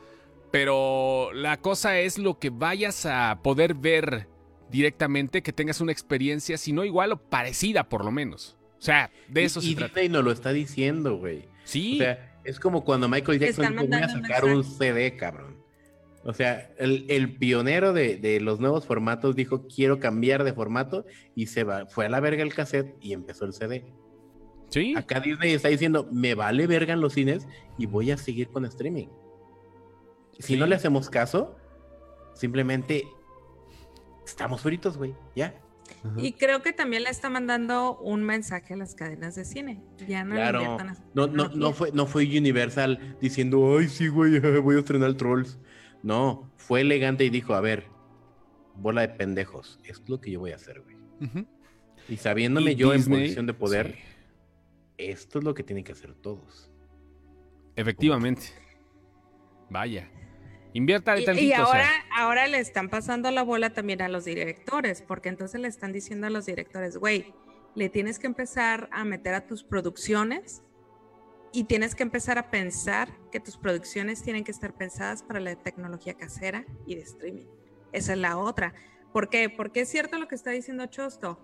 pero 0.51 1.33
la 1.33 1.57
cosa 1.57 1.99
es 1.99 2.17
lo 2.17 2.39
que 2.39 2.49
vayas 2.49 3.05
a 3.05 3.41
poder 3.43 3.73
ver 3.73 4.29
directamente, 4.71 5.43
que 5.43 5.51
tengas 5.51 5.81
una 5.81 5.91
experiencia, 5.91 6.57
si 6.57 6.71
no 6.71 6.85
igual 6.85 7.11
o 7.11 7.17
parecida 7.17 7.89
por 7.89 8.05
lo 8.05 8.11
menos. 8.11 8.55
O 8.79 8.81
sea, 8.81 9.11
de 9.27 9.43
eso 9.43 9.59
y, 9.59 9.63
se 9.63 9.69
y 9.71 9.75
trata. 9.75 9.99
Disney 9.99 10.09
nos 10.09 10.23
lo 10.23 10.31
está 10.31 10.53
diciendo, 10.53 11.17
güey. 11.17 11.49
Sí. 11.65 11.95
O 11.95 12.03
sea, 12.03 12.39
es 12.45 12.57
como 12.57 12.85
cuando 12.85 13.09
Michael 13.09 13.37
Jackson 13.37 13.69
dijo, 13.69 13.85
voy 13.85 14.01
a 14.01 14.07
sacar 14.07 14.45
un 14.45 14.53
mensaje". 14.59 14.77
CD, 14.77 15.17
cabrón. 15.17 15.56
O 16.27 16.33
sea, 16.33 16.69
el, 16.77 17.05
el 17.09 17.37
pionero 17.37 17.93
de, 17.93 18.17
de 18.17 18.39
los 18.41 18.59
nuevos 18.59 18.85
formatos 18.85 19.35
dijo, 19.35 19.65
quiero 19.73 19.99
cambiar 19.99 20.43
de 20.43 20.51
formato 20.53 21.05
y 21.35 21.47
se 21.47 21.63
va, 21.63 21.85
fue 21.87 22.05
a 22.05 22.09
la 22.09 22.19
verga 22.19 22.43
el 22.43 22.53
cassette 22.53 22.95
y 23.01 23.13
empezó 23.13 23.45
el 23.45 23.53
CD. 23.53 23.85
sí. 24.69 24.93
Acá 24.97 25.21
Disney 25.21 25.53
está 25.53 25.69
diciendo, 25.69 26.07
me 26.11 26.35
vale 26.35 26.67
verga 26.67 26.93
en 26.93 26.99
los 27.01 27.13
cines 27.13 27.47
y 27.77 27.85
voy 27.85 28.11
a 28.11 28.17
seguir 28.17 28.49
con 28.49 28.65
streaming. 28.65 29.07
Si 30.39 30.53
Sí. 30.53 30.57
no 30.59 30.65
le 30.67 30.75
hacemos 30.75 31.09
caso, 31.09 31.55
simplemente 32.35 33.05
estamos 34.25 34.61
fritos, 34.61 34.97
güey. 34.97 35.15
Ya. 35.35 35.55
Y 36.17 36.33
creo 36.33 36.61
que 36.61 36.73
también 36.73 37.03
le 37.03 37.09
está 37.09 37.29
mandando 37.29 37.97
un 37.99 38.21
mensaje 38.23 38.73
a 38.73 38.77
las 38.77 38.93
cadenas 38.93 39.35
de 39.35 39.45
cine. 39.45 39.81
Ya 40.07 40.23
no 40.25 40.35
le 40.35 40.41
Claro. 40.41 40.59
inviertan 40.61 40.89
a- 40.89 40.97
No, 41.13 41.27
no, 41.27 41.47
no, 41.49 41.71
fue, 41.71 41.91
no 41.93 42.05
fue 42.05 42.25
Universal 42.25 43.17
diciendo, 43.21 43.77
ay, 43.79 43.87
sí, 43.87 44.09
güey, 44.09 44.39
voy 44.61 44.75
a 44.75 44.79
estrenar 44.79 45.13
Trolls. 45.13 45.57
No, 46.07 46.49
fue 46.55 46.81
elegante 46.81 47.25
y 47.25 47.29
dijo, 47.29 47.53
a 47.53 47.59
ver, 47.59 47.83
bola 48.75 49.01
de 49.01 49.09
pendejos, 49.09 49.77
esto 49.83 50.03
es 50.03 50.09
lo 50.09 50.21
que 50.21 50.31
yo 50.31 50.39
voy 50.39 50.51
a 50.53 50.55
hacer, 50.55 50.79
güey. 50.81 50.95
Y 52.07 52.15
sabiéndome 52.15 52.71
Y 52.71 52.75
yo 52.75 52.93
Disney, 52.93 53.17
en 53.17 53.23
posición 53.23 53.45
de 53.47 53.53
poder, 53.53 53.95
sí, 53.95 53.99
esto 54.97 55.39
es 55.39 55.43
lo 55.43 55.53
que 55.53 55.63
tienen 55.63 55.83
que 55.83 55.91
hacer 55.91 56.13
todos. 56.13 56.71
efectivamente. 57.75 58.43
Vaya. 59.69 60.09
Inviértale 60.71 61.23
Y, 61.23 61.25
tantito. 61.25 61.45
y 61.45 61.51
o 61.51 61.55
sea. 61.55 61.65
ahora, 61.65 61.89
ahora 62.15 62.47
le 62.47 62.59
están 62.59 62.87
pasando 62.87 63.29
la 63.31 63.43
bola 63.43 63.71
también 63.71 64.01
a 64.01 64.07
los 64.07 64.23
directores, 64.23 65.01
porque 65.01 65.27
entonces 65.27 65.59
le 65.59 65.67
están 65.67 65.91
diciendo 65.91 66.27
a 66.27 66.29
los 66.29 66.45
directores, 66.45 66.95
güey, 66.95 67.33
le 67.75 67.89
tienes 67.89 68.17
que 68.17 68.27
empezar 68.27 68.87
a 68.93 69.03
meter 69.03 69.33
a 69.33 69.45
tus 69.45 69.65
producciones 69.65 70.61
y 71.57 71.63
tienes 71.63 71.95
que 71.95 72.03
empezar 72.03 72.37
a 72.37 72.51
pensar 72.51 73.09
que 73.31 73.39
tus 73.39 73.57
producciones 73.57 74.21
tienen 74.21 74.43
que 74.43 74.51
estar 74.51 74.75
pensadas 74.75 75.23
para 75.23 75.39
la 75.39 75.55
tecnología 75.55 76.13
casera 76.13 76.63
y 76.85 76.93
de 76.93 77.01
streaming. 77.01 77.47
Esa 77.91 78.13
es 78.13 78.19
la 78.19 78.37
otra. 78.37 78.75
¿Por 79.11 79.27
qué? 79.27 79.49
Porque 79.49 79.81
es 79.81 79.89
cierto 79.89 80.19
lo 80.19 80.27
que 80.27 80.35
está 80.35 80.51
diciendo 80.51 80.85
Chosto. 80.85 81.39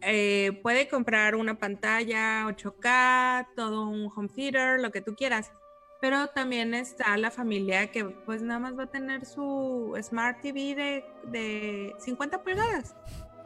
Eh, 0.00 0.58
puede 0.62 0.88
comprar 0.88 1.34
una 1.34 1.58
pantalla 1.58 2.46
8K, 2.46 3.48
todo 3.54 3.90
un 3.90 4.10
home 4.16 4.30
theater, 4.34 4.80
lo 4.80 4.90
que 4.90 5.02
tú 5.02 5.14
quieras. 5.14 5.52
Pero 6.00 6.28
también 6.28 6.72
está 6.72 7.14
la 7.18 7.30
familia 7.30 7.92
que 7.92 8.06
pues 8.06 8.40
nada 8.40 8.58
más 8.58 8.78
va 8.78 8.84
a 8.84 8.90
tener 8.90 9.26
su 9.26 9.98
Smart 10.02 10.40
TV 10.40 10.74
de, 10.74 11.04
de 11.24 11.94
50 11.98 12.42
pulgadas, 12.42 12.96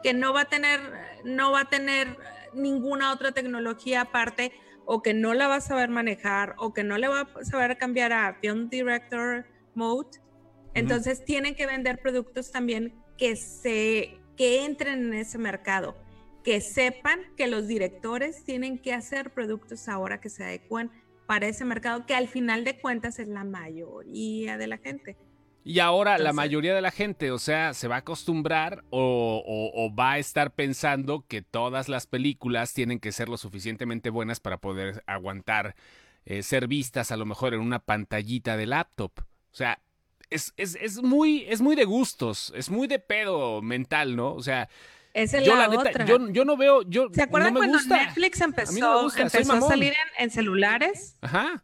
que 0.01 0.13
no 0.13 0.31
va 0.31 0.43
a 0.43 0.45
tener, 0.45 0.79
no 1.25 1.51
va 1.51 1.59
a 1.59 1.65
tener 1.65 2.17
ninguna 2.53 3.11
otra 3.11 3.33
tecnología 3.33 3.99
aparte, 3.99 4.53
o 4.85 5.01
que 5.01 5.13
no 5.13 5.33
la 5.33 5.47
va 5.47 5.55
a 5.55 5.61
saber 5.61 5.89
manejar, 5.89 6.55
o 6.57 6.73
que 6.73 6.83
no 6.83 6.97
le 6.97 7.07
va 7.07 7.21
a 7.21 7.45
saber 7.45 7.77
cambiar 7.77 8.13
a 8.13 8.37
Film 8.41 8.69
Director 8.69 9.45
Mode. 9.73 10.19
Entonces 10.73 11.23
tienen 11.23 11.55
que 11.55 11.65
vender 11.65 11.99
productos 11.99 12.51
también 12.51 12.93
que 13.17 13.35
se 13.35 14.19
que 14.35 14.65
entren 14.65 15.05
en 15.05 15.13
ese 15.13 15.37
mercado, 15.37 15.95
que 16.43 16.59
sepan 16.59 17.19
que 17.37 17.47
los 17.47 17.67
directores 17.67 18.43
tienen 18.43 18.77
que 18.77 18.93
hacer 18.93 19.31
productos 19.31 19.87
ahora 19.87 20.19
que 20.19 20.29
se 20.29 20.43
adecuen 20.43 20.91
para 21.25 21.47
ese 21.47 21.65
mercado 21.65 22.05
que 22.05 22.13
al 22.13 22.27
final 22.27 22.63
de 22.63 22.79
cuentas 22.79 23.19
es 23.19 23.27
la 23.27 23.43
mayoría 23.43 24.57
de 24.57 24.67
la 24.67 24.77
gente. 24.77 25.17
Y 25.67 25.79
ahora 25.79 26.19
la 26.19 26.31
mayoría 26.31 26.75
de 26.75 26.81
la 26.81 26.91
gente, 26.91 27.31
o 27.31 27.39
sea, 27.39 27.73
se 27.73 27.87
va 27.87 27.95
a 27.95 27.99
acostumbrar 27.99 28.83
o, 28.91 29.43
o- 29.43 29.71
o 29.85 29.95
va 29.95 30.11
a 30.13 30.17
estar 30.19 30.51
pensando 30.53 31.25
que 31.27 31.41
todas 31.41 31.89
las 31.89 32.05
películas 32.05 32.71
tienen 32.73 32.99
que 32.99 33.11
ser 33.11 33.29
lo 33.29 33.37
suficientemente 33.37 34.11
buenas 34.11 34.39
para 34.39 34.57
poder 34.57 35.03
aguantar 35.07 35.75
eh, 36.27 36.43
ser 36.43 36.67
vistas 36.67 37.11
a 37.11 37.17
lo 37.17 37.25
mejor 37.25 37.55
en 37.55 37.61
una 37.61 37.79
pantallita 37.79 38.57
de 38.57 38.67
laptop. 38.67 39.11
O 39.19 39.55
sea, 39.55 39.79
es, 40.29 40.53
es, 40.55 40.75
es 40.79 41.01
muy, 41.01 41.45
es 41.49 41.61
muy 41.61 41.75
de 41.75 41.85
gustos, 41.85 42.53
es 42.55 42.69
muy 42.69 42.87
de 42.87 42.99
pedo 42.99 43.61
mental, 43.63 44.15
¿no? 44.15 44.33
O 44.35 44.43
sea, 44.43 44.69
Esa 45.15 45.39
es 45.39 45.45
yo 45.45 45.55
la, 45.55 45.67
la 45.67 45.77
neta, 45.77 45.89
otra. 45.89 46.05
yo, 46.05 46.29
yo 46.29 46.45
no 46.45 46.57
veo, 46.57 46.83
yo 46.83 47.07
¿Se 47.11 47.23
acuerdan 47.23 47.53
no 47.55 47.59
me 47.59 47.65
cuando 47.67 47.77
gusta. 47.79 48.05
Netflix 48.05 48.39
A 48.41 48.47
mí 48.47 48.51
no 48.51 48.59
empezó, 48.61 49.01
gusta, 49.03 49.21
empezó 49.23 49.53
a 49.53 49.61
salir 49.61 49.93
en, 49.93 50.23
en 50.25 50.29
celulares? 50.29 51.17
Ajá. 51.21 51.63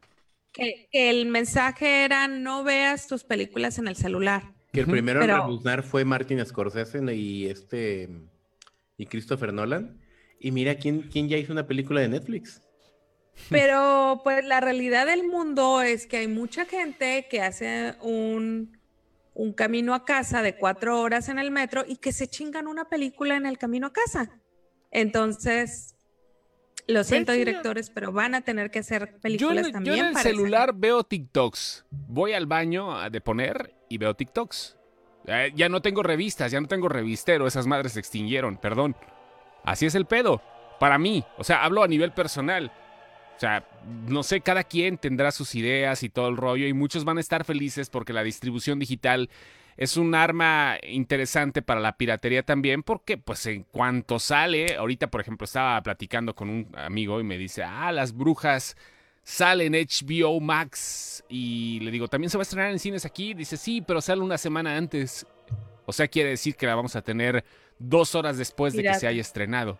Que, 0.53 0.87
que 0.91 1.09
el 1.09 1.25
mensaje 1.27 2.03
era 2.03 2.27
no 2.27 2.63
veas 2.63 3.07
tus 3.07 3.23
películas 3.23 3.77
en 3.77 3.87
el 3.87 3.95
celular. 3.95 4.53
Que 4.73 4.81
el 4.81 4.87
primero 4.87 5.19
Pero- 5.21 5.35
en 5.35 5.41
rebuznar 5.41 5.83
fue 5.83 6.05
Martin 6.05 6.45
Scorsese 6.45 6.99
y 7.13 7.47
este 7.47 8.09
y 8.97 9.05
Christopher 9.05 9.53
Nolan. 9.53 9.99
Y 10.39 10.51
mira 10.51 10.75
quién, 10.75 11.03
quién 11.03 11.29
ya 11.29 11.37
hizo 11.37 11.53
una 11.53 11.67
película 11.67 12.01
de 12.01 12.09
Netflix. 12.09 12.61
Pero 13.49 14.21
pues 14.23 14.45
la 14.45 14.59
realidad 14.59 15.05
del 15.05 15.23
mundo 15.27 15.81
es 15.81 16.05
que 16.05 16.17
hay 16.17 16.27
mucha 16.27 16.65
gente 16.65 17.27
que 17.29 17.41
hace 17.41 17.95
un, 18.01 18.77
un 19.33 19.53
camino 19.53 19.93
a 19.93 20.05
casa 20.05 20.41
de 20.41 20.57
cuatro 20.57 20.99
horas 20.99 21.29
en 21.29 21.39
el 21.39 21.49
metro 21.51 21.83
y 21.87 21.95
que 21.97 22.11
se 22.11 22.27
chingan 22.27 22.67
una 22.67 22.89
película 22.89 23.35
en 23.35 23.45
el 23.45 23.57
camino 23.57 23.87
a 23.87 23.93
casa. 23.93 24.39
Entonces, 24.91 25.95
lo 26.87 27.03
siento 27.03 27.31
directores, 27.31 27.89
pero 27.89 28.11
van 28.11 28.35
a 28.35 28.41
tener 28.41 28.71
que 28.71 28.79
hacer 28.79 29.11
Yo 29.13 29.19
películas 29.21 29.67
en, 29.67 29.71
también 29.71 29.95
yo 29.95 30.01
en 30.01 30.07
el 30.07 30.13
para 30.13 30.23
celular 30.23 30.73
veo 30.75 31.03
TikToks. 31.03 31.85
Voy 31.89 32.33
al 32.33 32.45
baño 32.45 32.97
a 32.97 33.09
de 33.09 33.21
poner 33.21 33.73
y 33.89 33.97
veo 33.97 34.13
TikToks. 34.15 34.77
Eh, 35.27 35.51
ya 35.55 35.69
no 35.69 35.81
tengo 35.81 36.03
revistas, 36.03 36.51
ya 36.51 36.59
no 36.59 36.67
tengo 36.67 36.89
revistero. 36.89 37.47
Esas 37.47 37.67
madres 37.67 37.93
se 37.93 37.99
extinguieron, 37.99 38.57
perdón. 38.57 38.95
Así 39.63 39.85
es 39.85 39.95
el 39.95 40.05
pedo. 40.05 40.41
Para 40.79 40.97
mí. 40.97 41.23
O 41.37 41.43
sea, 41.43 41.63
hablo 41.63 41.83
a 41.83 41.87
nivel 41.87 42.11
personal. 42.11 42.71
O 43.35 43.39
sea, 43.39 43.67
no 44.07 44.23
sé, 44.23 44.41
cada 44.41 44.63
quien 44.63 44.97
tendrá 44.97 45.31
sus 45.31 45.55
ideas 45.55 46.03
y 46.03 46.09
todo 46.09 46.27
el 46.29 46.37
rollo. 46.37 46.67
Y 46.67 46.73
muchos 46.73 47.05
van 47.05 47.17
a 47.17 47.21
estar 47.21 47.43
felices 47.43 47.89
porque 47.89 48.13
la 48.13 48.23
distribución 48.23 48.79
digital 48.79 49.29
es 49.81 49.97
un 49.97 50.13
arma 50.13 50.77
interesante 50.87 51.63
para 51.63 51.79
la 51.79 51.97
piratería 51.97 52.43
también, 52.43 52.83
porque 52.83 53.17
pues 53.17 53.47
en 53.47 53.63
cuanto 53.63 54.19
sale, 54.19 54.75
ahorita 54.75 55.09
por 55.09 55.21
ejemplo 55.21 55.45
estaba 55.45 55.81
platicando 55.81 56.35
con 56.35 56.51
un 56.51 56.67
amigo 56.77 57.19
y 57.19 57.23
me 57.23 57.35
dice, 57.35 57.63
ah, 57.63 57.91
las 57.91 58.13
brujas 58.13 58.77
salen 59.23 59.73
HBO 59.73 60.39
Max 60.39 61.23
y 61.29 61.79
le 61.79 61.89
digo, 61.89 62.07
¿también 62.07 62.29
se 62.29 62.37
va 62.37 62.43
a 62.43 62.43
estrenar 62.43 62.69
en 62.69 62.77
cines 62.77 63.05
aquí? 63.05 63.33
Dice, 63.33 63.57
sí, 63.57 63.81
pero 63.81 64.01
sale 64.01 64.21
una 64.21 64.37
semana 64.37 64.77
antes. 64.77 65.25
O 65.87 65.93
sea, 65.93 66.07
quiere 66.07 66.29
decir 66.29 66.55
que 66.55 66.67
la 66.67 66.75
vamos 66.75 66.95
a 66.95 67.01
tener 67.01 67.43
dos 67.79 68.13
horas 68.13 68.37
después 68.37 68.73
de 68.73 68.83
que 68.83 68.93
se 68.93 69.07
haya 69.07 69.21
estrenado. 69.21 69.79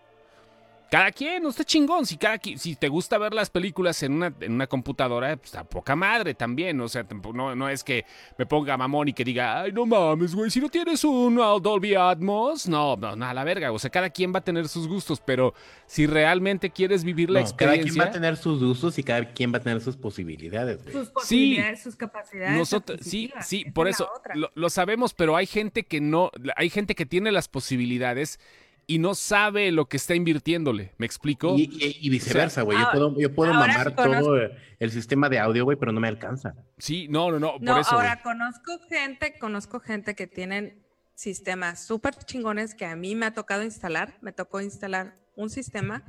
Cada 0.92 1.10
quien, 1.14 1.42
no 1.42 1.48
está 1.50 1.64
chingón. 1.64 2.06
Si, 2.06 2.18
cada, 2.18 2.38
qui- 2.38 2.58
si 2.58 2.76
te 2.76 2.90
gusta 2.90 3.18
ver 3.18 3.34
las 3.34 3.50
películas 3.50 4.04
en 4.04 4.12
una, 4.12 4.34
en 4.42 4.52
una 4.52 4.68
computadora, 4.68 5.38
pues 5.38 5.56
a 5.56 5.64
poca 5.64 5.96
madre 5.96 6.34
también. 6.34 6.82
O 6.82 6.90
sea, 6.90 7.06
tampoco- 7.06 7.34
no, 7.34 7.56
no 7.56 7.70
es 7.70 7.82
que 7.82 8.04
me 8.38 8.46
ponga 8.46 8.76
mamón 8.76 9.08
y 9.08 9.14
que 9.14 9.24
diga, 9.24 9.62
ay, 9.62 9.72
no 9.72 9.86
mames, 9.86 10.36
güey, 10.36 10.52
si 10.52 10.60
no 10.60 10.68
tienes 10.68 11.02
un 11.06 11.36
Dolby 11.38 11.96
Atmos, 11.96 12.68
no, 12.68 12.98
no, 12.98 13.16
no, 13.16 13.26
a 13.26 13.34
la 13.34 13.46
verga. 13.46 13.72
O 13.72 13.80
sea, 13.80 13.90
cada 13.90 14.10
quien 14.10 14.34
va 14.36 14.40
a 14.40 14.44
tener 14.44 14.68
sus 14.68 14.86
gustos, 14.86 15.22
pero 15.26 15.54
si 15.88 16.08
realmente 16.08 16.70
quieres 16.72 17.06
vivir 17.06 17.30
la 17.30 17.40
No, 17.40 17.46
cada 17.56 17.74
experiencia. 17.76 17.94
quien 17.94 18.02
va 18.06 18.10
a 18.10 18.12
tener 18.12 18.36
sus 18.36 18.62
usos 18.62 19.00
y 19.00 19.04
cada 19.04 19.32
quien 19.32 19.54
va 19.54 19.60
a 19.60 19.62
tener 19.62 19.80
sus 19.80 19.96
posibilidades, 19.96 20.84
güey. 20.84 20.94
Sus 20.94 21.08
posibilidades, 21.10 21.84
sus 21.84 21.96
capacidades. 21.96 22.58
Nosotros, 22.58 23.00
sí, 23.02 23.32
sí, 23.42 23.64
por 23.74 23.88
eso 23.88 24.10
lo, 24.36 24.52
lo 24.56 24.70
sabemos, 24.70 25.14
pero 25.14 25.38
hay 25.38 25.46
gente 25.46 25.84
que 25.84 26.02
no, 26.02 26.32
hay 26.58 26.70
gente 26.70 26.96
que 26.96 27.06
tiene 27.06 27.32
las 27.32 27.48
posibilidades 27.48 28.42
y 28.88 29.00
no 29.00 29.16
sabe 29.16 29.72
lo 29.72 29.86
que 29.88 29.98
está 29.98 30.16
invirtiéndole. 30.16 30.94
¿Me 30.98 31.06
explico? 31.06 31.56
Y, 31.58 31.64
y- 31.72 31.98
y 32.02 32.10
viceversa, 32.10 32.62
güey. 32.64 32.78
yo 32.80 32.92
puedo, 32.92 33.20
yo 33.20 33.34
puedo 33.34 33.54
mamar 33.54 33.90
sí 33.90 33.94
conozco- 33.96 34.24
todo 34.26 34.38
el 34.80 34.92
sistema 34.92 35.30
de 35.30 35.40
audio, 35.40 35.64
güey, 35.64 35.78
pero 35.78 35.92
no 35.92 36.00
me 36.02 36.08
alcanza. 36.08 36.56
Sí, 36.78 37.08
no, 37.08 37.32
no, 37.32 37.40
no, 37.40 37.54
No, 37.60 37.72
por 37.74 37.82
eso. 37.82 37.92
ahora 37.96 38.22
conozco 38.22 38.80
gente, 38.90 39.38
conozco 39.40 39.80
gente 39.80 40.16
que 40.16 40.28
tienen 40.28 40.84
sistemas 41.16 41.86
súper 41.86 42.16
chingones 42.16 42.74
que 42.76 42.86
a 42.86 42.96
mí 42.96 43.16
me 43.16 43.28
ha 43.28 43.34
tocado 43.34 43.64
instalar. 43.64 44.18
Me 44.22 44.32
tocó 44.34 44.60
instalar 44.62 45.16
un 45.36 45.50
sistema 45.50 46.04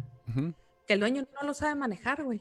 que 0.86 0.94
el 0.94 1.00
dueño 1.00 1.26
no 1.40 1.46
lo 1.46 1.54
sabe 1.54 1.74
manejar, 1.74 2.22
güey. 2.24 2.40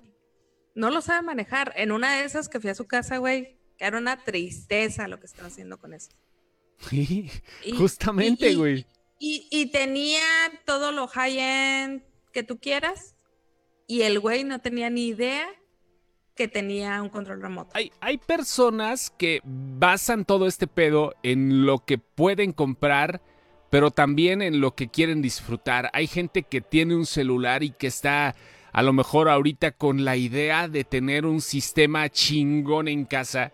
No 0.73 0.89
lo 0.89 1.01
sabe 1.01 1.21
manejar. 1.21 1.73
En 1.75 1.91
una 1.91 2.15
de 2.15 2.23
esas 2.23 2.47
que 2.47 2.59
fui 2.61 2.69
a 2.69 2.75
su 2.75 2.87
casa, 2.87 3.17
güey, 3.17 3.57
que 3.77 3.85
era 3.85 3.97
una 3.97 4.23
tristeza 4.23 5.07
lo 5.09 5.19
que 5.19 5.25
estaba 5.25 5.49
haciendo 5.49 5.77
con 5.77 5.93
eso. 5.93 6.11
Sí, 6.89 7.29
Y- 7.65 7.73
justamente, 7.73 8.49
y- 8.49 8.53
y- 8.53 8.55
güey. 8.55 8.85
Y, 9.23 9.47
y 9.51 9.67
tenía 9.67 10.23
todo 10.65 10.91
lo 10.91 11.07
high-end 11.07 12.01
que 12.33 12.41
tú 12.41 12.59
quieras. 12.59 13.15
Y 13.85 14.01
el 14.01 14.19
güey 14.19 14.43
no 14.43 14.59
tenía 14.59 14.89
ni 14.89 15.07
idea 15.07 15.47
que 16.35 16.47
tenía 16.47 16.99
un 17.03 17.09
control 17.09 17.39
remoto. 17.39 17.69
Hay, 17.75 17.91
hay 17.99 18.17
personas 18.17 19.11
que 19.11 19.41
basan 19.43 20.25
todo 20.25 20.47
este 20.47 20.65
pedo 20.65 21.13
en 21.21 21.67
lo 21.67 21.85
que 21.85 21.99
pueden 21.99 22.51
comprar, 22.51 23.21
pero 23.69 23.91
también 23.91 24.41
en 24.41 24.59
lo 24.59 24.73
que 24.73 24.87
quieren 24.87 25.21
disfrutar. 25.21 25.91
Hay 25.93 26.07
gente 26.07 26.41
que 26.41 26.61
tiene 26.61 26.95
un 26.95 27.05
celular 27.05 27.61
y 27.61 27.69
que 27.69 27.85
está 27.85 28.35
a 28.71 28.81
lo 28.81 28.91
mejor 28.91 29.29
ahorita 29.29 29.71
con 29.71 30.03
la 30.03 30.15
idea 30.15 30.67
de 30.67 30.83
tener 30.83 31.27
un 31.27 31.41
sistema 31.41 32.09
chingón 32.09 32.87
en 32.87 33.05
casa. 33.05 33.51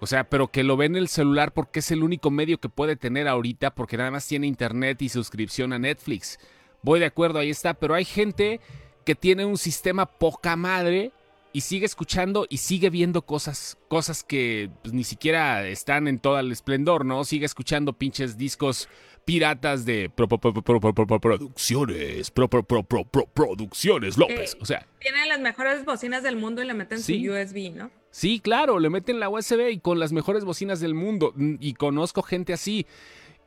O 0.00 0.06
sea, 0.06 0.28
pero 0.28 0.48
que 0.48 0.62
lo 0.62 0.76
ve 0.76 0.86
en 0.86 0.96
el 0.96 1.08
celular 1.08 1.52
porque 1.52 1.80
es 1.80 1.90
el 1.90 2.02
único 2.02 2.30
medio 2.30 2.58
que 2.58 2.68
puede 2.68 2.96
tener 2.96 3.26
ahorita 3.26 3.74
porque 3.74 3.96
nada 3.96 4.10
más 4.10 4.26
tiene 4.26 4.46
internet 4.46 5.02
y 5.02 5.08
suscripción 5.08 5.72
a 5.72 5.78
Netflix. 5.78 6.38
Voy 6.82 7.00
de 7.00 7.06
acuerdo, 7.06 7.40
ahí 7.40 7.50
está, 7.50 7.74
pero 7.74 7.94
hay 7.94 8.04
gente 8.04 8.60
que 9.04 9.14
tiene 9.14 9.44
un 9.44 9.58
sistema 9.58 10.06
poca 10.06 10.54
madre 10.54 11.12
y 11.52 11.62
sigue 11.62 11.86
escuchando 11.86 12.46
y 12.48 12.58
sigue 12.58 12.90
viendo 12.90 13.22
cosas, 13.22 13.78
cosas 13.88 14.22
que 14.22 14.70
pues, 14.82 14.94
ni 14.94 15.02
siquiera 15.02 15.66
están 15.66 16.06
en 16.06 16.20
todo 16.20 16.38
el 16.38 16.52
esplendor, 16.52 17.04
¿no? 17.04 17.24
Sigue 17.24 17.46
escuchando 17.46 17.92
pinches 17.92 18.36
discos 18.36 18.88
piratas 19.28 19.84
de 19.84 20.08
pro- 20.08 20.26
pro- 20.26 20.38
pro- 20.38 20.54
pro- 20.54 20.80
pro- 20.80 20.94
pro- 20.94 21.06
pro- 21.06 21.20
producciones, 21.20 22.30
pro- 22.30 22.48
pro- 22.48 22.62
pro- 22.62 22.82
pro- 22.82 23.04
pro- 23.04 23.26
producciones 23.26 24.16
López. 24.16 24.54
Eh, 24.54 24.58
O 24.62 24.64
sea, 24.64 24.86
Tienen 25.00 25.28
las 25.28 25.38
mejores 25.38 25.84
bocinas 25.84 26.22
del 26.22 26.36
mundo 26.36 26.62
y 26.62 26.66
le 26.66 26.72
meten 26.72 26.98
Sí. 26.98 27.22
su 27.26 27.32
USB, 27.32 27.70
¿no? 27.76 27.90
Sí, 28.10 28.40
claro, 28.40 28.78
le 28.78 28.88
meten 28.88 29.20
la 29.20 29.28
USB 29.28 29.68
y 29.70 29.80
con 29.80 29.98
las 29.98 30.12
mejores 30.12 30.46
bocinas 30.46 30.80
del 30.80 30.94
mundo. 30.94 31.34
mm, 31.36 31.56
Y 31.60 31.74
conozco 31.74 32.22
gente 32.22 32.54
así. 32.54 32.86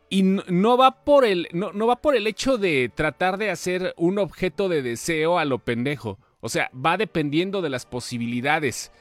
Y 0.07 0.19
n- 0.19 0.43
no 0.49 0.77
va 0.77 1.03
por 1.03 1.25
el, 1.25 1.47
no, 1.51 1.71
no 1.73 1.87
va 1.87 1.95
por 1.95 2.15
el 2.15 2.27
hecho 2.27 2.59
de 2.59 2.91
tratar 2.93 3.37
de 3.39 3.49
hacer 3.49 3.95
un 3.97 4.19
objeto 4.19 4.69
de 4.69 4.83
deseo 4.83 5.39
a 5.39 5.45
lo 5.45 5.57
pendejo. 5.57 6.19
O 6.41 6.49
sea, 6.49 6.69
va 6.73 6.95
dependiendo 6.97 7.63
de 7.63 7.69
las 7.69 7.87
posibilidades. 7.87 8.91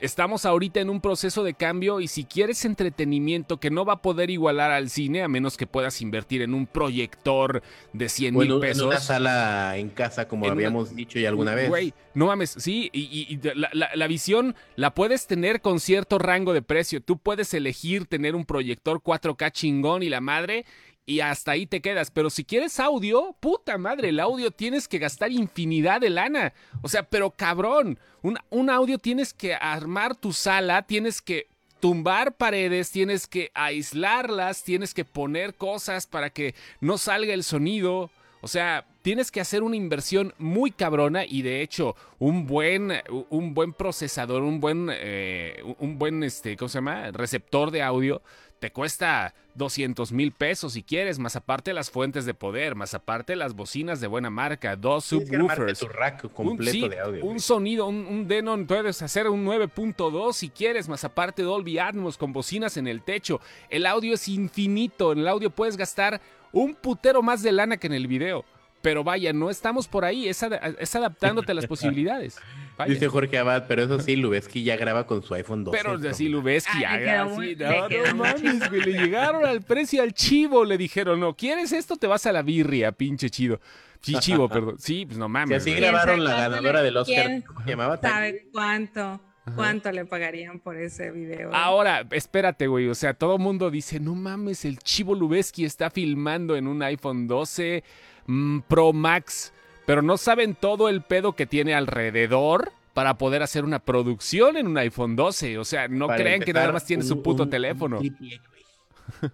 Estamos 0.00 0.44
ahorita 0.44 0.80
en 0.80 0.90
un 0.90 1.00
proceso 1.00 1.44
de 1.44 1.54
cambio 1.54 2.00
y 2.00 2.08
si 2.08 2.24
quieres 2.24 2.64
entretenimiento 2.64 3.58
que 3.58 3.70
no 3.70 3.84
va 3.84 3.94
a 3.94 4.02
poder 4.02 4.28
igualar 4.30 4.70
al 4.70 4.90
cine 4.90 5.22
a 5.22 5.28
menos 5.28 5.56
que 5.56 5.66
puedas 5.66 6.02
invertir 6.02 6.42
en 6.42 6.52
un 6.52 6.66
proyector 6.66 7.62
de 7.92 8.08
100 8.08 8.36
O 8.36 8.42
en, 8.42 8.48
mil 8.48 8.56
un- 8.56 8.64
en 8.64 8.68
pesos. 8.70 8.86
una 8.86 9.00
sala 9.00 9.76
en 9.78 9.88
casa, 9.90 10.26
como 10.28 10.44
En 10.46 10.52
una- 10.52 10.58
habíamos 10.58 10.94
dicho 10.94 11.18
ya 11.18 11.28
alguna 11.28 11.54
vez. 11.54 11.68
Güey, 11.68 11.94
no 12.14 12.26
mames, 12.26 12.54
sí, 12.58 12.90
y, 12.92 13.00
y- 13.02 13.34
y 13.34 13.54
la, 13.58 13.68
la- 13.72 13.90
la 13.94 14.06
visión 14.06 14.54
la 14.76 14.94
puedes 14.94 15.26
tener 15.26 15.60
con 15.60 15.80
cierto 15.80 16.18
rango 16.18 16.52
de 16.52 16.62
precio. 16.62 17.00
Tú 17.00 17.18
puedes 17.18 17.54
elegir 17.54 18.06
tener 18.06 18.34
un 18.34 18.44
proyector 18.44 19.00
4K 19.02 19.50
chingón 19.52 20.02
y 20.02 20.08
la 20.08 20.20
madre, 20.20 20.64
y 21.06 21.20
hasta 21.20 21.52
ahí 21.52 21.66
te 21.66 21.80
quedas. 21.80 22.10
Pero 22.10 22.30
si 22.30 22.44
quieres 22.44 22.80
audio, 22.80 23.36
puta 23.40 23.78
madre, 23.78 24.08
el 24.08 24.20
audio 24.20 24.50
tienes 24.50 24.88
que 24.88 24.98
gastar 24.98 25.30
infinidad 25.32 26.00
de 26.00 26.10
lana. 26.10 26.52
O 26.82 26.88
sea, 26.88 27.02
pero 27.02 27.30
cabrón, 27.30 27.98
un, 28.22 28.38
un 28.50 28.70
audio 28.70 28.98
tienes 28.98 29.32
que 29.34 29.54
armar 29.54 30.14
tu 30.14 30.32
sala, 30.32 30.82
tienes 30.82 31.20
que 31.20 31.48
tumbar 31.80 32.36
paredes, 32.36 32.90
tienes 32.90 33.26
que 33.26 33.50
aislarlas, 33.54 34.64
tienes 34.64 34.94
que 34.94 35.04
poner 35.04 35.54
cosas 35.54 36.06
para 36.06 36.30
que 36.30 36.54
no 36.80 36.96
salga 36.96 37.34
el 37.34 37.44
sonido. 37.44 38.10
O 38.40 38.48
sea, 38.48 38.86
tienes 39.02 39.30
que 39.30 39.40
hacer 39.40 39.62
una 39.62 39.76
inversión 39.76 40.34
muy 40.38 40.70
cabrona 40.70 41.24
y 41.24 41.42
de 41.42 41.62
hecho 41.62 41.96
un 42.18 42.46
buen, 42.46 42.92
un 43.30 43.54
buen 43.54 43.72
procesador, 43.72 44.42
un 44.42 44.60
buen, 44.60 44.88
eh, 44.92 45.62
un 45.78 45.98
buen, 45.98 46.22
este, 46.22 46.56
¿cómo 46.56 46.68
se 46.68 46.78
llama? 46.78 47.10
Receptor 47.10 47.70
de 47.70 47.82
audio 47.82 48.22
te 48.64 48.72
cuesta 48.72 49.34
200 49.56 50.10
mil 50.12 50.32
pesos 50.32 50.72
si 50.72 50.82
quieres, 50.82 51.18
más 51.18 51.36
aparte 51.36 51.74
las 51.74 51.90
fuentes 51.90 52.24
de 52.24 52.32
poder, 52.32 52.74
más 52.74 52.94
aparte 52.94 53.36
las 53.36 53.52
bocinas 53.54 54.00
de 54.00 54.06
buena 54.06 54.30
marca, 54.30 54.74
dos 54.74 55.04
subwoofers. 55.04 55.78
tu 55.80 55.86
rack 55.88 56.24
Un- 56.38 56.64
sí, 56.64 56.88
de 56.88 56.98
audio. 56.98 57.26
Un 57.26 57.40
sonido, 57.40 57.84
un, 57.86 58.06
un 58.06 58.26
Denon, 58.26 58.66
puedes 58.66 59.02
hacer 59.02 59.28
un 59.28 59.44
9.2 59.44 60.32
si 60.32 60.48
quieres, 60.48 60.88
más 60.88 61.04
aparte 61.04 61.42
Dolby 61.42 61.78
Atmos 61.78 62.16
con 62.16 62.32
bocinas 62.32 62.78
en 62.78 62.86
el 62.88 63.02
techo. 63.02 63.38
El 63.68 63.84
audio 63.84 64.14
es 64.14 64.28
infinito, 64.28 65.12
en 65.12 65.18
el 65.18 65.28
audio 65.28 65.50
puedes 65.50 65.76
gastar 65.76 66.22
un 66.50 66.74
putero 66.74 67.20
más 67.20 67.42
de 67.42 67.52
lana 67.52 67.76
que 67.76 67.88
en 67.88 67.92
el 67.92 68.06
video. 68.06 68.46
Pero 68.84 69.02
vaya, 69.02 69.32
no 69.32 69.48
estamos 69.48 69.88
por 69.88 70.04
ahí, 70.04 70.28
es, 70.28 70.42
ad- 70.42 70.76
es 70.78 70.94
adaptándote 70.94 71.52
a 71.52 71.54
las 71.54 71.66
posibilidades. 71.74 72.36
Vaya. 72.76 72.92
Dice 72.92 73.08
Jorge 73.08 73.38
Abad, 73.38 73.64
pero 73.66 73.82
eso 73.84 73.98
sí, 73.98 74.14
Lubeski 74.14 74.62
ya 74.62 74.76
graba 74.76 75.06
con 75.06 75.22
su 75.22 75.32
iPhone 75.32 75.64
12. 75.64 75.78
Pero 75.78 75.92
así 75.94 76.04
Ah, 76.04 76.10
así. 76.10 77.54
le 77.54 77.56
No, 77.80 77.88
quedó 77.88 78.06
no 78.08 78.14
muy 78.16 78.28
mames, 78.28 78.68
güey. 78.68 78.82
Le 78.82 78.92
llegaron 79.04 79.46
al 79.46 79.62
precio 79.62 80.02
al 80.02 80.12
chivo. 80.12 80.66
Le 80.66 80.76
dijeron, 80.76 81.18
no, 81.18 81.34
¿quieres 81.34 81.72
esto? 81.72 81.96
Te 81.96 82.06
vas 82.06 82.26
a 82.26 82.32
la 82.32 82.42
birria, 82.42 82.92
pinche 82.92 83.30
chido. 83.30 83.58
Sí, 84.02 84.16
chivo, 84.20 84.50
perdón. 84.50 84.76
Sí, 84.78 85.06
pues 85.06 85.16
no 85.16 85.30
mames. 85.30 85.56
así 85.56 85.70
güey. 85.70 85.80
¿Quién 85.80 85.92
grabaron 85.92 86.22
la 86.24 86.34
ganadora 86.36 86.82
del 86.82 86.96
Oscar, 86.98 87.24
quién 87.26 87.40
¿cómo 87.40 87.62
se 87.62 87.70
llamaba? 87.70 87.98
¿Sabe 88.02 88.48
cuánto? 88.52 89.20
¿Cuánto 89.56 89.92
le 89.92 90.04
pagarían 90.04 90.58
por 90.60 90.76
ese 90.76 91.10
video? 91.10 91.54
Ahora, 91.54 92.06
espérate, 92.10 92.66
güey. 92.66 92.88
O 92.88 92.94
sea, 92.94 93.14
todo 93.14 93.38
mundo 93.38 93.70
dice, 93.70 93.98
no 93.98 94.14
mames, 94.14 94.66
el 94.66 94.78
chivo 94.78 95.14
Lubeski 95.14 95.64
está 95.64 95.88
filmando 95.90 96.54
en 96.56 96.66
un 96.66 96.82
iPhone 96.82 97.26
12 97.28 97.82
mm, 98.26 98.60
Pro 98.68 98.92
Max. 98.92 99.52
Pero 99.86 100.00
no 100.02 100.16
saben 100.16 100.54
todo 100.54 100.88
el 100.88 101.02
pedo 101.02 101.34
que 101.34 101.46
tiene 101.46 101.74
alrededor 101.74 102.72
para 102.94 103.18
poder 103.18 103.42
hacer 103.42 103.64
una 103.64 103.80
producción 103.80 104.56
en 104.56 104.66
un 104.66 104.78
iPhone 104.78 105.14
12. 105.16 105.58
O 105.58 105.64
sea, 105.64 105.88
no 105.88 106.06
Para 106.06 106.22
crean 106.22 106.40
que 106.40 106.52
nada 106.52 106.72
más 106.72 106.86
tiene 106.86 107.02
un- 107.02 107.08
su 107.08 107.22
puto 107.22 107.42
un- 107.42 107.50
teléfono. 107.50 107.98
un. 108.00 108.16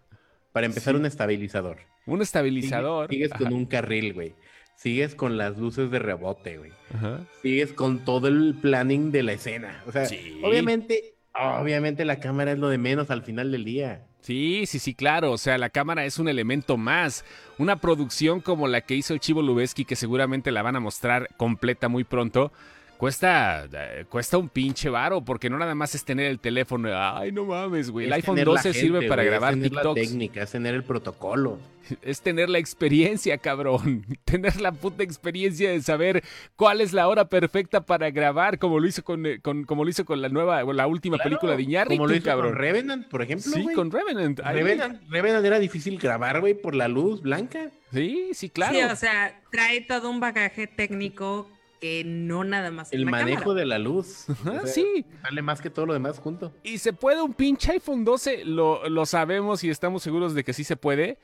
Para 0.53 0.67
empezar, 0.67 0.97
un 0.97 1.07
estabilizador. 1.07 1.79
Un 2.07 2.23
estabilizador. 2.23 3.09
Sigues 3.09 3.31
con 3.31 3.53
un 3.53 3.67
carril, 3.67 4.13
güey. 4.15 4.35
Sigues 4.75 5.15
con 5.15 5.37
las 5.39 5.59
luces 5.59 5.91
de 5.91 5.99
rebote, 5.99 6.59
güey. 6.59 6.73
ajá. 6.95 7.21
Sigues 7.43 7.73
con 7.73 8.05
todo 8.05 8.27
el 8.29 8.57
planning 8.61 9.13
de 9.13 9.23
la 9.23 9.33
escena. 9.35 9.85
O 9.87 9.93
sea, 9.93 10.07
Sí. 10.07 10.41
obviamente, 10.43 11.15
obviamente 11.35 12.05
la 12.05 12.21
cámara 12.21 12.53
es 12.53 12.59
lo 12.59 12.69
de 12.69 12.79
menos 12.79 13.11
al 13.11 13.23
final 13.23 13.53
del 13.53 13.65
día. 13.65 14.07
Sí, 14.21 14.65
sí, 14.67 14.79
sí, 14.79 14.95
claro. 14.95 15.33
O 15.33 15.39
sea, 15.39 15.59
la 15.59 15.71
cámara 15.71 16.05
es 16.05 16.19
un 16.19 16.29
elemento 16.29 16.77
más. 16.77 17.25
Una 17.59 17.77
producción 17.77 18.41
como 18.41 18.69
la 18.69 18.83
que 18.83 18.95
hizo 18.95 19.15
el 19.15 19.21
Chivo 19.21 19.43
Lubeski, 19.43 19.85
que 19.85 19.97
seguramente 19.97 20.51
la 20.51 20.63
van 20.63 20.77
a 20.77 20.81
mostrar 20.81 21.29
completa 21.37 21.89
muy 21.89 22.05
pronto, 22.05 22.53
cuesta, 23.01 23.67
eh, 23.73 24.05
cuesta 24.11 24.37
un 24.37 24.51
pinche 24.51 24.91
varo, 24.91 25.25
porque 25.25 25.49
no 25.49 25.57
nada 25.57 25.75
más 25.75 25.95
es 25.95 26.05
tener 26.05 26.27
el 26.27 26.39
teléfono. 26.39 26.91
Ay, 26.95 27.33
no 27.33 27.47
mames, 27.47 27.91
güey. 27.91 28.07
El 28.07 28.13
Es 28.13 28.17
iPhone 28.17 28.35
tener 28.37 28.49
la 28.49 28.53
12 28.63 28.75
sirve 28.75 29.09
para 29.09 29.23
güey, 29.23 29.31
grabar 29.31 29.55
es 29.55 29.61
tener 29.63 29.73
la 29.85 29.95
técnica, 29.95 30.43
es 30.43 30.51
tener 30.53 30.75
el 30.75 30.85
protocolo. 30.85 31.59
Es 32.03 32.21
tener 32.21 32.49
la 32.49 32.59
experiencia, 32.59 33.37
cabrón. 33.39 34.05
Tener 34.25 34.61
la 34.61 34.71
puta 34.71 35.03
experiencia 35.03 35.71
de 35.73 35.83
saber 35.83 36.23
cuál 36.55 36.81
es 36.83 36.93
la 36.93 37.09
hora 37.09 37.29
perfecta 37.29 37.81
para 37.81 38.11
grabar, 38.13 38.61
como 38.61 38.79
lo 38.79 38.87
hizo 38.87 39.03
con, 39.03 39.27
eh, 39.27 39.41
con- 39.41 39.65
como 39.65 39.83
lo 39.83 39.91
hizo 39.91 40.05
con 40.05 40.23
la 40.23 40.29
nueva, 40.29 40.63
o 40.63 40.73
la 40.73 40.87
última 40.87 41.17
Claro, 41.17 41.31
película 41.31 41.57
de 41.57 41.63
Iñárritu, 41.63 41.97
Como 41.97 42.07
lo 42.07 42.15
hizo 42.15 42.25
cabrón. 42.27 42.53
con 42.53 42.59
Revenant, 42.61 43.09
por 43.09 43.23
ejemplo, 43.23 43.51
sí, 43.51 43.63
güey. 43.63 43.75
con 43.75 43.91
Revenant. 43.91 44.39
Revenant, 44.39 45.03
Revenant 45.11 45.45
era 45.45 45.59
difícil 45.59 45.99
grabar, 45.99 46.39
güey, 46.41 46.55
por 46.55 46.77
la 46.77 46.87
luz 46.87 47.23
blanca. 47.23 47.71
Sí, 47.93 48.29
sí, 48.35 48.51
claro. 48.51 48.73
Sí, 48.79 48.85
o 48.85 48.95
sea, 48.95 49.41
trae 49.51 49.81
todo 49.81 50.11
un 50.11 50.21
bagaje 50.21 50.69
técnico 50.69 51.49
que 51.81 52.05
no 52.05 52.45
nada 52.45 52.71
más. 52.71 52.93
El 52.93 53.05
la 53.07 53.11
manejo 53.11 53.41
cámara. 53.43 53.61
de 53.61 53.67
la 53.67 53.79
luz. 53.79 54.29
Ajá, 54.29 54.51
O 54.51 54.53
sea, 54.61 54.67
sí. 54.67 55.05
Vale 55.23 55.43
más 55.43 55.61
que 55.61 55.71
todo 55.71 55.87
lo 55.87 55.93
demás 55.95 56.19
junto. 56.19 56.53
Y 56.63 56.79
se 56.79 56.93
puede 56.93 57.23
un 57.23 57.33
pinche 57.35 57.73
iPhone 57.73 58.05
12, 58.05 58.45
lo, 58.45 58.89
lo 58.89 59.07
sabemos 59.07 59.65
y 59.65 59.71
estamos 59.71 60.03
seguros 60.03 60.35
de 60.35 60.45
que 60.45 60.53
sí 60.53 60.63
se 60.65 60.77
puede. 60.77 61.19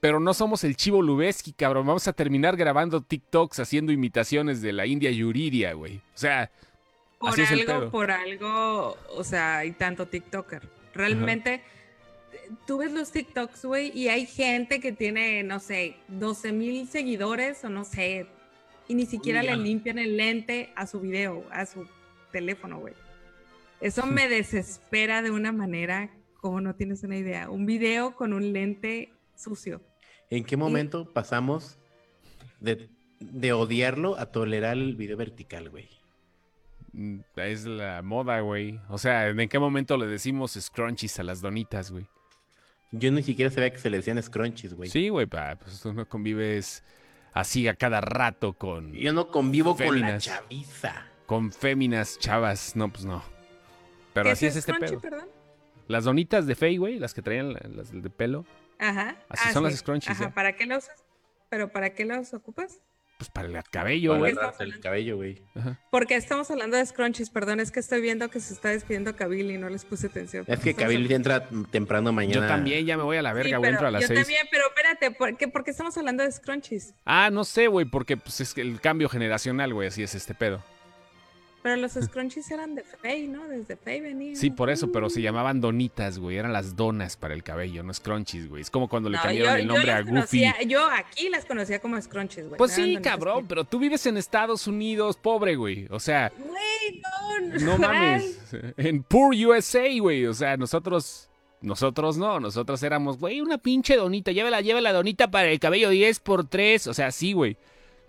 pero 0.00 0.20
no 0.20 0.32
somos 0.34 0.62
el 0.62 0.76
Chivo 0.76 1.02
Lubeski, 1.02 1.52
cabrón. 1.52 1.86
Vamos 1.86 2.06
a 2.06 2.12
terminar 2.12 2.56
grabando 2.56 3.00
TikToks 3.00 3.58
haciendo 3.60 3.90
imitaciones 3.92 4.62
de 4.62 4.72
la 4.72 4.86
India 4.86 5.10
Yuridia, 5.10 5.72
güey. 5.72 5.96
O 5.96 6.18
sea, 6.18 6.50
Por 7.18 7.30
así 7.30 7.42
es 7.42 7.50
el 7.50 7.60
algo, 7.60 7.80
pedo. 7.80 7.90
por 7.90 8.10
algo, 8.12 8.96
o 9.16 9.24
sea, 9.24 9.58
hay 9.58 9.72
tanto 9.72 10.06
TikToker. 10.06 10.62
Realmente, 10.94 11.62
tú 12.66 12.78
ves 12.78 12.92
los 12.92 13.10
TikToks, 13.10 13.64
güey, 13.64 13.90
y 13.98 14.08
hay 14.08 14.26
gente 14.26 14.78
que 14.80 14.92
tiene, 14.92 15.42
no 15.42 15.58
sé, 15.58 15.96
12 16.08 16.52
mil 16.52 16.86
seguidores 16.88 17.64
o 17.64 17.68
no 17.68 17.84
sé, 17.84 18.26
y 18.88 18.94
ni 18.94 19.06
siquiera 19.06 19.42
le 19.42 19.56
limpian 19.56 19.98
el 19.98 20.16
lente 20.16 20.72
a 20.76 20.86
su 20.86 21.00
video, 21.00 21.44
a 21.50 21.66
su 21.66 21.86
teléfono, 22.32 22.78
güey. 22.78 22.94
Eso 23.80 24.06
me 24.06 24.28
desespera 24.28 25.22
de 25.22 25.30
una 25.30 25.52
manera 25.52 26.10
como 26.40 26.60
no 26.60 26.74
tienes 26.74 27.02
una 27.02 27.16
idea. 27.16 27.50
Un 27.50 27.66
video 27.66 28.14
con 28.14 28.32
un 28.32 28.52
lente 28.52 29.12
sucio. 29.34 29.82
¿En 30.30 30.44
qué 30.44 30.56
momento 30.56 31.12
pasamos 31.12 31.78
de, 32.60 32.88
de 33.20 33.52
odiarlo 33.52 34.18
a 34.18 34.26
tolerar 34.26 34.76
el 34.76 34.96
video 34.96 35.16
vertical, 35.16 35.70
güey? 35.70 35.88
mm, 36.92 37.18
es 37.36 37.64
la 37.64 38.02
moda, 38.02 38.40
güey. 38.40 38.80
O 38.88 38.98
sea, 38.98 39.28
¿en 39.28 39.48
qué 39.48 39.58
momento 39.58 39.96
le 39.96 40.06
decimos 40.06 40.58
scrunchies 40.58 41.18
a 41.18 41.22
las 41.22 41.40
donitas, 41.40 41.90
güey? 41.90 42.06
Yo 42.92 43.10
ni 43.10 43.22
siquiera 43.22 43.50
sabía 43.50 43.70
que 43.70 43.78
se 43.78 43.90
le 43.90 43.98
decían 43.98 44.22
scrunchies, 44.22 44.74
güey. 44.74 44.88
Sí, 44.88 45.08
güey, 45.08 45.26
pa, 45.26 45.56
pues 45.56 45.80
tú 45.80 45.92
no 45.92 46.08
convives 46.08 46.84
así 47.36 47.68
a 47.68 47.74
cada 47.74 48.00
rato 48.00 48.54
con, 48.54 48.92
Yo 48.94 49.12
no 49.12 49.28
convivo 49.30 49.76
con 49.76 50.00
la 50.00 50.18
chaviza. 50.18 51.06
con 51.26 51.52
féminas 51.52 52.18
chavas. 52.18 52.74
No, 52.76 52.88
pues 52.90 53.04
no. 53.04 53.22
Pero 54.14 54.24
¿Qué 54.24 54.30
así 54.32 54.46
es 54.46 54.52
es 54.56 54.60
este 54.60 54.72
scrunchie, 54.72 54.96
pedo. 54.98 55.00
perdón? 55.02 55.28
Las 55.88 56.04
donitas 56.04 56.46
de 56.46 56.54
Fey, 56.54 56.78
güey, 56.78 56.98
las 56.98 57.12
que 57.14 57.20
traían 57.22 57.52
la- 57.52 57.60
las 57.74 57.92
de 57.92 58.10
pelo, 58.10 58.44
Ajá. 58.78 59.16
Así 59.28 59.50
son 59.52 59.64
las 59.64 59.74
scrunchies, 59.76 60.16
Ajá, 60.16 60.28
ya. 60.30 60.34
¿para 60.34 60.52
qué 60.56 60.66
los 60.66 60.84
usas? 60.84 61.04
¿Pero 61.48 61.70
para 61.70 61.90
qué 61.94 62.04
los 62.04 62.34
ocupas? 62.34 62.80
Pues 63.16 63.30
para 63.30 63.48
el 63.48 63.62
cabello, 63.70 64.18
güey. 64.18 64.34
el 64.60 64.80
cabello, 64.80 65.16
güey. 65.16 65.42
Porque 65.90 66.16
estamos 66.16 66.50
hablando 66.50 66.76
de 66.76 66.84
scrunchies, 66.84 67.30
perdón, 67.30 67.60
es 67.60 67.70
que 67.70 67.80
estoy 67.80 68.00
viendo 68.00 68.28
que 68.28 68.40
se 68.40 68.52
está 68.52 68.68
despidiendo 68.70 69.16
Kabil 69.16 69.50
y 69.50 69.58
no 69.58 69.68
les 69.68 69.84
puse 69.84 70.08
atención. 70.08 70.44
Es 70.46 70.60
que 70.60 70.74
Kabil 70.74 71.10
entra 71.10 71.48
temprano 71.70 72.12
mañana. 72.12 72.42
Yo 72.42 72.46
también 72.46 72.84
ya 72.84 72.96
me 72.96 73.02
voy 73.02 73.16
a 73.16 73.22
la 73.22 73.30
Sí, 73.30 73.36
verga, 73.36 73.58
güey, 73.58 73.68
pero 73.70 73.74
entro 73.74 73.88
a 73.88 73.90
las 73.90 74.02
yo 74.02 74.08
seis. 74.08 74.20
también, 74.20 74.46
pero 74.50 74.64
espérate, 74.68 75.10
¿por 75.12 75.36
qué, 75.36 75.48
por 75.48 75.64
qué 75.64 75.70
estamos 75.70 75.96
hablando 75.96 76.22
de 76.22 76.30
scrunchies? 76.32 76.94
Ah, 77.04 77.30
no 77.32 77.44
sé, 77.44 77.68
güey, 77.68 77.86
porque 77.86 78.16
pues 78.16 78.40
es 78.40 78.52
que 78.54 78.60
el 78.60 78.80
cambio 78.80 79.08
generacional, 79.08 79.72
güey, 79.72 79.88
así 79.88 80.02
es 80.02 80.14
este 80.14 80.34
pedo. 80.34 80.62
Pero 81.66 81.80
los 81.82 81.92
scrunchies 81.94 82.48
eran 82.52 82.76
de 82.76 82.84
Fey, 82.84 83.26
¿no? 83.26 83.48
Desde 83.48 83.76
Fey 83.76 84.00
venían. 84.00 84.36
Sí, 84.36 84.50
por 84.50 84.70
eso, 84.70 84.92
pero 84.92 85.10
se 85.10 85.20
llamaban 85.20 85.60
donitas, 85.60 86.20
güey. 86.20 86.36
Eran 86.36 86.52
las 86.52 86.76
donas 86.76 87.16
para 87.16 87.34
el 87.34 87.42
cabello, 87.42 87.82
no 87.82 87.92
scrunchies, 87.92 88.48
güey. 88.48 88.62
Es 88.62 88.70
como 88.70 88.88
cuando 88.88 89.10
le 89.10 89.16
No, 89.16 89.22
cambiaron 89.24 89.54
yo- 89.54 89.60
el 89.62 89.66
nombre 89.66 89.90
a 89.90 89.98
Goofy. 90.02 90.10
conocía- 90.14 90.62
yo 90.64 90.86
aquí 90.88 91.28
las 91.28 91.44
conocía 91.44 91.80
como 91.80 92.00
scrunchies, 92.00 92.46
güey. 92.46 92.56
Pues 92.58 92.78
no 92.78 92.84
sí, 92.84 92.98
cabrón, 93.02 93.42
que- 93.42 93.48
pero 93.48 93.64
tú 93.64 93.80
vives 93.80 94.06
en 94.06 94.16
Estados 94.16 94.68
Unidos, 94.68 95.16
pobre, 95.16 95.56
güey. 95.56 95.88
O 95.90 95.98
sea, 95.98 96.30
Güey, 96.38 97.02
no, 97.60 97.72
no 97.72 97.78
mames. 97.78 98.38
En 98.76 99.02
Poor 99.02 99.34
USA, 99.34 99.88
güey. 100.00 100.24
O 100.26 100.34
sea, 100.34 100.56
nosotros. 100.56 101.28
Nosotros 101.62 102.16
no, 102.16 102.38
nosotros 102.38 102.80
éramos, 102.84 103.18
güey, 103.18 103.40
una 103.40 103.58
pinche 103.58 103.96
donita. 103.96 104.30
Llévala, 104.30 104.60
llévala 104.60 104.92
donita 104.92 105.30
para 105.32 105.48
el 105.48 105.58
cabello 105.58 105.88
10 105.90 106.20
por 106.20 106.46
3 106.46 106.86
O 106.86 106.94
sea, 106.94 107.10
sí, 107.10 107.32
güey. 107.32 107.56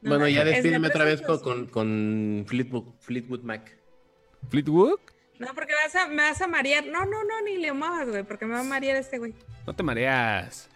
No, 0.01 0.09
Bueno, 0.11 0.27
ya 0.27 0.39
es 0.41 0.45
de 0.45 0.51
despídeme 0.51 0.87
otra 0.87 1.05
vez 1.05 1.21
con, 1.21 1.39
con, 1.39 1.65
con 1.67 2.45
Fleetwood, 2.47 2.93
Fleetwood 2.99 3.41
Mac. 3.41 3.77
Fleetwood, 4.49 4.99
No, 5.39 5.47
porque 5.55 5.73
me 5.73 5.83
vas, 5.83 5.95
a, 5.95 6.07
me 6.07 6.21
vas 6.23 6.41
a 6.41 6.47
marear. 6.47 6.85
No, 6.85 7.05
no, 7.05 7.23
no, 7.23 7.41
ni 7.43 7.57
le 7.57 7.73
muevas, 7.73 8.07
güey, 8.09 8.23
porque 8.23 8.45
me 8.45 8.53
va 8.53 8.59
a 8.61 8.63
marear 8.63 8.95
este 8.97 9.17
güey. 9.17 9.33
no 9.65 9.75
te 9.75 9.83
mareas. 9.83 10.69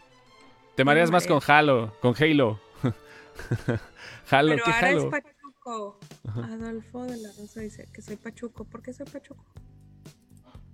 Te 0.75 0.83
mareas 0.83 1.11
más 1.11 1.27
con. 1.27 1.39
Halo, 1.45 1.95
con 2.01 2.15
Halo. 2.19 2.59
Halo, 4.29 4.49
Pero 4.53 4.63
¿qué 4.65 4.71
ahora 4.71 4.89
es 4.91 4.95
Halo? 4.97 5.09
Pachuco. 5.09 5.99
Adolfo 6.43 7.03
de 7.05 7.17
la 7.17 7.29
Rosa 7.37 7.59
dice 7.61 7.87
que 7.93 8.01
soy 8.01 8.15
Pachuco. 8.15 8.63
¿Por 8.65 8.81
qué 8.81 8.93
soy 8.93 9.05
Pachuco? 9.05 9.45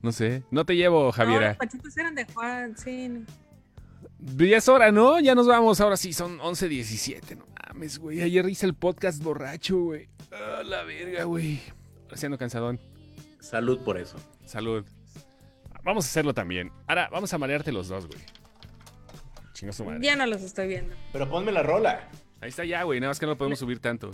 No 0.02 0.12
sé. 0.12 0.44
No 0.52 0.66
te 0.66 0.76
llevo, 0.76 1.06
No, 1.06 1.12
Javiera. 1.12 1.48
los 1.50 1.58
Pachucos 1.58 1.98
eran 1.98 2.16
de 2.16 2.26
Juan, 2.26 2.78
sí. 2.78 3.10
no. 3.10 3.26
Ya 4.46 4.58
es 4.58 4.70
hora, 4.70 4.92
¿no? 4.92 5.20
Ya 5.20 5.36
nos 5.36 5.48
vamos. 5.48 5.82
Ahora 5.82 5.98
sí, 5.98 6.14
son 6.14 6.40
11.17. 6.40 7.36
No 7.38 7.46
mames, 7.78 8.00
güey. 8.00 8.22
Ayer 8.24 8.50
hice 8.50 8.66
el 8.66 8.74
podcast 8.74 9.22
borracho, 9.22 9.78
güey. 9.78 10.10
Ah, 10.32 10.64
la 10.66 10.84
verga, 10.84 11.26
güey. 11.26 11.62
Haciendo 12.12 12.36
cansadón. 12.38 12.80
Salud 13.40 13.80
por 13.84 14.00
eso. 14.00 14.18
Salud. 14.46 14.84
Vamos 15.84 16.06
a 16.06 16.08
hacerlo 16.08 16.34
también. 16.34 16.72
Ahora, 16.88 17.08
vamos 17.12 17.32
a 17.34 17.38
marearte 17.38 17.72
los 17.72 17.88
dos, 17.88 18.08
güey. 18.08 18.20
Chinga 19.54 19.74
su 19.74 19.86
madre. 19.86 20.00
Ya 20.02 20.16
no 20.16 20.26
los 20.26 20.42
estoy 20.42 20.68
viendo. 20.68 20.96
Pero 21.14 21.30
ponme 21.30 21.52
la 21.52 21.62
rola. 21.62 22.10
Ahí 22.42 22.50
está 22.50 22.66
ya, 22.66 22.82
güey. 22.82 23.00
Nada 23.00 23.12
más 23.12 23.20
que 23.20 23.28
no 23.28 23.34
lo 23.34 23.38
podemos 23.38 23.60
subir 23.60 23.80
tanto. 23.80 24.12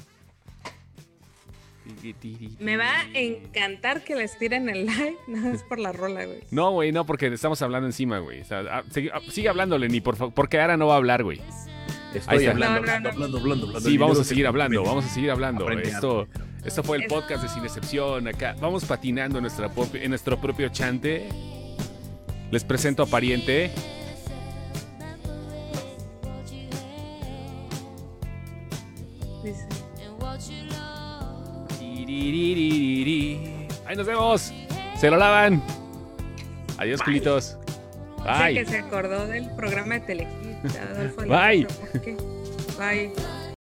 Me 2.59 2.77
va 2.77 2.99
a 2.99 3.05
encantar 3.13 4.03
que 4.03 4.15
les 4.15 4.37
tiren 4.37 4.67
el 4.67 4.85
like, 4.85 5.17
nada 5.27 5.51
más 5.51 5.63
por 5.63 5.79
la 5.79 5.93
rola, 5.93 6.25
güey. 6.25 6.43
No, 6.51 6.71
güey, 6.71 6.91
no, 6.91 7.05
porque 7.05 7.27
estamos 7.27 7.61
hablando 7.61 7.87
encima, 7.87 8.19
güey. 8.19 8.41
O 8.41 8.45
sea, 8.45 8.59
ah, 8.69 8.83
sigue, 8.89 9.09
ah, 9.13 9.21
sigue 9.29 9.47
hablando, 9.47 9.77
Lenny, 9.77 10.01
por 10.01 10.17
favor. 10.17 10.33
Porque 10.33 10.59
ahora 10.59 10.75
no 10.75 10.87
va 10.87 10.95
a 10.95 10.97
hablar, 10.97 11.23
güey. 11.23 11.41
Estoy 12.19 12.37
está. 12.39 12.51
hablando, 12.51 12.79
No, 12.81 12.85
no, 12.85 12.85
no. 12.85 12.93
hablando, 12.93 13.09
hablando, 13.09 13.37
hablando, 13.37 13.65
hablando. 13.67 13.89
Sí, 13.89 13.97
vamos 13.97 14.19
a 14.19 14.23
seguir 14.23 14.43
se- 14.43 14.47
hablando, 14.47 14.83
vamos 14.83 15.05
a 15.05 15.09
seguir 15.09 15.31
hablando. 15.31 15.69
Esto, 15.69 16.27
esto 16.63 16.83
fue 16.83 16.97
el 16.97 17.05
podcast 17.07 17.43
de 17.43 17.49
Sin 17.49 17.63
Excepción. 17.63 18.27
Acá 18.27 18.55
vamos 18.59 18.85
patinando 18.85 19.37
en, 19.39 19.43
nuestra 19.43 19.69
propio- 19.69 20.01
en 20.01 20.09
nuestro 20.09 20.39
propio 20.39 20.69
chante. 20.69 21.27
Les 22.51 22.63
presento 22.63 23.03
a 23.03 23.05
Pariente. 23.07 23.71
Ahí 33.85 33.95
nos 33.97 34.05
vemos. 34.07 34.53
Se 34.97 35.09
lo 35.09 35.17
lavan. 35.17 35.61
Adiós, 36.77 37.01
culitos. 37.01 37.57
Dice 38.17 38.53
que 38.53 38.53
Bye. 38.53 38.65
se 38.65 38.77
acordó 38.79 39.27
del 39.27 39.49
programa 39.55 39.95
de 39.95 39.99
Telehit. 40.01 40.42
Adolfo 40.63 41.27
Bye. 41.27 41.67
Bye. 42.77 43.11